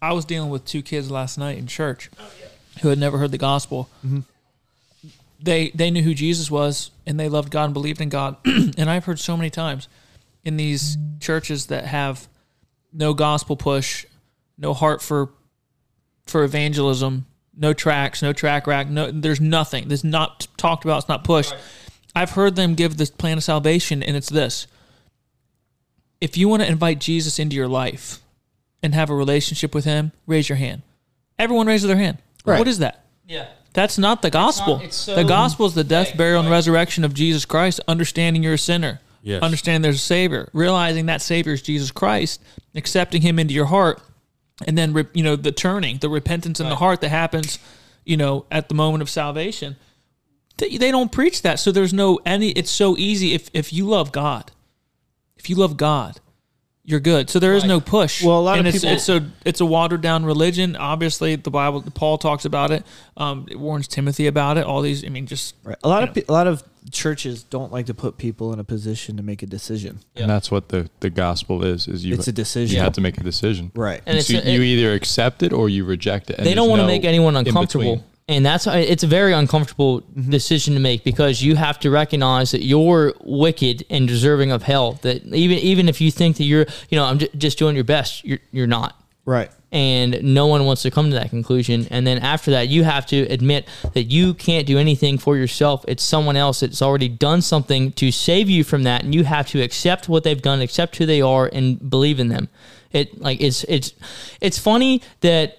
I 0.00 0.12
was 0.12 0.24
dealing 0.24 0.50
with 0.50 0.64
two 0.64 0.82
kids 0.82 1.10
last 1.10 1.38
night 1.38 1.56
in 1.58 1.66
church 1.66 2.10
oh, 2.20 2.30
who 2.82 2.88
had 2.88 2.98
never 2.98 3.18
heard 3.18 3.30
the 3.30 3.38
gospel. 3.38 3.88
Mm-hmm. 4.04 4.20
They 5.40 5.70
they 5.70 5.90
knew 5.90 6.02
who 6.02 6.14
Jesus 6.14 6.50
was 6.50 6.90
and 7.06 7.18
they 7.18 7.28
loved 7.28 7.50
God 7.50 7.64
and 7.64 7.74
believed 7.74 8.00
in 8.00 8.10
God. 8.10 8.36
and 8.44 8.90
I've 8.90 9.06
heard 9.06 9.18
so 9.18 9.36
many 9.36 9.50
times 9.50 9.88
in 10.44 10.56
these 10.58 10.98
churches 11.20 11.66
that 11.66 11.86
have 11.86 12.28
no 12.92 13.14
gospel 13.14 13.56
push, 13.56 14.06
no 14.58 14.74
heart 14.74 15.00
for 15.00 15.30
for 16.26 16.44
evangelism, 16.44 17.26
no 17.56 17.72
tracts, 17.72 18.22
no 18.22 18.32
tract 18.32 18.66
rack, 18.66 18.88
no 18.88 19.10
there's 19.10 19.40
nothing. 19.40 19.88
There's 19.88 20.04
not 20.04 20.46
talked 20.56 20.84
about, 20.84 20.98
it's 20.98 21.08
not 21.08 21.24
pushed. 21.24 21.54
I've 22.14 22.30
heard 22.30 22.56
them 22.56 22.74
give 22.74 22.96
this 22.96 23.10
plan 23.10 23.38
of 23.38 23.44
salvation 23.44 24.02
and 24.02 24.16
it's 24.16 24.28
this 24.28 24.66
if 26.20 26.36
you 26.36 26.48
want 26.48 26.62
to 26.62 26.68
invite 26.68 26.98
Jesus 26.98 27.38
into 27.38 27.56
your 27.56 27.68
life 27.68 28.20
and 28.82 28.94
have 28.94 29.10
a 29.10 29.14
relationship 29.14 29.74
with 29.74 29.84
him, 29.84 30.12
raise 30.26 30.48
your 30.48 30.56
hand. 30.56 30.82
Everyone 31.38 31.66
raises 31.66 31.88
their 31.88 31.96
hand. 31.96 32.18
Right. 32.44 32.58
What 32.58 32.68
is 32.68 32.78
that? 32.78 33.04
Yeah. 33.26 33.48
That's 33.74 33.98
not 33.98 34.22
the 34.22 34.30
gospel. 34.30 34.80
it's 34.82 34.96
so- 34.96 35.14
the 35.14 35.24
gospel 35.24 35.66
is 35.66 35.74
the 35.74 35.84
death, 35.84 36.08
Right, 36.08 36.16
burial, 36.16 36.40
and 36.40 36.48
right. 36.48 36.56
resurrection 36.56 37.04
of 37.04 37.12
Jesus 37.12 37.44
Christ, 37.44 37.80
understanding 37.86 38.42
you're 38.42 38.54
a 38.54 38.58
sinner. 38.58 39.00
Yes. 39.22 39.42
Understanding 39.42 39.82
there's 39.82 39.96
a 39.96 39.98
Savior. 39.98 40.48
Realizing 40.52 41.06
that 41.06 41.20
Savior 41.20 41.52
is 41.52 41.60
Jesus 41.60 41.90
Christ, 41.90 42.40
accepting 42.74 43.22
Him 43.22 43.38
into 43.38 43.52
your 43.52 43.66
heart, 43.66 44.00
and 44.64 44.76
then, 44.78 44.92
re- 44.92 45.08
you 45.12 45.22
know, 45.22 45.36
the 45.36 45.52
turning, 45.52 45.98
the 45.98 46.08
repentance 46.08 46.60
in 46.60 46.68
the 46.68 46.76
heart 46.76 47.00
that 47.02 47.10
happens, 47.10 47.58
you 48.04 48.16
know, 48.16 48.46
at 48.50 48.68
the 48.68 48.74
moment 48.74 49.02
of 49.02 49.10
salvation. 49.10 49.76
They, 50.56 50.78
they 50.78 50.90
don't 50.90 51.12
preach 51.12 51.42
that. 51.42 51.58
So 51.58 51.70
there's 51.72 51.92
no 51.92 52.18
any, 52.24 52.50
it's 52.50 52.70
so 52.70 52.96
easy. 52.96 53.34
If, 53.34 53.50
if 53.52 53.72
you 53.72 53.86
love 53.86 54.12
God, 54.12 54.52
if 55.36 55.50
you 55.50 55.56
love 55.56 55.76
God, 55.76 56.20
you're 56.86 57.00
good. 57.00 57.28
So 57.28 57.38
there 57.38 57.54
is 57.54 57.64
no 57.64 57.80
push. 57.80 58.22
Well, 58.24 58.38
a 58.38 58.40
lot 58.40 58.58
and 58.58 58.66
of 58.68 58.74
it's, 58.74 58.84
people- 58.84 58.94
it's 58.96 59.08
a 59.08 59.30
it's 59.44 59.60
a 59.60 59.66
watered 59.66 60.00
down 60.00 60.24
religion. 60.24 60.76
Obviously, 60.76 61.34
the 61.36 61.50
Bible, 61.50 61.82
Paul 61.94 62.16
talks 62.16 62.44
about 62.44 62.70
it. 62.70 62.84
Um, 63.16 63.46
it 63.50 63.58
warns 63.58 63.88
Timothy 63.88 64.26
about 64.26 64.56
it. 64.56 64.64
All 64.64 64.80
these, 64.82 65.04
I 65.04 65.08
mean, 65.08 65.26
just 65.26 65.54
Right. 65.64 65.76
A 65.82 65.88
lot 65.88 66.02
of 66.04 66.14
pe- 66.14 66.22
a 66.28 66.32
lot 66.32 66.46
of 66.46 66.62
churches 66.92 67.42
don't 67.42 67.72
like 67.72 67.86
to 67.86 67.94
put 67.94 68.16
people 68.16 68.52
in 68.52 68.60
a 68.60 68.64
position 68.64 69.16
to 69.16 69.22
make 69.24 69.42
a 69.42 69.46
decision. 69.46 69.98
And 70.14 70.30
that's 70.30 70.52
what 70.52 70.68
the, 70.68 70.88
the 71.00 71.10
gospel 71.10 71.64
is, 71.64 71.88
is 71.88 72.04
you, 72.04 72.14
It's 72.14 72.28
a 72.28 72.32
decision. 72.32 72.76
you 72.76 72.80
have 72.82 72.92
to 72.92 73.00
make 73.00 73.18
a 73.18 73.24
decision. 73.24 73.72
Right. 73.74 74.00
And 74.06 74.16
it's 74.18 74.28
so 74.28 74.38
a- 74.38 74.42
you 74.48 74.60
it- 74.60 74.64
either 74.66 74.92
accept 74.94 75.42
it 75.42 75.52
or 75.52 75.68
you 75.68 75.84
reject 75.84 76.30
it. 76.30 76.38
and 76.38 76.46
they 76.46 76.54
don't 76.54 76.68
want 76.68 76.78
to 76.78 76.84
no 76.84 76.88
make 76.88 77.04
anyone 77.04 77.34
uncomfortable. 77.36 78.04
And 78.28 78.44
that's 78.44 78.66
it's 78.66 79.04
a 79.04 79.06
very 79.06 79.32
uncomfortable 79.32 80.00
Mm-hmm. 80.00 80.30
decision 80.30 80.74
to 80.74 80.80
make 80.80 81.04
because 81.04 81.42
you 81.42 81.54
have 81.56 81.78
to 81.80 81.90
recognize 81.90 82.50
that 82.50 82.64
you're 82.64 83.14
wicked 83.22 83.84
and 83.90 84.08
deserving 84.08 84.50
of 84.50 84.62
hell. 84.64 84.92
That 85.02 85.24
even 85.26 85.58
even 85.58 85.88
if 85.88 86.00
you 86.00 86.10
think 86.10 86.36
that 86.38 86.44
you're, 86.44 86.66
you 86.88 86.98
know, 86.98 87.04
I'm 87.04 87.18
j- 87.18 87.28
just 87.36 87.58
doing 87.58 87.74
your 87.76 87.84
best, 87.84 88.24
you're 88.24 88.38
you're 88.50 88.66
not. 88.66 89.00
right. 89.26 89.50
and 89.72 90.22
no 90.22 90.46
one 90.46 90.64
wants 90.64 90.82
to 90.82 90.90
come 90.90 91.10
to 91.10 91.14
that 91.16 91.28
conclusion. 91.30 91.86
And 91.90 92.06
then 92.06 92.18
after 92.18 92.50
that, 92.52 92.68
you 92.68 92.82
have 92.84 93.04
to 93.06 93.18
admit 93.30 93.68
that 93.94 94.04
you 94.04 94.32
can't 94.34 94.66
do 94.66 94.78
anything 94.78 95.18
for 95.18 95.36
yourself. 95.36 95.84
It's 95.86 96.02
someone 96.02 96.36
else 96.36 96.60
that's 96.60 96.80
already 96.80 97.08
done 97.08 97.42
something 97.42 97.92
to 97.92 98.10
save 98.10 98.48
you 98.48 98.64
from 98.64 98.84
that, 98.84 99.04
and 99.04 99.14
you 99.14 99.24
have 99.24 99.46
to 99.48 99.60
accept 99.60 100.08
what 100.08 100.24
they've 100.24 100.40
done, 100.40 100.60
accept 100.62 100.96
who 100.96 101.04
they 101.06 101.20
are, 101.20 101.50
and 101.52 101.90
believe 101.90 102.18
in 102.18 102.28
them. 102.28 102.48
It 102.92 103.20
like 103.20 103.40
it's 103.40 103.64
it's 103.64 103.92
it's 104.40 104.58
funny 104.58 105.02
that 105.20 105.58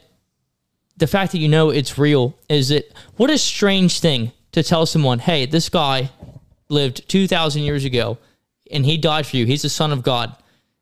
the 0.98 1.08
fact 1.08 1.32
that 1.32 1.40
you 1.40 1.48
know 1.48 1.70
it's 1.70 1.98
real 1.98 2.38
is 2.50 2.70
that 2.70 2.92
what 3.18 3.30
a 3.30 3.38
strange 3.38 4.00
thing 4.00 4.32
to 4.52 4.64
tell 4.64 4.86
someone, 4.86 5.20
hey, 5.20 5.46
this 5.46 5.70
guy 5.70 6.10
lived 6.70 7.08
two 7.08 7.28
thousand 7.28 7.64
years 7.64 7.86
ago, 7.86 8.18
and 8.72 8.86
he 8.86 8.98
died 8.98 9.26
for 9.26 9.38
you. 9.38 9.46
He's 9.46 9.62
the 9.62 9.70
son 9.70 9.92
of 9.92 10.04
God 10.04 10.36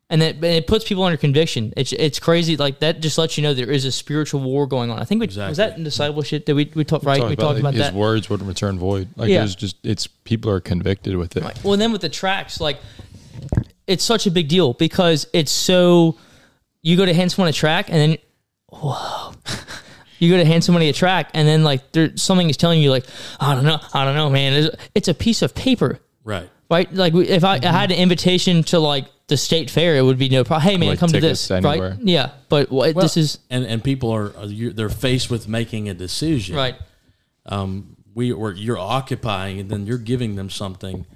and 0.08 0.22
it, 0.22 0.36
and 0.36 0.44
it 0.44 0.66
puts 0.66 0.84
people 0.84 1.02
under 1.02 1.16
conviction. 1.16 1.72
It's 1.76 1.92
it's 1.92 2.20
crazy. 2.20 2.56
Like 2.56 2.78
that 2.78 3.00
just 3.00 3.18
lets 3.18 3.36
you 3.36 3.42
know 3.42 3.54
there 3.54 3.70
is 3.70 3.84
a 3.84 3.92
spiritual 3.92 4.40
war 4.40 4.66
going 4.66 4.90
on. 4.90 5.00
I 5.00 5.04
think 5.04 5.20
we, 5.20 5.26
was 5.26 5.56
that 5.56 5.76
in 5.76 5.84
discipleship 5.84 6.46
that 6.46 6.54
we 6.54 6.70
we 6.74 6.84
talked 6.84 7.04
right. 7.04 7.22
We 7.22 7.34
talked 7.34 7.58
about 7.58 7.74
his 7.74 7.82
that. 7.82 7.94
words 7.94 8.30
wouldn't 8.30 8.48
return 8.48 8.78
void. 8.78 9.08
Like 9.16 9.28
Yeah. 9.28 9.38
there's 9.38 9.56
just 9.56 9.76
it's 9.84 10.06
people 10.06 10.50
are 10.50 10.60
convicted 10.60 11.16
with 11.16 11.36
it. 11.36 11.42
Right. 11.42 11.64
Well, 11.64 11.72
and 11.72 11.82
then 11.82 11.92
with 11.92 12.02
the 12.02 12.08
tracts, 12.08 12.60
like 12.60 12.78
it's 13.86 14.04
such 14.04 14.26
a 14.26 14.30
big 14.30 14.48
deal 14.48 14.72
because 14.74 15.26
it's 15.32 15.52
so. 15.52 16.16
You 16.82 16.96
go 16.96 17.04
to 17.04 17.12
hand 17.12 17.32
someone 17.32 17.48
a 17.48 17.52
tract, 17.52 17.90
and 17.90 17.98
then 17.98 18.18
whoa. 18.68 19.32
You 20.18 20.30
go 20.30 20.36
to 20.38 20.44
hand 20.44 20.64
somebody 20.64 20.88
a 20.88 20.92
tract, 20.92 21.32
and 21.34 21.46
then 21.46 21.62
like 21.64 21.92
there 21.92 22.16
something 22.16 22.48
is 22.50 22.56
telling 22.56 22.80
you 22.80 22.90
like 22.90 23.04
I 23.40 23.54
don't 23.54 23.64
know, 23.64 23.78
I 23.92 24.04
don't 24.04 24.14
know, 24.14 24.30
man. 24.30 24.52
It's, 24.54 24.76
it's 24.94 25.08
a 25.08 25.14
piece 25.14 25.42
of 25.42 25.54
paper, 25.54 25.98
Right. 26.24 26.48
right? 26.70 26.92
Like 26.92 27.14
if 27.14 27.44
I, 27.44 27.56
I 27.62 27.66
had 27.72 27.90
an 27.90 27.98
invitation 27.98 28.62
to 28.64 28.78
like 28.78 29.06
the 29.28 29.36
state 29.36 29.70
fair, 29.70 29.96
it 29.96 30.02
would 30.02 30.18
be 30.18 30.28
no 30.28 30.44
problem. 30.44 30.62
Hey 30.68 30.76
man, 30.76 30.90
Like 30.90 30.98
come 30.98 31.10
to 31.10 31.20
this, 31.20 31.50
anywhere. 31.50 31.90
right? 31.90 31.98
Yeah, 32.00 32.30
but 32.48 32.70
what, 32.70 32.94
this 32.96 33.16
is 33.16 33.38
and 33.50 33.64
and 33.66 33.82
people 33.82 34.10
are 34.10 34.32
are- 34.36 34.46
you're, 34.46 34.72
they're 34.72 34.88
faced 34.88 35.30
with 35.30 35.48
making 35.48 35.88
a 35.88 35.94
decision. 35.94 36.56
right. 36.56 36.76
Um, 37.44 37.96
we 38.14 38.32
or 38.32 38.52
you're 38.52 38.78
occupying, 38.78 39.60
and 39.60 39.68
then 39.70 39.86
you're 39.86 39.98
giving 39.98 40.36
them 40.36 40.48
something 40.50 41.06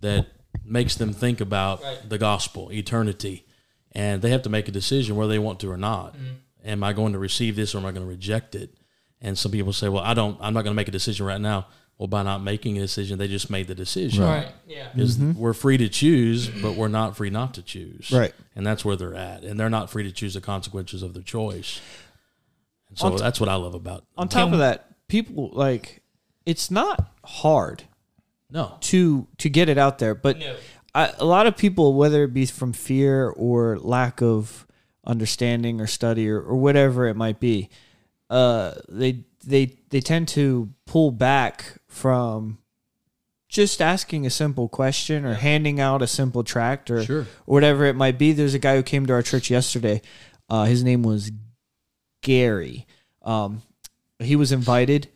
that 0.00 0.26
makes 0.64 0.94
them 0.96 1.12
think 1.12 1.40
about 1.40 1.82
Right. 1.82 2.08
the 2.08 2.16
gospel, 2.18 2.70
eternity, 2.72 3.44
and 3.92 4.22
they 4.22 4.30
have 4.30 4.42
to 4.42 4.48
make 4.48 4.68
a 4.68 4.70
decision 4.72 5.16
whether 5.16 5.32
they 5.32 5.38
want 5.38 5.60
to 5.60 5.70
or 5.70 5.76
not. 5.76 6.14
Mm-hmm. 6.14 6.24
Am 6.64 6.82
I 6.82 6.92
going 6.92 7.12
to 7.12 7.18
receive 7.18 7.56
this 7.56 7.74
or 7.74 7.78
am 7.78 7.86
I 7.86 7.92
going 7.92 8.06
to 8.06 8.10
reject 8.10 8.54
it? 8.54 8.74
And 9.20 9.38
some 9.38 9.52
people 9.52 9.72
say, 9.72 9.88
"Well, 9.88 10.02
I 10.02 10.14
don't. 10.14 10.38
I'm 10.40 10.54
not 10.54 10.62
going 10.62 10.74
to 10.74 10.76
make 10.76 10.88
a 10.88 10.92
decision 10.92 11.26
right 11.26 11.40
now." 11.40 11.66
Well, 11.98 12.08
by 12.08 12.24
not 12.24 12.42
making 12.42 12.76
a 12.76 12.80
decision, 12.80 13.18
they 13.18 13.28
just 13.28 13.50
made 13.50 13.68
the 13.68 13.74
decision. 13.74 14.24
Right. 14.24 14.48
Yeah. 14.66 14.88
Because 14.92 15.16
mm-hmm. 15.16 15.38
we're 15.38 15.52
free 15.52 15.76
to 15.76 15.88
choose, 15.88 16.48
but 16.48 16.74
we're 16.74 16.88
not 16.88 17.16
free 17.16 17.30
not 17.30 17.54
to 17.54 17.62
choose. 17.62 18.10
Right. 18.10 18.34
And 18.56 18.66
that's 18.66 18.84
where 18.84 18.96
they're 18.96 19.14
at. 19.14 19.44
And 19.44 19.60
they're 19.60 19.70
not 19.70 19.90
free 19.90 20.02
to 20.02 20.10
choose 20.10 20.34
the 20.34 20.40
consequences 20.40 21.04
of 21.04 21.14
their 21.14 21.22
choice. 21.22 21.80
And 22.88 22.98
so 22.98 23.10
t- 23.10 23.16
that's 23.18 23.38
what 23.38 23.48
I 23.48 23.54
love 23.54 23.74
about 23.74 24.04
On 24.16 24.28
top 24.28 24.52
of 24.52 24.58
that, 24.58 24.88
people 25.06 25.50
like 25.52 26.02
it's 26.44 26.70
not 26.70 27.12
hard 27.24 27.84
No. 28.50 28.76
to 28.82 29.28
to 29.38 29.48
get 29.48 29.68
it 29.68 29.78
out 29.78 29.98
there, 29.98 30.14
but 30.14 30.38
No. 30.38 30.56
I, 30.96 31.12
a 31.18 31.24
lot 31.24 31.46
of 31.46 31.56
people, 31.56 31.94
whether 31.94 32.24
it 32.24 32.34
be 32.34 32.46
from 32.46 32.72
fear 32.72 33.28
or 33.28 33.78
lack 33.78 34.20
of 34.20 34.66
understanding 35.06 35.80
or 35.80 35.86
study 35.86 36.28
or, 36.28 36.40
or 36.40 36.56
whatever 36.56 37.06
it 37.06 37.14
might 37.16 37.40
be, 37.40 37.68
uh, 38.30 38.72
they 38.88 39.20
they 39.46 39.76
they 39.90 40.00
tend 40.00 40.28
to 40.28 40.70
pull 40.86 41.10
back 41.10 41.76
from 41.88 42.58
just 43.48 43.80
asking 43.80 44.26
a 44.26 44.30
simple 44.30 44.68
question 44.68 45.24
or 45.24 45.34
handing 45.34 45.78
out 45.78 46.02
a 46.02 46.06
simple 46.06 46.42
tract 46.42 46.90
or 46.90 47.04
Sure. 47.04 47.26
whatever 47.44 47.84
it 47.84 47.94
might 47.94 48.18
be. 48.18 48.32
There's 48.32 48.54
a 48.54 48.58
guy 48.58 48.74
who 48.76 48.82
came 48.82 49.06
to 49.06 49.12
our 49.12 49.22
church 49.22 49.48
yesterday. 49.50 50.02
Uh, 50.48 50.64
his 50.64 50.82
name 50.82 51.02
was 51.04 51.30
Gary. 52.22 52.86
Um, 53.22 53.62
he 54.18 54.36
was 54.36 54.52
invited 54.52 55.08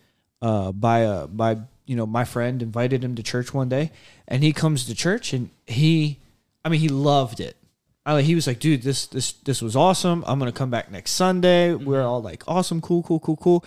uh, 0.42 0.72
by 0.72 1.00
a 1.00 1.26
by 1.26 1.58
you 1.86 1.96
know 1.96 2.06
my 2.06 2.24
friend 2.24 2.62
invited 2.62 3.02
him 3.02 3.14
to 3.16 3.22
church 3.22 3.52
one 3.54 3.68
day, 3.68 3.90
and 4.26 4.42
he 4.44 4.52
comes 4.52 4.84
to 4.86 4.94
church 4.94 5.32
and 5.32 5.50
he, 5.66 6.18
I 6.64 6.68
mean, 6.68 6.80
he 6.80 6.88
loved 6.88 7.40
it. 7.40 7.56
I, 8.08 8.22
he 8.22 8.34
was 8.34 8.46
like, 8.46 8.58
dude, 8.58 8.82
this 8.82 9.06
this 9.06 9.32
this 9.32 9.60
was 9.60 9.76
awesome. 9.76 10.24
I'm 10.26 10.38
gonna 10.38 10.50
come 10.50 10.70
back 10.70 10.90
next 10.90 11.10
Sunday. 11.10 11.74
We're 11.74 12.02
all 12.02 12.22
like, 12.22 12.42
awesome, 12.48 12.80
cool, 12.80 13.02
cool, 13.02 13.20
cool, 13.20 13.36
cool. 13.36 13.64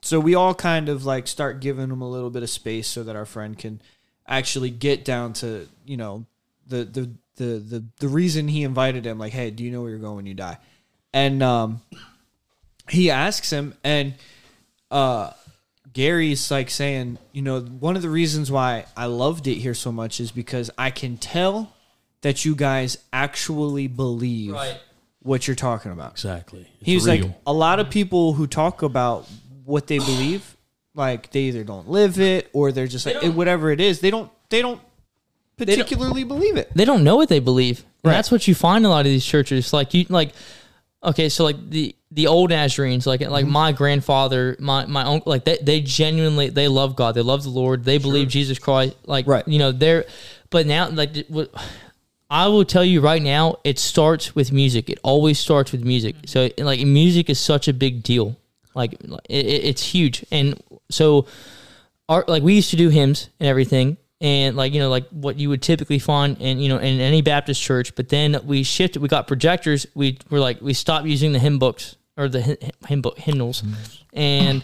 So 0.00 0.20
we 0.20 0.34
all 0.34 0.54
kind 0.54 0.88
of 0.88 1.04
like 1.04 1.26
start 1.26 1.60
giving 1.60 1.90
him 1.90 2.00
a 2.00 2.08
little 2.08 2.30
bit 2.30 2.42
of 2.42 2.50
space 2.50 2.86
so 2.86 3.02
that 3.02 3.16
our 3.16 3.26
friend 3.26 3.58
can 3.58 3.82
actually 4.28 4.70
get 4.70 5.04
down 5.04 5.32
to 5.32 5.68
you 5.84 5.96
know 5.96 6.24
the 6.68 6.84
the 6.84 7.10
the 7.34 7.58
the, 7.58 7.84
the 7.98 8.08
reason 8.08 8.46
he 8.46 8.62
invited 8.62 9.04
him. 9.04 9.18
Like, 9.18 9.32
hey, 9.32 9.50
do 9.50 9.64
you 9.64 9.72
know 9.72 9.82
where 9.82 9.90
you're 9.90 9.98
going 9.98 10.16
when 10.16 10.26
you 10.26 10.34
die? 10.34 10.58
And 11.12 11.42
um, 11.42 11.80
he 12.88 13.10
asks 13.10 13.50
him, 13.50 13.74
and 13.82 14.14
uh, 14.92 15.32
Gary's 15.92 16.48
like 16.48 16.70
saying, 16.70 17.18
you 17.32 17.42
know, 17.42 17.60
one 17.60 17.96
of 17.96 18.02
the 18.02 18.08
reasons 18.08 18.52
why 18.52 18.86
I 18.96 19.06
loved 19.06 19.48
it 19.48 19.56
here 19.56 19.74
so 19.74 19.90
much 19.90 20.20
is 20.20 20.30
because 20.30 20.70
I 20.78 20.90
can 20.90 21.16
tell 21.16 21.72
that 22.22 22.44
you 22.44 22.54
guys 22.54 22.98
actually 23.12 23.86
believe 23.86 24.52
Right. 24.52 24.78
what 25.22 25.46
you're 25.46 25.54
talking 25.56 25.92
about. 25.92 26.12
Exactly. 26.12 26.60
It's 26.80 26.86
He 26.86 26.94
was 26.94 27.06
real. 27.06 27.26
like, 27.26 27.34
a 27.46 27.52
lot 27.52 27.80
of 27.80 27.90
people 27.90 28.34
who 28.34 28.46
talk 28.46 28.82
about 28.82 29.26
what 29.64 29.86
they 29.86 29.98
believe, 29.98 30.56
like 30.94 31.30
they 31.30 31.40
either 31.42 31.64
don't 31.64 31.88
live 31.88 32.18
it 32.20 32.48
or 32.52 32.72
they're 32.72 32.86
just 32.86 33.06
like 33.06 33.20
don't- 33.20 33.34
whatever 33.36 33.70
it 33.70 33.80
is. 33.80 34.00
They 34.00 34.10
don't. 34.10 34.30
They 34.50 34.60
don't 34.62 34.80
particularly 35.56 36.24
believe 36.24 36.56
it. 36.56 36.70
they 36.74 36.84
don't 36.84 37.04
know 37.04 37.16
what 37.16 37.28
they 37.28 37.38
believe. 37.38 37.84
Right. 38.02 38.12
That's 38.12 38.30
what 38.30 38.48
you 38.48 38.54
find 38.54 38.84
in 38.84 38.86
a 38.86 38.88
lot 38.90 39.00
of 39.00 39.04
these 39.12 39.24
churches. 39.24 39.72
Like 39.72 39.92
you 39.94 40.06
like 40.08 40.32
okay, 41.04 41.28
so 41.28 41.44
like 41.44 41.70
the 41.70 41.94
the 42.10 42.26
old 42.26 42.50
Nazarenes, 42.50 43.06
like 43.06 43.20
like 43.20 43.44
Mm-hmm. 43.44 43.52
my 43.52 43.72
grandfather, 43.72 44.56
my 44.58 44.86
my 44.86 45.02
uncle, 45.02 45.30
like 45.30 45.44
they, 45.44 45.58
they 45.62 45.80
genuinely 45.82 46.48
they 46.48 46.66
love 46.66 46.96
God, 46.96 47.14
they 47.14 47.20
love 47.22 47.42
the 47.42 47.50
Lord, 47.50 47.84
they 47.84 47.98
believe 47.98 48.28
Jesus 48.28 48.58
Christ, 48.58 48.96
like 49.06 49.26
Right. 49.26 49.46
you 49.46 49.58
know 49.58 49.70
they're, 49.70 50.06
but 50.48 50.66
now 50.66 50.88
like 50.88 51.26
what 51.28 51.50
I 52.30 52.46
will 52.48 52.64
tell 52.64 52.84
you 52.84 53.00
right 53.00 53.20
now, 53.20 53.56
it 53.64 53.78
starts 53.78 54.34
with 54.36 54.52
music. 54.52 54.88
It 54.88 55.00
always 55.02 55.38
starts 55.38 55.72
with 55.72 55.84
music. 55.84 56.14
So 56.26 56.48
like 56.58 56.80
music 56.86 57.28
is 57.28 57.40
such 57.40 57.66
a 57.68 57.72
big 57.72 58.02
deal, 58.04 58.36
like 58.74 58.92
it, 58.94 59.46
it- 59.46 59.64
it's 59.64 59.82
huge, 59.82 60.24
and 60.30 60.60
so 60.90 61.26
our 62.08 62.24
like 62.28 62.42
we 62.42 62.54
used 62.54 62.70
to 62.70 62.76
do 62.76 62.88
hymns 62.88 63.28
and 63.40 63.48
everything. 63.48 63.96
And 64.22 64.54
like 64.54 64.74
you 64.74 64.80
know 64.80 64.90
like 64.90 65.08
what 65.08 65.38
you 65.38 65.48
would 65.48 65.62
typically 65.62 65.98
find 65.98 66.36
in 66.40 66.58
you 66.60 66.68
know 66.68 66.76
in 66.76 67.00
any 67.00 67.22
baptist 67.22 67.60
church. 67.62 67.94
But 67.94 68.10
then 68.10 68.38
we 68.44 68.62
shifted 68.64 69.00
we 69.00 69.08
got 69.08 69.26
projectors. 69.26 69.86
We 69.94 70.18
were 70.28 70.38
like 70.40 70.60
we 70.60 70.74
stopped 70.74 71.06
using 71.06 71.32
the 71.32 71.38
hymn 71.38 71.58
books 71.58 71.96
or 72.18 72.28
the 72.28 72.42
hy- 72.42 72.58
hymn 72.86 73.00
book 73.00 73.18
hymnals. 73.18 73.62
And 74.12 74.62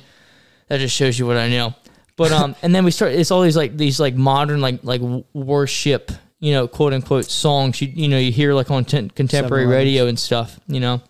that 0.68 0.78
just 0.78 0.94
shows 0.94 1.18
you 1.18 1.26
what 1.26 1.36
i 1.38 1.48
know. 1.48 1.74
But 2.16 2.32
um 2.32 2.54
and 2.62 2.74
then 2.74 2.84
we 2.84 2.90
start 2.90 3.12
it's 3.12 3.30
all 3.30 3.40
these 3.42 3.56
like 3.56 3.76
these 3.78 3.98
like 3.98 4.14
modern 4.14 4.60
like 4.60 4.80
like 4.84 5.00
worship 5.32 6.12
you 6.38 6.52
know 6.52 6.68
quote 6.68 6.92
unquote 6.92 7.24
songs 7.24 7.80
you 7.80 7.88
you 7.88 8.08
know 8.08 8.18
you 8.18 8.32
hear 8.32 8.54
like 8.54 8.70
on 8.70 8.84
ten, 8.84 9.08
contemporary 9.10 9.64
7-Elevens. 9.64 9.84
radio 9.84 10.06
and 10.06 10.18
stuff 10.18 10.60
you 10.66 10.80
know 10.80 11.00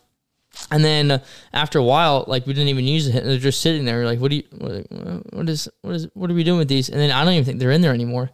and 0.70 0.84
then 0.84 1.10
uh, 1.10 1.18
after 1.52 1.78
a 1.78 1.82
while, 1.82 2.24
like 2.26 2.46
we 2.46 2.52
didn't 2.52 2.68
even 2.68 2.84
use 2.84 3.06
it. 3.06 3.24
They're 3.24 3.38
just 3.38 3.60
sitting 3.60 3.84
there, 3.84 4.04
like, 4.04 4.18
what 4.18 4.30
do 4.30 4.36
you, 4.36 4.42
what, 4.56 4.86
what 5.32 5.48
is, 5.48 5.68
what 5.82 5.94
is, 5.94 6.08
what 6.14 6.30
are 6.30 6.34
we 6.34 6.44
doing 6.44 6.58
with 6.58 6.68
these? 6.68 6.88
And 6.88 6.98
then 6.98 7.10
I 7.10 7.24
don't 7.24 7.34
even 7.34 7.44
think 7.44 7.58
they're 7.58 7.70
in 7.70 7.82
there 7.82 7.92
anymore. 7.92 8.30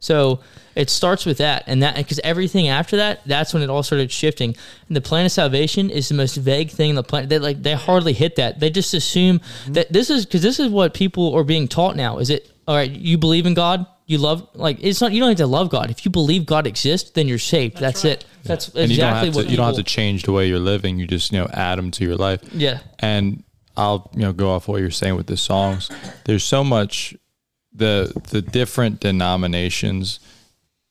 So 0.00 0.40
it 0.74 0.90
starts 0.90 1.24
with 1.24 1.38
that, 1.38 1.64
and 1.66 1.82
that 1.82 1.96
because 1.96 2.20
everything 2.22 2.68
after 2.68 2.98
that, 2.98 3.22
that's 3.24 3.54
when 3.54 3.62
it 3.62 3.70
all 3.70 3.82
started 3.82 4.12
shifting. 4.12 4.54
And 4.88 4.96
the 4.96 5.00
plan 5.00 5.24
of 5.24 5.32
salvation 5.32 5.88
is 5.88 6.10
the 6.10 6.14
most 6.14 6.36
vague 6.36 6.70
thing 6.70 6.90
in 6.90 6.96
the 6.96 7.02
plan. 7.02 7.28
They 7.28 7.38
like 7.38 7.62
they 7.62 7.72
hardly 7.72 8.12
hit 8.12 8.36
that. 8.36 8.60
They 8.60 8.68
just 8.68 8.92
assume 8.92 9.40
that 9.68 9.90
this 9.90 10.10
is 10.10 10.26
because 10.26 10.42
this 10.42 10.60
is 10.60 10.68
what 10.68 10.92
people 10.92 11.34
are 11.34 11.44
being 11.44 11.68
taught 11.68 11.96
now. 11.96 12.18
Is 12.18 12.28
it 12.28 12.50
all 12.68 12.76
right? 12.76 12.90
You 12.90 13.16
believe 13.16 13.46
in 13.46 13.54
God. 13.54 13.86
You 14.06 14.18
love 14.18 14.46
like 14.54 14.78
it's 14.82 15.00
not. 15.00 15.12
You 15.12 15.20
don't 15.20 15.30
have 15.30 15.38
to 15.38 15.46
love 15.46 15.70
God. 15.70 15.90
If 15.90 16.04
you 16.04 16.10
believe 16.10 16.44
God 16.44 16.66
exists, 16.66 17.10
then 17.12 17.26
you're 17.26 17.38
saved. 17.38 17.78
That's, 17.78 18.04
it. 18.04 18.26
That's 18.42 18.68
and 18.68 18.90
you 18.90 18.98
don't 18.98 19.08
exactly 19.08 19.26
have 19.28 19.34
what 19.34 19.44
to 19.46 19.50
you 19.50 19.56
don't 19.56 19.66
have 19.66 19.76
to 19.76 19.82
change 19.82 20.24
the 20.24 20.32
way 20.32 20.46
you're 20.46 20.58
living. 20.58 20.98
You 20.98 21.06
just 21.06 21.32
you 21.32 21.38
know 21.38 21.48
add 21.52 21.78
them 21.78 21.90
to 21.92 22.04
your 22.04 22.16
life. 22.16 22.42
Yeah. 22.52 22.80
And 22.98 23.44
I'll 23.76 24.10
you 24.12 24.20
know 24.20 24.34
go 24.34 24.50
off 24.50 24.68
what 24.68 24.82
you're 24.82 24.90
saying 24.90 25.16
with 25.16 25.26
the 25.26 25.38
songs. 25.38 25.90
There's 26.26 26.44
so 26.44 26.62
much 26.62 27.16
the 27.72 28.12
the 28.30 28.42
different 28.42 29.00
denominations. 29.00 30.20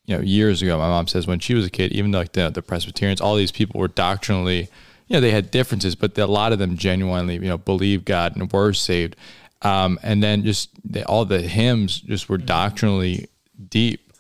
You 0.05 0.17
know, 0.17 0.23
years 0.23 0.61
ago, 0.61 0.77
my 0.79 0.89
mom 0.89 1.07
says 1.07 1.27
when 1.27 1.39
she 1.39 1.53
was 1.53 1.65
a 1.65 1.69
kid, 1.69 1.91
even 1.91 2.11
like 2.11 2.33
the 2.33 2.49
the 2.49 2.63
Presbyterians, 2.63 3.21
all 3.21 3.35
these 3.35 3.51
people 3.51 3.79
were 3.79 3.87
doctrinally, 3.87 4.69
you 5.07 5.13
know, 5.13 5.21
they 5.21 5.31
had 5.31 5.51
differences, 5.51 5.95
but 5.95 6.17
a 6.17 6.25
lot 6.25 6.51
of 6.51 6.59
them 6.59 6.77
genuinely, 6.77 7.35
you 7.35 7.41
know, 7.41 7.57
believed 7.57 8.05
God 8.05 8.35
and 8.35 8.51
were 8.51 8.73
saved. 8.73 9.15
Um, 9.63 9.97
and 10.03 10.21
then 10.21 10.43
just 10.43 10.69
the, 10.83 11.05
all 11.05 11.25
the 11.25 11.41
hymns 11.41 12.01
just 12.01 12.29
were 12.29 12.37
doctrinally 12.37 13.29
deep. 13.69 14.11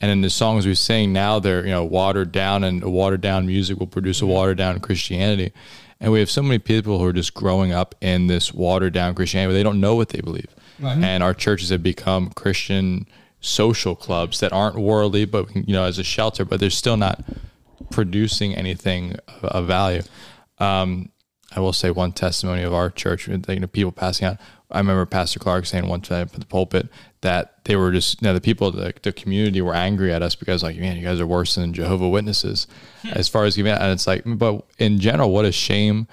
And 0.00 0.10
then 0.10 0.20
the 0.22 0.30
songs 0.30 0.66
we 0.66 0.74
sing 0.74 1.12
now, 1.12 1.38
they're 1.38 1.64
you 1.64 1.70
know 1.70 1.84
watered 1.84 2.32
down, 2.32 2.64
and 2.64 2.82
a 2.82 2.88
watered 2.88 3.20
down 3.20 3.46
music 3.46 3.78
will 3.78 3.86
produce 3.86 4.22
a 4.22 4.26
watered 4.26 4.56
down 4.58 4.80
Christianity. 4.80 5.52
And 6.00 6.10
we 6.10 6.20
have 6.20 6.30
so 6.30 6.42
many 6.42 6.58
people 6.58 6.98
who 6.98 7.04
are 7.04 7.12
just 7.12 7.34
growing 7.34 7.72
up 7.72 7.94
in 8.00 8.26
this 8.26 8.54
watered 8.54 8.94
down 8.94 9.14
Christianity, 9.14 9.52
they 9.52 9.62
don't 9.62 9.80
know 9.80 9.94
what 9.94 10.08
they 10.08 10.22
believe. 10.22 10.48
And 11.04 11.22
our 11.22 11.34
churches 11.34 11.68
have 11.68 11.82
become 11.82 12.30
Christian 12.30 13.06
social 13.40 13.94
clubs 13.94 14.40
that 14.40 14.52
aren't 14.52 14.76
worldly, 14.76 15.26
but 15.26 15.54
you 15.54 15.74
know, 15.74 15.84
as 15.84 15.98
a 15.98 16.04
shelter, 16.04 16.46
but 16.46 16.60
they're 16.60 16.70
still 16.70 16.96
not 16.96 17.22
producing 17.90 18.54
anything 18.54 19.16
of, 19.28 19.44
of 19.44 19.66
value. 19.66 20.02
Um, 20.58 21.10
I 21.54 21.60
will 21.60 21.72
say 21.74 21.90
one 21.90 22.12
testimony 22.12 22.62
of 22.62 22.72
our 22.72 22.88
church, 22.88 23.28
you 23.28 23.36
know, 23.36 23.66
people 23.66 23.92
passing 23.92 24.26
out. 24.26 24.38
I 24.70 24.78
remember 24.78 25.04
Pastor 25.06 25.38
Clark 25.38 25.66
saying 25.66 25.88
one 25.88 26.00
time 26.00 26.28
at 26.32 26.40
the 26.40 26.46
pulpit 26.46 26.88
that 27.22 27.64
they 27.64 27.76
were 27.76 27.90
just, 27.90 28.22
you 28.22 28.28
know, 28.28 28.34
the 28.34 28.40
people, 28.40 28.70
the, 28.70 28.94
the 29.02 29.12
community 29.12 29.60
were 29.60 29.74
angry 29.74 30.12
at 30.12 30.22
us 30.22 30.34
because, 30.34 30.62
like, 30.62 30.76
man, 30.76 30.96
you 30.96 31.02
guys 31.02 31.20
are 31.20 31.26
worse 31.26 31.54
than 31.56 31.74
Jehovah 31.74 32.08
Witnesses 32.08 32.66
as 33.12 33.28
far 33.28 33.44
as 33.44 33.56
giving 33.56 33.72
out. 33.72 33.80
And 33.82 33.92
it's 33.92 34.06
like, 34.06 34.22
but 34.24 34.64
in 34.78 34.98
general, 35.00 35.30
what 35.30 35.44
a 35.44 35.52
shame 35.52 36.06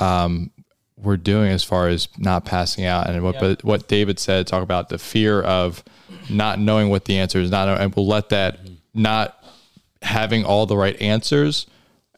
um, 0.00 0.50
we're 0.96 1.16
doing 1.16 1.50
as 1.50 1.62
far 1.64 1.88
as 1.88 2.08
not 2.18 2.44
passing 2.44 2.84
out. 2.84 3.08
And 3.08 3.22
what, 3.22 3.38
but 3.38 3.64
what 3.64 3.88
David 3.88 4.18
said, 4.18 4.46
talk 4.46 4.62
about 4.62 4.88
the 4.88 4.98
fear 4.98 5.42
of 5.42 5.84
not 6.30 6.58
knowing 6.58 6.88
what 6.88 7.04
the 7.04 7.18
answer 7.18 7.38
is, 7.40 7.50
not, 7.50 7.68
and 7.68 7.94
we'll 7.94 8.06
let 8.06 8.30
that 8.30 8.60
not 8.94 9.42
having 10.02 10.44
all 10.44 10.66
the 10.66 10.76
right 10.76 11.00
answers. 11.00 11.66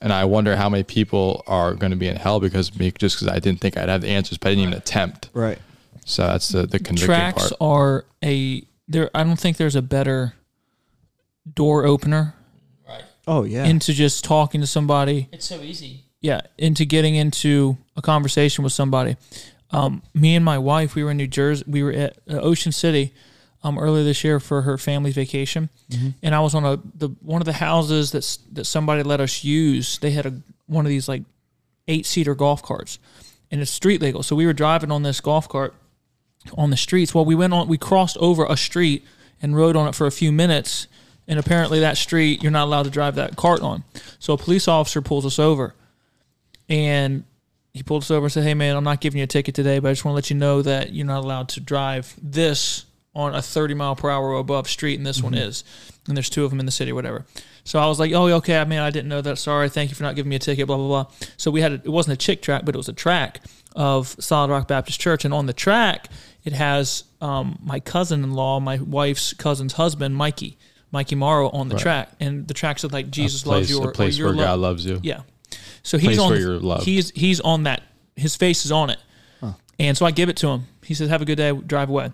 And 0.05 0.13
I 0.13 0.27
wonder 0.27 0.55
how 0.55 0.69
many 0.69 0.83
people 0.83 1.43
are 1.47 1.73
going 1.73 1.89
to 1.91 1.97
be 1.97 2.09
in 2.09 2.17
hell 2.17 2.39
because 2.39 2.79
me, 2.79 2.91
just 2.91 3.17
because 3.17 3.27
I 3.35 3.39
didn't 3.39 3.61
think 3.61 3.79
I'd 3.79 3.89
have 3.89 4.03
the 4.03 4.09
answers, 4.09 4.37
but 4.37 4.49
I 4.49 4.51
didn't 4.51 4.65
even 4.65 4.75
attempt. 4.75 5.31
Right. 5.33 5.59
So 6.05 6.27
that's 6.27 6.49
the 6.49 6.67
the 6.67 6.79
convicting 6.79 7.07
Tracts 7.07 7.49
part. 7.49 7.57
are 7.63 8.05
a 8.23 8.63
there. 8.87 9.11
I 9.15 9.25
don't 9.25 9.41
think 9.41 9.57
there's 9.57 9.77
a 9.77 9.81
better 9.81 10.35
door 11.51 11.87
opener 11.87 12.35
Right. 12.87 13.03
Oh 13.27 13.45
yeah. 13.45 13.65
into 13.65 13.95
just 13.95 14.25
talking 14.25 14.61
to 14.61 14.67
somebody. 14.67 15.31
It's 15.33 15.47
so 15.47 15.63
easy. 15.63 16.05
Yeah, 16.21 16.43
into 16.59 16.85
getting 16.85 17.15
into 17.15 17.79
a 17.97 18.03
conversation 18.03 18.63
with 18.63 18.75
somebody. 18.75 19.17
Um, 19.71 20.03
me 20.13 20.37
and 20.37 20.45
my 20.45 20.59
wife, 20.59 20.95
we 20.95 21.03
were 21.03 21.13
in 21.13 21.17
New 21.17 21.27
Jersey. 21.29 21.65
We 21.67 21.83
were 21.83 21.93
at 21.93 22.19
uh, 22.31 22.35
Ocean 22.41 22.73
City 22.73 23.15
um, 23.65 23.79
earlier 23.79 24.05
this 24.05 24.23
year 24.23 24.39
for 24.39 24.63
her 24.63 24.77
family's 24.77 25.15
vacation, 25.15 25.71
and 26.23 26.35
I 26.35 26.41
was 26.41 26.55
on 26.55 26.65
a 26.65 26.79
the 26.95 27.09
one 27.21 27.41
of 27.41 27.47
the 27.47 27.55
houses 27.55 28.13
that's 28.13 28.37
that 28.53 28.67
somebody 28.67 29.03
let 29.03 29.21
us 29.21 29.43
use. 29.43 29.99
They 29.99 30.11
had 30.11 30.27
a 30.27 30.35
one 30.67 30.85
of 30.85 30.91
these 30.91 31.09
like 31.09 31.23
eight 31.89 32.05
seater 32.07 32.35
golf 32.35 32.63
carts, 32.63 32.99
and 33.51 33.61
it's 33.61 33.71
street 33.71 34.03
legal. 34.03 34.23
So 34.23 34.37
we 34.37 34.45
were 34.47 34.53
driving 34.53 34.93
on 34.93 35.03
this 35.03 35.21
golf 35.21 35.49
cart 35.49 35.75
on 36.59 36.69
the 36.69 36.77
streets. 36.77 37.15
Well, 37.15 37.25
we 37.25 37.35
went 37.35 37.55
on, 37.55 37.67
we 37.67 37.79
crossed 37.79 38.19
over 38.19 38.45
a 38.45 38.57
street 38.57 39.03
and 39.41 39.57
rode 39.57 39.77
on 39.77 39.89
it 39.89 39.95
for 39.95 40.07
a 40.07 40.13
few 40.13 40.31
minutes. 40.31 40.87
And 41.27 41.39
apparently, 41.39 41.81
that 41.81 41.97
street 41.97 42.43
you're 42.43 42.53
not 42.53 42.65
allowed 42.65 42.83
to 42.83 42.91
drive 42.91 43.15
that 43.15 43.35
cart 43.35 43.63
on. 43.63 43.83
So 44.19 44.35
a 44.35 44.39
police 44.39 44.69
officer 44.69 45.01
pulls 45.01 45.25
us 45.25 45.39
over, 45.39 45.75
and 46.69 47.25
he 47.73 47.83
pulled 47.83 48.03
us 48.03 48.11
over 48.11 48.27
and 48.27 48.33
said, 48.33 48.45
"Hey, 48.45 48.53
man, 48.53 48.77
I'm 48.77 48.85
not 48.85 49.01
giving 49.01 49.19
you 49.19 49.25
a 49.25 49.27
ticket 49.27 49.55
today, 49.55 49.79
but 49.79 49.89
I 49.89 49.93
just 49.93 50.05
want 50.05 50.13
to 50.13 50.17
let 50.17 50.29
you 50.29 50.37
know 50.37 50.61
that 50.61 50.93
you're 50.93 51.07
not 51.07 51.25
allowed 51.25 51.49
to 51.51 51.61
drive 51.61 52.15
this 52.23 52.85
on 53.15 53.35
a 53.35 53.43
30 53.43 53.75
mile 53.75 53.97
per 53.97 54.11
hour 54.11 54.31
or 54.31 54.39
above 54.39 54.69
street, 54.69 54.97
and 54.99 55.07
this 55.07 55.23
one 55.23 55.35
is. 55.35 55.65
And 56.07 56.17
there's 56.17 56.29
two 56.31 56.45
of 56.45 56.51
them 56.51 56.61
in 56.61 56.67
the 56.67 56.73
city, 56.73 56.93
whatever." 56.93 57.25
So 57.65 57.79
I 57.79 57.87
was 57.87 57.99
like, 57.99 58.13
"Oh, 58.13 58.27
okay, 58.35 58.59
I 58.59 58.65
mean, 58.65 58.79
I 58.79 58.91
didn't 58.91 59.09
know 59.09 59.23
that. 59.23 59.39
Sorry, 59.39 59.69
thank 59.69 59.91
you 59.91 59.97
for 59.97 60.03
not 60.03 60.17
giving 60.17 60.29
me 60.31 60.37
a 60.37 60.39
ticket." 60.39 60.67
Blah 60.67 60.77
blah 60.77 60.87
blah. 60.87 61.29
So 61.37 61.51
we 61.51 61.61
had 61.61 61.73
a, 61.73 61.75
it 61.77 61.89
wasn't 61.89 62.15
a 62.15 62.17
chick 62.17 62.43
tract, 62.43 62.65
but 62.67 62.75
it 62.75 62.79
was 62.79 62.89
a 62.89 62.93
tract 62.93 63.47
of 63.75 64.09
Solid 64.21 64.51
Rock 64.51 64.69
Baptist 64.69 65.01
Church, 65.01 65.25
and 65.25 65.33
on 65.33 65.47
the 65.47 65.53
tract 65.53 66.11
it 66.45 66.53
has 66.53 67.05
um, 67.23 67.59
my 67.63 67.81
cousin-in-law, 67.81 68.61
my 68.61 68.77
wife's 68.79 69.33
cousin's 69.33 69.73
husband, 69.73 70.15
Mikey, 70.15 70.59
Mikey 70.93 71.15
Morrow, 71.15 71.49
on 71.51 71.69
the 71.69 71.77
tract, 71.77 72.17
and 72.21 72.47
the 72.47 72.55
tract 72.55 72.81
said 72.81 72.93
like 72.93 73.11
Jesus 73.11 73.43
place, 73.43 73.53
loves 73.53 73.71
you, 73.71 73.81
or, 73.81 73.89
a 73.89 73.93
place 73.93 74.17
or 74.17 74.19
your 74.19 74.29
where 74.29 74.37
love. 74.37 74.47
God 74.47 74.59
loves 74.59 74.87
you. 74.87 75.01
Yeah. 75.03 75.23
So 75.83 75.99
Place 75.99 76.11
he's 76.11 76.19
on. 76.19 76.31
where 76.31 76.41
you're 76.41 76.59
loved. 76.59 76.85
He's 76.85 77.11
he's 77.11 77.41
on 77.41 77.63
that. 77.63 77.83
His 78.17 78.37
face 78.37 78.65
is 78.65 78.73
on 78.73 78.91
it, 78.91 78.99
and 79.79 79.97
so 79.97 80.07
I 80.07 80.11
give 80.11 80.29
it 80.29 80.37
to 80.39 80.49
him. 80.49 80.67
He 80.83 80.95
says, 80.95 81.09
"Have 81.09 81.23
a 81.23 81.25
good 81.25 81.37
day. 81.37 81.53
Drive 81.53 81.89
away." 81.89 82.13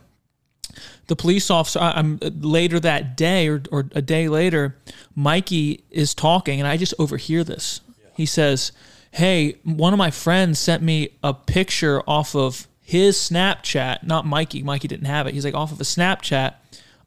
The 1.06 1.16
police 1.16 1.50
officer. 1.50 1.78
I'm 1.80 2.18
uh, 2.22 2.30
later 2.40 2.80
that 2.80 3.16
day, 3.16 3.48
or 3.48 3.62
or 3.70 3.86
a 3.92 4.02
day 4.02 4.28
later, 4.28 4.76
Mikey 5.14 5.84
is 5.90 6.14
talking, 6.14 6.60
and 6.60 6.68
I 6.68 6.76
just 6.76 6.94
overhear 6.98 7.44
this. 7.44 7.80
He 8.14 8.26
says, 8.26 8.72
"Hey, 9.12 9.56
one 9.64 9.92
of 9.92 9.98
my 9.98 10.10
friends 10.10 10.58
sent 10.58 10.82
me 10.82 11.10
a 11.22 11.34
picture 11.34 12.02
off 12.08 12.34
of 12.34 12.68
his 12.80 13.16
Snapchat. 13.16 14.02
Not 14.02 14.26
Mikey. 14.26 14.62
Mikey 14.62 14.88
didn't 14.88 15.06
have 15.06 15.26
it. 15.26 15.34
He's 15.34 15.44
like 15.44 15.54
off 15.54 15.72
of 15.72 15.80
a 15.80 15.84
Snapchat 15.84 16.54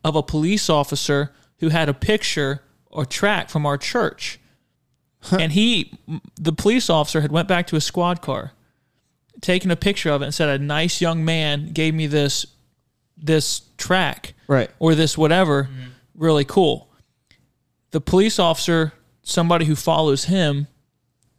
of 0.04 0.16
a 0.16 0.24
police 0.24 0.70
officer 0.70 1.32
who 1.60 1.70
had 1.70 1.90
a 1.90 1.94
picture 1.94 2.64
or 2.90 3.06
tract 3.06 3.52
from 3.52 3.66
our 3.66 3.78
church." 3.78 4.40
and 5.32 5.54
he 5.54 5.94
the 6.36 6.52
police 6.52 6.90
officer 6.90 7.22
had 7.22 7.32
went 7.32 7.48
back 7.48 7.66
to 7.66 7.76
his 7.76 7.86
squad 7.86 8.22
car 8.22 8.52
taken 9.44 9.70
a 9.70 9.76
picture 9.76 10.10
of 10.10 10.22
it 10.22 10.26
and 10.26 10.34
said 10.34 10.50
a 10.50 10.64
nice 10.64 11.02
young 11.02 11.24
man 11.24 11.72
gave 11.74 11.94
me 11.94 12.08
this 12.08 12.46
this 13.24 13.62
tract 13.78 14.34
Right. 14.48 14.70
or 14.78 14.94
this 14.94 15.18
whatever 15.18 15.64
mm-hmm. 15.64 15.90
really 16.16 16.46
cool. 16.46 16.90
The 17.92 18.02
police 18.02 18.38
officer 18.38 18.94
somebody 19.24 19.66
who 19.66 19.76
follows 19.76 20.26
him 20.26 20.68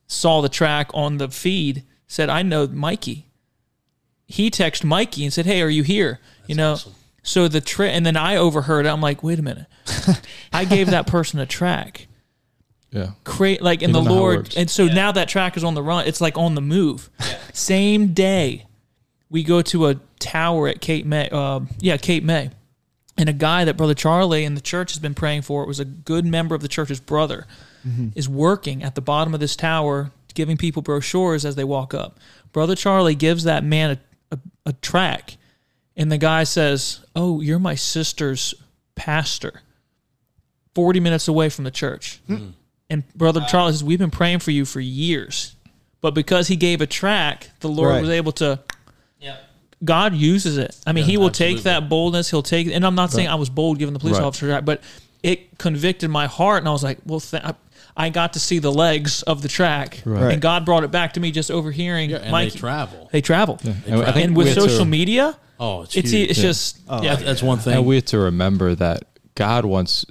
saw 0.07 0.41
the 0.41 0.49
tract 0.49 0.91
on 0.95 1.19
the 1.19 1.29
feed 1.29 1.85
said 2.07 2.31
i 2.31 2.43
know 2.43 2.67
mikey. 2.67 3.27
He 4.27 4.51
texted 4.51 4.85
mikey 4.85 5.23
and 5.25 5.33
said 5.33 5.47
hey 5.47 5.63
are 5.63 5.69
you 5.69 5.83
here? 5.83 6.21
You 6.47 6.55
know? 6.55 6.79
so 7.23 7.49
the 7.49 7.61
tra- 7.61 7.91
and 7.91 8.05
then 8.05 8.17
i 8.17 8.37
overheard 8.37 8.87
it. 8.87 8.89
I'm 8.89 9.01
like 9.03 9.23
wait 9.23 9.39
a 9.39 9.43
minute. 9.43 9.67
I 10.53 10.65
gave 10.65 10.91
that 10.91 11.07
person 11.07 11.39
a 11.39 11.47
tract. 11.47 12.07
Yeah. 12.91 13.11
create 13.25 13.61
like 13.61 13.83
in 13.83 13.91
the 13.91 13.99
don't 13.99 14.05
know 14.05 14.15
how 14.15 14.17
it 14.17 14.21
Lord, 14.21 14.55
and 14.57 14.71
so 14.71 14.87
now 14.87 15.11
that 15.13 15.29
tract 15.29 15.57
is 15.57 15.65
on 15.65 15.75
the 15.75 15.83
run. 15.83 16.07
It's 16.07 16.21
like 16.21 16.39
on 16.39 16.55
the 16.55 16.61
move. 16.61 17.11
Same 17.53 18.15
day, 18.15 18.67
we 19.29 19.43
go 19.43 19.63
to 19.63 19.89
a 19.89 19.97
tower 20.25 20.69
at 20.69 20.81
Cape 20.81 21.07
May. 21.07 21.29
Uh, 21.31 21.61
yeah, 21.81 21.97
Cape 21.97 22.25
May, 22.25 22.51
and 23.17 23.29
a 23.29 23.33
guy 23.33 23.65
that 23.65 23.77
Brother 23.77 23.95
Charlie 23.95 24.45
in 24.45 24.55
the 24.55 24.61
church 24.61 24.93
has 24.93 24.99
been 24.99 25.15
praying 25.15 25.43
for, 25.43 25.63
it 25.63 25.69
was 25.69 25.81
a 25.81 25.85
good 25.85 26.25
member 26.25 26.55
of 26.55 26.63
the 26.63 26.69
church's 26.69 27.01
brother, 27.01 27.47
is 28.15 28.29
working 28.29 28.83
at 28.83 28.95
the 28.95 29.03
bottom 29.03 29.35
of 29.35 29.41
this 29.41 29.55
tower, 29.57 30.11
giving 30.35 30.57
people 30.57 30.81
brochures 30.83 31.45
as 31.45 31.55
they 31.55 31.65
walk 31.65 31.93
up. 31.93 32.19
Brother 32.53 32.75
Charlie 32.75 33.15
gives 33.15 33.45
that 33.45 33.63
man 33.63 33.99
a, 34.31 34.35
a, 34.35 34.39
a 34.67 34.73
tract, 34.73 35.37
and 35.97 36.11
the 36.11 36.19
guy 36.19 36.45
says, 36.45 37.05
"Oh, 37.15 37.41
you're 37.43 37.59
my 37.59 37.75
sister's 37.75 38.55
pastor." 38.95 39.61
Forty 40.75 40.99
minutes 40.99 41.29
away 41.29 41.51
from 41.51 41.65
the 41.65 41.71
church, 41.71 42.21
and 42.91 43.05
Brother 43.15 43.45
Charlie 43.49 43.73
says, 43.73 43.85
"We've 43.85 43.99
been 43.99 44.11
praying 44.11 44.41
for 44.41 44.51
you 44.51 44.65
for 44.65 44.81
years." 44.81 45.55
But 46.01 46.15
because 46.15 46.49
he 46.49 46.57
gave 46.57 46.81
a 46.81 46.87
tract, 46.87 47.51
the 47.61 47.69
Lord 47.69 47.91
Right. 47.91 48.01
was 48.01 48.11
able 48.11 48.33
to 48.33 48.59
Yeah. 48.61 48.74
God 49.85 50.15
uses 50.15 50.57
it. 50.57 50.77
I 50.87 50.93
mean, 50.93 51.05
Yeah, 51.05 51.11
he 51.11 51.17
will 51.17 51.27
absolutely. 51.29 51.57
take 51.57 51.65
that 51.65 51.89
boldness. 51.89 52.31
He'll 52.31 52.43
take, 52.43 52.67
and 52.69 52.85
I'm 52.87 52.95
not 52.95 53.13
saying 53.13 53.29
I 53.29 53.35
was 53.35 53.51
bold 53.51 53.79
giving 53.79 53.93
the 53.93 53.99
police 54.01 54.17
Right. 54.17 54.25
officer 54.25 54.47
that, 54.49 54.65
but 54.65 54.83
it 55.23 55.59
convicted 55.59 56.11
my 56.11 56.27
heart, 56.27 56.59
and 56.63 56.69
I 56.69 56.73
was 56.73 56.83
like, 56.83 56.99
well, 57.07 57.21
th- 57.21 57.43
I, 57.43 57.55
I 57.97 58.09
got 58.11 58.33
to 58.33 58.41
see 58.41 58.59
the 58.59 58.73
legs 58.73 59.23
of 59.23 59.43
the 59.43 59.49
tract, 59.49 60.03
Right. 60.05 60.33
and 60.33 60.43
God 60.43 60.65
brought 60.65 60.85
it 60.85 60.91
back 60.91 61.13
to 61.15 61.21
me 61.21 61.31
just 61.31 61.51
overhearing. 61.51 62.11
Yeah, 62.11 62.19
and 62.19 62.33
Mike, 62.33 62.53
they 62.53 62.59
travel. 62.59 63.09
They 63.13 63.21
travel, 63.21 63.59
And 63.87 64.03
I 64.03 64.13
think 64.13 64.27
and 64.29 64.37
with 64.37 64.49
have 64.49 64.57
to- 64.57 64.61
social 64.69 64.85
media, 64.85 65.37
Oh, 65.61 65.83
it's 65.83 65.97
it's 65.97 66.11
huge. 66.11 66.31
it's 66.31 66.41
just 66.41 66.79
oh, 66.89 67.03
yeah. 67.03 67.15
That- 67.17 67.25
that's 67.25 67.43
one 67.43 67.59
thing. 67.59 67.75
And 67.75 67.87
we 67.87 67.95
have 67.97 68.05
to 68.07 68.19
remember 68.19 68.75
that 68.75 69.05
God 69.35 69.65
wants 69.65 70.05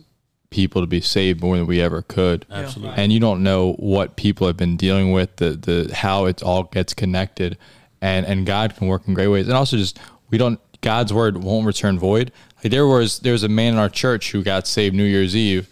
people 0.49 0.81
to 0.81 0.87
be 0.87 1.01
saved 1.01 1.41
more 1.41 1.57
than 1.57 1.65
we 1.65 1.81
ever 1.81 2.01
could. 2.01 2.45
Absolutely. 2.51 2.93
And 2.95 3.11
you 3.11 3.19
don't 3.19 3.41
know 3.43 3.73
what 3.73 4.15
people 4.15 4.45
have 4.47 4.55
been 4.55 4.77
dealing 4.77 5.11
with, 5.11 5.35
the 5.37 5.51
the 5.51 5.93
how 5.93 6.25
it 6.25 6.41
all 6.43 6.63
gets 6.63 6.93
connected, 6.93 7.57
and 8.03 8.25
and 8.25 8.45
God 8.45 8.75
can 8.75 8.87
work 8.87 9.07
in 9.07 9.13
great 9.13 9.29
ways. 9.29 9.47
And 9.47 9.55
also 9.55 9.77
just 9.77 9.97
we 10.29 10.37
don't 10.37 10.59
God's 10.81 11.13
word 11.13 11.41
won't 11.41 11.65
return 11.65 11.97
void. 11.97 12.31
Like 12.57 12.71
there 12.71 12.85
was 12.85 13.19
there 13.19 13.31
was 13.31 13.43
a 13.43 13.49
man 13.49 13.73
in 13.73 13.79
our 13.79 13.89
church 13.89 14.31
who 14.31 14.43
got 14.43 14.67
saved 14.67 14.93
New 14.93 15.05
Year's 15.05 15.35
Eve. 15.35 15.69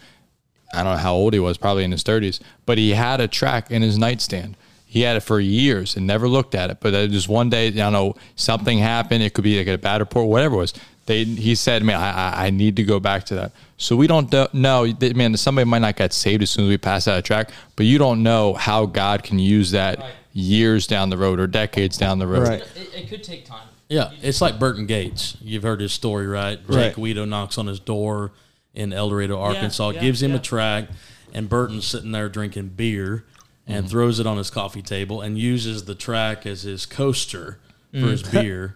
I 0.73 0.83
don't 0.83 0.93
know 0.93 0.99
how 0.99 1.13
old 1.13 1.33
he 1.33 1.39
was, 1.39 1.57
probably 1.57 1.83
in 1.83 1.91
his 1.91 2.03
thirties, 2.03 2.39
but 2.65 2.77
he 2.77 2.91
had 2.91 3.19
a 3.19 3.27
tract 3.27 3.69
in 3.69 3.81
his 3.81 3.97
nightstand. 3.97 4.55
He 4.85 5.01
had 5.01 5.17
it 5.17 5.21
for 5.21 5.39
years 5.39 5.95
and 5.97 6.07
never 6.07 6.27
looked 6.27 6.55
at 6.55 6.69
it. 6.69 6.77
But 6.79 6.91
just 7.11 7.27
one 7.27 7.49
day, 7.49 7.67
I 7.67 7.71
don't 7.71 7.93
know, 7.93 8.15
something 8.35 8.77
happened. 8.77 9.23
It 9.23 9.33
could 9.33 9.43
be 9.43 9.57
like 9.57 9.67
a 9.67 9.77
bad 9.77 10.01
report, 10.01 10.27
whatever 10.27 10.55
it 10.55 10.59
was. 10.59 10.73
They, 11.05 11.23
he 11.25 11.55
said, 11.55 11.83
"Man, 11.83 11.99
I, 11.99 12.47
I, 12.47 12.49
need 12.51 12.75
to 12.77 12.83
go 12.83 12.99
back 12.99 13.25
to 13.25 13.35
that." 13.35 13.51
So 13.77 13.95
we 13.95 14.07
don't 14.07 14.29
do- 14.29 14.47
know. 14.53 14.85
Man, 15.15 15.35
somebody 15.35 15.65
might 15.65 15.79
not 15.79 15.97
get 15.97 16.13
saved 16.13 16.43
as 16.43 16.51
soon 16.51 16.65
as 16.65 16.69
we 16.69 16.77
pass 16.77 17.07
out 17.07 17.17
a 17.17 17.21
tract, 17.21 17.51
but 17.75 17.85
you 17.85 17.97
don't 17.97 18.23
know 18.23 18.53
how 18.53 18.85
God 18.85 19.23
can 19.23 19.39
use 19.39 19.71
that 19.71 19.99
Right. 19.99 20.13
Years 20.33 20.87
down 20.87 21.09
the 21.09 21.17
road 21.17 21.39
or 21.39 21.47
decades 21.47 21.97
down 21.97 22.19
the 22.19 22.27
road. 22.27 22.47
Right. 22.47 22.61
It, 22.75 22.89
it 22.95 23.09
could 23.09 23.23
take 23.23 23.45
time. 23.45 23.67
Yeah, 23.89 24.11
it's 24.21 24.39
like 24.39 24.57
Burton 24.59 24.85
Gates. 24.85 25.35
You've 25.41 25.63
heard 25.63 25.81
his 25.81 25.91
story, 25.91 26.25
right? 26.25 26.59
Right. 26.65 26.87
Jake 26.87 26.95
Guido 26.95 27.25
knocks 27.25 27.57
on 27.57 27.67
his 27.67 27.79
door 27.79 28.31
in 28.73 28.93
El 28.93 29.09
Dorado, 29.09 29.37
Arkansas, 29.37 29.89
yeah, 29.89 29.99
gives 30.01 30.23
him 30.23 30.31
yeah. 30.31 30.37
a 30.37 30.39
tract, 30.39 30.93
and 31.33 31.49
Burton's 31.49 31.85
sitting 31.85 32.11
there 32.11 32.29
drinking 32.29 32.69
beer 32.69 33.25
Mm-hmm. 33.67 33.73
and 33.73 33.89
throws 33.89 34.19
it 34.19 34.25
on 34.25 34.37
his 34.37 34.49
coffee 34.49 34.81
table 34.81 35.21
and 35.21 35.37
uses 35.37 35.85
the 35.85 35.93
tract 35.93 36.47
as 36.47 36.63
his 36.63 36.87
coaster 36.87 37.59
for 37.91 37.97
Mm. 37.99 38.09
his 38.11 38.23
beer. 38.23 38.75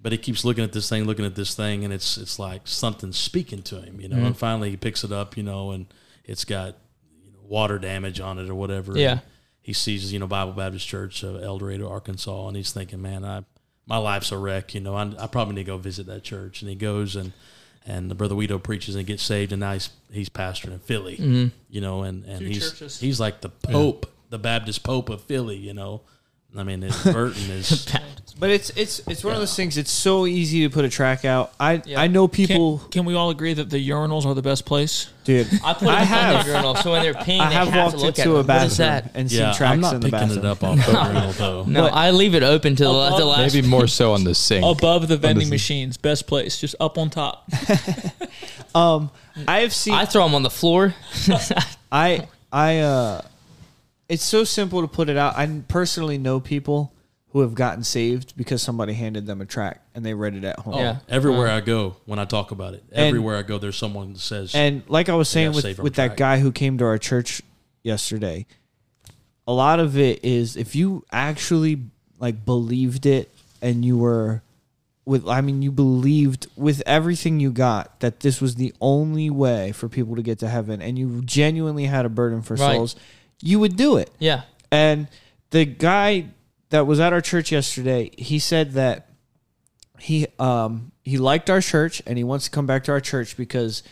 But 0.00 0.12
he 0.12 0.18
keeps 0.18 0.44
looking 0.44 0.62
at 0.62 0.72
this 0.72 0.88
thing, 0.88 1.04
looking 1.04 1.24
at 1.26 1.34
this 1.34 1.54
thing, 1.56 1.84
and 1.84 1.92
it's 1.92 2.16
it's 2.16 2.38
like 2.38 2.62
something's 2.68 3.18
speaking 3.18 3.62
to 3.64 3.80
him, 3.82 4.00
you 4.00 4.08
know. 4.08 4.16
Mm-hmm. 4.16 4.26
And 4.26 4.36
finally, 4.38 4.70
he 4.70 4.76
picks 4.76 5.02
it 5.02 5.10
up, 5.10 5.36
you 5.36 5.42
know, 5.42 5.72
and 5.72 5.86
it's 6.24 6.44
got 6.44 6.76
you 7.26 7.32
know, 7.32 7.40
water 7.42 7.78
damage 7.80 8.20
on 8.20 8.38
it 8.38 8.48
or 8.48 8.54
whatever. 8.54 8.96
Yeah. 8.96 9.18
And 9.62 9.66
he 9.70 9.72
sees, 9.72 10.12
you 10.12 10.18
know, 10.18 10.26
Bible 10.26 10.52
Baptist 10.52 10.86
Church 10.86 11.22
of 11.22 11.42
El 11.42 11.58
Dorado, 11.58 11.88
Arkansas, 11.88 12.48
and 12.48 12.56
he's 12.56 12.72
thinking, 12.72 13.00
man, 13.00 13.24
I 13.24 13.44
my 13.86 13.96
life's 13.96 14.32
a 14.32 14.38
wreck. 14.38 14.74
You 14.74 14.80
know, 14.80 14.94
I, 14.94 15.12
I 15.18 15.26
probably 15.26 15.56
need 15.56 15.62
to 15.62 15.72
go 15.72 15.76
visit 15.76 16.06
that 16.06 16.22
church. 16.22 16.62
And 16.62 16.68
he 16.68 16.76
goes 16.76 17.16
and 17.16 17.32
and 17.86 18.10
the 18.10 18.14
brother 18.14 18.34
Guido 18.34 18.58
preaches 18.58 18.94
and 18.94 19.06
gets 19.06 19.22
saved, 19.22 19.52
and 19.52 19.60
now 19.60 19.72
he's 19.72 19.90
he's 20.12 20.28
pastoring 20.28 20.72
in 20.72 20.78
Philly. 20.78 21.16
Mm-hmm. 21.16 21.46
You 21.68 21.80
know, 21.80 22.02
and 22.02 22.24
and 22.24 22.40
Two 22.40 22.46
he's 22.46 22.70
churches. 22.70 23.00
he's 23.00 23.20
like 23.20 23.40
the 23.40 23.48
Pope, 23.48 24.06
the 24.30 24.38
Baptist 24.38 24.82
Pope 24.82 25.08
of 25.08 25.22
Philly. 25.22 25.56
You 25.56 25.74
know, 25.74 26.02
I 26.56 26.62
mean, 26.62 26.82
it, 26.82 26.94
Burton 27.04 27.50
is. 27.50 27.86
But 28.38 28.50
it's 28.50 28.70
it's 28.70 29.00
it's 29.06 29.22
one 29.24 29.34
of 29.34 29.40
those 29.40 29.54
things. 29.54 29.76
It's 29.76 29.90
so 29.90 30.26
easy 30.26 30.62
to 30.62 30.70
put 30.70 30.84
a 30.84 30.88
tract 30.88 31.24
out. 31.24 31.52
I 31.60 31.82
Yeah. 31.84 32.00
I 32.00 32.06
know 32.06 32.26
people, 32.28 32.78
can 32.90 33.04
we 33.04 33.14
all 33.14 33.30
agree 33.30 33.52
that 33.54 33.68
the 33.70 33.88
urinals 33.90 34.24
are 34.26 34.34
the 34.34 34.42
best 34.42 34.64
place? 34.64 35.08
dude. 35.24 35.46
I 35.64 35.74
put 35.74 35.82
it 35.88 35.88
I 35.90 36.00
in 36.00 36.06
have. 36.08 36.44
the 36.46 36.52
urinal, 36.52 36.74
so 36.76 36.92
when 36.92 37.02
they're 37.02 37.12
peeing, 37.14 37.40
I 37.40 37.48
they 37.50 37.54
have 37.54 37.68
have, 37.68 37.76
walked 37.92 37.98
to 37.98 38.04
look 38.06 38.18
at 38.18 38.24
into 38.26 38.38
it. 38.38 38.40
a 38.40 38.44
bathroom 38.44 38.62
What 38.62 38.70
is 38.72 38.76
that? 38.78 39.10
and 39.14 39.30
seen 39.30 39.40
Yeah, 39.40 39.52
tracts 39.52 39.72
I'm 39.72 39.80
not 39.80 39.94
in 39.94 40.00
the 40.00 40.06
picking 40.10 40.28
bathroom. 40.28 40.38
it 40.38 40.44
up 40.48 40.64
off 40.64 40.86
the 40.86 40.92
urinal 41.12 41.32
though. 41.32 41.64
No, 41.64 41.82
But- 41.82 41.92
I 41.92 42.10
leave 42.10 42.34
it 42.34 42.42
open 42.42 42.74
to 42.76 42.82
the, 42.84 42.88
la- 42.90 43.16
the 43.18 43.24
last. 43.26 43.54
Maybe 43.54 43.66
more 43.68 43.86
so 43.86 44.12
on 44.12 44.24
the 44.24 44.34
sink. 44.34 44.64
Above 44.64 45.08
the 45.08 45.16
vending 45.16 45.46
Understood. 45.46 45.50
machines, 45.52 45.96
best 45.98 46.26
place, 46.26 46.58
just 46.58 46.74
up 46.80 46.98
on 46.98 47.10
top. 47.10 47.48
Um, 48.74 49.10
I 49.48 49.60
have 49.60 49.72
seen. 49.74 49.94
I 49.94 50.04
throw 50.04 50.24
them 50.24 50.34
on 50.34 50.42
the 50.44 50.50
floor. 50.50 50.94
I 51.92 52.28
I 52.52 52.78
uh 52.78 53.20
it's 54.08 54.22
so 54.24 54.44
simple 54.44 54.80
to 54.82 54.88
put 54.88 55.08
it 55.08 55.16
out. 55.16 55.36
I 55.36 55.62
personally 55.68 56.18
know 56.18 56.38
people 56.40 56.92
who 57.32 57.40
have 57.40 57.54
gotten 57.54 57.84
saved 57.84 58.36
because 58.36 58.60
somebody 58.60 58.92
handed 58.92 59.24
them 59.26 59.40
a 59.40 59.46
tract 59.46 59.80
and 59.94 60.04
they 60.04 60.14
read 60.14 60.34
it 60.34 60.42
at 60.44 60.58
home. 60.58 60.74
Oh, 60.74 60.78
Yeah. 60.80 60.96
everywhere 61.08 61.46
uh-huh. 61.46 61.56
I 61.58 61.60
go, 61.60 61.96
when 62.04 62.18
I 62.18 62.24
talk 62.24 62.50
about 62.50 62.74
it, 62.74 62.82
everywhere 62.92 63.36
I 63.36 63.42
go, 63.42 63.58
there's 63.58 63.76
someone 63.76 64.12
that 64.14 64.18
says, 64.18 64.54
And 64.54 64.82
like 64.88 65.08
I 65.08 65.14
was 65.14 65.28
saying 65.28 65.52
with 65.52 65.78
with 65.78 65.94
that 65.94 66.06
tract. 66.08 66.18
guy 66.18 66.38
who 66.40 66.50
came 66.52 66.76
to 66.78 66.84
our 66.84 66.98
church 66.98 67.40
yesterday, 67.84 68.46
a 69.46 69.52
lot 69.52 69.80
of 69.80 69.96
it 69.98 70.24
is 70.24 70.56
if 70.56 70.74
you 70.74 71.04
actually 71.12 71.80
like 72.18 72.44
believed 72.44 73.06
it 73.06 73.30
and 73.62 73.84
you 73.84 73.96
were 73.98 74.42
with 75.06 75.26
I 75.26 75.40
mean 75.40 75.62
you 75.62 75.72
believed 75.72 76.46
with 76.56 76.82
everything 76.84 77.40
you 77.40 77.50
got 77.52 78.00
that 78.00 78.20
this 78.20 78.40
was 78.40 78.56
the 78.56 78.72
only 78.80 79.30
way 79.30 79.72
for 79.72 79.88
people 79.88 80.14
to 80.16 80.22
get 80.22 80.38
to 80.40 80.48
heaven 80.48 80.82
and 80.82 80.98
you 80.98 81.22
genuinely 81.24 81.86
had 81.86 82.04
a 82.04 82.08
burden 82.10 82.42
for 82.42 82.54
Right. 82.54 82.74
souls, 82.76 82.96
you 83.40 83.58
would 83.60 83.76
do 83.76 83.96
it. 83.96 84.10
yeah. 84.18 84.42
And 84.70 85.08
the 85.50 85.64
guy 85.64 86.26
that 86.70 86.86
was 86.86 87.00
at 87.00 87.12
our 87.12 87.20
church 87.20 87.52
yesterday, 87.52 88.10
he 88.16 88.38
said 88.38 88.72
that 88.72 89.08
he 89.98 90.26
um 90.38 90.92
he 91.02 91.18
liked 91.18 91.50
our 91.50 91.60
church 91.60 92.02
and 92.06 92.16
he 92.16 92.24
wants 92.24 92.46
to 92.46 92.50
come 92.50 92.66
back 92.66 92.84
to 92.84 92.92
our 92.92 93.00
church 93.00 93.36
because 93.36 93.82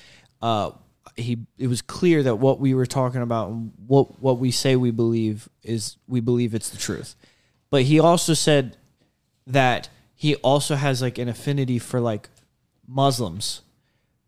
uh 0.41 0.71
he 1.17 1.39
it 1.59 1.67
was 1.67 1.83
clear 1.83 2.23
that 2.23 2.37
what 2.37 2.59
we 2.61 2.75
were 2.75 2.87
talking 2.87 3.21
about 3.21 3.51
and 3.51 3.73
what 3.87 4.21
what 4.21 4.39
we 4.39 4.51
say 4.51 4.77
we 4.77 4.91
believe 4.91 5.49
is 5.63 5.97
we 6.07 6.21
believe 6.21 6.55
it's 6.55 6.71
the 6.71 6.79
truth. 6.79 7.15
But 7.71 7.83
he 7.83 8.01
also 8.01 8.33
said 8.35 8.77
that 9.47 9.89
he 10.15 10.35
also 10.37 10.75
has 10.77 11.03
like 11.03 11.19
an 11.19 11.29
affinity 11.29 11.79
for 11.79 12.01
like 12.01 12.29
Muslims 12.87 13.63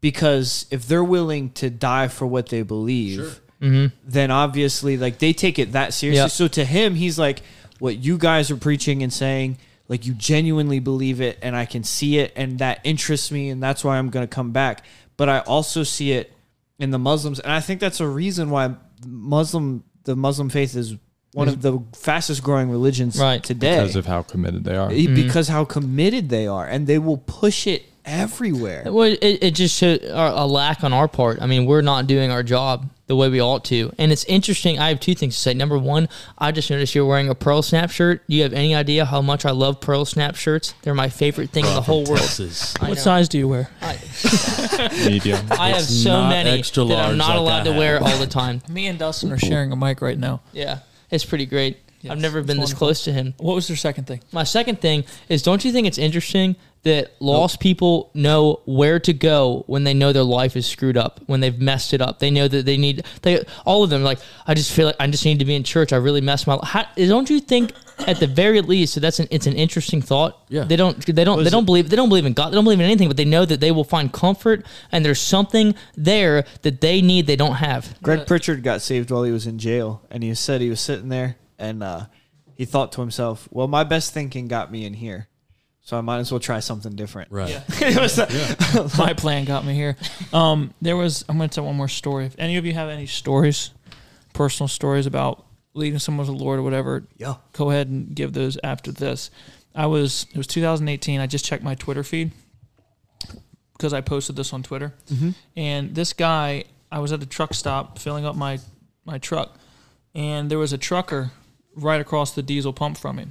because 0.01 0.67
if 0.71 0.87
they're 0.87 1.05
willing 1.05 1.51
to 1.51 1.71
die 1.71 2.09
for 2.09 2.27
what 2.27 2.49
they 2.49 2.63
believe, 2.63 3.41
then 3.61 4.31
obviously 4.31 4.97
like 4.97 5.19
they 5.19 5.33
take 5.33 5.59
it 5.59 5.73
that 5.73 5.93
seriously. 5.95 6.23
Yeah. 6.23 6.27
So 6.29 6.49
to 6.49 6.65
him, 6.65 6.95
he's 6.95 7.19
like, 7.19 7.43
what 7.81 7.97
you 7.99 8.17
guys 8.17 8.51
are 8.53 8.57
preaching 8.57 9.03
and 9.03 9.13
saying, 9.13 9.59
like 9.89 10.07
you 10.07 10.15
genuinely 10.15 10.79
believe 10.79 11.21
it, 11.21 11.39
and 11.43 11.57
I 11.57 11.65
can 11.65 11.83
see 11.83 12.19
it, 12.19 12.33
and 12.37 12.61
that 12.61 12.79
interests 12.85 13.33
me, 13.33 13.49
and 13.51 13.61
that's 13.61 13.83
why 13.83 13.99
I'm 13.99 14.09
gonna 14.11 14.29
come 14.29 14.53
back. 14.53 14.85
But 15.17 15.29
I 15.29 15.41
also 15.41 15.83
see 15.83 16.13
it 16.13 16.33
in 16.79 16.93
the 16.93 16.99
Muslims, 16.99 17.41
and 17.41 17.53
I 17.53 17.59
think 17.61 17.81
that's 17.81 17.99
a 18.01 18.07
reason 18.07 18.51
why 18.51 18.75
Muslim 19.05 19.83
the 20.05 20.15
Muslim 20.17 20.49
faith 20.49 20.77
is 20.77 20.95
one 21.33 21.47
of 21.49 21.63
the 21.63 21.79
fastest 21.95 22.43
growing 22.43 22.71
religions 22.71 23.19
Right. 23.19 23.43
today 23.43 23.77
because 23.79 23.97
of 23.97 24.07
how 24.07 24.23
committed 24.23 24.65
they 24.65 24.77
are. 24.77 24.91
Eh, 24.91 25.07
because 25.07 25.49
how 25.49 25.65
committed 25.65 26.29
they 26.29 26.47
are, 26.47 26.67
and 26.67 26.87
they 26.87 26.99
will 26.99 27.19
push 27.19 27.67
it 27.67 27.85
everywhere. 28.05 28.85
Well, 28.87 29.13
it, 29.13 29.39
it 29.43 29.55
just 29.55 29.77
showed 29.77 30.03
a 30.03 30.43
a 30.43 30.47
lack 30.47 30.83
on 30.85 30.93
our 30.93 31.09
part. 31.09 31.41
I 31.43 31.47
mean, 31.47 31.67
we're 31.67 31.83
not 31.83 32.07
doing 32.07 32.31
our 32.31 32.43
job 32.43 32.89
the 33.11 33.17
way 33.17 33.29
we 33.29 33.41
ought 33.41 33.65
to. 33.65 33.93
And 33.99 34.13
it's 34.13 34.25
interesting. 34.27 34.79
I 34.79 34.89
have 34.89 35.01
two 35.01 35.17
things 35.17 35.35
to 35.35 35.41
say. 35.41 35.53
Number 35.53 35.77
one, 35.77 36.09
I 36.39 36.53
just 36.53 36.71
noticed 36.71 36.95
you're 36.95 37.05
wearing 37.05 37.29
a 37.29 37.35
Pearl 37.35 37.61
Snap 37.61 37.91
shirt. 37.91 38.23
Do 38.29 38.37
you 38.37 38.45
have 38.45 38.53
any 38.53 38.73
idea 38.73 39.05
how 39.05 39.21
much 39.21 39.45
I 39.45 39.51
love 39.51 39.81
Pearl 39.81 40.05
Snap 40.05 40.37
shirts? 40.37 40.75
They're 40.83 40.95
my 40.95 41.09
favorite 41.09 41.51
thing 41.51 41.65
in 41.65 41.75
the 41.75 41.81
whole 41.81 42.05
world. 42.05 42.21
What 42.21 42.81
know. 42.89 42.95
size 42.95 43.29
do 43.29 43.37
you 43.39 43.49
wear? 43.49 43.69
I, 43.83 43.95
Medium. 45.05 45.45
I 45.51 45.71
have 45.71 45.79
It's 45.79 46.03
so 46.05 46.13
not 46.13 46.29
many 46.29 46.51
extra 46.51 46.85
that 46.85 47.09
I'm 47.09 47.17
not 47.17 47.31
like 47.31 47.39
allowed 47.39 47.61
I 47.63 47.65
to 47.65 47.71
have. 47.73 47.79
wear 47.79 48.01
all 48.01 48.19
the 48.19 48.29
time. 48.29 48.63
Me 48.69 48.87
and 48.87 48.97
Dustin 48.97 49.33
are 49.33 49.39
sharing 49.39 49.73
a 49.73 49.77
mic 49.77 50.01
right 50.03 50.17
now. 50.17 50.43
Yeah, 50.53 50.79
it's 51.11 51.25
pretty 51.25 51.47
great. 51.47 51.79
Yes, 52.03 52.13
I've 52.13 52.21
never 52.21 52.41
been 52.43 52.59
this 52.59 52.69
wonderful. 52.71 52.79
close 52.79 53.05
to 53.05 53.13
him. 53.13 53.35
What 53.39 53.55
was 53.57 53.67
their 53.67 53.77
second 53.77 54.07
thing? 54.07 54.21
My 54.31 54.45
second 54.45 54.81
thing 54.81 55.03
is 55.29 55.43
don't 55.43 55.65
you 55.65 55.73
think 55.73 55.89
it's 55.89 55.99
interesting 55.99 56.55
that 56.83 57.13
lost 57.21 57.61
people 57.61 58.11
know 58.15 58.63
where 58.65 58.99
to 59.01 59.13
go 59.13 59.65
when 59.67 59.85
they 59.85 59.93
know 59.93 60.13
their 60.13 60.23
life 60.23 60.57
is 60.57 60.67
screwed 60.67 60.97
up, 60.97 61.21
when 61.27 61.41
they've 61.41 61.61
messed 61.61 61.93
it 61.93 62.01
up. 62.01 62.19
They 62.21 62.31
know 62.31 62.49
that 62.49 62.65
they 62.65 62.79
need 62.79 63.05
they 63.23 63.45
all 63.67 63.85
of 63.85 63.91
them 63.91 64.03
like 64.03 64.19
I 64.47 64.55
just 64.55 64.73
feel 64.73 64.87
like 64.87 64.97
I 64.99 65.07
just 65.09 65.25
need 65.25 65.39
to 65.41 65.45
be 65.45 65.55
in 65.55 65.63
church. 65.63 65.93
I 65.93 65.97
really 65.97 66.23
messed 66.23 66.47
my 66.47 66.59
how, 66.63 66.87
don't 66.97 67.29
you 67.29 67.41
think 67.41 67.73
at 68.07 68.19
the 68.19 68.27
very 68.27 68.63
least 68.63 68.95
so 68.95 69.01
that's 69.01 69.19
an 69.19 69.29
it's 69.31 69.47
an 69.47 69.55
interesting 69.55 70.01
thought. 70.01 70.43
Yeah. 70.49 70.65
They 70.65 70.77
don't 70.77 71.05
they 71.05 71.25
don't 71.25 71.45
they 71.45 71.51
don't 71.51 71.67
believe 71.67 71.91
they 71.91 71.97
don't 71.97 72.09
believe 72.09 72.27
in 72.27 72.33
God. 72.33 72.51
They 72.51 72.55
don't 72.55 72.65
believe 72.65 72.81
in 72.81 72.87
anything, 72.87 73.09
but 73.09 73.19
they 73.19 73.27
know 73.27 73.45
that 73.45 73.61
they 73.61 73.73
will 73.73 73.85
find 73.85 74.11
comfort 74.11 74.65
and 74.91 75.05
there's 75.05 75.21
something 75.21 75.75
there 75.97 76.45
that 76.63 76.81
they 76.81 77.03
need 77.03 77.27
they 77.27 77.37
don't 77.37 77.57
have. 77.57 78.01
Greg 78.03 78.27
Pritchard 78.27 78.63
got 78.63 78.81
saved 78.81 79.11
while 79.11 79.25
he 79.25 79.33
was 79.33 79.47
in 79.47 79.59
jail, 79.59 80.03
and 80.11 80.23
he 80.23 80.35
said 80.35 80.61
he 80.61 80.71
was 80.71 80.81
sitting 80.81 81.11
there 81.11 81.37
and 81.59 81.83
uh, 81.83 82.07
he 82.55 82.65
thought 82.65 82.93
to 82.93 83.03
himself, 83.03 83.49
"Well, 83.51 83.69
my 83.69 83.85
best 83.85 84.15
thinking 84.15 84.49
got 84.49 84.73
me 84.73 84.87
in 84.87 84.95
here." 84.95 85.29
So 85.83 85.97
I 85.99 86.01
might 86.03 86.19
as 86.19 86.31
well 86.31 86.41
try 86.41 86.61
something 86.61 86.95
different. 86.95 87.31
Right. 87.33 87.51
Yeah. 87.51 87.63
It 87.81 87.97
was- 88.01 88.99
My 88.99 89.13
plan 89.15 89.45
got 89.45 89.65
me 89.65 89.75
here. 89.75 89.97
Um, 90.33 90.73
there 90.81 90.97
was. 90.97 91.25
I'm 91.29 91.37
going 91.39 91.49
to 91.49 91.55
tell 91.55 91.65
one 91.65 91.77
more 91.77 91.89
story. 91.89 92.27
If 92.27 92.35
any 92.39 92.57
of 92.57 92.65
you 92.67 92.73
have 92.75 92.89
any 92.89 93.07
stories, 93.07 93.71
personal 94.35 94.69
stories 94.69 95.07
about 95.07 95.45
leading 95.75 95.99
someone 95.99 96.27
to 96.27 96.33
the 96.33 96.39
Lord 96.39 96.59
or 96.59 96.63
whatever, 96.63 97.05
Yeah. 97.17 97.35
go 97.53 97.71
ahead 97.71 97.89
and 97.89 98.15
give 98.15 98.33
those 98.33 98.59
after 98.63 98.93
this. 98.93 99.31
I 99.75 99.87
was. 99.87 100.27
It 100.33 100.37
was 100.37 100.47
2018. 100.47 101.21
I 101.21 101.27
just 101.27 101.45
checked 101.45 101.63
my 101.65 101.75
Twitter 101.75 102.03
feed 102.03 102.33
because 103.73 103.93
I 103.95 104.01
posted 104.01 104.37
this 104.37 104.53
on 104.53 104.63
Twitter, 104.63 104.95
and 105.57 105.95
this 105.95 106.13
guy. 106.13 106.65
I 106.93 106.99
was 106.99 107.13
at 107.13 107.23
a 107.23 107.27
truck 107.27 107.55
stop 107.55 107.99
filling 108.01 108.25
up 108.27 108.35
my 108.35 108.59
my 109.05 109.19
truck, 109.19 109.57
and 110.15 110.51
there 110.51 110.59
was 110.59 110.73
a 110.73 110.79
trucker 110.79 111.31
right 111.77 112.01
across 112.01 112.33
the 112.33 112.43
diesel 112.43 112.73
pump 112.73 112.99
from 112.99 113.17
me. 113.17 113.27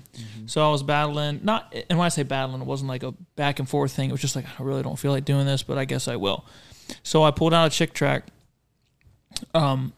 So 0.46 0.68
I 0.68 0.72
was 0.72 0.82
battling, 0.84 1.42
not, 1.44 1.74
and 1.90 2.00
when 2.00 2.06
I 2.06 2.10
say 2.10 2.24
battling, 2.24 2.62
it 2.62 2.66
wasn't 2.68 2.90
like 2.90 3.04
a 3.04 3.12
back 3.36 3.60
and 3.60 3.68
forth 3.70 3.92
thing. 3.92 4.10
It 4.10 4.12
was 4.14 4.22
just 4.22 4.36
like, 4.36 4.46
I 4.60 4.64
really 4.64 4.82
don't 4.82 4.98
feel 4.98 5.12
like 5.12 5.26
doing 5.26 5.46
this, 5.46 5.62
but 5.64 5.78
I 5.78 5.86
guess 5.86 6.08
I 6.08 6.16
will. 6.16 6.46
So 7.04 7.24
I 7.24 7.32
pulled 7.32 7.54
out 7.54 7.68
a 7.68 7.70
chick 7.70 7.94
tract. 7.94 8.32
Um, 9.54 9.94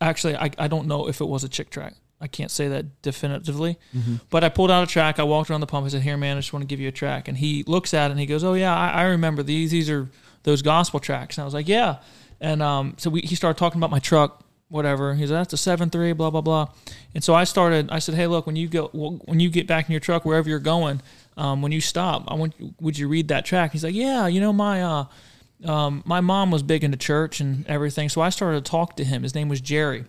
actually, 0.00 0.36
I, 0.36 0.50
I 0.58 0.68
don't 0.68 0.86
know 0.86 1.08
if 1.08 1.20
it 1.20 1.24
was 1.26 1.42
a 1.44 1.48
chick 1.48 1.70
tract. 1.70 1.96
I 2.20 2.28
can't 2.28 2.50
say 2.50 2.68
that 2.68 3.02
definitively, 3.02 3.76
but 4.30 4.42
I 4.42 4.48
pulled 4.48 4.70
out 4.70 4.82
a 4.82 4.86
tract. 4.86 5.20
I 5.20 5.24
walked 5.24 5.50
around 5.50 5.60
the 5.60 5.66
pump. 5.66 5.84
I 5.84 5.90
said, 5.90 6.00
"Here, 6.00 6.16
man, 6.16 6.38
I 6.38 6.40
just 6.40 6.50
want 6.52 6.62
to 6.62 6.66
give 6.66 6.80
you 6.80 6.88
a 6.88 6.92
tract." 6.92 7.28
And 7.28 7.36
he 7.36 7.62
looks 7.64 7.92
at 7.92 8.06
it 8.06 8.12
and 8.12 8.20
he 8.20 8.24
goes, 8.24 8.42
"Oh 8.42 8.54
yeah, 8.54 8.74
I, 8.74 8.88
I 8.88 9.02
remember 9.04 9.42
these. 9.42 9.70
These 9.70 9.90
are 9.90 10.08
those 10.44 10.62
gospel 10.62 10.98
tracts." 10.98 11.36
And 11.36 11.42
I 11.42 11.44
was 11.44 11.52
like, 11.52 11.68
"Yeah." 11.68 11.98
And 12.40 12.62
um, 12.62 12.94
so 12.96 13.10
we, 13.10 13.20
he 13.20 13.34
started 13.34 13.58
talking 13.58 13.78
about 13.78 13.90
my 13.90 13.98
truck, 13.98 14.42
whatever. 14.68 15.14
He's 15.14 15.30
like, 15.30 15.40
"That's 15.40 15.52
a 15.52 15.56
seven 15.56 15.90
three, 15.90 16.12
blah 16.12 16.30
blah 16.30 16.40
blah." 16.40 16.68
And 17.14 17.22
so 17.22 17.34
I 17.34 17.44
started. 17.44 17.90
I 17.90 17.98
said, 17.98 18.14
"Hey, 18.14 18.26
look, 18.26 18.46
when 18.46 18.56
you 18.56 18.68
go, 18.68 18.88
when 18.88 19.40
you 19.40 19.50
get 19.50 19.66
back 19.66 19.86
in 19.86 19.92
your 19.92 20.00
truck, 20.00 20.24
wherever 20.24 20.48
you're 20.48 20.58
going, 20.58 21.00
um, 21.36 21.62
when 21.62 21.72
you 21.72 21.80
stop, 21.80 22.24
I 22.28 22.34
want, 22.34 22.54
would 22.80 22.98
you 22.98 23.08
read 23.08 23.28
that 23.28 23.44
tract?" 23.44 23.72
He's 23.72 23.84
like, 23.84 23.94
"Yeah, 23.94 24.26
you 24.26 24.40
know 24.40 24.52
my." 24.52 24.82
Uh, 24.82 25.04
um, 25.64 26.02
my 26.04 26.20
mom 26.20 26.50
was 26.50 26.62
big 26.62 26.84
into 26.84 26.98
church 26.98 27.40
and 27.40 27.66
everything, 27.66 28.10
so 28.10 28.20
I 28.20 28.28
started 28.28 28.62
to 28.62 28.70
talk 28.70 28.96
to 28.96 29.04
him. 29.04 29.22
His 29.22 29.34
name 29.34 29.48
was 29.48 29.58
Jerry, 29.58 30.04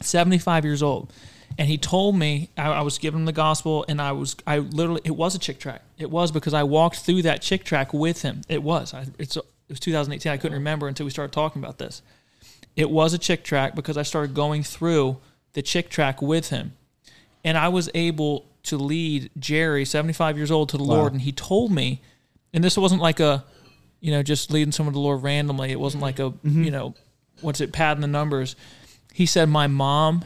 75 0.00 0.64
years 0.64 0.82
old, 0.82 1.12
and 1.58 1.68
he 1.68 1.76
told 1.76 2.16
me 2.16 2.48
I, 2.56 2.70
I 2.70 2.80
was 2.80 2.96
giving 2.96 3.20
him 3.20 3.26
the 3.26 3.32
gospel, 3.32 3.84
and 3.88 4.00
I 4.00 4.12
was 4.12 4.36
I 4.46 4.58
literally 4.58 5.02
it 5.04 5.10
was 5.10 5.34
a 5.34 5.38
chick 5.38 5.58
tract. 5.58 5.84
It 5.98 6.10
was 6.10 6.32
because 6.32 6.54
I 6.54 6.62
walked 6.62 7.00
through 7.00 7.22
that 7.22 7.42
chick 7.42 7.62
tract 7.64 7.92
with 7.92 8.22
him. 8.22 8.40
It 8.48 8.62
was. 8.62 8.94
It's 9.18 9.36
it 9.36 9.44
was 9.68 9.80
2018. 9.80 10.32
I 10.32 10.36
couldn't 10.38 10.56
remember 10.56 10.88
until 10.88 11.04
we 11.04 11.10
started 11.10 11.32
talking 11.32 11.62
about 11.62 11.78
this. 11.78 12.00
It 12.80 12.90
was 12.90 13.12
a 13.12 13.18
chick 13.18 13.44
tract 13.44 13.76
because 13.76 13.96
I 13.96 14.02
started 14.02 14.34
going 14.34 14.62
through 14.62 15.18
the 15.52 15.62
chick 15.62 15.90
tract 15.90 16.22
with 16.22 16.48
him, 16.48 16.72
and 17.44 17.58
I 17.58 17.68
was 17.68 17.90
able 17.94 18.46
to 18.64 18.76
lead 18.76 19.30
Jerry, 19.38 19.84
75 19.84 20.36
years 20.36 20.50
old, 20.50 20.68
to 20.70 20.76
the 20.76 20.84
Lord, 20.84 21.12
and 21.12 21.22
he 21.22 21.32
told 21.32 21.72
me, 21.72 22.00
and 22.52 22.62
this 22.62 22.76
wasn't 22.76 23.00
like 23.00 23.20
a 23.20 23.44
you 24.00 24.10
know, 24.10 24.22
just 24.22 24.50
leading 24.50 24.72
someone 24.72 24.92
to 24.92 24.96
the 24.96 25.02
Lord 25.02 25.22
randomly. 25.22 25.70
It 25.70 25.78
wasn't 25.78 26.02
like 26.02 26.18
a, 26.18 26.30
mm-hmm. 26.30 26.64
you 26.64 26.70
know, 26.70 26.94
what's 27.42 27.60
it, 27.60 27.72
padding 27.72 28.00
the 28.00 28.06
numbers. 28.06 28.56
He 29.12 29.26
said, 29.26 29.48
My 29.48 29.66
mom 29.66 30.24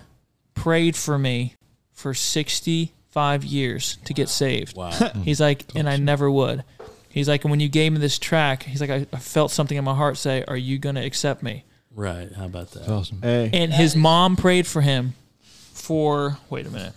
prayed 0.54 0.96
for 0.96 1.18
me 1.18 1.54
for 1.92 2.14
65 2.14 3.44
years 3.44 3.98
to 4.04 4.14
get 4.14 4.28
saved. 4.28 4.76
Wow. 4.76 4.90
He's 5.24 5.40
like, 5.40 5.64
and 5.74 5.88
I 5.88 5.96
never 5.96 6.30
would. 6.30 6.64
He's 7.08 7.28
like, 7.28 7.44
and 7.44 7.50
when 7.50 7.60
you 7.60 7.68
gave 7.68 7.92
me 7.92 7.98
this 7.98 8.18
tract, 8.18 8.64
he's 8.64 8.80
like, 8.80 8.90
I, 8.90 9.06
I 9.12 9.18
felt 9.20 9.52
something 9.52 9.78
in 9.78 9.84
my 9.84 9.94
heart 9.94 10.16
say, 10.16 10.44
Are 10.48 10.56
you 10.56 10.78
going 10.78 10.96
to 10.96 11.04
accept 11.04 11.44
me? 11.44 11.64
Right. 11.94 12.32
How 12.32 12.46
about 12.46 12.70
that? 12.72 12.88
Awesome. 12.88 13.20
Hey. 13.22 13.50
And 13.52 13.72
his 13.72 13.94
mom 13.94 14.36
prayed 14.36 14.66
for 14.66 14.80
him 14.80 15.14
for, 15.40 16.38
wait 16.50 16.66
a 16.66 16.70
minute. 16.70 16.92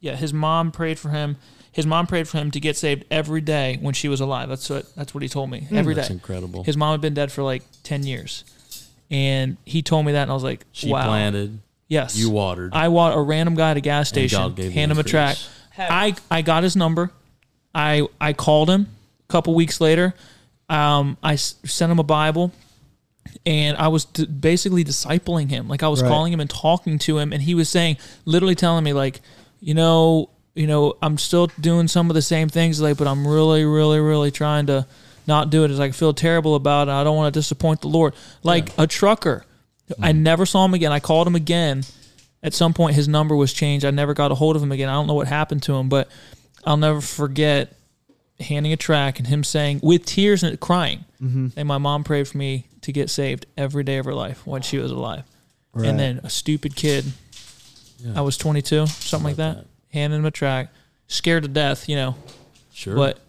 Yeah, 0.00 0.16
his 0.16 0.32
mom 0.32 0.70
prayed 0.72 0.98
for 0.98 1.08
him. 1.10 1.36
His 1.72 1.86
mom 1.86 2.06
prayed 2.06 2.26
for 2.28 2.38
him 2.38 2.50
to 2.52 2.60
get 2.60 2.76
saved 2.76 3.04
every 3.10 3.40
day 3.40 3.78
when 3.80 3.92
she 3.92 4.08
was 4.08 4.20
alive. 4.20 4.48
That's 4.48 4.70
what 4.70 4.94
that's 4.94 5.12
what 5.12 5.22
he 5.22 5.28
told 5.28 5.50
me. 5.50 5.66
Every 5.70 5.94
day. 5.94 6.00
That's 6.00 6.10
incredible. 6.10 6.64
His 6.64 6.76
mom 6.76 6.92
had 6.92 7.00
been 7.00 7.12
dead 7.14 7.30
for 7.30 7.42
like 7.42 7.62
10 7.82 8.04
years. 8.04 8.44
And 9.10 9.56
he 9.64 9.82
told 9.82 10.06
me 10.06 10.12
that, 10.12 10.22
and 10.22 10.30
I 10.30 10.34
was 10.34 10.42
like, 10.42 10.64
she 10.72 10.90
wow. 10.90 11.06
planted. 11.06 11.58
Yes. 11.88 12.16
You 12.16 12.30
watered. 12.30 12.72
I 12.74 12.88
want 12.88 13.16
a 13.16 13.20
random 13.20 13.54
guy 13.54 13.72
at 13.72 13.76
a 13.76 13.80
gas 13.80 14.08
and 14.08 14.08
station, 14.08 14.38
God 14.38 14.56
gave 14.56 14.72
hand 14.72 14.90
you 14.90 14.94
him 14.94 14.98
a 14.98 15.02
the 15.02 15.08
tract. 15.08 15.38
fruits. 15.38 15.90
I, 15.90 16.14
I 16.30 16.42
got 16.42 16.62
his 16.62 16.76
number. 16.76 17.10
I 17.74 18.08
I 18.20 18.32
called 18.32 18.70
him 18.70 18.88
a 19.28 19.32
couple 19.32 19.54
weeks 19.54 19.80
later. 19.80 20.14
Um, 20.68 21.16
I 21.22 21.34
s- 21.34 21.56
sent 21.64 21.92
him 21.92 21.98
a 21.98 22.04
Bible, 22.04 22.52
and 23.44 23.76
I 23.76 23.88
was 23.88 24.04
d- 24.04 24.26
basically 24.26 24.84
discipling 24.84 25.50
him. 25.50 25.68
Like 25.68 25.82
I 25.82 25.88
was 25.88 26.02
Right. 26.02 26.08
calling 26.08 26.32
him 26.32 26.40
and 26.40 26.48
talking 26.48 26.98
to 27.00 27.18
him, 27.18 27.32
and 27.32 27.42
he 27.42 27.54
was 27.54 27.68
saying, 27.68 27.96
literally 28.24 28.54
telling 28.54 28.84
me, 28.84 28.92
like, 28.92 29.20
you 29.60 29.74
know, 29.74 30.30
you 30.54 30.66
know, 30.66 30.94
I'm 31.02 31.18
still 31.18 31.50
doing 31.60 31.86
some 31.88 32.10
of 32.10 32.14
the 32.14 32.22
same 32.22 32.48
things, 32.48 32.80
like, 32.80 32.96
but 32.96 33.06
I'm 33.06 33.26
really, 33.26 33.64
really, 33.64 34.00
really 34.00 34.30
trying 34.30 34.66
to 34.66 34.86
not 35.26 35.50
do 35.50 35.64
it. 35.64 35.70
It's 35.70 35.78
like 35.78 35.90
I 35.90 35.92
feel 35.92 36.14
terrible 36.14 36.54
about 36.54 36.88
it. 36.88 36.92
I 36.92 37.04
don't 37.04 37.16
want 37.16 37.32
to 37.32 37.38
disappoint 37.38 37.82
the 37.82 37.88
Lord. 37.88 38.14
Like 38.42 38.70
a 38.78 38.86
trucker, 38.86 39.44
I 40.00 40.12
mm. 40.12 40.18
never 40.18 40.46
saw 40.46 40.64
him 40.64 40.74
again. 40.74 40.92
I 40.92 41.00
called 41.00 41.26
him 41.26 41.34
again. 41.34 41.82
At 42.42 42.54
some 42.54 42.74
point, 42.74 42.94
his 42.94 43.08
number 43.08 43.34
was 43.34 43.52
changed. 43.52 43.84
I 43.84 43.90
never 43.90 44.14
got 44.14 44.30
a 44.30 44.34
hold 44.34 44.56
of 44.56 44.62
him 44.62 44.70
again. 44.70 44.88
I 44.88 44.92
don't 44.92 45.06
know 45.06 45.14
what 45.14 45.26
happened 45.26 45.62
to 45.64 45.74
him, 45.74 45.88
but 45.88 46.08
I'll 46.64 46.76
never 46.76 47.00
forget 47.00 47.74
handing 48.40 48.72
a 48.72 48.76
tract 48.76 49.18
and 49.18 49.26
him 49.28 49.42
saying 49.44 49.80
with 49.82 50.04
tears 50.04 50.42
and 50.42 50.58
crying, 50.60 51.04
mm-hmm. 51.22 51.48
and 51.56 51.66
my 51.68 51.78
mom 51.78 52.04
prayed 52.04 52.28
for 52.28 52.38
me 52.38 52.66
to 52.82 52.92
get 52.92 53.10
saved 53.10 53.46
every 53.56 53.82
day 53.84 53.98
of 53.98 54.04
her 54.04 54.14
life 54.14 54.46
when 54.46 54.62
she 54.62 54.78
was 54.78 54.90
alive. 54.90 55.24
Right. 55.72 55.88
And 55.88 55.98
then 55.98 56.20
a 56.22 56.30
stupid 56.30 56.76
kid, 56.76 57.04
I 58.14 58.20
was 58.20 58.36
22, 58.36 58.86
something 58.86 59.24
like 59.24 59.36
that, 59.36 59.56
that. 59.56 59.66
handing 59.92 60.20
him 60.20 60.26
a 60.26 60.30
tract, 60.30 60.74
scared 61.08 61.42
to 61.42 61.48
death, 61.48 61.88
you 61.88 61.96
know, 61.96 62.14
Sure. 62.72 62.94
but 62.94 63.20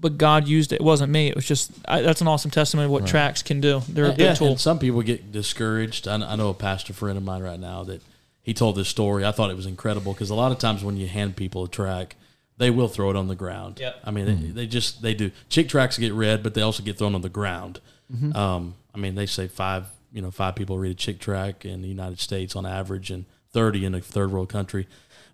but 0.00 0.16
God 0.16 0.46
used 0.46 0.72
it. 0.72 0.76
It 0.76 0.82
wasn't 0.84 1.10
me. 1.10 1.26
It 1.28 1.34
was 1.34 1.44
just 1.44 1.72
I, 1.86 2.02
that's 2.02 2.20
an 2.20 2.28
awesome 2.28 2.50
testimony 2.52 2.84
of 2.86 2.92
what 2.92 3.02
Right. 3.02 3.10
tracts 3.10 3.42
can 3.42 3.60
do. 3.60 3.82
They're 3.88 4.04
a 4.04 4.08
And- 4.10 4.16
good 4.18 4.28
and, 4.28 4.38
tool. 4.38 4.48
and 4.48 4.60
some 4.60 4.78
people 4.78 5.02
get 5.02 5.32
discouraged. 5.32 6.06
I, 6.06 6.14
I 6.16 6.36
know 6.36 6.50
a 6.50 6.54
pastor 6.54 6.92
friend 6.92 7.16
of 7.18 7.24
mine 7.24 7.42
right 7.42 7.58
now 7.58 7.82
that 7.84 8.00
he 8.42 8.54
told 8.54 8.76
this 8.76 8.88
story. 8.88 9.24
I 9.24 9.32
thought 9.32 9.50
it 9.50 9.56
was 9.56 9.66
incredible 9.66 10.12
because 10.12 10.30
a 10.30 10.34
lot 10.36 10.52
of 10.52 10.58
times 10.58 10.84
when 10.84 10.96
you 10.96 11.08
hand 11.08 11.34
people 11.36 11.64
a 11.64 11.68
tract, 11.68 12.14
they 12.58 12.70
will 12.70 12.88
throw 12.88 13.10
it 13.10 13.16
on 13.16 13.28
the 13.28 13.36
ground. 13.36 13.78
Yep. 13.80 13.96
I 14.04 14.10
mean, 14.10 14.26
they, 14.26 14.34
they 14.34 14.66
just 14.66 15.00
they 15.00 15.14
do. 15.14 15.30
Chick 15.48 15.68
tracts 15.68 15.96
get 15.96 16.12
read, 16.12 16.42
but 16.42 16.54
they 16.54 16.62
also 16.62 16.82
get 16.82 16.98
thrown 16.98 17.14
on 17.14 17.22
the 17.22 17.28
ground. 17.28 17.80
Um, 18.34 18.74
I 18.94 18.98
mean, 18.98 19.14
they 19.14 19.26
say 19.26 19.48
five 19.48 19.86
you 20.12 20.22
know 20.22 20.30
five 20.30 20.56
people 20.56 20.78
read 20.78 20.92
a 20.92 20.94
chick 20.94 21.18
tract 21.18 21.64
in 21.64 21.82
the 21.82 21.88
United 21.88 22.20
States 22.20 22.56
on 22.56 22.66
average, 22.66 23.10
and 23.10 23.24
thirty 23.52 23.84
in 23.84 23.94
a 23.94 24.00
third 24.00 24.30
world 24.32 24.48
country. 24.48 24.86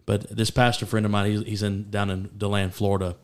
But 0.06 0.28
this 0.36 0.50
pastor 0.50 0.84
friend 0.86 1.06
of 1.06 1.12
mine, 1.12 1.30
he's, 1.30 1.42
he's 1.44 1.62
in 1.62 1.90
down 1.90 2.10
in 2.10 2.30
DeLand, 2.36 2.74
Florida, 2.74 3.16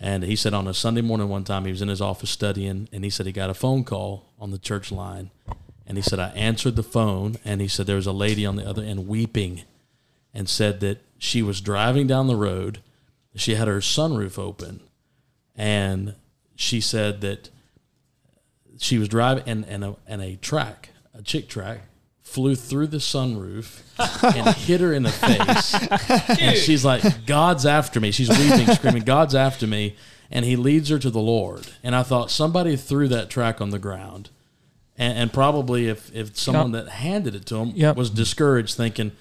and 0.00 0.24
he 0.24 0.36
said 0.36 0.54
on 0.54 0.66
a 0.66 0.74
Sunday 0.74 1.00
morning 1.00 1.28
one 1.28 1.44
time 1.44 1.64
he 1.64 1.70
was 1.70 1.82
in 1.82 1.88
his 1.88 2.00
office 2.00 2.30
studying, 2.30 2.88
and 2.92 3.04
he 3.04 3.10
said 3.10 3.26
he 3.26 3.32
got 3.32 3.50
a 3.50 3.54
phone 3.54 3.84
call 3.84 4.32
on 4.38 4.50
the 4.50 4.58
church 4.58 4.90
line, 4.90 5.30
and 5.86 5.96
he 5.96 6.02
said 6.02 6.18
I 6.18 6.30
answered 6.30 6.76
the 6.76 6.82
phone, 6.82 7.36
and 7.44 7.60
he 7.60 7.68
said 7.68 7.86
there 7.86 7.96
was 7.96 8.06
a 8.06 8.12
lady 8.12 8.44
on 8.44 8.56
the 8.56 8.66
other 8.66 8.82
end 8.82 9.06
weeping, 9.06 9.62
and 10.32 10.48
said 10.48 10.80
that 10.80 11.02
she 11.18 11.42
was 11.42 11.60
driving 11.60 12.06
down 12.06 12.26
the 12.26 12.36
road, 12.36 12.80
she 13.36 13.54
had 13.54 13.68
her 13.68 13.78
sunroof 13.80 14.38
open, 14.38 14.80
and 15.56 16.14
she 16.56 16.80
said 16.80 17.20
that 17.22 17.50
she 18.78 18.98
was 18.98 19.08
driving 19.08 19.44
and 19.46 19.64
and 19.66 19.84
a, 19.84 19.96
and 20.06 20.22
a 20.22 20.36
tract, 20.36 20.90
a 21.14 21.22
chick 21.22 21.48
tract, 21.48 21.82
flew 22.22 22.54
through 22.56 22.88
the 22.88 22.98
sunroof 22.98 23.80
and 24.36 24.54
hit 24.56 24.80
her 24.80 24.92
in 24.92 25.02
the 25.04 25.10
face. 25.10 25.74
and 26.40 26.56
she's 26.56 26.84
like, 26.84 27.26
"God's 27.26 27.66
after 27.66 28.00
me." 28.00 28.10
She's 28.10 28.28
weeping, 28.28 28.66
screaming, 28.74 29.02
"God's 29.04 29.34
after 29.34 29.66
me!" 29.66 29.96
And 30.30 30.44
he 30.44 30.56
leads 30.56 30.88
her 30.88 30.98
to 30.98 31.10
the 31.10 31.20
Lord. 31.20 31.66
And 31.82 31.94
I 31.94 32.02
thought 32.02 32.30
somebody 32.30 32.76
threw 32.76 33.08
that 33.08 33.30
tract 33.30 33.60
on 33.60 33.70
the 33.70 33.78
ground, 33.78 34.30
and, 34.96 35.16
and 35.18 35.32
probably 35.32 35.86
if 35.88 36.14
if 36.14 36.36
someone 36.36 36.72
that 36.72 36.88
handed 36.88 37.34
it 37.34 37.46
to 37.46 37.56
him 37.56 37.72
Yep. 37.74 37.96
was 37.96 38.10
discouraged, 38.10 38.74
thinking, 38.76 39.12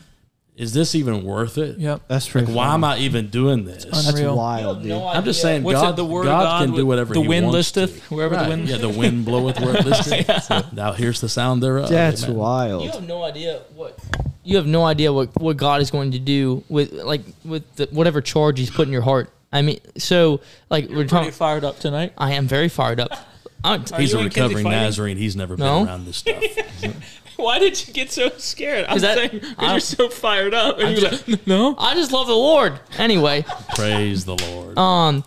"Is 0.56 0.74
this 0.74 0.94
even 0.96 1.24
worth 1.24 1.58
it? 1.58 1.78
Yep. 1.80 2.02
That's 2.08 2.26
true. 2.26 2.42
Like, 2.42 2.56
why 2.56 2.74
am 2.74 2.84
I 2.84 2.98
even 3.00 3.30
doing 3.30 3.66
this?" 3.66 3.86
That's 3.86 4.10
Unreal. 4.10 4.36
wild, 4.38 4.84
dude. 4.84 4.92
I'm 4.92 5.24
just 5.24 5.42
saying, 5.42 5.64
What's 5.64 5.82
God, 5.82 5.94
it, 5.94 5.96
the 5.98 6.06
word 6.06 6.26
God, 6.26 6.44
God 6.44 6.66
can 6.66 6.76
do 6.76 6.86
whatever 6.86 7.14
the 7.14 7.22
He 7.22 7.28
wind 7.28 7.46
wants 7.48 7.56
listeth, 7.76 8.08
to. 8.10 8.16
wherever 8.16 8.36
the 8.36 8.48
wind- 8.50 8.68
Yeah, 8.70 8.78
the 8.78 8.90
wind 8.90 9.26
bloweth 9.26 9.60
where 9.60 9.78
it 9.78 9.86
listeth. 9.86 10.74
Now 10.74 10.92
here's 10.94 11.22
the 11.22 11.30
sound 11.30 11.62
thereof. 11.64 11.90
That's 11.90 12.24
Amen. 12.26 12.82
You 12.82 12.92
have 12.92 13.08
no 13.08 13.24
idea 13.24 13.62
what 13.76 13.98
you 14.44 14.58
have 14.58 14.68
no 14.68 14.84
idea 14.84 15.12
what, 15.14 15.36
what 15.42 15.56
God 15.58 15.82
is 15.82 15.90
going 15.90 16.12
to 16.12 16.20
do 16.20 16.64
with 16.70 16.92
like 16.94 17.22
with 17.46 17.64
the, 17.76 17.88
whatever 17.92 18.22
charge 18.22 18.60
He's 18.60 18.70
put 18.70 18.88
in 18.88 18.92
your 18.94 19.02
heart. 19.04 19.30
I 19.52 19.62
mean, 19.62 19.80
so 19.98 20.42
like 20.70 20.86
we're 20.90 20.96
Pretty 20.96 21.10
talking. 21.10 21.32
fired 21.32 21.64
up 21.64 21.80
tonight. 21.80 22.14
I 22.18 22.34
am 22.34 22.48
very 22.48 22.70
fired 22.70 23.00
up. 23.00 23.12
I'm, 23.64 23.86
Are 23.94 24.00
He's 24.02 24.12
you 24.12 24.20
a 24.20 24.24
recovering? 24.26 24.66
Nazarene. 24.68 25.16
He's 25.16 25.36
never 25.38 25.56
No. 25.56 25.80
been 25.80 25.88
around 25.88 26.06
this 26.06 26.18
stuff. 26.18 26.44
Why 27.44 27.60
did 27.60 27.88
you 27.88 27.94
get 27.94 28.12
so 28.12 28.30
scared? 28.38 28.86
I'm 28.86 28.92
'Cause 28.94 29.02
that- 29.02 29.18
saying 29.18 29.32
because 29.42 29.72
you're 29.72 29.80
so 29.80 30.10
fired 30.10 30.54
up, 30.54 30.80
and 30.80 30.88
I'm 30.88 30.96
you're 30.96 31.12
like, 31.12 31.48
no. 31.48 31.76
I 31.78 31.94
just 31.96 32.12
love 32.12 32.28
the 32.28 32.34
Lord. 32.36 32.80
Anyway, 32.98 33.46
Praise 33.76 34.26
the 34.26 34.36
Lord. 34.36 34.78
um, 34.78 35.24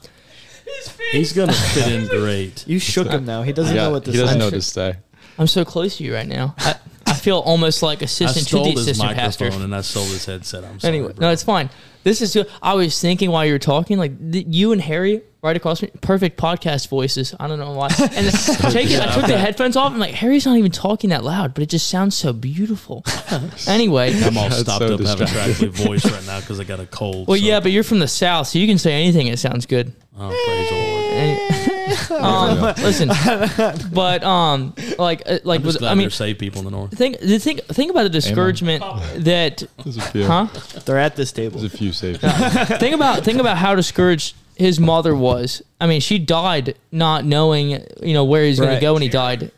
He's 1.13 1.33
gonna 1.33 1.53
fit 1.75 1.93
in 1.93 2.07
great. 2.09 2.67
You 2.67 2.79
shook 2.79 3.09
him 3.09 3.25
now. 3.25 3.43
He 3.43 3.53
doesn't 3.53 3.75
Yeah, 3.75 3.85
know 3.85 3.91
what 3.93 4.05
this 4.05 4.15
he 4.15 4.21
doesn't 4.21 4.37
is. 4.37 4.41
know 4.41 4.47
what 4.47 4.55
to 4.55 4.63
say. 4.63 4.97
I'm 5.39 5.47
so 5.47 5.65
close 5.65 5.99
to 5.99 6.05
you 6.05 6.15
right 6.15 6.27
now. 6.27 6.55
I, 6.59 6.75
I 7.07 7.13
feel 7.15 7.39
almost 7.39 7.83
like 7.83 8.03
I 8.03 8.07
assistant 8.07 8.47
to 8.47 8.51
stole 8.51 8.65
the 8.65 8.71
his 8.73 8.81
assistant 8.83 9.09
microphone 9.17 9.25
pastor. 9.51 9.65
and 9.65 9.75
I 9.75 9.81
stole 9.83 10.05
his 10.05 10.25
headset. 10.27 10.65
I'm 10.65 10.81
sorry. 10.81 10.95
Anyway, 10.97 11.13
bro. 11.13 11.27
no, 11.29 11.33
it's 11.33 11.43
fine. 11.45 11.71
This 12.07 12.23
is. 12.23 12.39
I 12.63 12.75
was 12.75 13.01
thinking 13.01 13.33
while 13.33 13.45
you 13.45 13.53
were 13.53 13.59
talking, 13.59 13.99
like 13.99 14.31
th- 14.33 14.47
you 14.49 14.71
and 14.71 14.81
Harry 14.81 15.23
right 15.43 15.57
across 15.57 15.83
me, 15.83 15.91
perfect 16.03 16.39
podcast 16.39 16.87
voices. 16.89 17.35
I 17.41 17.49
don't 17.49 17.59
know 17.59 17.73
why. 17.73 17.89
And 17.99 18.33
take 18.73 18.91
it, 18.91 19.01
I 19.01 19.13
took 19.13 19.27
the 19.27 19.37
headphones 19.37 19.77
off. 19.77 19.91
and 19.91 19.99
like 19.99 20.15
Harry's 20.15 20.47
not 20.47 20.57
even 20.57 20.71
talking 20.71 21.11
that 21.11 21.25
loud, 21.25 21.53
but 21.53 21.65
it 21.65 21.69
just 21.69 21.89
sounds 21.89 22.15
so 22.15 22.33
beautiful. 22.33 23.05
anyway, 23.67 24.15
I'm 24.23 24.39
all 24.39 24.49
stopped 24.53 24.87
so 24.87 24.95
up 24.95 25.01
having 25.01 25.05
a 25.05 25.17
distracting. 25.17 25.35
crackly 25.73 25.85
voice 25.85 26.05
right 26.09 26.25
now 26.27 26.39
because 26.39 26.61
I 26.61 26.65
got 26.65 26.79
a 26.79 26.87
cold. 26.87 27.27
well, 27.27 27.37
so- 27.37 27.45
yeah, 27.45 27.59
but 27.59 27.73
you're 27.73 27.83
from 27.83 27.99
the 27.99 28.07
south, 28.09 28.47
so 28.47 28.61
you 28.61 28.69
can 28.69 28.79
say 28.79 28.93
anything. 28.93 29.27
It 29.27 29.41
sounds 29.41 29.67
good. 29.67 29.93
Oh, 30.17 30.29
praise 30.29 30.71
the 30.71 31.67
Lord. 31.67 31.73
Any- 32.11 32.19
um, 32.21 32.61
listen, 32.79 33.09
but 33.93 34.23
um, 34.25 34.75
like 34.99 35.23
uh, 35.27 35.39
like 35.45 35.61
I'm 35.61 35.65
was 35.67 35.75
just 35.75 35.79
glad 35.81 35.93
I 35.93 35.95
mean. 35.95 36.11
save 36.11 36.39
people 36.39 36.59
in 36.61 36.65
the 36.65 36.71
north. 36.71 36.97
Think, 36.97 37.19
the 37.21 37.39
think, 37.39 37.63
think 37.65 37.91
about 37.91 38.05
the 38.05 38.09
discouragement 38.11 38.83
that, 39.25 39.63
There's 39.85 39.97
a 39.97 40.01
few. 40.03 40.25
huh? 40.27 40.47
They're 40.85 40.99
at 40.99 41.17
this 41.17 41.33
table. 41.33 41.61
There's 41.61 41.73
a 41.73 41.77
few 41.77 41.93
safe. 41.93 42.19
think 42.21 42.95
about 42.95 43.25
think 43.25 43.39
about 43.41 43.57
how 43.59 43.75
discouraged 43.75 44.35
his 44.57 44.81
mother 44.81 45.15
was. 45.15 45.63
I 45.81 45.87
mean, 45.87 46.01
she 46.01 46.19
died 46.19 46.77
not 46.91 47.25
knowing, 47.25 47.71
you 48.03 48.15
know, 48.15 48.25
where 48.25 48.43
he's 48.45 48.59
going 48.59 48.71
Right. 48.71 48.77
to 48.77 48.81
go 48.81 48.95
when 48.95 49.03
he 49.03 49.09
died. 49.09 49.51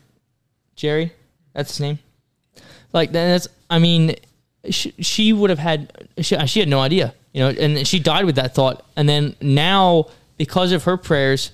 Jerry, 0.75 1.13
that's 1.53 1.71
his 1.71 1.79
name. 1.79 1.99
Like 2.93 3.11
that's. 3.11 3.47
I 3.69 3.79
mean, 3.79 4.15
she, 4.69 4.93
she 4.99 5.33
would 5.33 5.49
have 5.49 5.59
had. 5.59 6.09
She, 6.19 6.37
she 6.47 6.59
had 6.59 6.69
no 6.69 6.79
idea, 6.79 7.13
you 7.33 7.41
know, 7.41 7.49
and 7.49 7.87
she 7.87 7.99
died 7.99 8.25
with 8.25 8.35
that 8.35 8.55
thought. 8.55 8.85
And 8.95 9.07
then 9.07 9.35
now, 9.41 10.07
because 10.37 10.71
of 10.71 10.83
her 10.85 10.97
prayers 10.97 11.51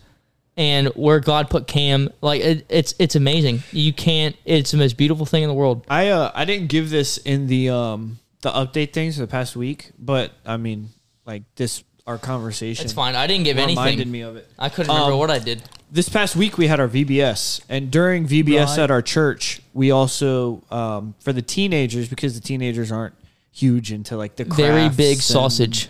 and 0.58 0.88
where 0.90 1.20
God 1.20 1.50
put 1.50 1.68
Cam, 1.68 2.10
like 2.22 2.42
it, 2.42 2.66
it's 2.70 2.94
it's 3.00 3.16
amazing. 3.16 3.64
You 3.72 3.92
can't. 3.94 4.36
It's 4.46 4.72
the 4.72 4.78
most 4.78 4.96
beautiful 4.98 5.26
thing 5.26 5.44
in 5.44 5.50
the 5.50 5.56
world. 5.56 5.86
I 5.90 6.10
uh 6.10 6.32
I 6.34 6.46
didn't 6.46 6.68
give 6.70 6.90
this 6.90 7.18
in 7.18 7.48
the 7.48 7.70
um 7.70 8.20
the 8.42 8.52
update 8.52 8.94
things 8.94 9.16
for 9.16 9.22
the 9.22 9.28
past 9.28 9.56
week, 9.56 9.92
but 10.00 10.32
I 10.46 10.58
mean 10.58 10.90
like 11.26 11.44
this 11.56 11.84
our 12.08 12.18
conversation. 12.18 12.84
It's 12.86 12.94
fine. 12.94 13.16
I 13.16 13.26
didn't 13.28 13.46
give 13.46 13.58
Reminded 13.58 13.78
anything. 13.80 13.84
Reminded 13.98 14.08
me 14.10 14.22
of 14.22 14.36
it. 14.38 14.48
I 14.60 14.70
couldn't 14.70 14.92
remember 14.94 15.14
Um, 15.14 15.20
what 15.20 15.32
I 15.32 15.40
did. 15.40 15.64
This 15.92 16.08
past 16.10 16.36
week 16.36 16.58
we 16.58 16.68
had 16.68 16.80
our 16.80 16.88
VBS, 16.88 17.62
and 17.70 17.90
during 17.92 18.28
VBS 18.28 18.68
Right. 18.68 18.80
at 18.80 18.92
our 18.92 19.02
church, 19.02 19.62
we 19.74 19.92
also 19.92 20.64
um 20.72 21.16
for 21.20 21.34
the 21.34 21.42
teenagers 21.42 22.08
because 22.08 22.34
the 22.36 22.42
teenagers 22.46 22.92
aren't 22.92 23.16
huge 23.52 23.92
into 23.92 24.16
like 24.18 24.36
the 24.36 24.44
Very 24.46 24.90
big 24.90 25.18
sausage. 25.22 25.90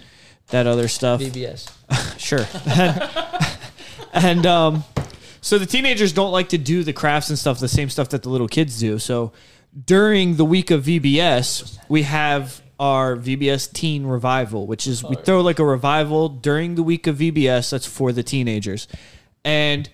that 0.50 0.68
other 0.68 0.88
stuff. 0.88 1.22
VBS. 1.22 1.70
Sure. 2.18 2.40
and 4.16 4.46
um, 4.46 4.84
so 5.42 5.60
the 5.60 5.66
teenagers 5.66 6.14
don't 6.14 6.32
like 6.32 6.50
to 6.50 6.58
do 6.58 6.84
the 6.84 6.94
crafts 6.94 7.30
and 7.30 7.38
stuff, 7.38 7.60
the 7.60 7.68
same 7.68 7.90
stuff 7.90 8.10
that 8.10 8.24
the 8.24 8.30
little 8.30 8.48
kids 8.48 8.80
do. 8.80 8.98
So 8.98 9.32
during 9.86 10.38
the 10.38 10.46
week 10.46 10.72
of 10.72 10.86
VBS, 10.86 11.78
we 11.90 12.04
have 12.04 12.62
our 12.80 13.16
VBS 13.16 13.72
Teen 13.72 14.06
Revival, 14.06 14.68
which 14.68 14.88
is 14.88 15.04
we 15.04 15.16
throw 15.16 15.42
like 15.42 15.60
a 15.60 15.66
revival 15.66 16.30
during 16.30 16.76
the 16.76 16.84
week 16.84 17.08
of 17.08 17.18
VBS 17.18 17.70
that's 17.72 17.86
for 17.86 18.12
the 18.12 18.24
teenagers. 18.24 18.88
And 19.44 19.90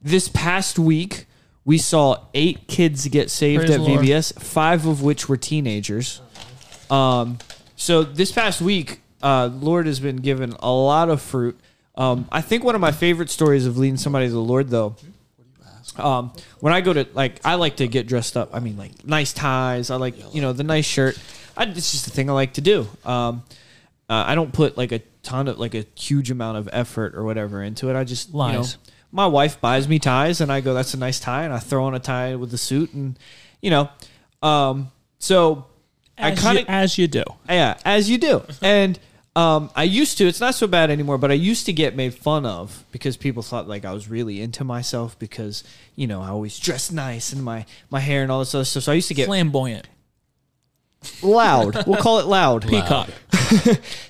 this 0.00 0.28
past 0.28 0.78
week, 0.78 1.26
we 1.64 1.78
saw 1.78 2.26
eight 2.34 2.68
kids 2.68 3.08
get 3.08 3.30
saved 3.30 3.66
Praise 3.66 3.78
at. 3.78 3.80
VBS, 3.80 4.40
five 4.40 4.86
of 4.86 5.02
which 5.02 5.28
were 5.28 5.36
teenagers. 5.36 6.20
Um, 6.90 7.38
so 7.76 8.04
this 8.04 8.30
past 8.30 8.60
week, 8.60 9.00
uh, 9.22 9.50
Lord 9.52 9.86
has 9.86 10.00
been 10.00 10.16
given 10.16 10.54
a 10.60 10.70
lot 10.70 11.08
of 11.08 11.20
fruit. 11.22 11.58
Um, 11.96 12.26
I 12.32 12.40
think 12.40 12.64
one 12.64 12.74
of 12.74 12.80
my 12.80 12.92
favorite 12.92 13.30
stories 13.30 13.66
of 13.66 13.78
leading 13.78 13.96
somebody 13.96 14.26
to 14.26 14.32
the 14.32 14.38
Lord, 14.40 14.68
though, 14.68 14.96
um, 15.96 16.32
when 16.60 16.72
I 16.72 16.80
go 16.80 16.92
to 16.92 17.06
like, 17.14 17.40
I 17.44 17.54
like 17.54 17.76
to 17.76 17.86
get 17.86 18.06
dressed 18.06 18.36
up. 18.36 18.50
I 18.52 18.60
mean, 18.60 18.76
like 18.76 19.04
nice 19.06 19.32
ties. 19.32 19.90
I 19.90 19.96
like 19.96 20.34
you 20.34 20.42
know 20.42 20.52
the 20.52 20.64
nice 20.64 20.86
shirt. 20.86 21.18
I, 21.56 21.64
it's 21.64 21.92
just 21.92 22.06
a 22.08 22.10
thing 22.10 22.28
I 22.28 22.32
like 22.32 22.54
to 22.54 22.60
do. 22.60 22.88
Um, 23.04 23.44
uh, 24.08 24.24
I 24.26 24.34
don't 24.34 24.52
put 24.52 24.76
like 24.76 24.92
a 24.92 25.00
ton 25.22 25.48
of 25.48 25.58
like 25.58 25.74
a 25.74 25.86
huge 25.96 26.30
amount 26.30 26.58
of 26.58 26.68
effort 26.72 27.14
or 27.14 27.24
whatever 27.24 27.62
into 27.62 27.90
it. 27.90 27.96
I 27.96 28.04
just 28.04 28.30
you 28.30 28.34
know, 28.34 28.64
my 29.12 29.26
wife 29.26 29.60
buys 29.60 29.88
me 29.88 29.98
ties, 29.98 30.40
and 30.40 30.52
I 30.52 30.60
go, 30.60 30.74
"That's 30.74 30.94
a 30.94 30.98
nice 30.98 31.20
tie," 31.20 31.44
and 31.44 31.52
I 31.54 31.58
throw 31.58 31.84
on 31.84 31.94
a 31.94 32.00
tie 32.00 32.34
with 32.34 32.50
the 32.50 32.58
suit, 32.58 32.92
and 32.92 33.18
you 33.60 33.70
know, 33.70 33.88
um, 34.42 34.90
so 35.18 35.66
I 36.18 36.32
kind 36.32 36.58
of 36.58 36.64
as 36.68 36.98
you 36.98 37.06
do. 37.06 37.22
yeah, 37.48 37.78
as 37.84 38.10
you 38.10 38.18
do. 38.18 38.42
And 38.60 38.98
um, 39.36 39.70
I 39.74 39.82
used 39.82 40.18
to. 40.18 40.26
It's 40.26 40.40
not 40.40 40.54
so 40.54 40.66
bad 40.66 40.90
anymore, 40.90 41.18
but 41.18 41.30
I 41.30 41.34
used 41.34 41.66
to 41.66 41.72
get 41.72 41.96
made 41.96 42.14
fun 42.14 42.46
of 42.46 42.84
because 42.92 43.16
people 43.16 43.42
thought 43.42 43.66
like 43.66 43.84
I 43.84 43.92
was 43.92 44.08
really 44.08 44.40
into 44.40 44.62
myself 44.64 45.18
because 45.18 45.64
you 45.96 46.06
know 46.06 46.22
I 46.22 46.28
always 46.28 46.58
dress 46.58 46.92
nice 46.92 47.32
and 47.32 47.42
my 47.42 47.66
my 47.90 48.00
hair 48.00 48.22
and 48.22 48.30
all 48.30 48.38
this 48.38 48.54
other 48.54 48.64
stuff. 48.64 48.84
So 48.84 48.92
I 48.92 48.94
used 48.94 49.08
to 49.08 49.14
get 49.14 49.26
Flamboyant. 49.26 49.88
loud. 51.22 51.86
We'll 51.86 52.00
call 52.00 52.20
it 52.20 52.26
loud. 52.26 52.62
Peacock. 52.68 53.08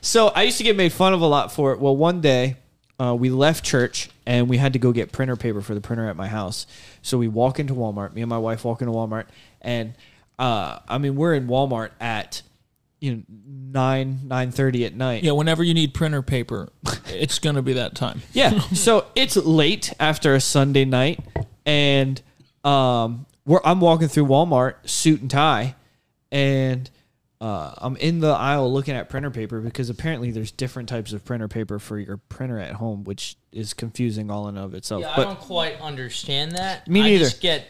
So 0.01 0.29
I 0.29 0.43
used 0.43 0.59
to 0.59 0.65
get 0.65 0.77
made 0.77 0.93
fun 0.93 1.13
of 1.13 1.21
a 1.21 1.27
lot 1.27 1.53
for 1.53 1.73
it. 1.73 1.81
Well, 1.81 1.97
one 1.97 2.21
day 2.21 2.57
uh, 3.01 3.15
we 3.19 3.31
left 3.31 3.65
church 3.65 4.09
and 4.25 4.49
we 4.49 4.59
had 4.59 4.75
to 4.75 4.79
go 4.79 4.93
get 4.93 5.11
printer 5.13 5.37
paper 5.37 5.61
for 5.61 5.75
the 5.75 5.81
printer 5.81 6.09
at 6.09 6.17
my 6.17 6.29
house. 6.29 6.67
So 7.03 7.19
we 7.19 7.29
walk 7.29 7.59
into 7.59 7.75
Walmart. 7.75 8.15
Me 8.15 8.23
and 8.23 8.29
my 8.29 8.39
wife 8.39 8.65
walk 8.65 8.81
into 8.81 8.93
Walmart, 8.93 9.27
and 9.61 9.95
uh, 10.39 10.79
I 10.89 10.99
mean 10.99 11.17
we're 11.17 11.35
in 11.35 11.47
Walmart 11.49 11.91
at 12.01 12.43
you 13.01 13.15
know 13.17 13.23
nine 13.29 14.21
nine 14.25 14.51
thirty 14.51 14.85
at 14.85 14.95
night. 14.95 15.23
Yeah, 15.25 15.33
whenever 15.33 15.63
you 15.63 15.75
need 15.75 15.95
printer 15.95 16.23
paper, 16.23 16.71
it's 17.09 17.39
going 17.39 17.57
to 17.57 17.63
be 17.63 17.75
that 17.75 17.95
time. 17.95 18.23
Yeah. 18.33 18.59
so 18.73 19.07
it's 19.15 19.37
late 19.37 19.93
after 20.01 20.35
a 20.35 20.41
Sunday 20.41 20.85
night, 20.85 21.21
and 21.67 22.21
um, 22.65 23.27
we're, 23.47 23.61
I'm 23.65 23.81
walking 23.81 24.09
through 24.09 24.27
Walmart, 24.27 24.89
suit 24.89 25.21
and 25.21 25.31
tie, 25.31 25.75
and 26.33 26.91
uh, 27.41 27.75
I'm 27.77 27.97
in 27.97 28.21
the 28.21 28.31
aisle 28.31 28.73
looking 28.73 28.95
at 28.95 29.11
printer 29.11 29.31
paper 29.31 29.61
because 29.61 29.91
apparently 29.91 30.31
there's 30.31 30.51
different 30.51 30.89
types 30.89 31.13
of 31.13 31.25
printer 31.25 31.47
paper 31.47 31.79
for 31.79 31.99
your 31.99 32.17
printer 32.17 32.59
at 32.59 32.73
home, 32.73 33.05
which 33.05 33.37
is 33.53 33.75
confusing 33.75 34.31
all 34.31 34.49
in 34.49 34.57
of 34.57 34.73
itself. 34.75 35.03
Yeah, 35.03 35.13
I 35.15 35.25
don't 35.25 35.39
quite 35.39 35.79
understand 35.81 36.53
that. 36.53 36.89
Me 36.89 37.01
I 37.01 37.05
neither. 37.05 37.25
just 37.25 37.43
get, 37.43 37.67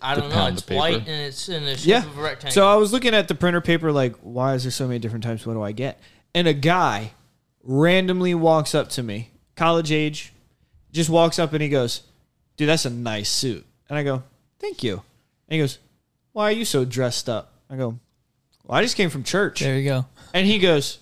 I 0.00 0.14
don't 0.14 0.30
know. 0.30 0.46
It's 0.46 0.68
white 0.68 0.98
and 0.98 1.08
it's 1.08 1.48
in 1.48 1.64
the 1.64 1.76
shape 1.76 1.86
yeah. 1.86 2.04
of 2.04 2.18
a 2.18 2.22
rectangle. 2.22 2.52
So 2.52 2.66
I 2.66 2.76
was 2.76 2.92
looking 2.92 3.14
at 3.14 3.28
the 3.28 3.34
printer 3.34 3.60
paper, 3.60 3.92
like, 3.92 4.16
why 4.16 4.54
is 4.54 4.64
there 4.64 4.70
so 4.70 4.86
many 4.86 4.98
different 4.98 5.24
types? 5.24 5.46
What 5.46 5.54
do 5.54 5.62
I 5.62 5.72
get? 5.72 6.00
And 6.34 6.46
a 6.46 6.54
guy 6.54 7.12
randomly 7.62 8.34
walks 8.34 8.74
up 8.74 8.88
to 8.90 9.02
me, 9.02 9.30
college 9.56 9.92
age, 9.92 10.32
just 10.92 11.10
walks 11.10 11.38
up 11.38 11.52
and 11.52 11.62
he 11.62 11.68
goes, 11.68 12.02
"Dude, 12.56 12.68
that's 12.68 12.84
a 12.84 12.90
nice 12.90 13.28
suit." 13.28 13.64
And 13.88 13.98
I 13.98 14.02
go, 14.02 14.22
"Thank 14.58 14.82
you." 14.82 14.94
And 15.48 15.56
he 15.56 15.58
goes, 15.58 15.78
"Why 16.32 16.44
are 16.44 16.52
you 16.52 16.64
so 16.64 16.84
dressed 16.84 17.28
up?" 17.28 17.54
I 17.68 17.76
go, 17.76 17.98
"Well, 18.64 18.78
I 18.78 18.82
just 18.82 18.96
came 18.96 19.10
from 19.10 19.24
church." 19.24 19.60
There 19.60 19.76
you 19.78 19.84
go. 19.84 20.06
And 20.32 20.46
he 20.46 20.58
goes, 20.58 20.98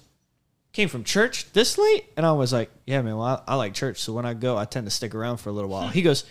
"Came 0.72 0.88
from 0.88 1.04
church 1.04 1.52
this 1.52 1.78
late?" 1.78 2.06
And 2.16 2.24
I 2.24 2.32
was 2.32 2.52
like, 2.52 2.70
"Yeah, 2.86 3.02
man. 3.02 3.16
Well, 3.16 3.26
I, 3.46 3.52
I 3.52 3.54
like 3.54 3.74
church, 3.74 3.98
so 3.98 4.12
when 4.12 4.26
I 4.26 4.34
go, 4.34 4.56
I 4.56 4.64
tend 4.64 4.86
to 4.86 4.90
stick 4.90 5.14
around 5.14 5.38
for 5.38 5.50
a 5.50 5.52
little 5.52 5.70
while." 5.70 5.88
He 5.88 6.02
goes, 6.02 6.24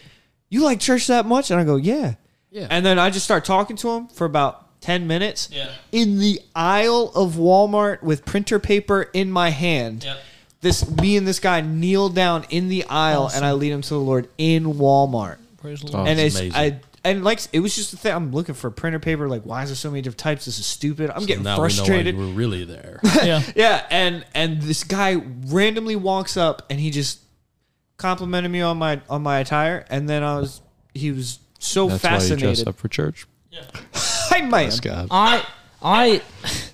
"You 0.49 0.63
like 0.63 0.79
church 0.79 1.07
that 1.07 1.25
much?" 1.25 1.51
And 1.51 1.59
I 1.59 1.63
go, 1.63 1.75
"Yeah." 1.75 2.15
Yeah. 2.57 2.67
And 2.69 2.85
then 2.85 2.97
I 2.99 3.09
just 3.09 3.25
start 3.25 3.45
talking 3.45 3.75
to 3.77 3.89
him 3.91 4.07
for 4.07 4.25
about 4.25 4.81
ten 4.81 5.05
minutes 5.07 5.49
Yeah. 5.51 5.69
in 5.91 6.19
the 6.19 6.39
aisle 6.55 7.11
of 7.15 7.33
Walmart 7.33 8.01
with 8.03 8.25
printer 8.25 8.59
paper 8.59 9.09
in 9.13 9.31
my 9.31 9.49
hand. 9.49 10.03
Yep. 10.03 10.17
This 10.61 10.89
me 10.97 11.17
and 11.17 11.27
this 11.27 11.39
guy 11.39 11.61
kneel 11.61 12.09
down 12.09 12.45
in 12.49 12.67
the 12.67 12.83
aisle, 12.85 13.29
and 13.33 13.45
I 13.45 13.51
lead 13.51 13.71
him 13.71 13.81
to 13.83 13.89
the 13.89 13.99
Lord 13.99 14.27
in 14.39 14.63
Walmart. 14.73 15.37
Praise 15.61 15.81
the 15.81 15.89
Oh, 15.89 15.97
Lord. 15.97 16.07
and 16.09 16.19
it's 16.19 16.35
amazing. 16.39 16.55
I 16.55 16.79
and 17.03 17.23
like 17.23 17.39
it 17.53 17.59
was 17.59 17.75
just 17.75 17.91
the 17.91 17.97
thing. 17.97 18.11
I'm 18.13 18.31
looking 18.31 18.55
for 18.55 18.71
printer 18.71 18.99
paper. 18.99 19.29
Like, 19.29 19.43
why 19.43 19.61
is 19.63 19.69
there 19.69 19.75
so 19.75 19.89
many 19.91 20.01
different 20.01 20.17
types? 20.17 20.45
This 20.45 20.57
is 20.59 20.65
stupid. 20.65 21.11
I'm 21.11 21.25
getting 21.25 21.43
now 21.43 21.57
frustrated. 21.57 22.15
we 22.15 22.21
know 22.21 22.27
why 22.27 22.31
you 22.31 22.33
were 22.33 22.37
really 22.39 22.65
there. 22.65 22.99
yeah. 23.23 23.43
Yeah, 23.55 23.85
and 23.91 24.25
and 24.33 24.61
this 24.63 24.83
guy 24.83 25.21
randomly 25.45 25.95
walks 25.95 26.35
up 26.37 26.63
and 26.71 26.79
he 26.79 26.89
just 26.89 27.19
complimented 27.97 28.51
me 28.51 28.61
on 28.61 28.77
my 28.77 28.99
on 29.09 29.21
my 29.21 29.39
attire, 29.39 29.85
and 29.89 30.09
then 30.09 30.23
I 30.23 30.39
was 30.39 30.61
he 30.93 31.11
was 31.11 31.39
so 31.59 31.87
That's 31.87 32.03
why 32.03 32.09
you 32.11 32.17
dress 32.17 32.29
fascinated. 32.29 32.67
up 32.67 32.75
for 32.77 32.87
church. 32.87 33.25
Yeah 33.49 33.61
hi, 33.93 34.41
man. 34.41 34.65
This 34.65 34.79
guy. 34.81 35.07
I, 35.09 35.45
I, 35.81 36.21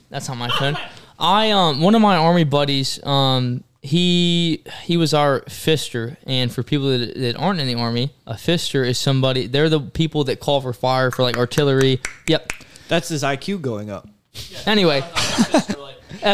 that's 0.09 0.27
not 0.27 0.37
my 0.37 0.49
phone. 0.49 0.75
I 1.19 1.51
um 1.51 1.81
one 1.81 1.93
of 1.95 2.01
my 2.01 2.17
army 2.17 2.43
buddies 2.43 3.01
um 3.05 3.63
he 3.81 4.63
he 4.83 4.97
was 4.97 5.13
our 5.13 5.41
fister 5.41 6.17
and 6.25 6.51
for 6.51 6.63
people 6.63 6.97
that, 6.97 7.15
that 7.15 7.35
aren't 7.37 7.59
in 7.59 7.67
the 7.67 7.75
army 7.75 8.11
a 8.25 8.33
fister 8.33 8.85
is 8.87 8.97
somebody 8.97 9.45
they're 9.47 9.69
the 9.69 9.79
people 9.79 10.23
that 10.25 10.39
call 10.39 10.59
for 10.61 10.73
fire 10.73 11.11
for 11.11 11.21
like 11.21 11.37
artillery 11.37 12.01
yep 12.27 12.51
That's 12.87 13.09
his 13.09 13.21
IQ 13.23 13.61
going 13.61 13.89
up. 13.91 14.09
anyway 14.65 15.01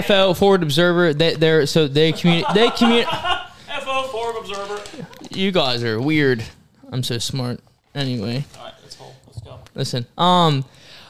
FO 0.05 0.33
forward 0.33 0.63
observer 0.63 1.13
they 1.13 1.35
they're 1.35 1.65
so 1.65 1.87
they 1.87 2.11
communicate 2.13 2.55
they 2.55 2.69
communicate 2.71 3.13
FO 3.83 4.03
forward 4.03 4.39
observer. 4.39 4.81
you 5.31 5.51
guys 5.51 5.83
are 5.83 5.99
weird 6.01 6.43
I'm 6.91 7.03
so 7.03 7.17
smart 7.17 7.59
anyway 7.99 8.43
All 8.57 8.65
right, 8.65 8.73
let's 8.81 8.95
hold. 8.95 9.13
Let's 9.27 9.41
go. 9.41 9.59
Listen, 9.75 10.05
um, 10.17 10.65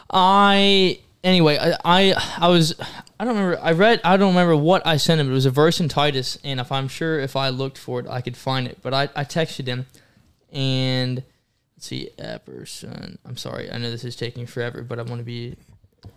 I 0.10 1.00
anyway, 1.24 1.58
I, 1.58 1.78
I 1.84 2.38
I 2.40 2.48
was 2.50 2.76
I 3.20 3.26
don't 3.26 3.36
remember. 3.36 3.60
I 3.62 3.72
read 3.74 4.02
I 4.04 4.18
don't 4.18 4.30
remember 4.30 4.56
what 4.56 4.86
I 4.86 4.98
sent 4.98 5.20
him. 5.22 5.30
It 5.30 5.34
was 5.34 5.46
a 5.46 5.52
verse 5.52 5.80
in 5.80 5.90
Titus, 5.90 6.38
and 6.44 6.60
if 6.60 6.72
I'm 6.72 6.88
sure 6.88 7.20
if 7.20 7.36
I 7.36 7.50
looked 7.50 7.78
for 7.78 8.00
it, 8.00 8.08
I 8.08 8.22
could 8.22 8.38
find 8.38 8.68
it. 8.68 8.80
But 8.82 8.94
I 8.94 9.04
I 9.16 9.24
texted 9.24 9.68
him, 9.68 9.86
and 10.52 11.24
let's 11.76 11.88
see, 11.88 12.10
Epperson. 12.18 13.18
I'm 13.26 13.38
sorry, 13.38 13.72
I 13.72 13.78
know 13.78 13.92
this 13.92 14.04
is 14.04 14.16
taking 14.16 14.46
forever, 14.46 14.82
but 14.82 15.00
I 15.00 15.04
want 15.04 15.20
to 15.20 15.26
be 15.26 15.56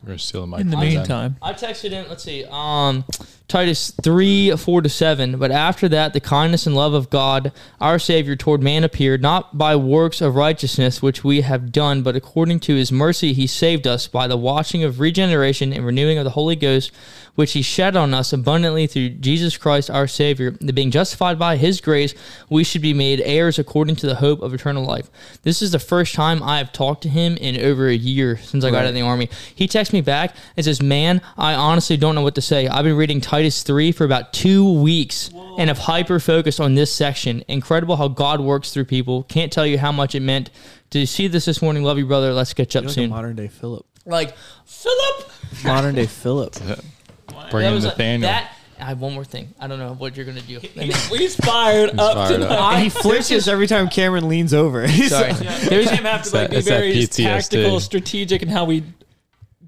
We're 0.03 0.09
gonna 0.09 0.19
steal 0.19 0.43
the 0.43 0.47
mic. 0.47 0.61
In 0.61 0.71
the 0.71 0.77
from 0.77 0.81
Zen. 0.83 0.95
meantime, 0.95 1.37
I 1.43 1.53
texted 1.53 1.91
him. 1.91 2.07
Let's 2.09 2.23
see. 2.25 2.45
Um, 2.51 3.05
Titus 3.53 3.91
three 4.03 4.57
four 4.57 4.81
to 4.81 4.89
seven. 4.89 5.39
But 5.39 5.51
after 5.51 5.87
that, 5.91 6.15
the 6.15 6.21
kindness 6.21 6.67
and 6.67 6.75
love 6.75 6.95
of 6.95 7.11
God, 7.11 7.53
our 7.83 7.99
Savior, 7.99 8.35
toward 8.35 8.63
man 8.63 8.83
appeared, 8.83 9.21
not 9.21 9.59
by 9.59 9.77
works 9.77 10.23
of 10.23 10.37
righteousness 10.37 11.03
which 11.03 11.23
we 11.23 11.43
have 11.43 11.71
done, 11.71 12.03
but 12.03 12.17
according 12.17 12.61
to 12.61 12.75
His 12.77 12.91
mercy, 12.91 13.35
He 13.35 13.47
saved 13.47 13.87
us 13.87 14.09
by 14.09 14.27
the 14.27 14.39
washing 14.39 14.83
of 14.83 15.01
regeneration 15.01 15.71
and 15.71 15.85
renewing 15.85 16.17
of 16.17 16.25
the 16.25 16.31
Holy 16.31 16.57
Ghost, 16.57 16.93
which 17.35 17.53
He 17.53 17.61
shed 17.61 17.95
on 17.95 18.15
us 18.15 18.33
abundantly 18.33 18.87
through 18.87 19.11
Jesus 19.11 19.59
Christ 19.59 19.91
our 19.91 20.07
Savior. 20.07 20.53
That 20.53 20.75
being 20.75 20.91
justified 20.91 21.39
by 21.39 21.59
His 21.59 21.83
grace, 21.83 22.15
we 22.49 22.65
should 22.65 22.81
be 22.81 22.95
made 22.95 23.21
heirs 23.21 23.59
according 23.59 23.97
to 23.97 24.07
the 24.07 24.15
hope 24.15 24.41
of 24.41 24.55
eternal 24.55 24.87
life. 24.87 25.11
This 25.43 25.61
is 25.61 25.73
the 25.73 25.79
first 25.79 26.15
time 26.15 26.43
I 26.43 26.57
have 26.57 26.73
talked 26.73 27.03
to 27.03 27.11
him 27.11 27.37
in 27.37 27.63
over 27.63 27.87
a 27.87 27.95
year 27.95 28.39
since 28.39 28.65
I 28.65 28.71
got 28.71 28.85
out 28.85 28.89
of 28.89 28.95
the 28.95 29.03
army. 29.03 29.29
He 29.55 29.69
texts 29.69 29.93
me 29.93 30.01
back 30.01 30.35
and 30.57 30.65
says, 30.65 30.81
"Man, 30.81 31.21
I 31.37 31.53
honestly 31.53 31.99
don't 31.99 32.15
know 32.15 32.23
what 32.23 32.35
to 32.37 32.41
say. 32.41 32.67
I've 32.67 32.85
been 32.85 32.97
reading 32.97 33.21
Titus 33.21 33.42
3 33.51 33.93
for 33.93 34.05
about 34.05 34.33
2 34.33 34.73
weeks 34.81 35.31
and 35.59 35.69
have 35.69 35.79
hyper 35.79 36.19
focused 36.21 36.61
on 36.61 36.75
this 36.75 36.93
section. 36.93 37.45
Incredible 37.49 37.97
how 37.97 38.09
God 38.09 38.41
works 38.41 38.73
through 38.73 38.85
people. 38.87 39.25
Can't 39.25 39.53
tell 39.53 39.67
you 39.67 39.79
how 39.79 39.93
much 39.93 40.15
it 40.15 40.21
meant 40.21 40.51
to 40.91 41.07
see 41.07 41.27
this 41.27 41.45
this 41.47 41.61
morning. 41.63 41.83
Love 41.83 41.99
you, 41.99 42.07
brother. 42.07 42.33
Let's 42.33 42.55
catch 42.55 42.77
up 42.77 42.85
Like 42.85 42.93
soon." 42.95 43.11
modern 43.11 43.37
day 43.37 43.49
Philip. 43.49 43.85
Like, 44.07 44.35
Philip 44.67 45.31
Modern 45.65 45.95
day 45.95 46.07
Philip. 46.07 46.55
Bring 47.51 47.63
That 47.63 47.69
in 47.69 47.75
was 47.75 47.85
Nathaniel. 47.85 48.29
that 48.29 48.53
I 48.81 48.85
have 48.87 49.01
one 49.01 49.13
more 49.15 49.25
thing. 49.25 49.55
I 49.61 49.69
don't 49.69 49.79
know 49.79 49.95
what 49.95 50.17
you're 50.17 50.25
going 50.27 50.39
to 50.39 50.43
do. 50.43 50.59
he's 50.75 51.37
fired 51.37 51.91
He's 51.91 52.01
up 52.01 52.15
fired 52.15 52.33
tonight. 52.41 52.51
up. 52.77 52.79
he 52.83 52.89
flinches 52.89 53.47
every 53.47 53.67
time 53.69 53.89
Cameron 53.89 54.29
leans 54.29 54.53
over. 54.53 54.87
He's 54.89 55.11
Sorry. 55.11 55.33
like- 55.33 55.39
There's 55.61 55.89
him 55.91 56.05
have 56.05 56.23
to 56.23 56.29
It's 56.29 56.33
like 56.35 56.43
that- 56.49 56.51
be 56.51 56.57
it's 56.57 56.67
that 56.67 56.79
very 56.79 56.93
PTSD. 56.95 57.23
tactical, 57.25 57.81
strategic, 57.81 58.43
and 58.43 58.51
how 58.51 58.65
we 58.65 58.83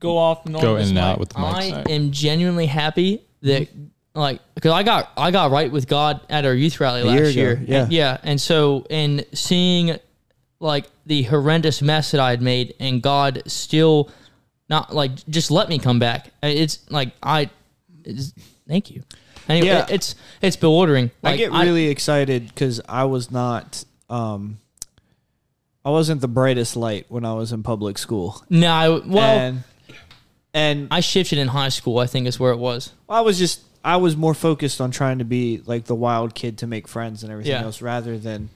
go 0.01 0.19
off 0.19 0.45
and 0.47 0.57
on 0.57 0.63
Go 0.63 0.77
in 0.77 0.89
and 0.89 0.99
out 0.99 1.21
with 1.21 1.29
the 1.29 1.39
mic. 1.39 1.75
I 1.75 1.85
am 1.93 2.11
genuinely 2.11 2.67
happy 2.67 3.23
that 3.45 3.69
like 4.15 4.41
because 4.55 4.73
I 4.73 4.83
got 4.83 5.11
I 5.17 5.31
got 5.31 5.51
right 5.51 5.71
with 5.73 5.89
God 5.89 6.21
at 6.29 6.45
our 6.45 6.55
youth 6.55 6.79
rally 6.81 7.03
year 7.03 7.25
last 7.25 7.33
ago, 7.33 7.41
year. 7.41 7.63
yeah. 7.67 7.83
And, 7.85 7.93
yeah, 7.93 8.19
and 8.23 8.41
so 8.41 8.87
in 8.91 9.25
seeing 9.33 9.97
like 10.61 10.87
the 11.07 11.23
horrendous 11.25 11.83
mess 11.83 12.11
that 12.13 12.21
I 12.21 12.31
had 12.31 12.43
made, 12.43 12.75
and 12.81 13.03
God 13.03 13.43
still 13.47 14.11
not 14.69 14.95
like 14.95 15.13
just 15.29 15.51
let 15.51 15.69
me 15.69 15.79
come 15.79 15.99
back. 15.99 16.31
It's 16.43 16.79
like 16.91 17.13
I, 17.23 17.51
it's, 18.05 18.33
thank 18.67 18.91
you. 18.91 19.03
Anyway, 19.49 19.67
Yeah. 19.67 19.87
it's 19.91 20.15
it's 20.41 20.57
bewildering. 20.57 21.11
I 21.23 21.37
get 21.37 21.51
really 21.53 21.89
excited 21.89 22.49
because 22.49 22.81
I 22.89 23.05
was 23.05 23.31
not, 23.31 23.85
um, 24.09 24.59
I 25.85 25.91
wasn't 25.91 26.23
the 26.23 26.29
brightest 26.29 26.77
light 26.77 27.05
when 27.11 27.27
I 27.27 27.35
was 27.35 27.53
in 27.53 27.63
public 27.63 27.99
school. 27.99 28.43
no. 28.49 28.69
I, 28.69 28.89
well, 28.89 29.19
and 29.39 29.65
and 30.55 30.89
I 30.91 31.01
shifted 31.01 31.39
in 31.39 31.49
high 31.49 31.69
school. 31.69 31.99
I 31.99 32.07
think 32.07 32.27
is 32.27 32.41
where 32.41 32.53
it 32.53 32.59
was. 32.59 32.93
I 33.09 33.21
was 33.21 33.39
just 33.39 33.61
I 33.85 33.97
was 33.97 34.17
more 34.17 34.33
focused 34.35 34.81
on 34.81 34.91
trying 34.91 35.19
to 35.19 35.25
be 35.25 35.61
like 35.67 35.85
the 35.85 35.95
wild 35.95 36.35
kid 36.35 36.59
to 36.59 36.67
make 36.67 36.89
friends 36.89 37.23
and 37.23 37.31
everything 37.33 37.53
Yeah. 37.53 37.63
else 37.65 37.83
rather 37.83 38.17
than 38.17 38.49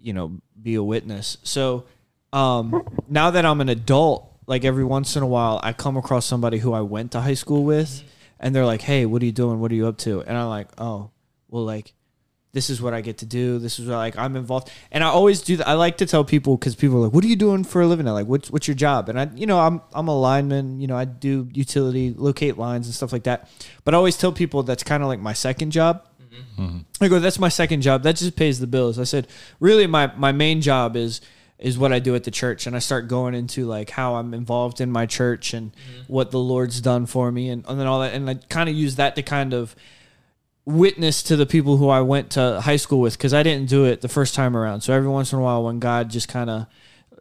you 0.00 0.12
know 0.12 0.32
be 0.60 0.74
a 0.74 0.82
witness. 0.82 1.38
So 1.42 1.84
um 2.32 2.82
now 3.08 3.30
that 3.30 3.46
I'm 3.46 3.60
an 3.62 3.68
adult, 3.70 4.30
like 4.46 4.64
every 4.64 4.84
once 4.84 5.16
in 5.16 5.22
a 5.22 5.26
while 5.26 5.60
I 5.62 5.72
come 5.72 5.96
across 5.96 6.26
somebody 6.26 6.58
who 6.58 6.72
I 6.74 6.82
went 6.82 7.12
to 7.12 7.20
high 7.22 7.34
school 7.34 7.64
with 7.64 8.02
and 8.40 8.54
they're 8.54 8.66
like, 8.66 8.82
"Hey, 8.82 9.06
what 9.06 9.22
are 9.22 9.26
you 9.26 9.32
doing? 9.32 9.60
What 9.60 9.72
are 9.72 9.74
you 9.76 9.86
up 9.86 9.96
to?" 9.98 10.20
And 10.22 10.36
I'm 10.36 10.48
like, 10.48 10.68
"Oh, 10.76 11.10
well 11.48 11.64
like 11.64 11.94
this 12.52 12.70
is 12.70 12.80
what 12.80 12.94
I 12.94 13.00
get 13.00 13.18
to 13.18 13.26
do. 13.26 13.58
This 13.58 13.78
is 13.78 13.88
what 13.88 13.96
like 13.96 14.18
I'm 14.18 14.36
involved." 14.36 14.70
And 14.90 15.04
I 15.04 15.08
always 15.08 15.40
do 15.40 15.56
that. 15.56 15.68
I 15.68 15.74
like 15.74 15.98
to 15.98 16.06
tell 16.06 16.24
people 16.24 16.56
cuz 16.58 16.74
people 16.74 16.98
are 16.98 17.06
like, 17.06 17.12
"What 17.12 17.24
are 17.24 17.28
you 17.28 17.36
doing 17.36 17.64
for 17.64 17.82
a 17.82 17.86
living?" 17.86 18.06
I'm 18.08 18.14
like, 18.14 18.26
"What's 18.26 18.50
what's 18.50 18.68
your 18.68 18.74
job?" 18.74 19.08
And 19.08 19.20
I 19.20 19.28
you 19.34 19.46
know, 19.46 19.58
I'm 19.58 19.80
I'm 19.92 20.08
a 20.08 20.18
lineman, 20.18 20.80
you 20.80 20.86
know, 20.86 20.96
I 20.96 21.04
do 21.04 21.48
utility, 21.52 22.14
locate 22.16 22.58
lines 22.58 22.86
and 22.86 22.94
stuff 22.94 23.12
like 23.12 23.24
that. 23.24 23.48
But 23.84 23.94
I 23.94 23.96
always 23.96 24.16
tell 24.16 24.32
people 24.32 24.62
that's 24.62 24.82
kind 24.82 25.02
of 25.02 25.08
like 25.08 25.20
my 25.20 25.32
second 25.32 25.70
job. 25.72 26.02
Mm-hmm. 26.58 26.78
I 27.00 27.08
go, 27.08 27.18
that's 27.18 27.38
my 27.38 27.48
second 27.48 27.82
job. 27.82 28.02
That 28.02 28.16
just 28.16 28.36
pays 28.36 28.60
the 28.60 28.66
bills. 28.66 28.98
I 28.98 29.04
said, 29.04 29.28
really, 29.60 29.86
my 29.86 30.12
my 30.16 30.32
main 30.32 30.60
job 30.60 30.96
is 30.96 31.20
is 31.58 31.76
what 31.76 31.92
I 31.92 31.98
do 31.98 32.14
at 32.14 32.24
the 32.24 32.30
church, 32.30 32.66
and 32.66 32.76
I 32.76 32.78
start 32.78 33.08
going 33.08 33.34
into 33.34 33.66
like 33.66 33.90
how 33.90 34.16
I'm 34.16 34.32
involved 34.32 34.80
in 34.80 34.90
my 34.90 35.06
church 35.06 35.54
and 35.54 35.72
mm-hmm. 35.72 36.12
what 36.12 36.30
the 36.30 36.38
Lord's 36.38 36.80
done 36.80 37.06
for 37.06 37.32
me, 37.32 37.48
and, 37.48 37.64
and 37.66 37.80
then 37.80 37.86
all 37.86 38.00
that, 38.00 38.14
and 38.14 38.30
I 38.30 38.34
kind 38.34 38.68
of 38.68 38.76
use 38.76 38.96
that 38.96 39.16
to 39.16 39.22
kind 39.22 39.52
of 39.52 39.74
witness 40.68 41.22
to 41.22 41.34
the 41.34 41.46
people 41.46 41.78
who 41.78 41.88
I 41.88 42.02
went 42.02 42.32
to 42.32 42.60
high 42.60 42.76
school 42.76 43.00
with 43.00 43.16
because 43.16 43.32
I 43.32 43.42
didn't 43.42 43.70
do 43.70 43.86
it 43.86 44.02
the 44.02 44.08
first 44.08 44.34
time 44.34 44.54
around. 44.54 44.82
So 44.82 44.92
every 44.92 45.08
once 45.08 45.32
in 45.32 45.38
a 45.38 45.42
while, 45.42 45.64
when 45.64 45.78
God 45.78 46.10
just 46.10 46.28
kind 46.28 46.50
of 46.50 46.66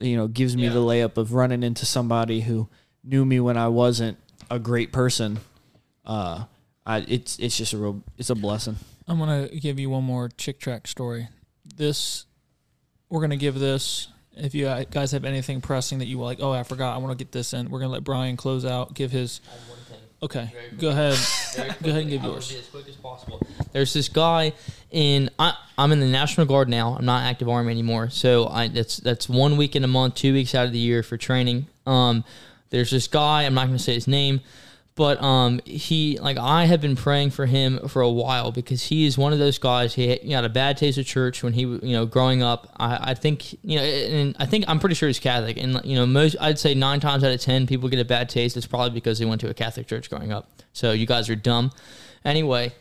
you 0.02 0.18
know 0.18 0.28
gives 0.28 0.56
me 0.56 0.68
the 0.68 0.80
layup 0.80 1.18
of 1.18 1.34
running 1.34 1.64
into 1.64 1.86
somebody 1.86 2.42
who 2.42 2.68
knew 3.04 3.26
me 3.26 3.40
when 3.40 3.56
I 3.58 3.70
wasn't 3.70 4.18
a 4.52 4.60
great 4.60 4.92
person, 4.92 5.40
uh, 6.06 6.44
I, 6.86 6.98
it's 7.08 7.40
it's 7.40 7.58
just 7.58 7.72
a 7.72 7.78
real 7.78 8.04
it's 8.18 8.30
a 8.30 8.36
blessing. 8.36 8.76
I'm 9.08 9.18
gonna 9.18 9.48
give 9.48 9.80
you 9.80 9.90
one 9.90 10.04
more 10.04 10.28
chick 10.28 10.60
track 10.60 10.86
story. 10.86 11.30
This, 11.78 12.26
we're 13.10 13.22
gonna 13.22 13.38
give 13.38 13.58
this. 13.58 14.10
If 14.36 14.54
you 14.54 14.66
guys 14.92 15.14
have 15.14 15.26
anything 15.26 15.62
pressing 15.62 16.00
that 16.00 16.06
you 16.06 16.20
like, 16.20 16.40
oh, 16.42 16.52
I 16.52 16.64
forgot, 16.64 16.94
I 16.94 16.98
want 16.98 17.18
to 17.18 17.24
get 17.24 17.32
this 17.32 17.54
in. 17.54 17.70
We're 17.70 17.80
gonna 17.80 17.94
let 17.94 18.04
Brian 18.04 18.36
close 18.36 18.66
out. 18.66 18.94
Give 18.94 19.10
his. 19.10 19.40
Okay, 20.22 20.52
go 20.80 20.90
ahead. 20.90 21.16
Go 21.84 21.92
ahead 21.92 22.02
and 22.02 22.10
give 22.10 22.24
yours. 22.24 22.52
as 22.52 22.66
quick 22.68 22.88
as 22.88 22.96
possible. 22.96 23.40
There's 23.72 23.94
this 23.94 24.10
guy 24.10 24.54
in 24.92 25.30
I, 25.38 25.54
I'm 25.78 25.92
in 25.92 26.00
the 26.00 26.08
National 26.08 26.48
Guard 26.48 26.70
now. 26.70 26.96
I'm 26.98 27.06
not 27.06 27.24
active 27.24 27.48
army 27.48 27.72
anymore. 27.72 28.10
So 28.10 28.48
I 28.48 28.68
that's 28.68 28.98
that's 28.98 29.30
one 29.30 29.58
week 29.58 29.76
in 29.76 29.84
a 29.84 29.88
month, 29.88 30.16
two 30.16 30.34
weeks 30.34 30.56
out 30.56 30.66
of 30.66 30.72
the 30.72 30.80
year 30.80 31.04
for 31.04 31.18
training. 31.18 31.68
Um, 31.86 32.24
there's 32.72 32.90
this 32.90 33.08
guy. 33.08 33.44
I'm 33.44 33.54
not 33.54 33.68
going 33.68 33.78
to 33.78 33.84
say 33.84 33.94
his 33.94 34.08
name, 34.08 34.42
but 34.98 35.22
um, 35.22 35.62
he 35.64 36.18
like 36.18 36.38
I 36.38 36.66
have 36.66 36.82
been 36.82 36.96
praying 36.96 37.30
for 37.30 37.46
him 37.46 37.88
for 37.88 38.02
a 38.02 38.10
while 38.10 38.52
because 38.52 38.86
he 38.86 39.06
is 39.06 39.16
one 39.16 39.32
of 39.32 39.38
those 39.38 39.60
guys. 39.60 39.94
He 39.94 40.08
had, 40.08 40.20
he 40.22 40.32
had 40.32 40.44
a 40.44 40.50
bad 40.50 40.76
taste 40.76 40.98
of 40.98 41.06
church 41.06 41.44
when 41.44 41.54
he 41.54 41.62
you 41.62 41.80
know 41.84 42.08
growing 42.08 42.42
up. 42.42 42.74
I, 42.78 43.12
I 43.12 43.14
think 43.14 43.54
you 43.64 43.78
know, 43.78 43.84
and 43.84 44.36
I 44.40 44.48
think 44.48 44.66
I'm 44.68 44.80
pretty 44.80 44.96
sure 44.96 45.08
he's 45.08 45.20
Catholic. 45.20 45.56
And 45.58 45.80
you 45.86 45.96
know, 45.96 46.08
most 46.08 46.36
I'd 46.42 46.58
say 46.58 46.74
nine 46.74 47.00
times 47.00 47.24
out 47.24 47.32
of 47.32 47.40
ten 47.40 47.68
people 47.68 47.90
get 47.90 48.00
a 48.00 48.06
bad 48.06 48.28
taste. 48.28 48.58
It's 48.58 48.66
probably 48.66 48.90
because 48.90 49.20
they 49.20 49.26
went 49.26 49.40
to 49.42 49.50
a 49.50 49.54
Catholic 49.54 49.86
church 49.86 50.10
growing 50.10 50.32
up. 50.32 50.50
So 50.74 50.94
you 50.94 51.06
guys 51.06 51.30
are 51.30 51.36
dumb. 51.36 51.72
Anyway, 52.26 52.74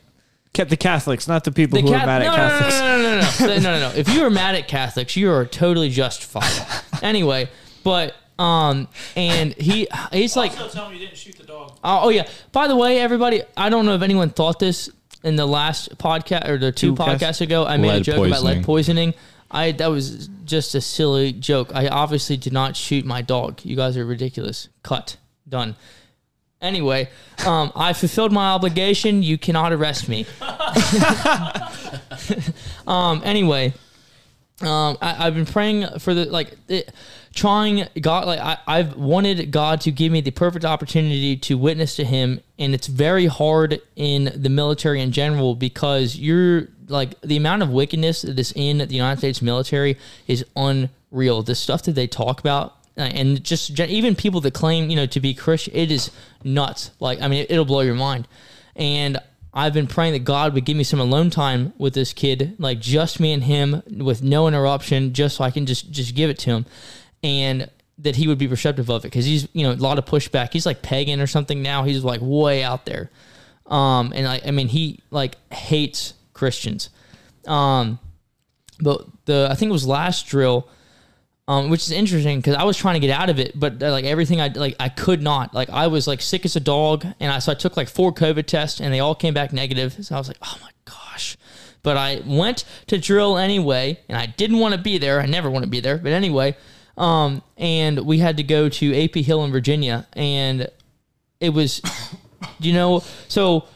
kept 0.54 0.70
the 0.70 0.76
Catholics, 0.78 1.28
not 1.28 1.44
the 1.44 1.52
people 1.52 1.82
the 1.82 1.86
who 1.86 1.92
Catholic, 1.92 2.02
are 2.02 2.06
mad 2.06 2.22
no, 2.22 2.32
at 2.32 2.36
Catholics. 2.36 2.80
No, 2.80 2.96
no, 2.96 3.02
no, 3.02 3.20
no, 3.20 3.46
no, 3.46 3.60
no, 3.60 3.78
no, 3.78 3.88
no. 3.92 3.94
If 3.94 4.08
you 4.08 4.24
are 4.24 4.30
mad 4.30 4.54
at 4.54 4.68
Catholics, 4.68 5.16
you 5.16 5.30
are 5.30 5.44
totally 5.44 5.90
justified. 5.90 6.66
anyway, 7.02 7.50
but 7.84 8.14
um, 8.38 8.88
and 9.16 9.54
he 9.54 9.88
he's 10.12 10.36
like, 10.36 10.54
tell 10.70 10.90
me 10.90 10.98
you 10.98 11.06
didn't 11.06 11.16
shoot 11.18 11.36
the 11.36 11.44
dog. 11.44 11.72
oh, 11.82 12.00
oh, 12.04 12.08
yeah. 12.10 12.28
By 12.52 12.68
the 12.68 12.76
way, 12.76 13.00
everybody, 13.00 13.42
I 13.56 13.68
don't 13.70 13.86
know 13.86 13.94
if 13.94 14.02
anyone 14.02 14.30
thought 14.30 14.58
this 14.58 14.90
in 15.24 15.36
the 15.36 15.46
last 15.46 15.96
podcast 15.98 16.46
or 16.48 16.58
the 16.58 16.70
two, 16.72 16.94
Two 16.94 16.96
cast- 16.96 17.22
podcasts 17.22 17.40
ago. 17.40 17.64
I 17.66 17.76
made 17.78 17.90
a 17.90 17.94
Lead 17.94 18.04
joke 18.04 18.26
about 18.26 18.42
lead 18.42 18.64
poisoning. 18.64 19.12
poisoning. 19.12 19.14
I 19.50 19.72
that 19.72 19.86
was 19.86 20.28
just 20.44 20.74
a 20.74 20.80
silly 20.80 21.32
joke. 21.32 21.70
I 21.74 21.88
obviously 21.88 22.36
did 22.36 22.52
not 22.52 22.76
shoot 22.76 23.04
my 23.04 23.22
dog. 23.22 23.60
You 23.64 23.76
guys 23.76 23.96
are 23.96 24.04
ridiculous. 24.04 24.68
Cut. 24.82 25.16
Done. 25.48 25.76
Anyway, 26.60 27.08
um, 27.46 27.70
I 27.76 27.92
fulfilled 27.92 28.32
my 28.32 28.50
obligation. 28.50 29.22
You 29.22 29.38
cannot 29.38 29.72
arrest 29.72 30.08
me. 30.08 30.26
um, 32.86 33.22
anyway, 33.24 33.72
um, 34.62 34.96
I, 35.00 35.26
I've 35.26 35.34
been 35.34 35.46
praying 35.46 35.86
for 35.98 36.14
the 36.14 36.26
like 36.26 36.56
it, 36.68 36.92
trying 37.36 37.86
God 38.00 38.26
like 38.26 38.40
I, 38.40 38.58
I've 38.66 38.96
wanted 38.96 39.52
God 39.52 39.80
to 39.82 39.92
give 39.92 40.10
me 40.10 40.20
the 40.20 40.32
perfect 40.32 40.64
opportunity 40.64 41.36
to 41.36 41.56
witness 41.56 41.94
to 41.96 42.04
Him, 42.04 42.40
and 42.58 42.74
it's 42.74 42.88
very 42.88 43.26
hard 43.26 43.80
in 43.94 44.32
the 44.34 44.48
military 44.48 45.00
in 45.00 45.12
general 45.12 45.54
because 45.54 46.16
you're 46.16 46.68
like 46.88 47.20
the 47.20 47.36
amount 47.36 47.62
of 47.62 47.70
wickedness 47.70 48.22
that 48.22 48.38
is 48.38 48.52
in 48.56 48.78
the 48.78 48.94
United 48.94 49.18
States 49.18 49.40
military 49.42 49.96
is 50.26 50.44
unreal. 50.56 51.42
The 51.42 51.54
stuff 51.54 51.82
that 51.84 51.92
they 51.92 52.06
talk 52.08 52.40
about. 52.40 52.74
uh, 52.98 53.02
And 53.02 53.42
just 53.44 53.78
even 53.78 54.14
people 54.14 54.40
that 54.42 54.54
claim, 54.54 54.90
you 54.90 54.96
know, 54.96 55.06
to 55.06 55.20
be 55.20 55.34
Christian, 55.34 55.74
it 55.76 55.90
is 55.90 56.10
nuts. 56.42 56.90
Like, 57.00 57.20
I 57.20 57.28
mean, 57.28 57.46
it'll 57.48 57.64
blow 57.64 57.80
your 57.82 57.94
mind. 57.94 58.26
And 58.74 59.18
I've 59.52 59.72
been 59.72 59.86
praying 59.86 60.12
that 60.12 60.24
God 60.24 60.54
would 60.54 60.64
give 60.66 60.76
me 60.76 60.84
some 60.84 61.00
alone 61.00 61.30
time 61.30 61.72
with 61.78 61.94
this 61.94 62.12
kid, 62.12 62.56
like 62.58 62.78
just 62.78 63.18
me 63.20 63.32
and 63.32 63.42
him, 63.44 63.82
with 63.90 64.22
no 64.22 64.46
interruption, 64.48 65.12
just 65.14 65.36
so 65.36 65.44
I 65.44 65.50
can 65.50 65.64
just 65.66 65.90
just 65.90 66.14
give 66.14 66.28
it 66.30 66.38
to 66.40 66.50
him, 66.50 66.66
and 67.26 67.70
that 67.98 68.16
he 68.16 68.28
would 68.28 68.38
be 68.38 68.46
receptive 68.46 68.90
of 68.90 69.04
it 69.04 69.08
because 69.08 69.24
he's 69.24 69.48
you 69.52 69.62
know 69.62 69.72
a 69.72 69.74
lot 69.74 69.98
of 69.98 70.04
pushback. 70.04 70.52
He's 70.52 70.66
like 70.66 70.82
pagan 70.82 71.20
or 71.20 71.26
something 71.26 71.62
now. 71.62 71.84
He's 71.84 72.04
like 72.04 72.20
way 72.22 72.62
out 72.62 72.86
there, 72.86 73.10
um, 73.66 74.12
and 74.14 74.26
like 74.26 74.46
I 74.46 74.50
mean 74.50 74.68
he 74.68 75.00
like 75.10 75.36
hates 75.52 76.14
Christians, 76.32 76.90
um, 77.46 77.98
but 78.80 79.06
the 79.24 79.48
I 79.50 79.54
think 79.54 79.70
it 79.70 79.72
was 79.72 79.86
last 79.86 80.26
drill 80.26 80.68
um, 81.48 81.70
which 81.70 81.82
is 81.82 81.92
interesting 81.92 82.38
because 82.38 82.56
I 82.56 82.64
was 82.64 82.76
trying 82.76 82.94
to 82.94 83.00
get 83.00 83.10
out 83.10 83.30
of 83.30 83.38
it, 83.38 83.58
but 83.58 83.80
uh, 83.82 83.92
like 83.92 84.04
everything 84.04 84.40
I 84.40 84.48
like, 84.48 84.74
I 84.80 84.88
could 84.88 85.22
not. 85.22 85.54
Like 85.54 85.70
I 85.70 85.86
was 85.86 86.06
like 86.06 86.20
sick 86.20 86.44
as 86.44 86.56
a 86.56 86.60
dog, 86.60 87.06
and 87.20 87.30
I 87.30 87.38
so 87.38 87.52
I 87.52 87.54
took 87.54 87.76
like 87.76 87.88
four 87.88 88.12
COVID 88.12 88.46
tests, 88.46 88.80
and 88.80 88.92
they 88.92 89.00
all 89.00 89.14
came 89.14 89.32
back 89.32 89.52
negative. 89.52 90.04
So 90.04 90.14
I 90.14 90.18
was 90.18 90.28
like, 90.28 90.38
oh 90.42 90.58
my 90.60 90.70
gosh. 90.84 91.36
But 91.84 91.96
I 91.96 92.20
went 92.26 92.64
to 92.88 92.98
drill 92.98 93.38
anyway, 93.38 94.00
and 94.08 94.18
I 94.18 94.26
didn't 94.26 94.58
want 94.58 94.74
to 94.74 94.80
be 94.80 94.98
there. 94.98 95.20
I 95.20 95.26
never 95.26 95.48
want 95.48 95.64
to 95.64 95.70
be 95.70 95.80
there, 95.80 95.98
but 95.98 96.12
anyway. 96.12 96.56
Um, 96.96 97.42
and 97.56 98.00
we 98.00 98.18
had 98.18 98.38
to 98.38 98.42
go 98.42 98.68
to 98.68 99.04
AP 99.04 99.16
Hill 99.16 99.44
in 99.44 99.52
Virginia, 99.52 100.06
and 100.14 100.68
it 101.40 101.50
was, 101.50 101.82
you 102.58 102.72
know, 102.72 103.02
so 103.28 103.66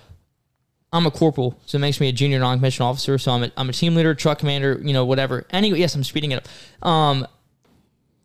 I'm 0.92 1.06
a 1.06 1.10
corporal, 1.10 1.58
so 1.66 1.76
it 1.76 1.80
makes 1.80 2.00
me 2.00 2.08
a 2.08 2.12
junior 2.12 2.38
non-commissioned 2.38 2.84
officer. 2.84 3.18
So 3.18 3.32
I'm 3.32 3.44
a, 3.44 3.52
I'm 3.56 3.68
a 3.68 3.72
team 3.72 3.94
leader, 3.94 4.14
truck 4.14 4.38
commander, 4.38 4.80
you 4.82 4.92
know, 4.92 5.04
whatever. 5.04 5.46
Anyway, 5.50 5.78
yes, 5.78 5.94
I'm 5.94 6.04
speeding 6.04 6.32
it 6.32 6.46
up. 6.82 6.88
Um, 6.88 7.26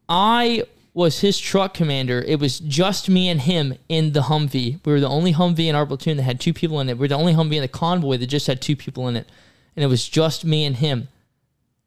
I 0.10 0.64
was 0.94 1.20
his 1.20 1.38
truck 1.38 1.74
commander. 1.74 2.24
It 2.26 2.40
was 2.40 2.60
just 2.60 3.10
me 3.10 3.30
and 3.30 3.42
him 3.42 3.76
in 3.90 4.14
the 4.14 4.22
Humvee. 4.22 4.80
We 4.86 4.92
were 4.94 5.02
the 5.02 5.10
only 5.10 5.34
Humvee 5.34 5.68
in 5.68 5.76
our 5.76 5.86
platoon 5.86 6.18
that 6.18 6.24
had 6.24 6.40
two 6.40 6.54
people 6.54 6.80
in 6.80 6.90
it. 6.90 6.94
We 6.94 7.02
were 7.02 7.08
the 7.10 7.16
only 7.16 7.34
Humvee 7.34 7.56
in 7.56 7.62
the 7.62 7.68
convoy 7.68 8.18
that 8.18 8.28
just 8.28 8.48
had 8.48 8.62
two 8.62 8.76
people 8.76 9.08
in 9.08 9.16
it, 9.16 9.30
and 9.76 9.84
it 9.84 9.88
was 9.88 10.08
just 10.08 10.46
me 10.46 10.64
and 10.66 10.78
him. 10.78 11.10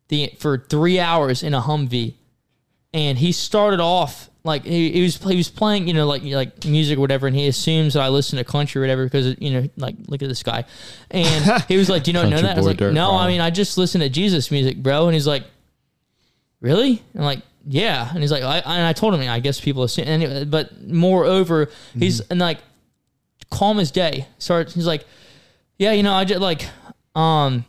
The 0.09 0.33
for 0.39 0.59
three 0.59 1.01
hours 1.01 1.43
in 1.43 1.55
a 1.55 1.61
Humvee, 1.61 2.15
and 2.93 3.19
he 3.19 3.33
started 3.33 3.81
off 3.81 4.31
like 4.45 4.65
he, 4.65 4.91
he 4.93 5.03
was 5.03 5.17
he 5.17 5.37
was 5.37 5.51
playing 5.51 5.89
you 5.89 5.95
know 5.95 6.07
like 6.07 6.23
like 6.23 6.65
music 6.65 6.99
or 6.99 7.01
whatever, 7.01 7.27
and 7.27 7.37
he 7.37 7.47
assumes 7.49 7.95
that 7.95 8.03
I 8.03 8.09
listen 8.09 8.39
to 8.39 8.45
country 8.45 8.81
or 8.81 8.83
whatever 8.83 9.05
because 9.05 9.37
you 9.39 9.51
know 9.51 9.69
like 9.77 9.95
look 10.07 10.23
at 10.23 10.29
this 10.29 10.43
guy, 10.43 10.65
and 11.11 11.63
he 11.69 11.77
was 11.77 11.89
like, 11.89 12.05
"Do 12.05 12.11
you 12.11 12.15
not 12.15 12.29
know 12.29 12.41
that?" 12.41 12.57
I 12.57 12.61
was 12.61 12.67
like, 12.67 12.81
"No, 12.81 13.13
I 13.13 13.29
mean 13.29 13.41
I 13.41 13.51
just 13.51 13.77
listen 13.79 14.01
to 14.01 14.09
Jesus 14.09 14.51
music, 14.51 14.83
bro," 14.83 15.07
and 15.07 15.15
he's 15.15 15.27
like 15.27 15.45
really? 16.61 17.03
And 17.13 17.23
I'm 17.23 17.25
like, 17.25 17.43
yeah. 17.67 18.09
And 18.11 18.21
he's 18.21 18.33
like, 18.33 18.43
I, 18.43 18.59
and 18.59 18.87
I 18.87 18.93
told 18.93 19.15
him, 19.15 19.29
I 19.29 19.41
guess 19.41 19.61
people 19.61 19.83
assume, 19.83 20.07
anyway, 20.09 20.45
but 20.45 20.87
moreover, 20.87 21.71
he's 21.97 22.21
and 22.21 22.41
like 22.41 22.59
calm 23.51 23.79
as 23.79 23.91
day. 23.91 24.27
Starts, 24.39 24.75
he's 24.75 24.87
like, 24.87 25.05
yeah, 25.79 25.93
you 25.93 26.03
know, 26.03 26.13
I 26.13 26.25
just 26.25 26.41
like, 26.41 26.67
um, 27.15 27.65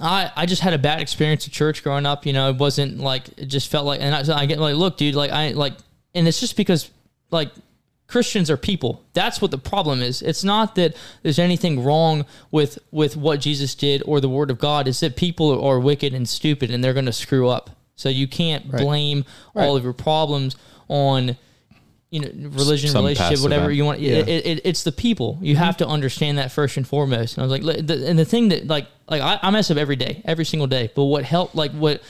I, 0.00 0.30
I 0.34 0.46
just 0.46 0.62
had 0.62 0.72
a 0.72 0.78
bad 0.78 1.00
experience 1.00 1.46
at 1.46 1.52
church 1.52 1.82
growing 1.82 2.06
up. 2.06 2.24
You 2.26 2.32
know, 2.32 2.48
it 2.50 2.56
wasn't 2.56 2.98
like, 2.98 3.28
it 3.36 3.46
just 3.46 3.70
felt 3.70 3.86
like, 3.86 4.00
and 4.00 4.14
I, 4.14 4.40
I 4.40 4.46
get 4.46 4.58
like, 4.58 4.74
look, 4.74 4.96
dude, 4.96 5.14
like, 5.14 5.30
I 5.30 5.50
like, 5.50 5.74
and 6.14 6.26
it's 6.26 6.40
just 6.40 6.56
because 6.56 6.90
like 7.30 7.50
Christians 8.06 8.50
are 8.50 8.58
people. 8.58 9.02
That's 9.14 9.40
what 9.40 9.50
the 9.50 9.58
problem 9.58 10.02
is. 10.02 10.20
It's 10.20 10.44
not 10.44 10.74
that 10.74 10.94
there's 11.22 11.38
anything 11.38 11.82
wrong 11.82 12.26
with 12.50 12.78
with 12.90 13.16
what 13.16 13.40
Jesus 13.40 13.74
did 13.74 14.02
or 14.04 14.20
the 14.20 14.28
Word 14.28 14.50
of 14.50 14.58
God. 14.58 14.86
It's 14.86 15.00
that 15.00 15.16
people 15.16 15.64
are 15.64 15.80
wicked 15.80 16.12
and 16.12 16.28
stupid 16.28 16.70
and 16.70 16.84
they're 16.84 16.92
going 16.92 17.06
to 17.06 17.12
screw 17.12 17.48
up. 17.48 17.70
So 17.96 18.08
you 18.08 18.28
can't 18.28 18.70
blame 18.70 19.24
all 19.54 19.76
of 19.76 19.84
your 19.84 19.92
problems 19.94 20.56
on 20.88 21.38
you 22.12 22.20
know 22.20 22.28
religion, 22.50 22.90
Some 22.90 23.04
relationship, 23.04 23.42
whatever 23.42 23.64
event. 23.64 23.76
you 23.76 23.84
want. 23.84 24.00
Yeah. 24.00 24.18
It, 24.18 24.28
it, 24.28 24.60
it's 24.64 24.84
the 24.84 24.92
people. 24.92 25.38
You 25.40 25.56
have 25.56 25.78
to 25.78 25.86
understand 25.86 26.38
that 26.38 26.52
first 26.52 26.76
and 26.76 26.86
foremost. 26.86 27.36
And 27.36 27.42
I 27.42 27.46
was 27.48 27.60
like, 27.60 27.86
the, 27.86 28.06
and 28.06 28.16
the 28.16 28.24
thing 28.24 28.50
that 28.50 28.68
like 28.68 28.86
like 29.08 29.22
I, 29.22 29.40
I 29.42 29.50
mess 29.50 29.70
up 29.70 29.78
every 29.78 29.96
day, 29.96 30.22
every 30.24 30.44
single 30.44 30.68
day. 30.68 30.92
But 30.94 31.04
what 31.06 31.24
helped, 31.24 31.56
like 31.56 31.72
what 31.72 32.02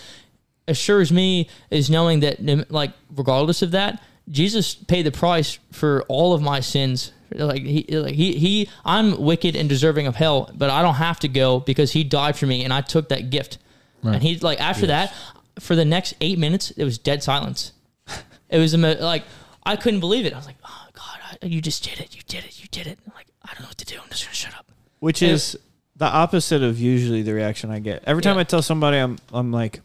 assures 0.68 1.10
me 1.10 1.48
is 1.70 1.90
knowing 1.90 2.20
that 2.20 2.70
like 2.70 2.92
regardless 3.14 3.62
of 3.62 3.72
that 3.72 4.02
jesus 4.30 4.74
paid 4.74 5.04
the 5.04 5.10
price 5.10 5.58
for 5.72 6.04
all 6.08 6.32
of 6.32 6.40
my 6.40 6.60
sins 6.60 7.12
like 7.34 7.62
he 7.62 7.84
like 7.90 8.14
he, 8.14 8.38
he 8.38 8.68
i'm 8.84 9.20
wicked 9.20 9.56
and 9.56 9.68
deserving 9.68 10.06
of 10.06 10.14
hell 10.14 10.50
but 10.54 10.70
i 10.70 10.80
don't 10.80 10.94
have 10.94 11.18
to 11.18 11.26
go 11.28 11.58
because 11.58 11.92
he 11.92 12.04
died 12.04 12.36
for 12.36 12.46
me 12.46 12.62
and 12.62 12.72
i 12.72 12.80
took 12.80 13.08
that 13.08 13.30
gift 13.30 13.58
and 14.04 14.22
he 14.22 14.38
like 14.38 14.60
after 14.60 14.86
that 14.86 15.12
for 15.58 15.74
the 15.74 15.84
next 15.84 16.14
eight 16.20 16.38
minutes 16.38 16.70
it 16.72 16.84
was 16.84 16.98
dead 16.98 17.22
silence 17.22 17.72
it 18.48 18.58
was 18.58 18.74
like 18.74 19.24
i 19.64 19.76
couldn't 19.76 20.00
believe 20.00 20.24
it 20.26 20.32
i 20.32 20.36
was 20.36 20.46
like 20.46 20.56
oh 20.64 20.86
god 20.92 21.38
I, 21.42 21.46
you 21.46 21.60
just 21.60 21.84
did 21.84 22.00
it 22.00 22.14
you 22.14 22.22
did 22.26 22.44
it 22.44 22.60
you 22.62 22.68
did 22.70 22.86
it 22.86 22.98
I'm 23.06 23.12
like 23.14 23.26
i 23.44 23.52
don't 23.52 23.62
know 23.62 23.68
what 23.68 23.78
to 23.78 23.84
do 23.84 23.96
i'm 24.02 24.08
just 24.10 24.24
gonna 24.24 24.34
shut 24.34 24.54
up 24.56 24.70
which 25.00 25.22
Yeah. 25.22 25.30
is 25.30 25.58
the 25.96 26.06
opposite 26.06 26.62
of 26.62 26.80
usually 26.80 27.22
the 27.22 27.34
reaction 27.34 27.70
I 27.70 27.78
get. 27.78 28.02
Every 28.06 28.22
time 28.22 28.36
Yeah. 28.36 28.40
I 28.40 28.44
tell 28.44 28.62
somebody 28.62 28.96
I'm 28.96 29.18
I'm 29.32 29.52
like 29.52 29.80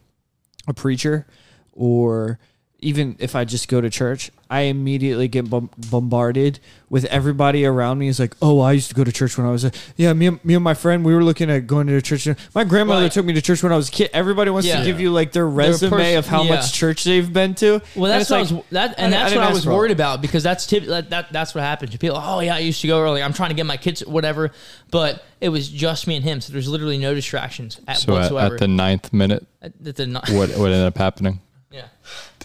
a 0.68 0.74
preacher 0.74 1.28
or 1.74 2.40
even 2.80 3.16
if 3.20 3.36
I 3.36 3.44
just 3.44 3.68
go 3.68 3.82
to 3.82 3.90
church, 3.90 4.30
I 4.50 4.62
immediately 4.62 5.28
get 5.28 5.50
bombarded 5.50 6.60
with 6.90 7.06
everybody 7.06 7.66
around 7.66 7.98
me 7.98 8.08
is 8.08 8.20
like, 8.20 8.34
"Oh, 8.42 8.60
I 8.62 8.74
used 8.74 8.88
to 8.90 8.96
go 8.96 9.04
to 9.04 9.12
church 9.12 9.38
when 9.38 9.46
I 9.48 9.52
was 9.52 9.66
a 9.66 9.72
yeah." 9.98 10.14
Me, 10.14 10.28
and- 10.28 10.46
me 10.46 10.54
and 10.54 10.64
my 10.64 10.74
friend, 10.74 11.04
we 11.04 11.14
were 11.14 11.24
looking 11.24 11.50
at 11.50 11.68
going 11.68 11.88
to 11.88 12.02
church. 12.02 12.28
My 12.56 12.64
grandmother 12.64 13.04
Right. 13.04 13.12
took 13.12 13.26
me 13.26 13.34
to 13.34 13.42
church 13.42 13.62
when 13.64 13.72
I 13.74 13.76
was 13.76 13.90
a 13.90 13.92
kid. 13.92 14.10
Everybody 14.14 14.52
wants 14.52 14.68
Yeah. 14.68 14.80
to 14.80 14.86
give 14.86 15.00
you 15.02 15.12
like 15.12 15.32
their 15.34 15.48
resume 15.48 15.90
pers- 15.90 16.16
of 16.18 16.28
how 16.28 16.44
yeah. 16.44 16.56
much 16.56 16.72
church 16.72 17.04
they've 17.04 17.32
been 17.32 17.56
to. 17.56 17.82
Well, 17.96 18.12
And 18.12 18.22
that's 18.22 18.30
what 18.30 18.42
like, 18.42 18.52
I 18.52 18.56
was. 18.56 18.64
That 18.72 18.90
I- 18.92 18.94
and 19.04 19.16
I 19.16 19.18
that's 19.18 19.32
didn't 19.32 19.42
what 19.44 19.50
I 19.50 19.54
was 19.54 19.64
for 19.66 19.72
all 19.72 19.78
worried 19.78 19.92
about 19.92 20.22
because 20.22 20.44
that's 20.44 20.66
tip, 20.66 20.86
that, 20.86 21.10
that 21.10 21.34
that's 21.34 21.54
what 21.56 21.64
happens. 21.64 21.96
People, 21.98 22.18
oh 22.24 22.40
yeah, 22.40 22.56
I 22.56 22.60
used 22.60 22.80
to 22.82 22.88
go 22.88 23.02
early. 23.02 23.22
I'm 23.24 23.34
trying 23.34 23.50
to 23.50 23.56
get 23.56 23.66
my 23.66 23.78
kids, 23.78 24.02
whatever. 24.06 24.52
But 24.92 25.26
it 25.42 25.50
was 25.50 25.68
just 25.68 26.08
me 26.08 26.16
and 26.16 26.24
him, 26.24 26.40
so 26.42 26.54
there's 26.54 26.70
literally 26.70 26.98
no 26.98 27.14
distractions 27.14 27.80
at 27.88 27.98
So 27.98 28.14
at, 28.14 28.22
whatsoever. 28.22 28.54
at 28.56 28.60
the 28.62 28.68
ninth 28.70 29.12
minute, 29.12 29.46
At- 29.62 29.74
at 29.86 29.96
the 29.98 30.06
no- 30.06 30.22
what 30.30 30.52
what 30.58 30.72
ended 30.72 30.86
up 30.86 30.98
happening? 30.98 31.42
yeah. 31.72 31.82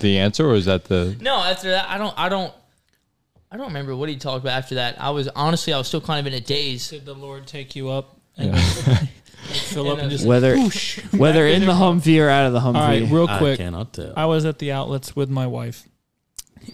The 0.02 0.18
answer, 0.18 0.48
or 0.48 0.54
is 0.54 0.66
that 0.66 0.84
the 0.84 1.16
No, 1.20 1.36
after 1.38 1.70
that, 1.70 1.88
I 1.88 1.96
don't. 1.98 2.14
I 2.18 2.28
don't. 2.28 2.52
I 3.50 3.56
don't 3.56 3.66
remember 3.68 3.94
what 3.96 4.08
he 4.08 4.16
talked 4.16 4.44
about 4.44 4.56
after 4.58 4.76
that. 4.76 5.00
I 5.00 5.10
was 5.10 5.28
honestly, 5.28 5.72
I 5.72 5.78
was 5.78 5.86
still 5.86 6.00
kind 6.00 6.20
of 6.26 6.32
in 6.32 6.36
a 6.36 6.40
daze. 6.44 6.90
Did 6.90 7.04
the 7.04 7.14
Lord 7.14 7.46
take 7.46 7.76
you 7.76 7.90
up 7.90 8.16
and 8.36 8.58
fill 9.42 9.90
up 9.90 9.98
and 9.98 10.10
just 10.10 10.26
whether 10.26 10.58
whether 11.16 11.46
in 11.46 11.66
the 11.66 11.72
Humvee 11.72 12.22
or 12.24 12.28
out 12.28 12.46
of 12.46 12.52
the 12.52 12.60
Humvee. 12.60 12.76
All 12.76 12.86
right, 12.88 13.02
real 13.10 13.28
I 13.28 13.38
quick. 13.38 13.58
cannot 13.58 13.92
tell. 13.92 14.12
I 14.16 14.26
was 14.26 14.44
at 14.44 14.58
the 14.58 14.72
outlets 14.72 15.14
with 15.14 15.28
my 15.28 15.46
wife, 15.46 15.86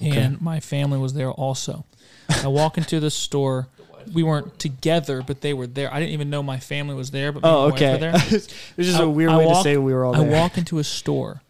and 0.00 0.40
my 0.40 0.60
family 0.60 0.98
was 0.98 1.14
there 1.14 1.30
also. 1.30 1.84
I 2.28 2.48
walk 2.48 2.78
into 2.78 3.00
the 3.00 3.10
store. 3.10 3.68
We 4.14 4.22
weren't 4.22 4.58
together, 4.58 5.22
but 5.26 5.40
they 5.42 5.52
were 5.52 5.66
there. 5.66 5.92
I 5.92 5.98
didn't 6.00 6.12
even 6.12 6.30
know 6.30 6.42
my 6.42 6.58
family 6.58 6.94
was 6.94 7.10
there, 7.10 7.30
but 7.32 7.42
me 7.42 7.48
oh, 7.48 7.64
and 7.64 7.72
wife 7.72 7.80
were 7.80 7.86
okay. 7.88 8.00
there. 8.00 8.12
it's 8.38 8.46
just 8.78 9.00
I- 9.00 9.02
a 9.02 9.08
weird 9.08 9.30
I 9.30 9.36
way 9.38 9.46
walk- 9.46 9.56
to 9.58 9.62
say 9.64 9.76
we 9.76 9.92
were 9.92 10.04
all 10.04 10.14
I 10.16 10.20
there. 10.24 10.30
walk 10.30 10.56
into 10.56 10.78
a 10.78 10.84
store, 10.84 11.42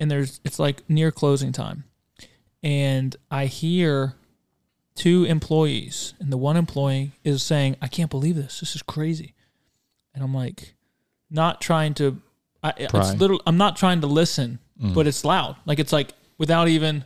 and 0.00 0.10
there's 0.10 0.40
it's 0.44 0.58
like 0.58 0.82
near 0.88 1.10
closing 1.12 1.52
time, 1.52 1.84
and 2.62 3.14
I 3.30 3.46
hear 3.46 4.14
two 4.94 5.24
employees, 5.24 6.14
and 6.20 6.30
the 6.32 6.36
one 6.36 6.56
employee 6.56 7.12
is 7.24 7.42
saying, 7.42 7.76
"I 7.80 7.88
can't 7.88 8.10
believe 8.10 8.36
this. 8.36 8.60
This 8.60 8.74
is 8.76 8.82
crazy," 8.82 9.34
and 10.14 10.22
I'm 10.22 10.34
like, 10.34 10.74
not 11.30 11.60
trying 11.60 11.94
to. 11.94 12.20
i 12.62 12.72
it's 12.76 13.14
little 13.14 13.40
i'm 13.46 13.56
not 13.56 13.76
trying 13.76 14.00
to 14.02 14.06
listen, 14.06 14.58
Mm. 14.80 14.94
but 14.94 15.06
it's 15.06 15.24
loud. 15.24 15.56
Like 15.66 15.78
it's 15.78 15.92
like 15.92 16.12
without 16.38 16.66
even. 16.68 17.04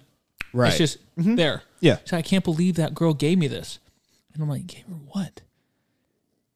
right. 0.55 0.69
It's 0.69 0.79
just 0.79 0.99
there. 1.17 1.63
Yeah. 1.81 1.99
So 2.05 2.17
I 2.17 2.23
can't 2.23 2.45
believe 2.45 2.77
that 2.77 2.95
girl 2.95 3.13
gave 3.13 3.37
me 3.39 3.49
this. 3.49 3.79
And 4.33 4.43
I'm 4.43 4.49
like, 4.49 4.67
gave 4.67 4.85
her 4.87 4.95
what? 4.95 5.43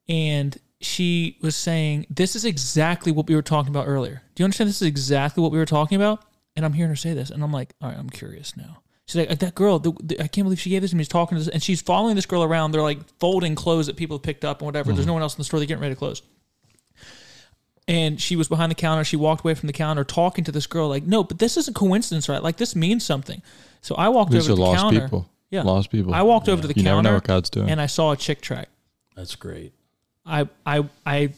And 0.09 0.57
she 0.81 1.37
was 1.41 1.55
saying, 1.55 2.07
This 2.09 2.35
is 2.35 2.45
exactly 2.45 3.11
what 3.11 3.27
we 3.27 3.35
were 3.35 3.41
talking 3.41 3.69
about 3.69 3.87
earlier. 3.87 4.21
Do 4.35 4.41
you 4.41 4.45
understand 4.45 4.69
this 4.69 4.81
is 4.81 4.87
exactly 4.87 5.41
what 5.41 5.51
we 5.51 5.57
were 5.57 5.65
talking 5.65 5.95
about? 5.95 6.23
And 6.55 6.65
I'm 6.65 6.73
hearing 6.73 6.89
her 6.89 6.95
say 6.95 7.13
this. 7.13 7.29
And 7.29 7.43
I'm 7.43 7.51
like, 7.51 7.73
all 7.81 7.89
right, 7.89 7.97
I'm 7.97 8.09
curious 8.09 8.57
now. 8.57 8.81
She's 9.05 9.27
like, 9.27 9.39
that 9.39 9.55
girl, 9.55 9.79
the, 9.79 9.91
the, 10.03 10.21
I 10.21 10.27
can't 10.27 10.45
believe 10.45 10.59
she 10.59 10.69
gave 10.69 10.81
this 10.81 10.91
to 10.91 10.97
me. 10.97 11.03
She's 11.03 11.09
talking 11.09 11.37
to 11.37 11.43
this, 11.43 11.53
and 11.53 11.61
she's 11.61 11.81
following 11.81 12.15
this 12.15 12.25
girl 12.25 12.43
around. 12.43 12.71
They're 12.71 12.81
like 12.81 12.99
folding 13.19 13.55
clothes 13.55 13.87
that 13.87 13.97
people 13.97 14.17
have 14.17 14.23
picked 14.23 14.45
up 14.45 14.61
and 14.61 14.65
whatever. 14.65 14.91
There's 14.91 14.99
mm-hmm. 14.99 15.07
no 15.07 15.13
one 15.13 15.21
else 15.21 15.33
in 15.33 15.39
the 15.39 15.43
store. 15.43 15.59
They're 15.59 15.67
getting 15.67 15.81
ready 15.81 15.95
to 15.95 15.99
close. 15.99 16.21
And 17.87 18.21
she 18.21 18.35
was 18.35 18.47
behind 18.47 18.71
the 18.71 18.75
counter. 18.75 19.03
She 19.03 19.17
walked 19.17 19.43
away 19.43 19.53
from 19.53 19.67
the 19.67 19.73
counter 19.73 20.03
talking 20.03 20.43
to 20.45 20.51
this 20.51 20.67
girl, 20.67 20.87
like, 20.87 21.03
no, 21.03 21.23
but 21.23 21.39
this 21.39 21.57
isn't 21.57 21.73
coincidence, 21.73 22.29
right? 22.29 22.41
Like, 22.41 22.57
this 22.57 22.75
means 22.75 23.05
something. 23.05 23.41
So 23.81 23.95
I 23.95 24.09
walked 24.09 24.31
these 24.31 24.47
over 24.47 24.55
to 24.55 24.55
the 24.55 24.61
lost 24.61 24.81
counter. 24.81 25.01
people? 25.01 25.29
Yeah. 25.49 25.63
lost 25.63 25.89
people. 25.89 26.13
I 26.13 26.21
walked 26.21 26.47
over 26.47 26.61
to 26.61 26.67
the 26.67 26.75
you 26.75 26.83
never 26.83 27.01
know 27.01 27.09
counter 27.09 27.13
what 27.15 27.23
God's 27.25 27.49
doing. 27.49 27.69
and 27.69 27.81
I 27.81 27.87
saw 27.87 28.11
a 28.11 28.17
chick 28.17 28.39
tract. 28.39 28.69
That's 29.15 29.35
great. 29.35 29.73
I 30.25 30.47
I 30.65 30.87
I 31.05 31.33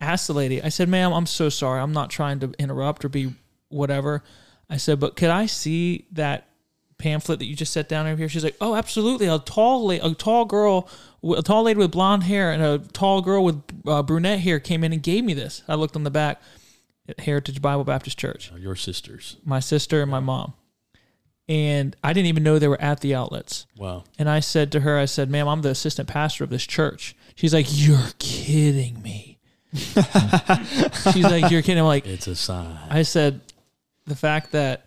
asked 0.00 0.26
the 0.26 0.34
lady. 0.34 0.62
I 0.62 0.68
said, 0.68 0.88
"Ma'am, 0.88 1.12
I'm 1.12 1.26
so 1.26 1.48
sorry. 1.48 1.80
I'm 1.80 1.92
not 1.92 2.10
trying 2.10 2.40
to 2.40 2.52
interrupt 2.58 3.04
or 3.04 3.08
be 3.08 3.34
whatever." 3.68 4.22
I 4.70 4.76
said, 4.76 5.00
"But 5.00 5.16
could 5.16 5.30
I 5.30 5.46
see 5.46 6.06
that 6.12 6.48
pamphlet 6.98 7.38
that 7.38 7.46
you 7.46 7.54
just 7.56 7.72
set 7.72 7.88
down 7.88 8.06
over 8.06 8.16
here?" 8.16 8.28
She's 8.28 8.44
like, 8.44 8.56
"Oh, 8.60 8.74
absolutely. 8.74 9.26
A 9.26 9.38
tall 9.38 9.86
la- 9.88 10.10
a 10.10 10.14
tall 10.14 10.44
girl, 10.44 10.88
a 11.36 11.42
tall 11.42 11.64
lady 11.64 11.78
with 11.78 11.90
blonde 11.92 12.24
hair 12.24 12.52
and 12.52 12.62
a 12.62 12.78
tall 12.78 13.22
girl 13.22 13.44
with 13.44 13.62
uh, 13.86 14.02
brunette 14.02 14.40
hair 14.40 14.60
came 14.60 14.84
in 14.84 14.92
and 14.92 15.02
gave 15.02 15.24
me 15.24 15.34
this." 15.34 15.62
I 15.68 15.74
looked 15.74 15.96
on 15.96 16.04
the 16.04 16.10
back. 16.10 16.40
Heritage 17.18 17.62
Bible 17.62 17.84
Baptist 17.84 18.18
Church. 18.18 18.52
Your 18.58 18.76
sisters. 18.76 19.38
My 19.42 19.60
sister 19.60 20.02
and 20.02 20.10
my 20.10 20.20
mom. 20.20 20.52
And 21.48 21.96
I 22.04 22.12
didn't 22.12 22.26
even 22.26 22.42
know 22.42 22.58
they 22.58 22.68
were 22.68 22.80
at 22.80 23.00
the 23.00 23.14
outlets. 23.14 23.66
Wow. 23.78 24.04
And 24.18 24.28
I 24.28 24.40
said 24.40 24.70
to 24.72 24.80
her, 24.80 24.98
I 24.98 25.06
said, 25.06 25.30
ma'am, 25.30 25.48
I'm 25.48 25.62
the 25.62 25.70
assistant 25.70 26.06
pastor 26.06 26.44
of 26.44 26.50
this 26.50 26.66
church. 26.66 27.16
She's 27.38 27.54
like, 27.54 27.66
you're 27.68 28.08
kidding 28.18 29.00
me. 29.00 29.38
She's 29.72 29.96
like, 31.22 31.52
you're 31.52 31.62
kidding. 31.62 31.78
I'm 31.78 31.84
like, 31.84 32.04
It's 32.04 32.26
a 32.26 32.34
sign. 32.34 32.76
I 32.90 33.02
said, 33.02 33.40
the 34.06 34.16
fact 34.16 34.50
that 34.52 34.86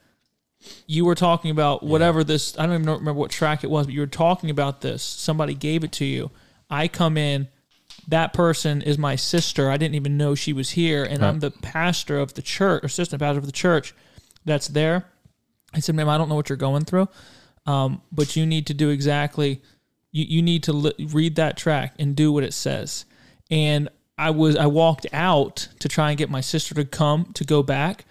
you 0.85 1.05
were 1.05 1.15
talking 1.15 1.49
about 1.49 1.81
whatever 1.81 2.25
this, 2.25 2.59
I 2.59 2.65
don't 2.65 2.75
even 2.75 2.89
remember 2.89 3.13
what 3.13 3.31
tract 3.31 3.63
it 3.63 3.69
was, 3.69 3.85
but 3.85 3.93
you 3.93 4.01
were 4.01 4.07
talking 4.07 4.49
about 4.49 4.81
this. 4.81 5.01
Somebody 5.01 5.53
gave 5.53 5.85
it 5.85 5.93
to 5.93 6.05
you. 6.05 6.29
I 6.69 6.89
come 6.89 7.15
in, 7.15 7.47
that 8.09 8.33
person 8.33 8.81
is 8.81 8.97
my 8.97 9.15
sister. 9.15 9.71
I 9.71 9.77
didn't 9.77 9.95
even 9.95 10.17
know 10.17 10.35
she 10.35 10.51
was 10.51 10.71
here. 10.71 11.05
And 11.05 11.23
I'm 11.23 11.39
the 11.39 11.51
pastor 11.51 12.19
of 12.19 12.33
the 12.33 12.41
church, 12.41 12.83
assistant 12.83 13.21
pastor 13.21 13.39
of 13.39 13.45
the 13.45 13.53
church 13.53 13.93
that's 14.43 14.67
there. 14.67 15.05
I 15.73 15.79
said, 15.79 15.95
ma'am, 15.95 16.09
I 16.09 16.17
don't 16.17 16.27
know 16.27 16.35
what 16.35 16.49
you're 16.49 16.57
going 16.57 16.83
through, 16.83 17.07
um, 17.65 18.01
but 18.11 18.35
you 18.35 18.45
need 18.45 18.67
to 18.67 18.73
do 18.73 18.89
exactly, 18.89 19.61
you, 20.11 20.25
you 20.25 20.41
need 20.41 20.63
to 20.63 20.73
li- 20.73 21.07
read 21.11 21.35
that 21.35 21.57
tract 21.57 21.99
and 21.99 22.15
do 22.15 22.31
what 22.31 22.43
it 22.43 22.53
says. 22.53 23.05
And 23.49 23.89
I 24.17 24.29
was, 24.31 24.55
I 24.55 24.67
walked 24.67 25.07
out 25.13 25.67
to 25.79 25.87
try 25.87 26.09
and 26.09 26.17
get 26.17 26.29
my 26.29 26.41
sister 26.41 26.75
to 26.75 26.85
come 26.85 27.31
to 27.33 27.43
go 27.43 27.63
back. 27.63 28.05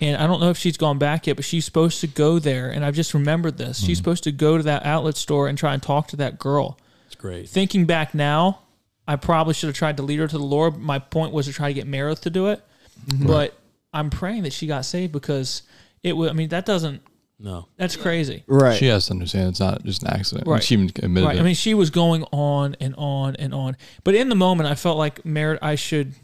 and 0.00 0.16
I 0.16 0.26
don't 0.26 0.40
know 0.40 0.50
if 0.50 0.58
she's 0.58 0.76
gone 0.76 0.98
back 0.98 1.26
yet, 1.26 1.36
but 1.36 1.44
she's 1.44 1.64
supposed 1.64 2.00
to 2.00 2.06
go 2.06 2.38
there. 2.38 2.70
And 2.70 2.84
I've 2.84 2.94
just 2.94 3.14
remembered 3.14 3.58
this. 3.58 3.78
She's 3.78 3.98
hmm. 3.98 4.02
supposed 4.02 4.24
to 4.24 4.32
go 4.32 4.56
to 4.56 4.62
that 4.64 4.84
outlet 4.84 5.16
store 5.16 5.48
and 5.48 5.56
try 5.56 5.74
and 5.74 5.82
talk 5.82 6.08
to 6.08 6.16
that 6.16 6.38
girl. 6.38 6.78
It's 7.06 7.14
great. 7.14 7.48
Thinking 7.48 7.84
back 7.84 8.14
now, 8.14 8.60
I 9.06 9.16
probably 9.16 9.54
should 9.54 9.68
have 9.68 9.76
tried 9.76 9.98
to 9.98 10.02
lead 10.02 10.18
her 10.18 10.28
to 10.28 10.38
the 10.38 10.44
Lord. 10.44 10.78
My 10.78 10.98
point 10.98 11.32
was 11.32 11.46
to 11.46 11.52
try 11.52 11.68
to 11.68 11.74
get 11.74 11.86
Meredith 11.86 12.22
to 12.22 12.30
do 12.30 12.48
it, 12.48 12.62
mm-hmm. 13.06 13.26
but 13.26 13.54
I'm 13.92 14.10
praying 14.10 14.44
that 14.44 14.52
she 14.52 14.66
got 14.66 14.84
saved 14.84 15.12
because 15.12 15.62
it 16.02 16.16
would. 16.16 16.30
I 16.30 16.32
mean, 16.32 16.48
that 16.48 16.64
doesn't. 16.64 17.02
No. 17.38 17.66
That's 17.76 17.96
crazy. 17.96 18.44
Right. 18.46 18.76
She 18.76 18.86
has 18.86 19.06
to 19.06 19.12
understand 19.12 19.48
it's 19.50 19.60
not 19.60 19.84
just 19.84 20.02
an 20.02 20.08
accident. 20.10 20.46
Right. 20.46 20.62
She 20.62 20.74
even 20.74 20.86
admitted 21.02 21.26
Right. 21.26 21.36
it. 21.36 21.40
I 21.40 21.42
mean, 21.42 21.54
she 21.54 21.74
was 21.74 21.90
going 21.90 22.24
on 22.32 22.76
and 22.80 22.94
on 22.96 23.36
and 23.36 23.52
on. 23.52 23.76
But 24.04 24.14
in 24.14 24.28
the 24.28 24.34
moment, 24.36 24.68
I 24.68 24.74
felt 24.76 24.96
like 24.98 25.24
Merit. 25.26 25.58
I 25.60 25.74
should. 25.74 26.14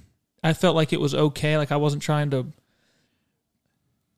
I 0.43 0.53
felt 0.53 0.77
like 0.77 0.93
it 0.93 1.01
was 1.01 1.15
okay. 1.15 1.57
Like 1.59 1.73
I 1.73 1.77
wasn't 1.77 2.03
trying 2.03 2.31
to. 2.31 2.47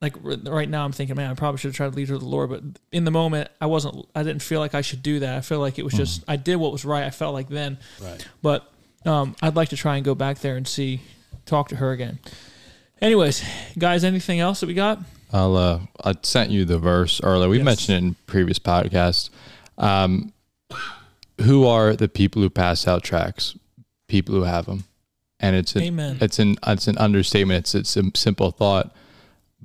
Like 0.01 0.15
right 0.23 0.69
now, 0.69 0.85
I'm 0.85 0.91
thinking, 0.93 1.15
man, 1.17 1.31
I 1.31 1.35
probably 1.35 1.59
should 1.59 1.69
have 1.69 1.77
tried 1.77 1.91
to 1.93 1.97
lead 1.97 2.09
her 2.09 2.15
to 2.17 2.19
the 2.19 2.25
Lord. 2.27 2.51
But 2.51 2.63
in 2.91 3.05
the 3.05 3.11
moment, 3.13 3.49
I 3.61 3.67
wasn't. 3.67 4.05
I 4.15 4.23
didn't 4.25 4.43
feel 4.43 4.59
like 4.61 4.75
I 4.75 4.81
should 4.81 5.03
do 5.03 5.21
that. 5.21 5.37
I 5.37 5.41
feel 5.41 5.61
like 5.61 5.79
it 5.79 5.85
was 5.85 5.95
just. 5.95 6.25
I 6.27 6.37
did 6.37 6.57
what 6.57 6.73
was 6.73 6.85
right. 6.85 7.05
I 7.05 7.11
felt 7.11 7.33
like 7.35 7.49
then. 7.49 7.79
Right. 8.01 8.27
But 8.43 8.69
um, 9.07 9.37
I'd 9.41 9.55
like 9.57 9.69
to 9.71 9.77
try 9.77 9.97
and 9.97 10.05
go 10.05 10.15
back 10.17 10.41
there 10.41 10.57
and 10.57 10.67
see, 10.67 11.01
talk 11.47 11.69
to 11.69 11.77
her 11.77 11.93
again. 11.93 12.19
Anyways, 13.01 13.45
guys, 13.79 14.03
anything 14.05 14.41
else 14.41 14.61
that 14.61 14.67
we 14.67 14.75
got? 14.75 15.01
I'll 15.33 15.57
uh, 15.57 15.81
I 16.05 16.15
sent 16.23 16.51
you 16.51 16.65
the 16.65 16.79
verse 16.79 17.21
earlier. 17.23 17.49
We 17.49 17.59
Yes. 17.59 17.65
mentioned 17.65 17.95
it 17.97 18.07
in 18.09 18.17
previous 18.27 18.59
podcasts. 18.59 19.31
Um, 19.79 20.33
who 21.41 21.67
are 21.67 21.95
the 21.97 22.09
people 22.09 22.43
who 22.43 22.51
pass 22.51 22.87
out 22.87 23.03
tracts? 23.03 23.57
People 24.09 24.35
who 24.35 24.43
have 24.43 24.67
them, 24.67 24.85
and 25.41 25.57
it's 25.57 25.75
an, 25.75 25.83
Amen. 25.83 26.19
It's 26.21 26.39
an 26.39 26.57
it's 26.67 26.87
an 26.87 26.99
understatement. 26.99 27.61
It's 27.61 27.75
it's 27.75 27.97
a 27.97 28.03
simple 28.15 28.51
thought, 28.51 28.95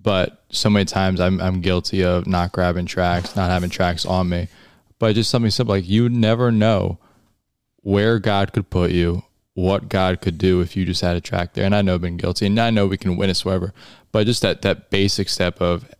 but 0.01 0.41
so 0.49 0.69
many 0.69 0.85
times 0.85 1.19
I'm 1.19 1.41
I'm 1.41 1.59
guilty 1.59 2.03
of 2.03 2.27
not 2.27 2.53
grabbing 2.53 2.85
tracts, 2.85 3.35
not 3.35 3.49
having 3.49 3.69
tracts 3.69 4.05
on 4.05 4.29
me. 4.29 4.47
But 4.99 5.15
just 5.15 5.29
something 5.29 5.51
simple 5.51 5.75
like 5.75 5.87
you 5.87 6.07
never 6.07 6.51
know 6.51 6.97
where 7.81 8.19
God 8.19 8.53
could 8.53 8.69
put 8.69 8.91
you, 8.91 9.23
what 9.57 9.89
God 9.89 10.21
could 10.21 10.37
do 10.37 10.61
if 10.61 10.77
you 10.77 10.85
just 10.85 11.01
had 11.01 11.15
a 11.15 11.21
tract 11.21 11.55
there. 11.55 11.65
And 11.65 11.73
I 11.73 11.81
know 11.81 11.95
I've 11.95 12.01
been 12.01 12.15
guilty, 12.15 12.45
and 12.45 12.59
I 12.59 12.69
know 12.69 12.85
we 12.85 12.95
can 12.95 13.17
witness 13.17 13.43
whatever, 13.43 13.73
but 14.11 14.27
just 14.27 14.43
that 14.43 14.61
that 14.61 14.91
basic 14.91 15.29
step 15.29 15.59
of 15.59 15.91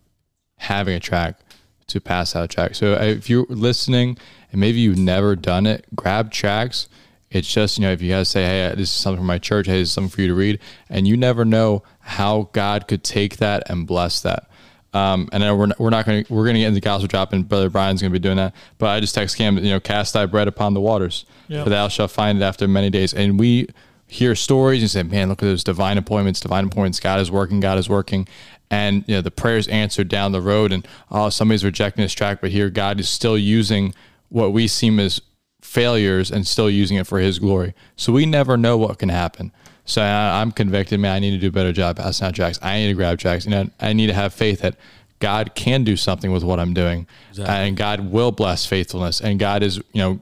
having 0.58 0.94
a 0.94 1.00
tract 1.00 1.42
to 1.88 2.00
pass 2.00 2.36
out 2.36 2.44
a 2.44 2.48
tract. 2.48 2.76
So 2.76 2.94
uh, 2.94 3.02
if 3.02 3.28
you're 3.28 3.46
listening 3.48 4.16
and 4.52 4.60
maybe 4.60 4.78
you've 4.78 4.96
never 4.96 5.34
done 5.34 5.66
it, 5.66 5.86
grab 5.96 6.30
tracts. 6.30 6.88
It's 7.32 7.52
just 7.52 7.78
you 7.78 7.82
know 7.82 7.90
if 7.90 8.00
you 8.00 8.12
guys 8.12 8.28
say, 8.28 8.44
hey, 8.44 8.68
this 8.76 8.90
is 8.90 8.90
something 8.90 9.22
for 9.22 9.26
my 9.26 9.38
church, 9.38 9.66
hey, 9.66 9.80
this 9.80 9.88
is 9.88 9.92
something 9.92 10.10
for 10.10 10.20
you 10.20 10.28
to 10.28 10.34
read, 10.34 10.60
and 10.88 11.08
you 11.08 11.16
never 11.16 11.44
know 11.44 11.82
how 11.98 12.50
God 12.52 12.86
could 12.86 13.02
take 13.02 13.38
that 13.38 13.68
and 13.68 13.88
bless 13.88 14.20
that. 14.20 14.47
Um, 14.94 15.28
and 15.32 15.42
then 15.42 15.56
we're 15.58 15.66
not, 15.66 15.78
we're 15.78 15.90
not 15.90 16.06
going 16.06 16.24
to 16.24 16.32
we're 16.32 16.44
going 16.44 16.54
to 16.54 16.60
get 16.60 16.68
into 16.68 16.80
gospel 16.80 17.08
drop, 17.08 17.32
and 17.32 17.46
Brother 17.48 17.68
Brian's 17.68 18.00
going 18.00 18.10
to 18.12 18.18
be 18.18 18.22
doing 18.22 18.36
that. 18.38 18.54
But 18.78 18.88
I 18.88 19.00
just 19.00 19.14
text 19.14 19.36
Cam, 19.36 19.58
you 19.58 19.70
know, 19.70 19.80
cast 19.80 20.14
thy 20.14 20.24
bread 20.26 20.48
upon 20.48 20.72
the 20.74 20.80
waters, 20.80 21.26
Yeah. 21.48 21.62
for 21.64 21.70
thou 21.70 21.88
shalt 21.88 22.10
find 22.10 22.40
it 22.40 22.44
after 22.44 22.66
many 22.66 22.88
days. 22.88 23.12
And 23.12 23.38
we 23.38 23.68
hear 24.06 24.34
stories 24.34 24.80
and 24.82 24.90
say, 24.90 25.02
man, 25.02 25.28
look 25.28 25.42
at 25.42 25.46
those 25.46 25.62
divine 25.62 25.98
appointments, 25.98 26.40
divine 26.40 26.64
appointments. 26.64 27.00
God 27.00 27.20
is 27.20 27.30
working, 27.30 27.60
God 27.60 27.76
is 27.76 27.88
working, 27.90 28.26
and 28.70 29.04
you 29.06 29.14
know 29.16 29.20
the 29.20 29.30
prayers 29.30 29.68
answered 29.68 30.08
down 30.08 30.32
the 30.32 30.40
road. 30.40 30.72
And 30.72 30.88
oh, 31.10 31.28
somebody's 31.28 31.64
rejecting 31.64 32.02
this 32.02 32.14
tract, 32.14 32.40
but 32.40 32.50
here 32.50 32.70
God 32.70 32.98
is 32.98 33.08
still 33.10 33.36
using 33.36 33.94
what 34.30 34.54
we 34.54 34.66
seem 34.68 34.98
as 34.98 35.20
failures 35.60 36.30
and 36.30 36.46
still 36.46 36.70
using 36.70 36.96
it 36.96 37.06
for 37.06 37.18
His 37.18 37.38
glory. 37.38 37.74
So 37.96 38.12
we 38.12 38.24
never 38.24 38.56
know 38.56 38.78
what 38.78 38.98
can 38.98 39.10
happen. 39.10 39.52
So 39.88 40.02
I, 40.02 40.40
I'm 40.40 40.52
convicted, 40.52 41.00
man. 41.00 41.14
I 41.14 41.18
need 41.18 41.30
to 41.30 41.38
do 41.38 41.48
a 41.48 41.50
better 41.50 41.72
job 41.72 41.96
passing 41.96 42.26
out 42.26 42.34
tracts. 42.34 42.58
I 42.62 42.76
need 42.76 42.88
to 42.88 42.94
grab 42.94 43.18
tracts, 43.18 43.46
and 43.46 43.54
I, 43.54 43.88
I 43.88 43.92
need 43.94 44.08
to 44.08 44.14
have 44.14 44.34
faith 44.34 44.60
that 44.60 44.76
God 45.18 45.54
can 45.54 45.82
do 45.82 45.96
something 45.96 46.30
with 46.30 46.44
what 46.44 46.60
I'm 46.60 46.74
doing, 46.74 47.06
and 47.48 47.76
God 47.76 48.00
will 48.12 48.30
bless 48.30 48.66
faithfulness, 48.66 49.20
and 49.20 49.40
God 49.40 49.62
is, 49.62 49.78
you 49.92 50.02
know, 50.02 50.20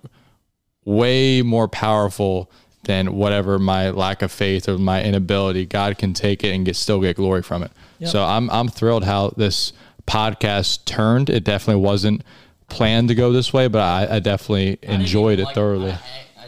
way 0.84 1.42
more 1.42 1.66
powerful 1.68 2.48
than 2.84 3.14
whatever 3.16 3.58
my 3.58 3.90
lack 3.90 4.22
of 4.22 4.30
faith 4.30 4.68
or 4.68 4.78
my 4.78 5.02
inability. 5.02 5.66
God 5.66 5.98
can 5.98 6.12
take 6.14 6.44
it 6.44 6.54
and 6.54 6.64
get 6.64 6.76
still 6.76 7.00
get 7.00 7.16
glory 7.16 7.42
from 7.42 7.64
it. 7.64 7.72
So 8.06 8.22
I'm 8.24 8.48
I'm 8.50 8.68
thrilled 8.68 9.02
how 9.04 9.30
this 9.36 9.72
podcast 10.06 10.84
turned. 10.84 11.28
It 11.28 11.42
definitely 11.42 11.82
wasn't 11.82 12.22
planned 12.68 13.08
to 13.08 13.16
go 13.16 13.32
this 13.32 13.52
way, 13.52 13.66
but 13.66 13.80
I, 13.80 14.16
I 14.16 14.20
definitely 14.20 14.78
enjoyed 14.82 15.40
it 15.40 15.48
thoroughly. 15.54 15.94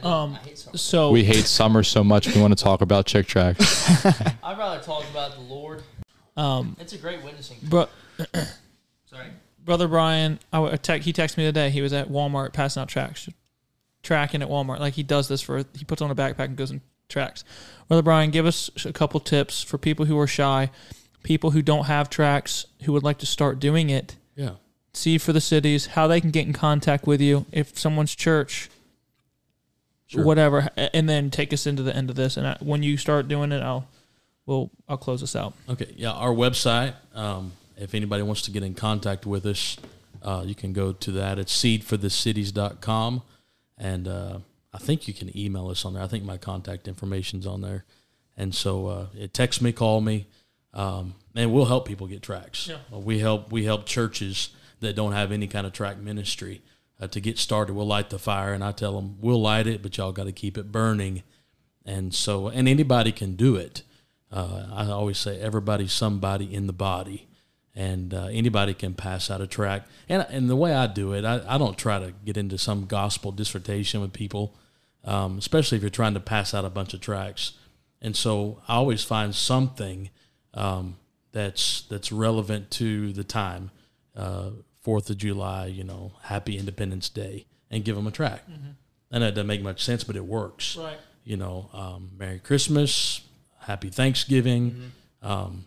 Um, 0.04 0.38
So 0.74 1.10
We 1.10 1.24
hate 1.24 1.44
summer 1.46 1.82
so 1.82 2.02
much. 2.04 2.32
We 2.34 2.40
want 2.40 2.56
to 2.56 2.62
talk 2.62 2.80
about 2.80 3.06
chick 3.06 3.26
tracts. 3.26 4.04
I'd 4.42 4.58
rather 4.58 4.82
talk 4.82 5.04
about 5.10 5.34
the 5.34 5.40
Lord. 5.42 5.82
um, 6.36 6.76
It's 6.80 6.92
a 6.92 6.98
great 6.98 7.22
witnessing. 7.22 7.56
bro, 7.62 7.86
Sorry. 9.06 9.28
brother 9.64 9.88
Brian, 9.88 10.38
I 10.52 10.58
w- 10.58 10.76
tech, 10.78 11.02
he 11.02 11.12
texted 11.12 11.38
me 11.38 11.44
today. 11.44 11.70
He 11.70 11.80
was 11.80 11.92
at 11.92 12.08
Walmart 12.08 12.52
passing 12.52 12.80
out 12.82 12.88
tracts, 12.88 13.28
tracking 14.02 14.42
at 14.42 14.48
Walmart. 14.48 14.80
Like 14.80 14.94
he 14.94 15.02
does 15.02 15.28
this 15.28 15.40
for. 15.40 15.58
He 15.76 15.84
puts 15.86 16.02
on 16.02 16.10
a 16.10 16.14
backpack 16.14 16.46
and 16.46 16.56
goes 16.56 16.70
and 16.70 16.80
tracts. 17.08 17.44
Brother 17.88 18.02
Brian, 18.02 18.30
give 18.30 18.44
us 18.46 18.70
a 18.84 18.92
couple 18.92 19.18
tips 19.20 19.62
for 19.62 19.78
people 19.78 20.04
who 20.06 20.18
are 20.18 20.26
shy, 20.26 20.70
people 21.22 21.52
who 21.52 21.62
don't 21.62 21.86
have 21.86 22.10
tracts, 22.10 22.66
who 22.82 22.92
would 22.92 23.02
like 23.02 23.18
to 23.18 23.26
start 23.26 23.58
doing 23.58 23.88
it. 23.90 24.16
Yeah. 24.36 24.52
Seed 24.94 25.22
for 25.22 25.32
the 25.32 25.40
Cities, 25.40 25.86
how 25.86 26.06
they 26.06 26.20
can 26.20 26.30
get 26.30 26.46
in 26.46 26.52
contact 26.52 27.06
with 27.06 27.20
you 27.20 27.46
if 27.52 27.78
someone's 27.78 28.14
church, 28.14 28.68
Sure. 30.09 30.24
whatever, 30.24 30.68
and 30.76 31.06
then 31.06 31.30
take 31.30 31.52
us 31.52 31.66
into 31.66 31.82
the 31.82 31.94
end 31.94 32.09
of 32.09 32.16
this. 32.16 32.36
And 32.36 32.47
I, 32.47 32.56
when 32.60 32.82
you 32.82 32.97
start 32.97 33.28
doing 33.28 33.52
it, 33.52 33.62
I'll, 33.62 33.86
we'll, 34.47 34.70
I'll 34.89 34.97
close 34.97 35.20
this 35.20 35.36
out. 35.36 35.52
Okay. 35.68 35.93
Yeah. 35.97 36.12
Our 36.12 36.32
website, 36.32 36.94
um, 37.14 37.52
if 37.76 37.94
anybody 37.94 38.22
wants 38.22 38.43
to 38.43 38.51
get 38.51 38.62
in 38.62 38.74
contact 38.74 39.26
with 39.26 39.44
us, 39.44 39.76
uh, 40.22 40.43
you 40.47 40.55
can 40.55 40.72
go 40.72 40.93
to 40.93 41.12
that. 41.12 41.39
It's 41.39 41.55
seedforthecities.com. 41.62 43.22
And 43.76 44.09
uh, 44.09 44.39
I 44.72 44.78
think 44.78 45.09
you 45.09 45.14
can 45.14 45.36
email 45.39 45.68
us 45.68 45.85
on 45.85 45.94
there. 45.94 46.02
I 46.02 46.06
think 46.06 46.24
my 46.24 46.39
contact 46.39 46.89
information's 46.89 47.47
on 47.47 47.60
there. 47.60 47.85
And 48.36 48.55
so 48.55 48.86
uh, 48.86 49.06
it 49.16 49.35
text 49.35 49.60
me, 49.60 49.72
call 49.72 50.01
me, 50.01 50.26
um, 50.72 51.14
and 51.35 51.52
we'll 51.52 51.66
help 51.66 51.86
people 51.86 52.06
get 52.06 52.22
tracts. 52.22 52.68
Yeah. 52.68 52.76
Uh, 52.93 52.98
we 52.98 53.18
help 53.18 53.51
we 53.51 53.64
help 53.64 53.85
churches 53.85 54.51
that 54.80 54.94
don't 54.94 55.12
have 55.12 55.32
any 55.32 55.48
kind 55.48 55.66
of 55.66 55.72
tract 55.72 55.98
ministry 55.98 56.62
uh, 57.00 57.06
to 57.08 57.20
get 57.20 57.38
started. 57.38 57.74
We'll 57.74 57.86
light 57.86 58.10
the 58.10 58.18
fire, 58.18 58.52
and 58.52 58.64
I 58.64 58.72
tell 58.72 58.94
them 58.96 59.16
we'll 59.20 59.40
light 59.40 59.66
it, 59.66 59.82
but 59.82 59.96
y'all 59.96 60.12
got 60.12 60.24
to 60.24 60.32
keep 60.32 60.58
it 60.58 60.72
burning. 60.72 61.22
And 61.84 62.14
so, 62.14 62.48
and 62.48 62.68
anybody 62.68 63.12
can 63.12 63.34
do 63.34 63.56
it. 63.56 63.82
Uh, 64.30 64.66
I 64.72 64.86
always 64.86 65.18
say 65.18 65.40
everybody's 65.40 65.92
somebody 65.92 66.52
in 66.52 66.66
the 66.66 66.72
body, 66.72 67.28
and 67.74 68.12
uh, 68.12 68.26
anybody 68.26 68.74
can 68.74 68.94
pass 68.94 69.30
out 69.30 69.40
a 69.40 69.46
tract. 69.46 69.88
And 70.08 70.26
and 70.28 70.50
the 70.50 70.56
way 70.56 70.74
I 70.74 70.86
do 70.86 71.12
it, 71.14 71.24
I, 71.24 71.42
I 71.48 71.56
don't 71.56 71.78
try 71.78 71.98
to 71.98 72.12
get 72.24 72.36
into 72.36 72.58
some 72.58 72.84
gospel 72.86 73.32
dissertation 73.32 74.00
with 74.02 74.12
people, 74.12 74.54
um, 75.04 75.38
especially 75.38 75.76
if 75.76 75.82
you're 75.82 75.90
trying 75.90 76.14
to 76.14 76.20
pass 76.20 76.52
out 76.52 76.64
a 76.64 76.70
bunch 76.70 76.92
of 76.92 77.00
tracts. 77.00 77.52
And 78.02 78.14
so 78.14 78.62
I 78.68 78.74
always 78.74 79.02
find 79.02 79.34
something 79.34 80.10
um, 80.54 80.96
that's 81.32 81.82
that's 81.82 82.12
relevant 82.12 82.70
to 82.72 83.12
the 83.12 83.24
time, 83.24 83.70
uh, 84.14 84.50
Fourth 84.89 85.10
of 85.10 85.19
July, 85.19 85.66
you 85.66 85.85
know, 85.85 86.12
Happy 86.23 86.56
Independence 86.56 87.10
Day, 87.10 87.44
and 87.70 87.85
give 87.85 87.94
them 87.94 88.06
a 88.06 88.10
tract. 88.10 88.48
And 89.10 89.23
that 89.23 89.35
doesn't 89.35 89.47
make 89.47 89.60
much 89.60 89.85
sense, 89.85 90.02
but 90.02 90.16
it 90.16 90.24
works 90.24 90.77
Right. 90.78 90.97
you 91.24 91.36
know, 91.36 91.69
um, 91.74 92.12
Merry 92.16 92.39
Christmas, 92.39 93.20
Happy 93.59 93.90
Thanksgiving, 93.90 94.93
um, 95.20 95.66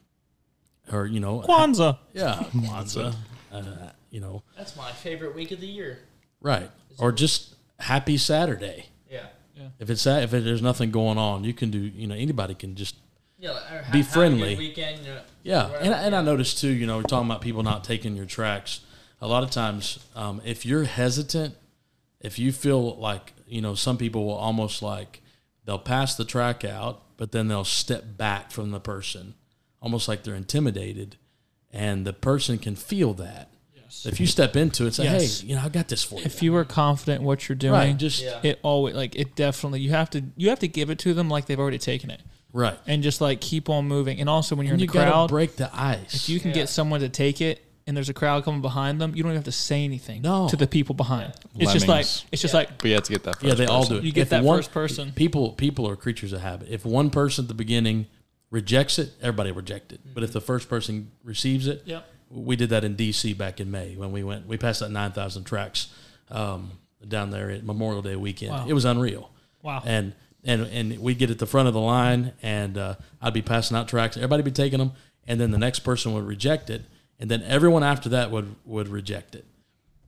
or 0.91 1.06
you 1.06 1.19
know, 1.19 1.41
Kwanzaa. 1.41 1.99
yeah, 2.15 2.34
Kwanzaa, 2.52 3.14
uh, 3.52 3.61
you 4.10 4.22
know, 4.22 4.41
That's 4.57 4.76
my 4.76 4.91
favorite 4.91 5.35
week 5.35 5.52
of 5.52 5.60
the 5.61 5.68
year. 5.68 5.99
right, 6.41 6.72
or 6.98 7.11
just 7.11 7.53
Happy 7.77 8.18
Saturday. 8.18 8.88
Yeah. 9.07 9.27
Yeah. 9.56 9.68
If 9.77 9.91
it's 9.91 10.03
that, 10.06 10.23
if 10.23 10.34
it, 10.34 10.43
there's 10.43 10.64
nothing 10.64 10.89
going 10.89 11.19
on, 11.19 11.43
you 11.43 11.53
can 11.53 11.69
do. 11.69 11.77
You 11.77 12.07
know, 12.07 12.15
anybody 12.15 12.56
can 12.56 12.73
just 12.76 12.95
Yeah. 13.38 13.53
Ha- 13.53 13.60
Be 13.60 13.76
have 13.76 13.88
a 13.88 13.91
good 13.98 14.06
friendly. 14.07 14.56
weekend. 14.56 15.06
You 15.06 15.14
know, 15.14 15.22
Yeah, 15.43 15.64
whatever. 15.68 15.84
and, 15.85 15.93
and 15.93 16.15
I 16.15 16.22
noticed 16.23 16.57
too. 16.57 16.69
You 16.72 16.88
know, 16.88 16.98
we're 16.98 17.03
talking 17.03 17.30
about 17.30 17.41
people 17.41 17.61
not 17.61 17.84
taking 17.84 18.15
your 18.15 18.26
tracts. 18.26 18.80
A 19.22 19.27
lot 19.27 19.43
of 19.43 19.52
times, 19.52 19.99
um, 20.15 20.41
if 20.43 20.65
you're 20.65 20.84
hesitant, 20.85 21.56
if 22.19 22.39
you 22.39 22.52
feel 22.52 22.95
like 22.98 23.34
you 23.48 23.61
know, 23.61 23.76
some 23.76 23.98
people 23.98 24.26
will 24.26 24.34
almost 24.34 24.81
like 24.81 25.22
they'll 25.65 25.77
pass 25.77 26.15
the 26.15 26.26
tract 26.26 26.64
out, 26.65 27.02
but 27.18 27.31
then 27.34 27.48
they'll 27.49 27.65
step 27.65 28.18
back 28.18 28.49
from 28.52 28.72
the 28.72 28.80
person, 28.80 29.35
almost 29.81 30.07
like 30.07 30.23
they're 30.23 30.35
intimidated, 30.35 31.18
and 31.69 32.06
the 32.06 32.14
person 32.14 32.57
can 32.57 32.76
feel 32.76 33.14
that. 33.15 33.49
Yes. 33.76 34.06
If 34.06 34.19
you 34.22 34.26
step 34.26 34.56
into 34.56 34.85
it, 34.85 34.93
say, 34.93 35.03
Yes. 35.03 35.41
"Hey, 35.41 35.48
you 35.49 35.56
know, 35.56 35.61
I 35.64 35.69
got 35.69 35.89
this 35.89 36.02
for 36.03 36.15
you." 36.19 36.26
If 36.26 36.41
you 36.41 36.56
are 36.56 36.64
confident 36.65 37.19
in 37.22 37.26
what 37.27 37.48
you're 37.49 37.57
doing, 37.57 37.73
right, 37.73 37.98
just 37.98 38.23
Yeah. 38.23 38.39
it 38.41 38.60
always 38.64 38.95
like 38.95 39.15
it 39.15 39.35
definitely 39.35 39.81
you 39.81 39.91
have 39.91 40.10
to 40.11 40.23
you 40.38 40.49
have 40.49 40.60
to 40.60 40.68
give 40.68 40.89
it 40.89 40.98
to 40.99 41.14
them 41.14 41.30
like 41.30 41.45
they've 41.45 41.60
already 41.60 41.77
taken 41.77 42.10
it 42.10 42.22
right. 42.53 42.80
and 42.88 43.03
just 43.03 43.19
like 43.22 43.41
keep 43.41 43.69
on 43.69 43.88
moving. 43.88 44.19
And 44.22 44.30
also 44.30 44.56
when 44.56 44.65
you're 44.65 44.73
And 44.76 44.81
in 44.81 44.85
you 44.85 44.91
the 44.91 44.93
got 44.93 45.06
to 45.06 45.11
crowd, 45.11 45.30
break 45.30 45.57
the 45.57 45.69
ice. 45.77 46.15
if 46.15 46.30
you 46.30 46.39
can 46.39 46.49
Yeah. 46.52 46.56
get 46.56 46.69
someone 46.69 47.02
to 47.02 47.10
take 47.10 47.41
it 47.41 47.61
and 47.91 47.97
there's 47.97 48.07
a 48.07 48.13
crowd 48.13 48.45
coming 48.45 48.61
behind 48.61 49.01
them, 49.01 49.13
you 49.13 49.22
don't 49.22 49.31
even 49.34 49.35
have 49.35 49.43
to 49.43 49.51
say 49.51 49.84
anything 49.84 50.22
No. 50.22 50.47
to 50.47 50.55
the 50.55 50.65
people 50.65 50.95
behind. 50.95 51.34
It's 51.59 51.73
just 51.73 51.89
like 51.89 52.05
it's 52.31 52.41
just 52.41 52.53
Yeah. 52.53 52.59
like 52.61 52.77
But 52.77 52.85
you 52.88 52.93
have 52.93 53.03
to 53.03 53.11
get 53.11 53.23
that. 53.23 53.35
First 53.35 53.45
yeah, 53.45 53.53
they 53.55 53.65
all 53.65 53.84
do 53.85 53.97
it. 53.97 54.03
You 54.05 54.13
get 54.13 54.22
If 54.22 54.30
that 54.30 54.45
one- 54.45 54.57
first 54.59 54.72
person. 54.72 55.11
People, 55.11 55.51
people 55.51 55.85
are 55.89 55.97
creatures 55.97 56.31
of 56.31 56.39
habit. 56.39 56.69
If 56.72 56.85
one 56.85 57.09
person 57.09 57.43
at 57.43 57.49
the 57.49 57.53
beginning 57.53 58.05
rejects 58.49 58.97
it, 58.97 59.11
everybody 59.22 59.51
rejects 59.51 59.93
it. 59.93 59.99
But 60.13 60.23
if 60.23 60.31
the 60.31 60.39
first 60.39 60.69
person 60.69 61.11
receives 61.26 61.68
it, 61.68 61.81
Yep. 61.85 62.07
we 62.30 62.55
did 62.55 62.69
that 62.69 62.85
in 62.85 62.95
D.C. 62.95 63.34
back 63.34 63.59
in 63.59 63.69
May 63.69 63.97
when 63.97 64.13
we 64.13 64.23
went. 64.23 64.47
We 64.47 64.55
passed 64.55 64.80
that 64.80 64.89
nine 64.91 65.11
thousand 65.11 65.43
tracts 65.43 65.89
um, 66.30 66.72
down 67.05 67.30
there 67.31 67.49
at 67.51 67.65
Memorial 67.65 68.01
Day 68.01 68.15
weekend. 68.15 68.53
Wow. 68.53 68.65
It 68.69 68.73
was 68.73 68.85
unreal. 68.85 69.30
Wow. 69.61 69.84
And 69.85 70.13
and 70.45 70.61
and 70.68 70.97
we 70.99 71.13
get 71.13 71.30
at 71.30 71.39
the 71.39 71.45
front 71.45 71.68
of 71.68 71.73
the 71.73 71.81
line, 71.81 72.31
and 72.41 72.77
uh, 72.77 72.95
I'd 73.22 73.34
be 73.34 73.41
passing 73.41 73.76
out 73.76 73.89
tracts. 73.89 74.15
Everybody 74.15 74.43
be 74.43 74.51
taking 74.51 74.80
them, 74.80 74.93
and 75.27 75.39
then 75.41 75.51
the 75.51 75.57
next 75.57 75.80
person 75.80 76.13
would 76.13 76.23
reject 76.26 76.69
it, 76.69 76.84
and 77.22 77.31
then 77.31 77.41
everyone 77.43 77.84
after 77.84 78.10
that 78.10 78.31
would 78.31 78.53
would 78.65 78.89
reject 78.89 79.35
it. 79.35 79.45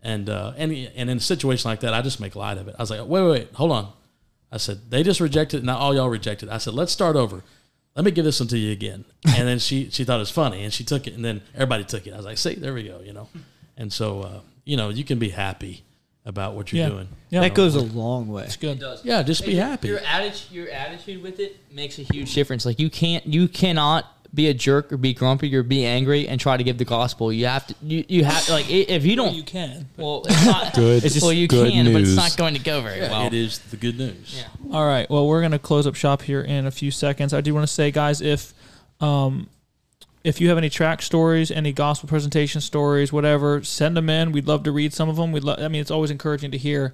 And 0.02 0.30
uh, 0.30 0.52
and 0.57 0.72
and 0.73 1.10
in 1.10 1.18
a 1.18 1.22
situation 1.22 1.69
like 1.72 1.80
that, 1.81 1.94
I 1.94 2.02
just 2.02 2.19
make 2.19 2.35
light 2.35 2.57
of 2.57 2.68
it. 2.68 2.76
I 2.77 2.81
was 2.81 2.90
like, 2.91 2.99
wait, 3.02 3.22
wait, 3.22 3.30
wait, 3.31 3.53
hold 3.53 3.72
on. 3.72 3.94
I 4.52 4.57
said 4.57 4.81
they 4.90 5.02
just 5.03 5.22
rejected 5.22 5.60
it. 5.60 5.64
Now 5.64 5.77
all 5.77 5.95
y'all 5.95 6.10
rejected. 6.10 6.49
It. 6.49 6.52
I 6.52 6.57
said 6.57 6.73
let's 6.73 6.91
start 6.91 7.15
over. 7.15 7.41
Let 7.95 8.03
me 8.03 8.11
give 8.11 8.26
this 8.26 8.40
one 8.40 8.49
to 8.49 8.57
you 8.57 8.72
again. 8.72 9.06
And 9.38 9.48
then 9.48 9.60
she 9.60 9.90
she 9.91 10.03
thought 10.03 10.18
it 10.18 10.19
was 10.19 10.30
funny, 10.31 10.64
and 10.64 10.73
she 10.73 10.84
took 10.84 11.07
it, 11.07 11.14
and 11.14 11.23
then 11.23 11.41
everybody 11.56 11.84
took 11.85 12.06
it. 12.06 12.14
I 12.14 12.18
was 12.18 12.26
like, 12.26 12.38
see, 12.38 12.56
there 12.56 12.73
we 12.73 12.84
go, 12.84 12.99
you 13.02 13.14
know. 13.14 13.30
And 13.77 13.91
so 13.94 14.22
uh, 14.22 14.40
you 14.65 14.76
know, 14.77 14.90
you 14.90 15.03
can 15.06 15.19
be 15.19 15.30
happy 15.30 15.84
about 16.26 16.56
what 16.56 16.72
you're 16.72 16.84
Yeah. 16.84 16.90
doing. 16.90 17.07
Yeah. 17.30 17.41
That 17.41 17.53
goes 17.53 17.76
a 17.76 17.81
long 17.81 18.27
way. 18.30 18.44
It's 18.44 18.56
good. 18.56 18.80
does. 18.80 19.03
Yeah, 19.03 19.23
just 19.23 19.45
be 19.45 19.53
Your- 19.56 19.65
happy. 19.65 19.88
Your 19.90 19.99
attitude, 19.99 20.52
your 20.52 20.69
attitude 20.69 21.22
with 21.23 21.40
it 21.40 21.57
makes 21.72 21.98
a 21.99 22.03
huge 22.03 22.34
difference. 22.34 22.65
Like 22.65 22.80
you 22.80 22.90
can't, 22.90 23.26
you 23.26 23.48
cannot 23.49 24.06
be 24.34 24.47
a 24.47 24.53
jerk 24.53 24.91
or 24.91 24.97
be 24.97 25.14
grumpy 25.14 25.55
or 25.55 25.61
be 25.61 25.85
angry 25.85 26.27
and 26.27 26.39
try 26.39 26.57
to 26.57 26.64
give 26.64 26.77
the 26.80 26.85
gospel. 26.85 27.31
You 27.31 27.45
have 27.45 27.68
to, 27.68 27.76
you, 27.84 28.03
you 28.07 28.23
have 28.23 28.49
like 28.49 28.68
if 28.69 29.05
you 29.05 29.15
don't, 29.15 29.35
You 29.35 29.43
can. 29.43 29.88
well, 29.95 30.23
it's 30.27 30.45
not 30.45 30.73
Good- 30.76 31.03
It's 31.03 31.14
just, 31.14 31.23
well, 31.23 31.31
you 31.34 31.47
good 31.47 31.72
can, 31.72 31.85
but 31.93 32.01
it's 32.01 32.10
news. 32.10 32.15
not 32.15 32.35
going 32.35 32.55
to 32.55 32.60
go 32.64 32.81
very 32.81 33.01
well. 33.01 33.27
it 33.27 33.34
is 33.35 33.60
the 33.60 33.77
good 33.77 33.97
news. 33.97 34.35
Yeah. 34.35 34.76
All 34.76 34.85
right. 34.85 35.07
Well, 35.10 35.27
we're 35.27 35.41
going 35.41 35.51
to 35.51 35.60
close 35.60 35.85
up 35.85 35.93
shop 35.95 36.23
here 36.23 36.41
in 36.41 36.65
a 36.65 36.72
few 36.72 36.89
seconds. 36.89 37.34
I 37.34 37.41
do 37.41 37.53
want 37.53 37.68
to 37.68 37.72
say, 37.73 37.91
guys, 37.91 38.22
if 38.22 38.53
um, 39.01 39.49
if 40.23 40.39
you 40.41 40.49
have 40.49 40.57
any 40.57 40.69
tract 40.69 41.03
stories, 41.03 41.51
any 41.51 41.72
gospel 41.73 42.07
presentation 42.10 42.60
stories, 42.61 43.11
whatever, 43.14 43.61
send 43.64 43.95
them 43.97 44.10
in. 44.10 44.31
We'd 44.31 44.47
love 44.47 44.64
to 44.64 44.72
read 44.72 44.93
some 44.93 45.10
of 45.10 45.15
them. 45.18 45.31
We'd 45.31 45.43
lo- 45.43 45.57
I 45.60 45.68
mean, 45.68 45.81
it's 45.81 45.91
always 45.91 46.10
encouraging 46.11 46.51
to 46.51 46.57
hear. 46.57 46.93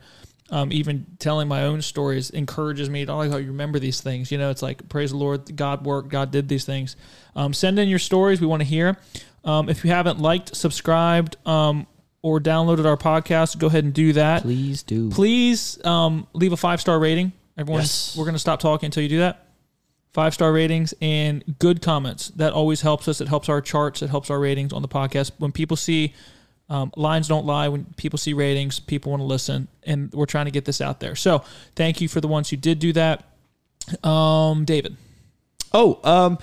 Um, 0.51 0.71
even 0.71 1.05
telling 1.19 1.47
my 1.47 1.63
own 1.63 1.81
stories 1.84 2.31
encourages 2.31 2.89
me. 2.89 3.05
I 3.05 3.13
like 3.13 3.30
how 3.30 3.38
you 3.38 3.47
remember 3.47 3.77
these 3.77 4.01
things. 4.01 4.31
You 4.31 4.38
know, 4.39 4.49
it's 4.49 4.63
like 4.63 4.89
praise 4.89 5.11
the 5.11 5.17
Lord, 5.17 5.55
God 5.55 5.85
worked, 5.85 6.09
God 6.09 6.31
did 6.31 6.49
these 6.49 6.65
things. 6.65 6.95
Um, 7.35 7.53
send 7.53 7.77
in 7.77 7.88
your 7.88 7.99
stories. 7.99 8.41
We 8.41 8.47
want 8.47 8.61
to 8.61 8.67
hear. 8.67 8.97
Um, 9.45 9.69
if 9.69 9.85
you 9.85 9.91
haven't 9.91 10.19
liked, 10.19 10.55
subscribed, 10.55 11.38
um, 11.47 11.85
or 12.21 12.39
downloaded 12.39 12.85
our 12.85 12.97
podcast, 12.97 13.59
go 13.59 13.67
ahead 13.67 13.84
and 13.85 13.93
do 13.93 14.11
that 14.13 14.41
Please 14.41 14.84
do. 14.84 15.09
please 15.09 15.80
um, 15.85 16.27
leave 16.34 16.51
a 16.51 16.57
five 16.57 16.81
star 16.81 16.99
rating. 16.99 17.31
Everyone, 17.57 17.81
Yes. 17.81 18.15
we're 18.17 18.26
going 18.26 18.34
to 18.35 18.39
stop 18.39 18.59
talking 18.59 18.88
until 18.88 19.03
you 19.03 19.09
do 19.09 19.19
that. 19.19 19.45
Five 20.13 20.34
star 20.34 20.51
ratings 20.51 20.93
and 21.01 21.43
good 21.59 21.81
comments. 21.84 22.30
That 22.30 22.51
always 22.53 22.81
helps 22.81 23.07
us. 23.07 23.21
It 23.21 23.27
helps 23.27 23.47
our 23.47 23.61
charts. 23.61 24.01
It 24.01 24.09
helps 24.09 24.30
our 24.31 24.39
ratings 24.39 24.73
on 24.73 24.81
the 24.81 24.88
podcast. 24.88 25.31
When 25.38 25.51
people 25.51 25.77
see 25.77 26.13
um, 26.70 26.91
lines 26.96 27.28
don't 27.28 27.46
lie, 27.46 27.68
when 27.68 27.86
people 27.98 28.18
see 28.18 28.34
ratings, 28.34 28.80
people 28.80 29.12
want 29.12 29.22
to 29.22 29.26
listen, 29.26 29.68
and 29.84 30.12
we're 30.14 30.26
trying 30.26 30.46
to 30.46 30.52
get 30.52 30.66
this 30.66 30.82
out 30.82 31.00
there. 31.00 31.16
So 31.16 31.44
thank 31.76 32.02
you 32.02 32.08
for 32.08 32.22
the 32.22 32.28
ones 32.28 32.50
who 32.50 32.58
did 32.58 32.80
do 32.80 32.94
that. 32.94 33.24
Um, 34.04 34.66
David, 34.66 34.96
Oh, 35.72 36.00
um, 36.04 36.40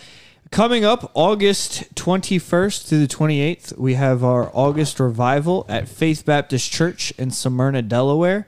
coming 0.53 0.85
up 0.85 1.11
August 1.15 1.93
21st 1.97 2.87
through 2.89 3.01
the 3.01 3.13
28th, 3.13 3.77
we 3.77 3.95
have 3.95 4.23
our 4.23 4.51
August 4.55 5.01
revival 5.01 5.67
at 5.69 5.89
Faith 5.89 6.25
Baptist 6.25 6.71
Church 6.71 7.13
in 7.19 7.33
Smyrna, 7.33 7.83
Delaware. 7.83 8.47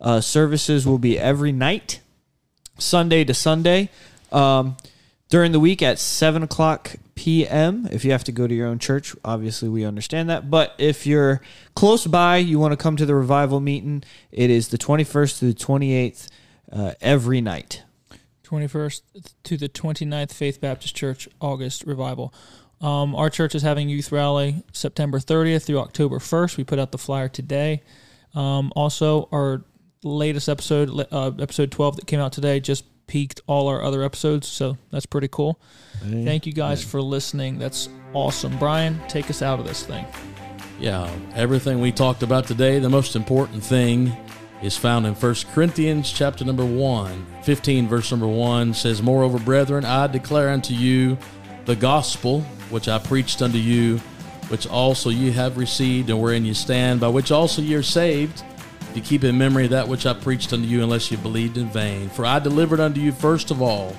Uh, 0.00 0.20
services 0.20 0.86
will 0.86 0.98
be 0.98 1.18
every 1.18 1.50
night, 1.50 2.00
Sunday 2.78 3.24
to 3.24 3.32
Sunday. 3.32 3.88
Um, 4.30 4.76
during 5.28 5.52
the 5.52 5.60
week 5.60 5.82
at 5.82 5.98
7 5.98 6.42
o'clock 6.42 6.96
p.m. 7.14 7.88
If 7.90 8.04
you 8.04 8.12
have 8.12 8.24
to 8.24 8.32
go 8.32 8.46
to 8.46 8.54
your 8.54 8.66
own 8.66 8.78
church, 8.78 9.14
obviously 9.24 9.68
we 9.68 9.84
understand 9.84 10.30
that. 10.30 10.50
But 10.50 10.74
if 10.78 11.06
you're 11.06 11.40
close 11.74 12.06
by, 12.06 12.38
you 12.38 12.58
want 12.58 12.72
to 12.72 12.76
come 12.76 12.96
to 12.96 13.06
the 13.06 13.14
revival 13.14 13.60
meeting, 13.60 14.04
it 14.30 14.50
is 14.50 14.68
the 14.68 14.78
21st 14.78 15.38
through 15.38 15.52
the 15.52 15.58
28th 15.58 16.28
uh, 16.72 16.94
every 17.00 17.40
night. 17.40 17.82
21st 18.44 19.02
to 19.42 19.56
the 19.56 19.68
29th 19.68 20.32
Faith 20.32 20.60
Baptist 20.60 20.96
Church 20.96 21.28
August 21.40 21.84
revival. 21.84 22.32
Um, 22.80 23.14
our 23.14 23.28
church 23.28 23.54
is 23.54 23.62
having 23.62 23.88
youth 23.88 24.12
rally 24.12 24.62
September 24.72 25.18
30th 25.18 25.64
through 25.64 25.80
October 25.80 26.18
1st. 26.18 26.56
We 26.56 26.64
put 26.64 26.78
out 26.78 26.92
the 26.92 26.98
flyer 26.98 27.28
today. 27.28 27.82
Um, 28.34 28.72
also, 28.76 29.28
our 29.32 29.64
latest 30.02 30.48
episode, 30.48 31.06
uh, 31.12 31.32
episode 31.40 31.72
12 31.72 31.96
that 31.96 32.06
came 32.06 32.20
out 32.20 32.32
today, 32.32 32.60
just 32.60 32.84
peaked 33.08 33.40
all 33.48 33.66
our 33.66 33.82
other 33.82 34.04
episodes, 34.04 34.46
so 34.46 34.78
that's 34.92 35.06
pretty 35.06 35.28
cool. 35.28 35.58
Thank 36.00 36.46
you 36.46 36.52
guys 36.52 36.84
for 36.84 37.02
listening. 37.02 37.58
That's 37.58 37.88
awesome. 38.14 38.56
Brian, 38.58 39.00
take 39.08 39.28
us 39.28 39.42
out 39.42 39.58
of 39.58 39.66
this 39.66 39.84
thing. 39.84 40.06
Yeah, 40.78 41.10
everything 41.34 41.80
we 41.80 41.90
talked 41.90 42.22
about 42.22 42.46
today, 42.46 42.78
the 42.78 42.88
most 42.88 43.16
important 43.16 43.64
thing 43.64 44.16
is 44.62 44.76
found 44.76 45.06
in 45.06 45.14
1 45.14 45.34
Corinthians 45.52 46.12
chapter 46.12 46.44
number 46.44 46.64
1, 46.64 47.26
15 47.42 47.88
verse 47.88 48.10
number 48.12 48.28
1 48.28 48.74
says, 48.74 49.02
"Moreover, 49.02 49.38
brethren, 49.38 49.84
I 49.84 50.06
declare 50.06 50.50
unto 50.50 50.74
you 50.74 51.18
the 51.64 51.74
gospel 51.74 52.42
which 52.70 52.88
I 52.88 52.98
preached 52.98 53.42
unto 53.42 53.58
you, 53.58 53.98
which 54.48 54.66
also 54.66 55.10
you 55.10 55.32
have 55.32 55.56
received 55.56 56.10
and 56.10 56.20
wherein 56.20 56.44
you 56.44 56.54
stand, 56.54 57.00
by 57.00 57.08
which 57.08 57.30
also 57.30 57.62
ye 57.62 57.74
are 57.74 57.82
saved, 57.82 58.42
if 58.56 58.57
you 58.94 59.02
keep 59.02 59.24
in 59.24 59.38
memory 59.38 59.66
that 59.68 59.88
which 59.88 60.06
I 60.06 60.14
preached 60.14 60.52
unto 60.52 60.66
you, 60.66 60.82
unless 60.82 61.10
you 61.10 61.18
believed 61.18 61.56
in 61.56 61.68
vain. 61.68 62.08
For 62.08 62.24
I 62.24 62.38
delivered 62.38 62.80
unto 62.80 63.00
you 63.00 63.12
first 63.12 63.50
of 63.50 63.62
all 63.62 63.96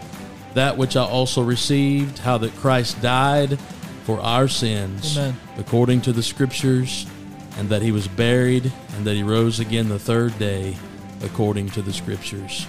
that 0.53 0.77
which 0.77 0.95
I 0.95 1.03
also 1.03 1.41
received, 1.41 2.19
how 2.19 2.37
that 2.39 2.55
Christ 2.55 3.01
died 3.01 3.59
for 4.03 4.19
our 4.19 4.47
sins 4.47 5.17
Amen. 5.17 5.37
according 5.57 6.01
to 6.01 6.11
the 6.11 6.23
scriptures, 6.23 7.05
and 7.57 7.69
that 7.69 7.81
he 7.81 7.91
was 7.91 8.07
buried, 8.07 8.71
and 8.95 9.05
that 9.05 9.15
he 9.15 9.23
rose 9.23 9.59
again 9.59 9.89
the 9.89 9.99
third 9.99 10.37
day 10.39 10.75
according 11.23 11.69
to 11.69 11.81
the 11.81 11.93
scriptures. 11.93 12.65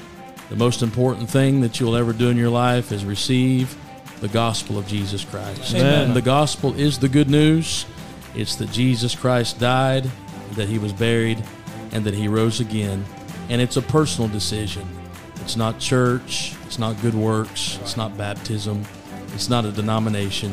The 0.51 0.57
most 0.57 0.83
important 0.83 1.31
thing 1.31 1.61
that 1.61 1.79
you'll 1.79 1.97
ever 1.97 2.13
do 2.13 2.29
in 2.29 2.37
your 2.37 2.51
life 2.51 2.93
is 2.93 3.05
receive 3.05 3.77
the 4.21 4.29
gospel 4.29 4.77
of 4.77 4.87
Jesus 4.87 5.25
Christ. 5.25 5.75
Amen. 5.75 6.07
And 6.07 6.17
the 6.17 6.23
gospel 6.23 6.75
is 6.75 6.99
the 6.99 7.09
good 7.09 7.31
news. 7.31 7.87
It's 8.35 8.57
that 8.57 8.71
Jesus 8.71 9.15
Christ 9.15 9.59
died, 9.59 10.11
that 10.53 10.69
he 10.69 10.79
was 10.79 10.93
buried, 10.93 11.43
and 11.93 12.05
that 12.05 12.15
he 12.15 12.29
rose 12.29 12.61
again. 12.61 13.05
And 13.49 13.61
it's 13.61 13.77
a 13.77 13.83
personal 13.83 14.29
decision. 14.29 14.87
It's 15.37 15.57
not 15.57 15.79
church, 15.79 16.55
it's 16.67 16.79
not 16.79 17.01
good 17.03 17.15
works, 17.15 17.79
it's 17.83 17.97
not 17.97 18.17
baptism, 18.17 18.85
it's 19.35 19.49
not 19.49 19.65
a 19.65 19.73
denomination. 19.73 20.53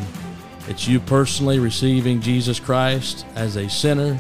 It's 0.68 0.88
you 0.88 0.99
personally 0.99 1.59
receiving 1.59 2.22
Jesus 2.22 2.59
Christ 2.59 3.26
as 3.35 3.55
a 3.55 3.69
sinner 3.69 4.19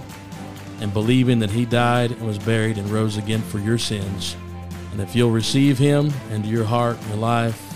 and 0.79 0.93
believing 0.93 1.39
that 1.39 1.49
he 1.49 1.65
died 1.65 2.11
and 2.11 2.27
was 2.27 2.37
buried 2.37 2.77
and 2.77 2.89
rose 2.89 3.17
again 3.17 3.41
for 3.41 3.59
your 3.59 3.77
sins. 3.77 4.35
And 4.91 5.01
if 5.01 5.15
you'll 5.15 5.31
receive 5.31 5.77
him 5.77 6.13
into 6.31 6.49
your 6.49 6.63
heart 6.63 6.97
and 6.97 7.07
your 7.09 7.17
life 7.17 7.75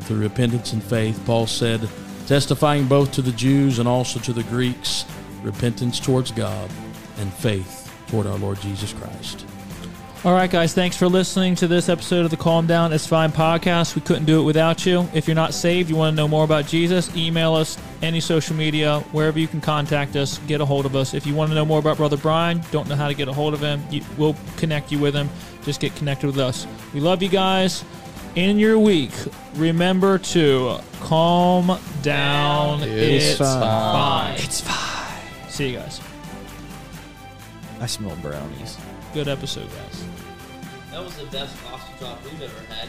through 0.00 0.20
repentance 0.20 0.72
and 0.72 0.82
faith, 0.82 1.20
Paul 1.26 1.46
said, 1.46 1.88
testifying 2.26 2.86
both 2.86 3.12
to 3.12 3.22
the 3.22 3.32
Jews 3.32 3.78
and 3.78 3.88
also 3.88 4.20
to 4.20 4.32
the 4.32 4.44
Greeks, 4.44 5.04
repentance 5.42 5.98
towards 5.98 6.30
God 6.30 6.70
and 7.18 7.32
faith 7.34 7.87
toward 8.08 8.26
our 8.26 8.38
Lord 8.38 8.60
Jesus 8.60 8.92
Christ. 8.92 9.46
All 10.24 10.32
right, 10.32 10.50
guys, 10.50 10.74
thanks 10.74 10.96
for 10.96 11.06
listening 11.06 11.54
to 11.54 11.68
this 11.68 11.88
episode 11.88 12.24
of 12.24 12.32
the 12.32 12.36
Calm 12.36 12.66
Down 12.66 12.92
It's 12.92 13.06
Fine 13.06 13.30
podcast. 13.30 13.94
We 13.94 14.00
couldn't 14.00 14.24
do 14.24 14.40
it 14.40 14.42
without 14.42 14.84
you. 14.84 15.08
If 15.14 15.28
you're 15.28 15.36
not 15.36 15.54
saved, 15.54 15.88
you 15.88 15.94
want 15.94 16.14
to 16.14 16.16
know 16.16 16.26
more 16.26 16.42
about 16.42 16.66
Jesus, 16.66 17.14
email 17.16 17.54
us, 17.54 17.78
any 18.02 18.18
social 18.18 18.56
media, 18.56 18.98
wherever 19.12 19.38
you 19.38 19.46
can 19.46 19.60
contact 19.60 20.16
us, 20.16 20.38
get 20.48 20.60
a 20.60 20.64
hold 20.64 20.86
of 20.86 20.96
us. 20.96 21.14
If 21.14 21.24
you 21.24 21.36
want 21.36 21.50
to 21.50 21.54
know 21.54 21.64
more 21.64 21.78
about 21.78 21.98
Brother 21.98 22.16
Brian, 22.16 22.60
don't 22.72 22.88
know 22.88 22.96
how 22.96 23.06
to 23.06 23.14
get 23.14 23.28
a 23.28 23.32
hold 23.32 23.54
of 23.54 23.60
him, 23.60 23.80
you, 23.92 24.02
we'll 24.16 24.34
connect 24.56 24.90
you 24.90 24.98
with 24.98 25.14
him. 25.14 25.30
Just 25.62 25.80
get 25.80 25.94
connected 25.94 26.26
with 26.26 26.38
us. 26.38 26.66
We 26.92 26.98
love 26.98 27.22
you 27.22 27.28
guys. 27.28 27.84
In 28.34 28.58
your 28.58 28.76
week, 28.78 29.12
remember 29.54 30.18
to 30.18 30.78
calm 31.00 31.78
down. 32.02 32.82
It's, 32.82 33.30
It's 33.30 33.38
fine. 33.38 34.34
It's 34.34 34.60
fine. 34.60 35.48
See 35.48 35.70
you 35.70 35.78
guys. 35.78 36.00
I 37.80 37.86
smell 37.86 38.16
brownies. 38.16 38.76
Good 39.14 39.28
episode, 39.28 39.68
guys. 39.70 40.04
That 40.90 41.04
was 41.04 41.16
the 41.16 41.26
best 41.26 41.54
gospel 41.62 41.94
drop 41.98 42.24
we've 42.24 42.42
ever 42.42 42.74
had. 42.74 42.88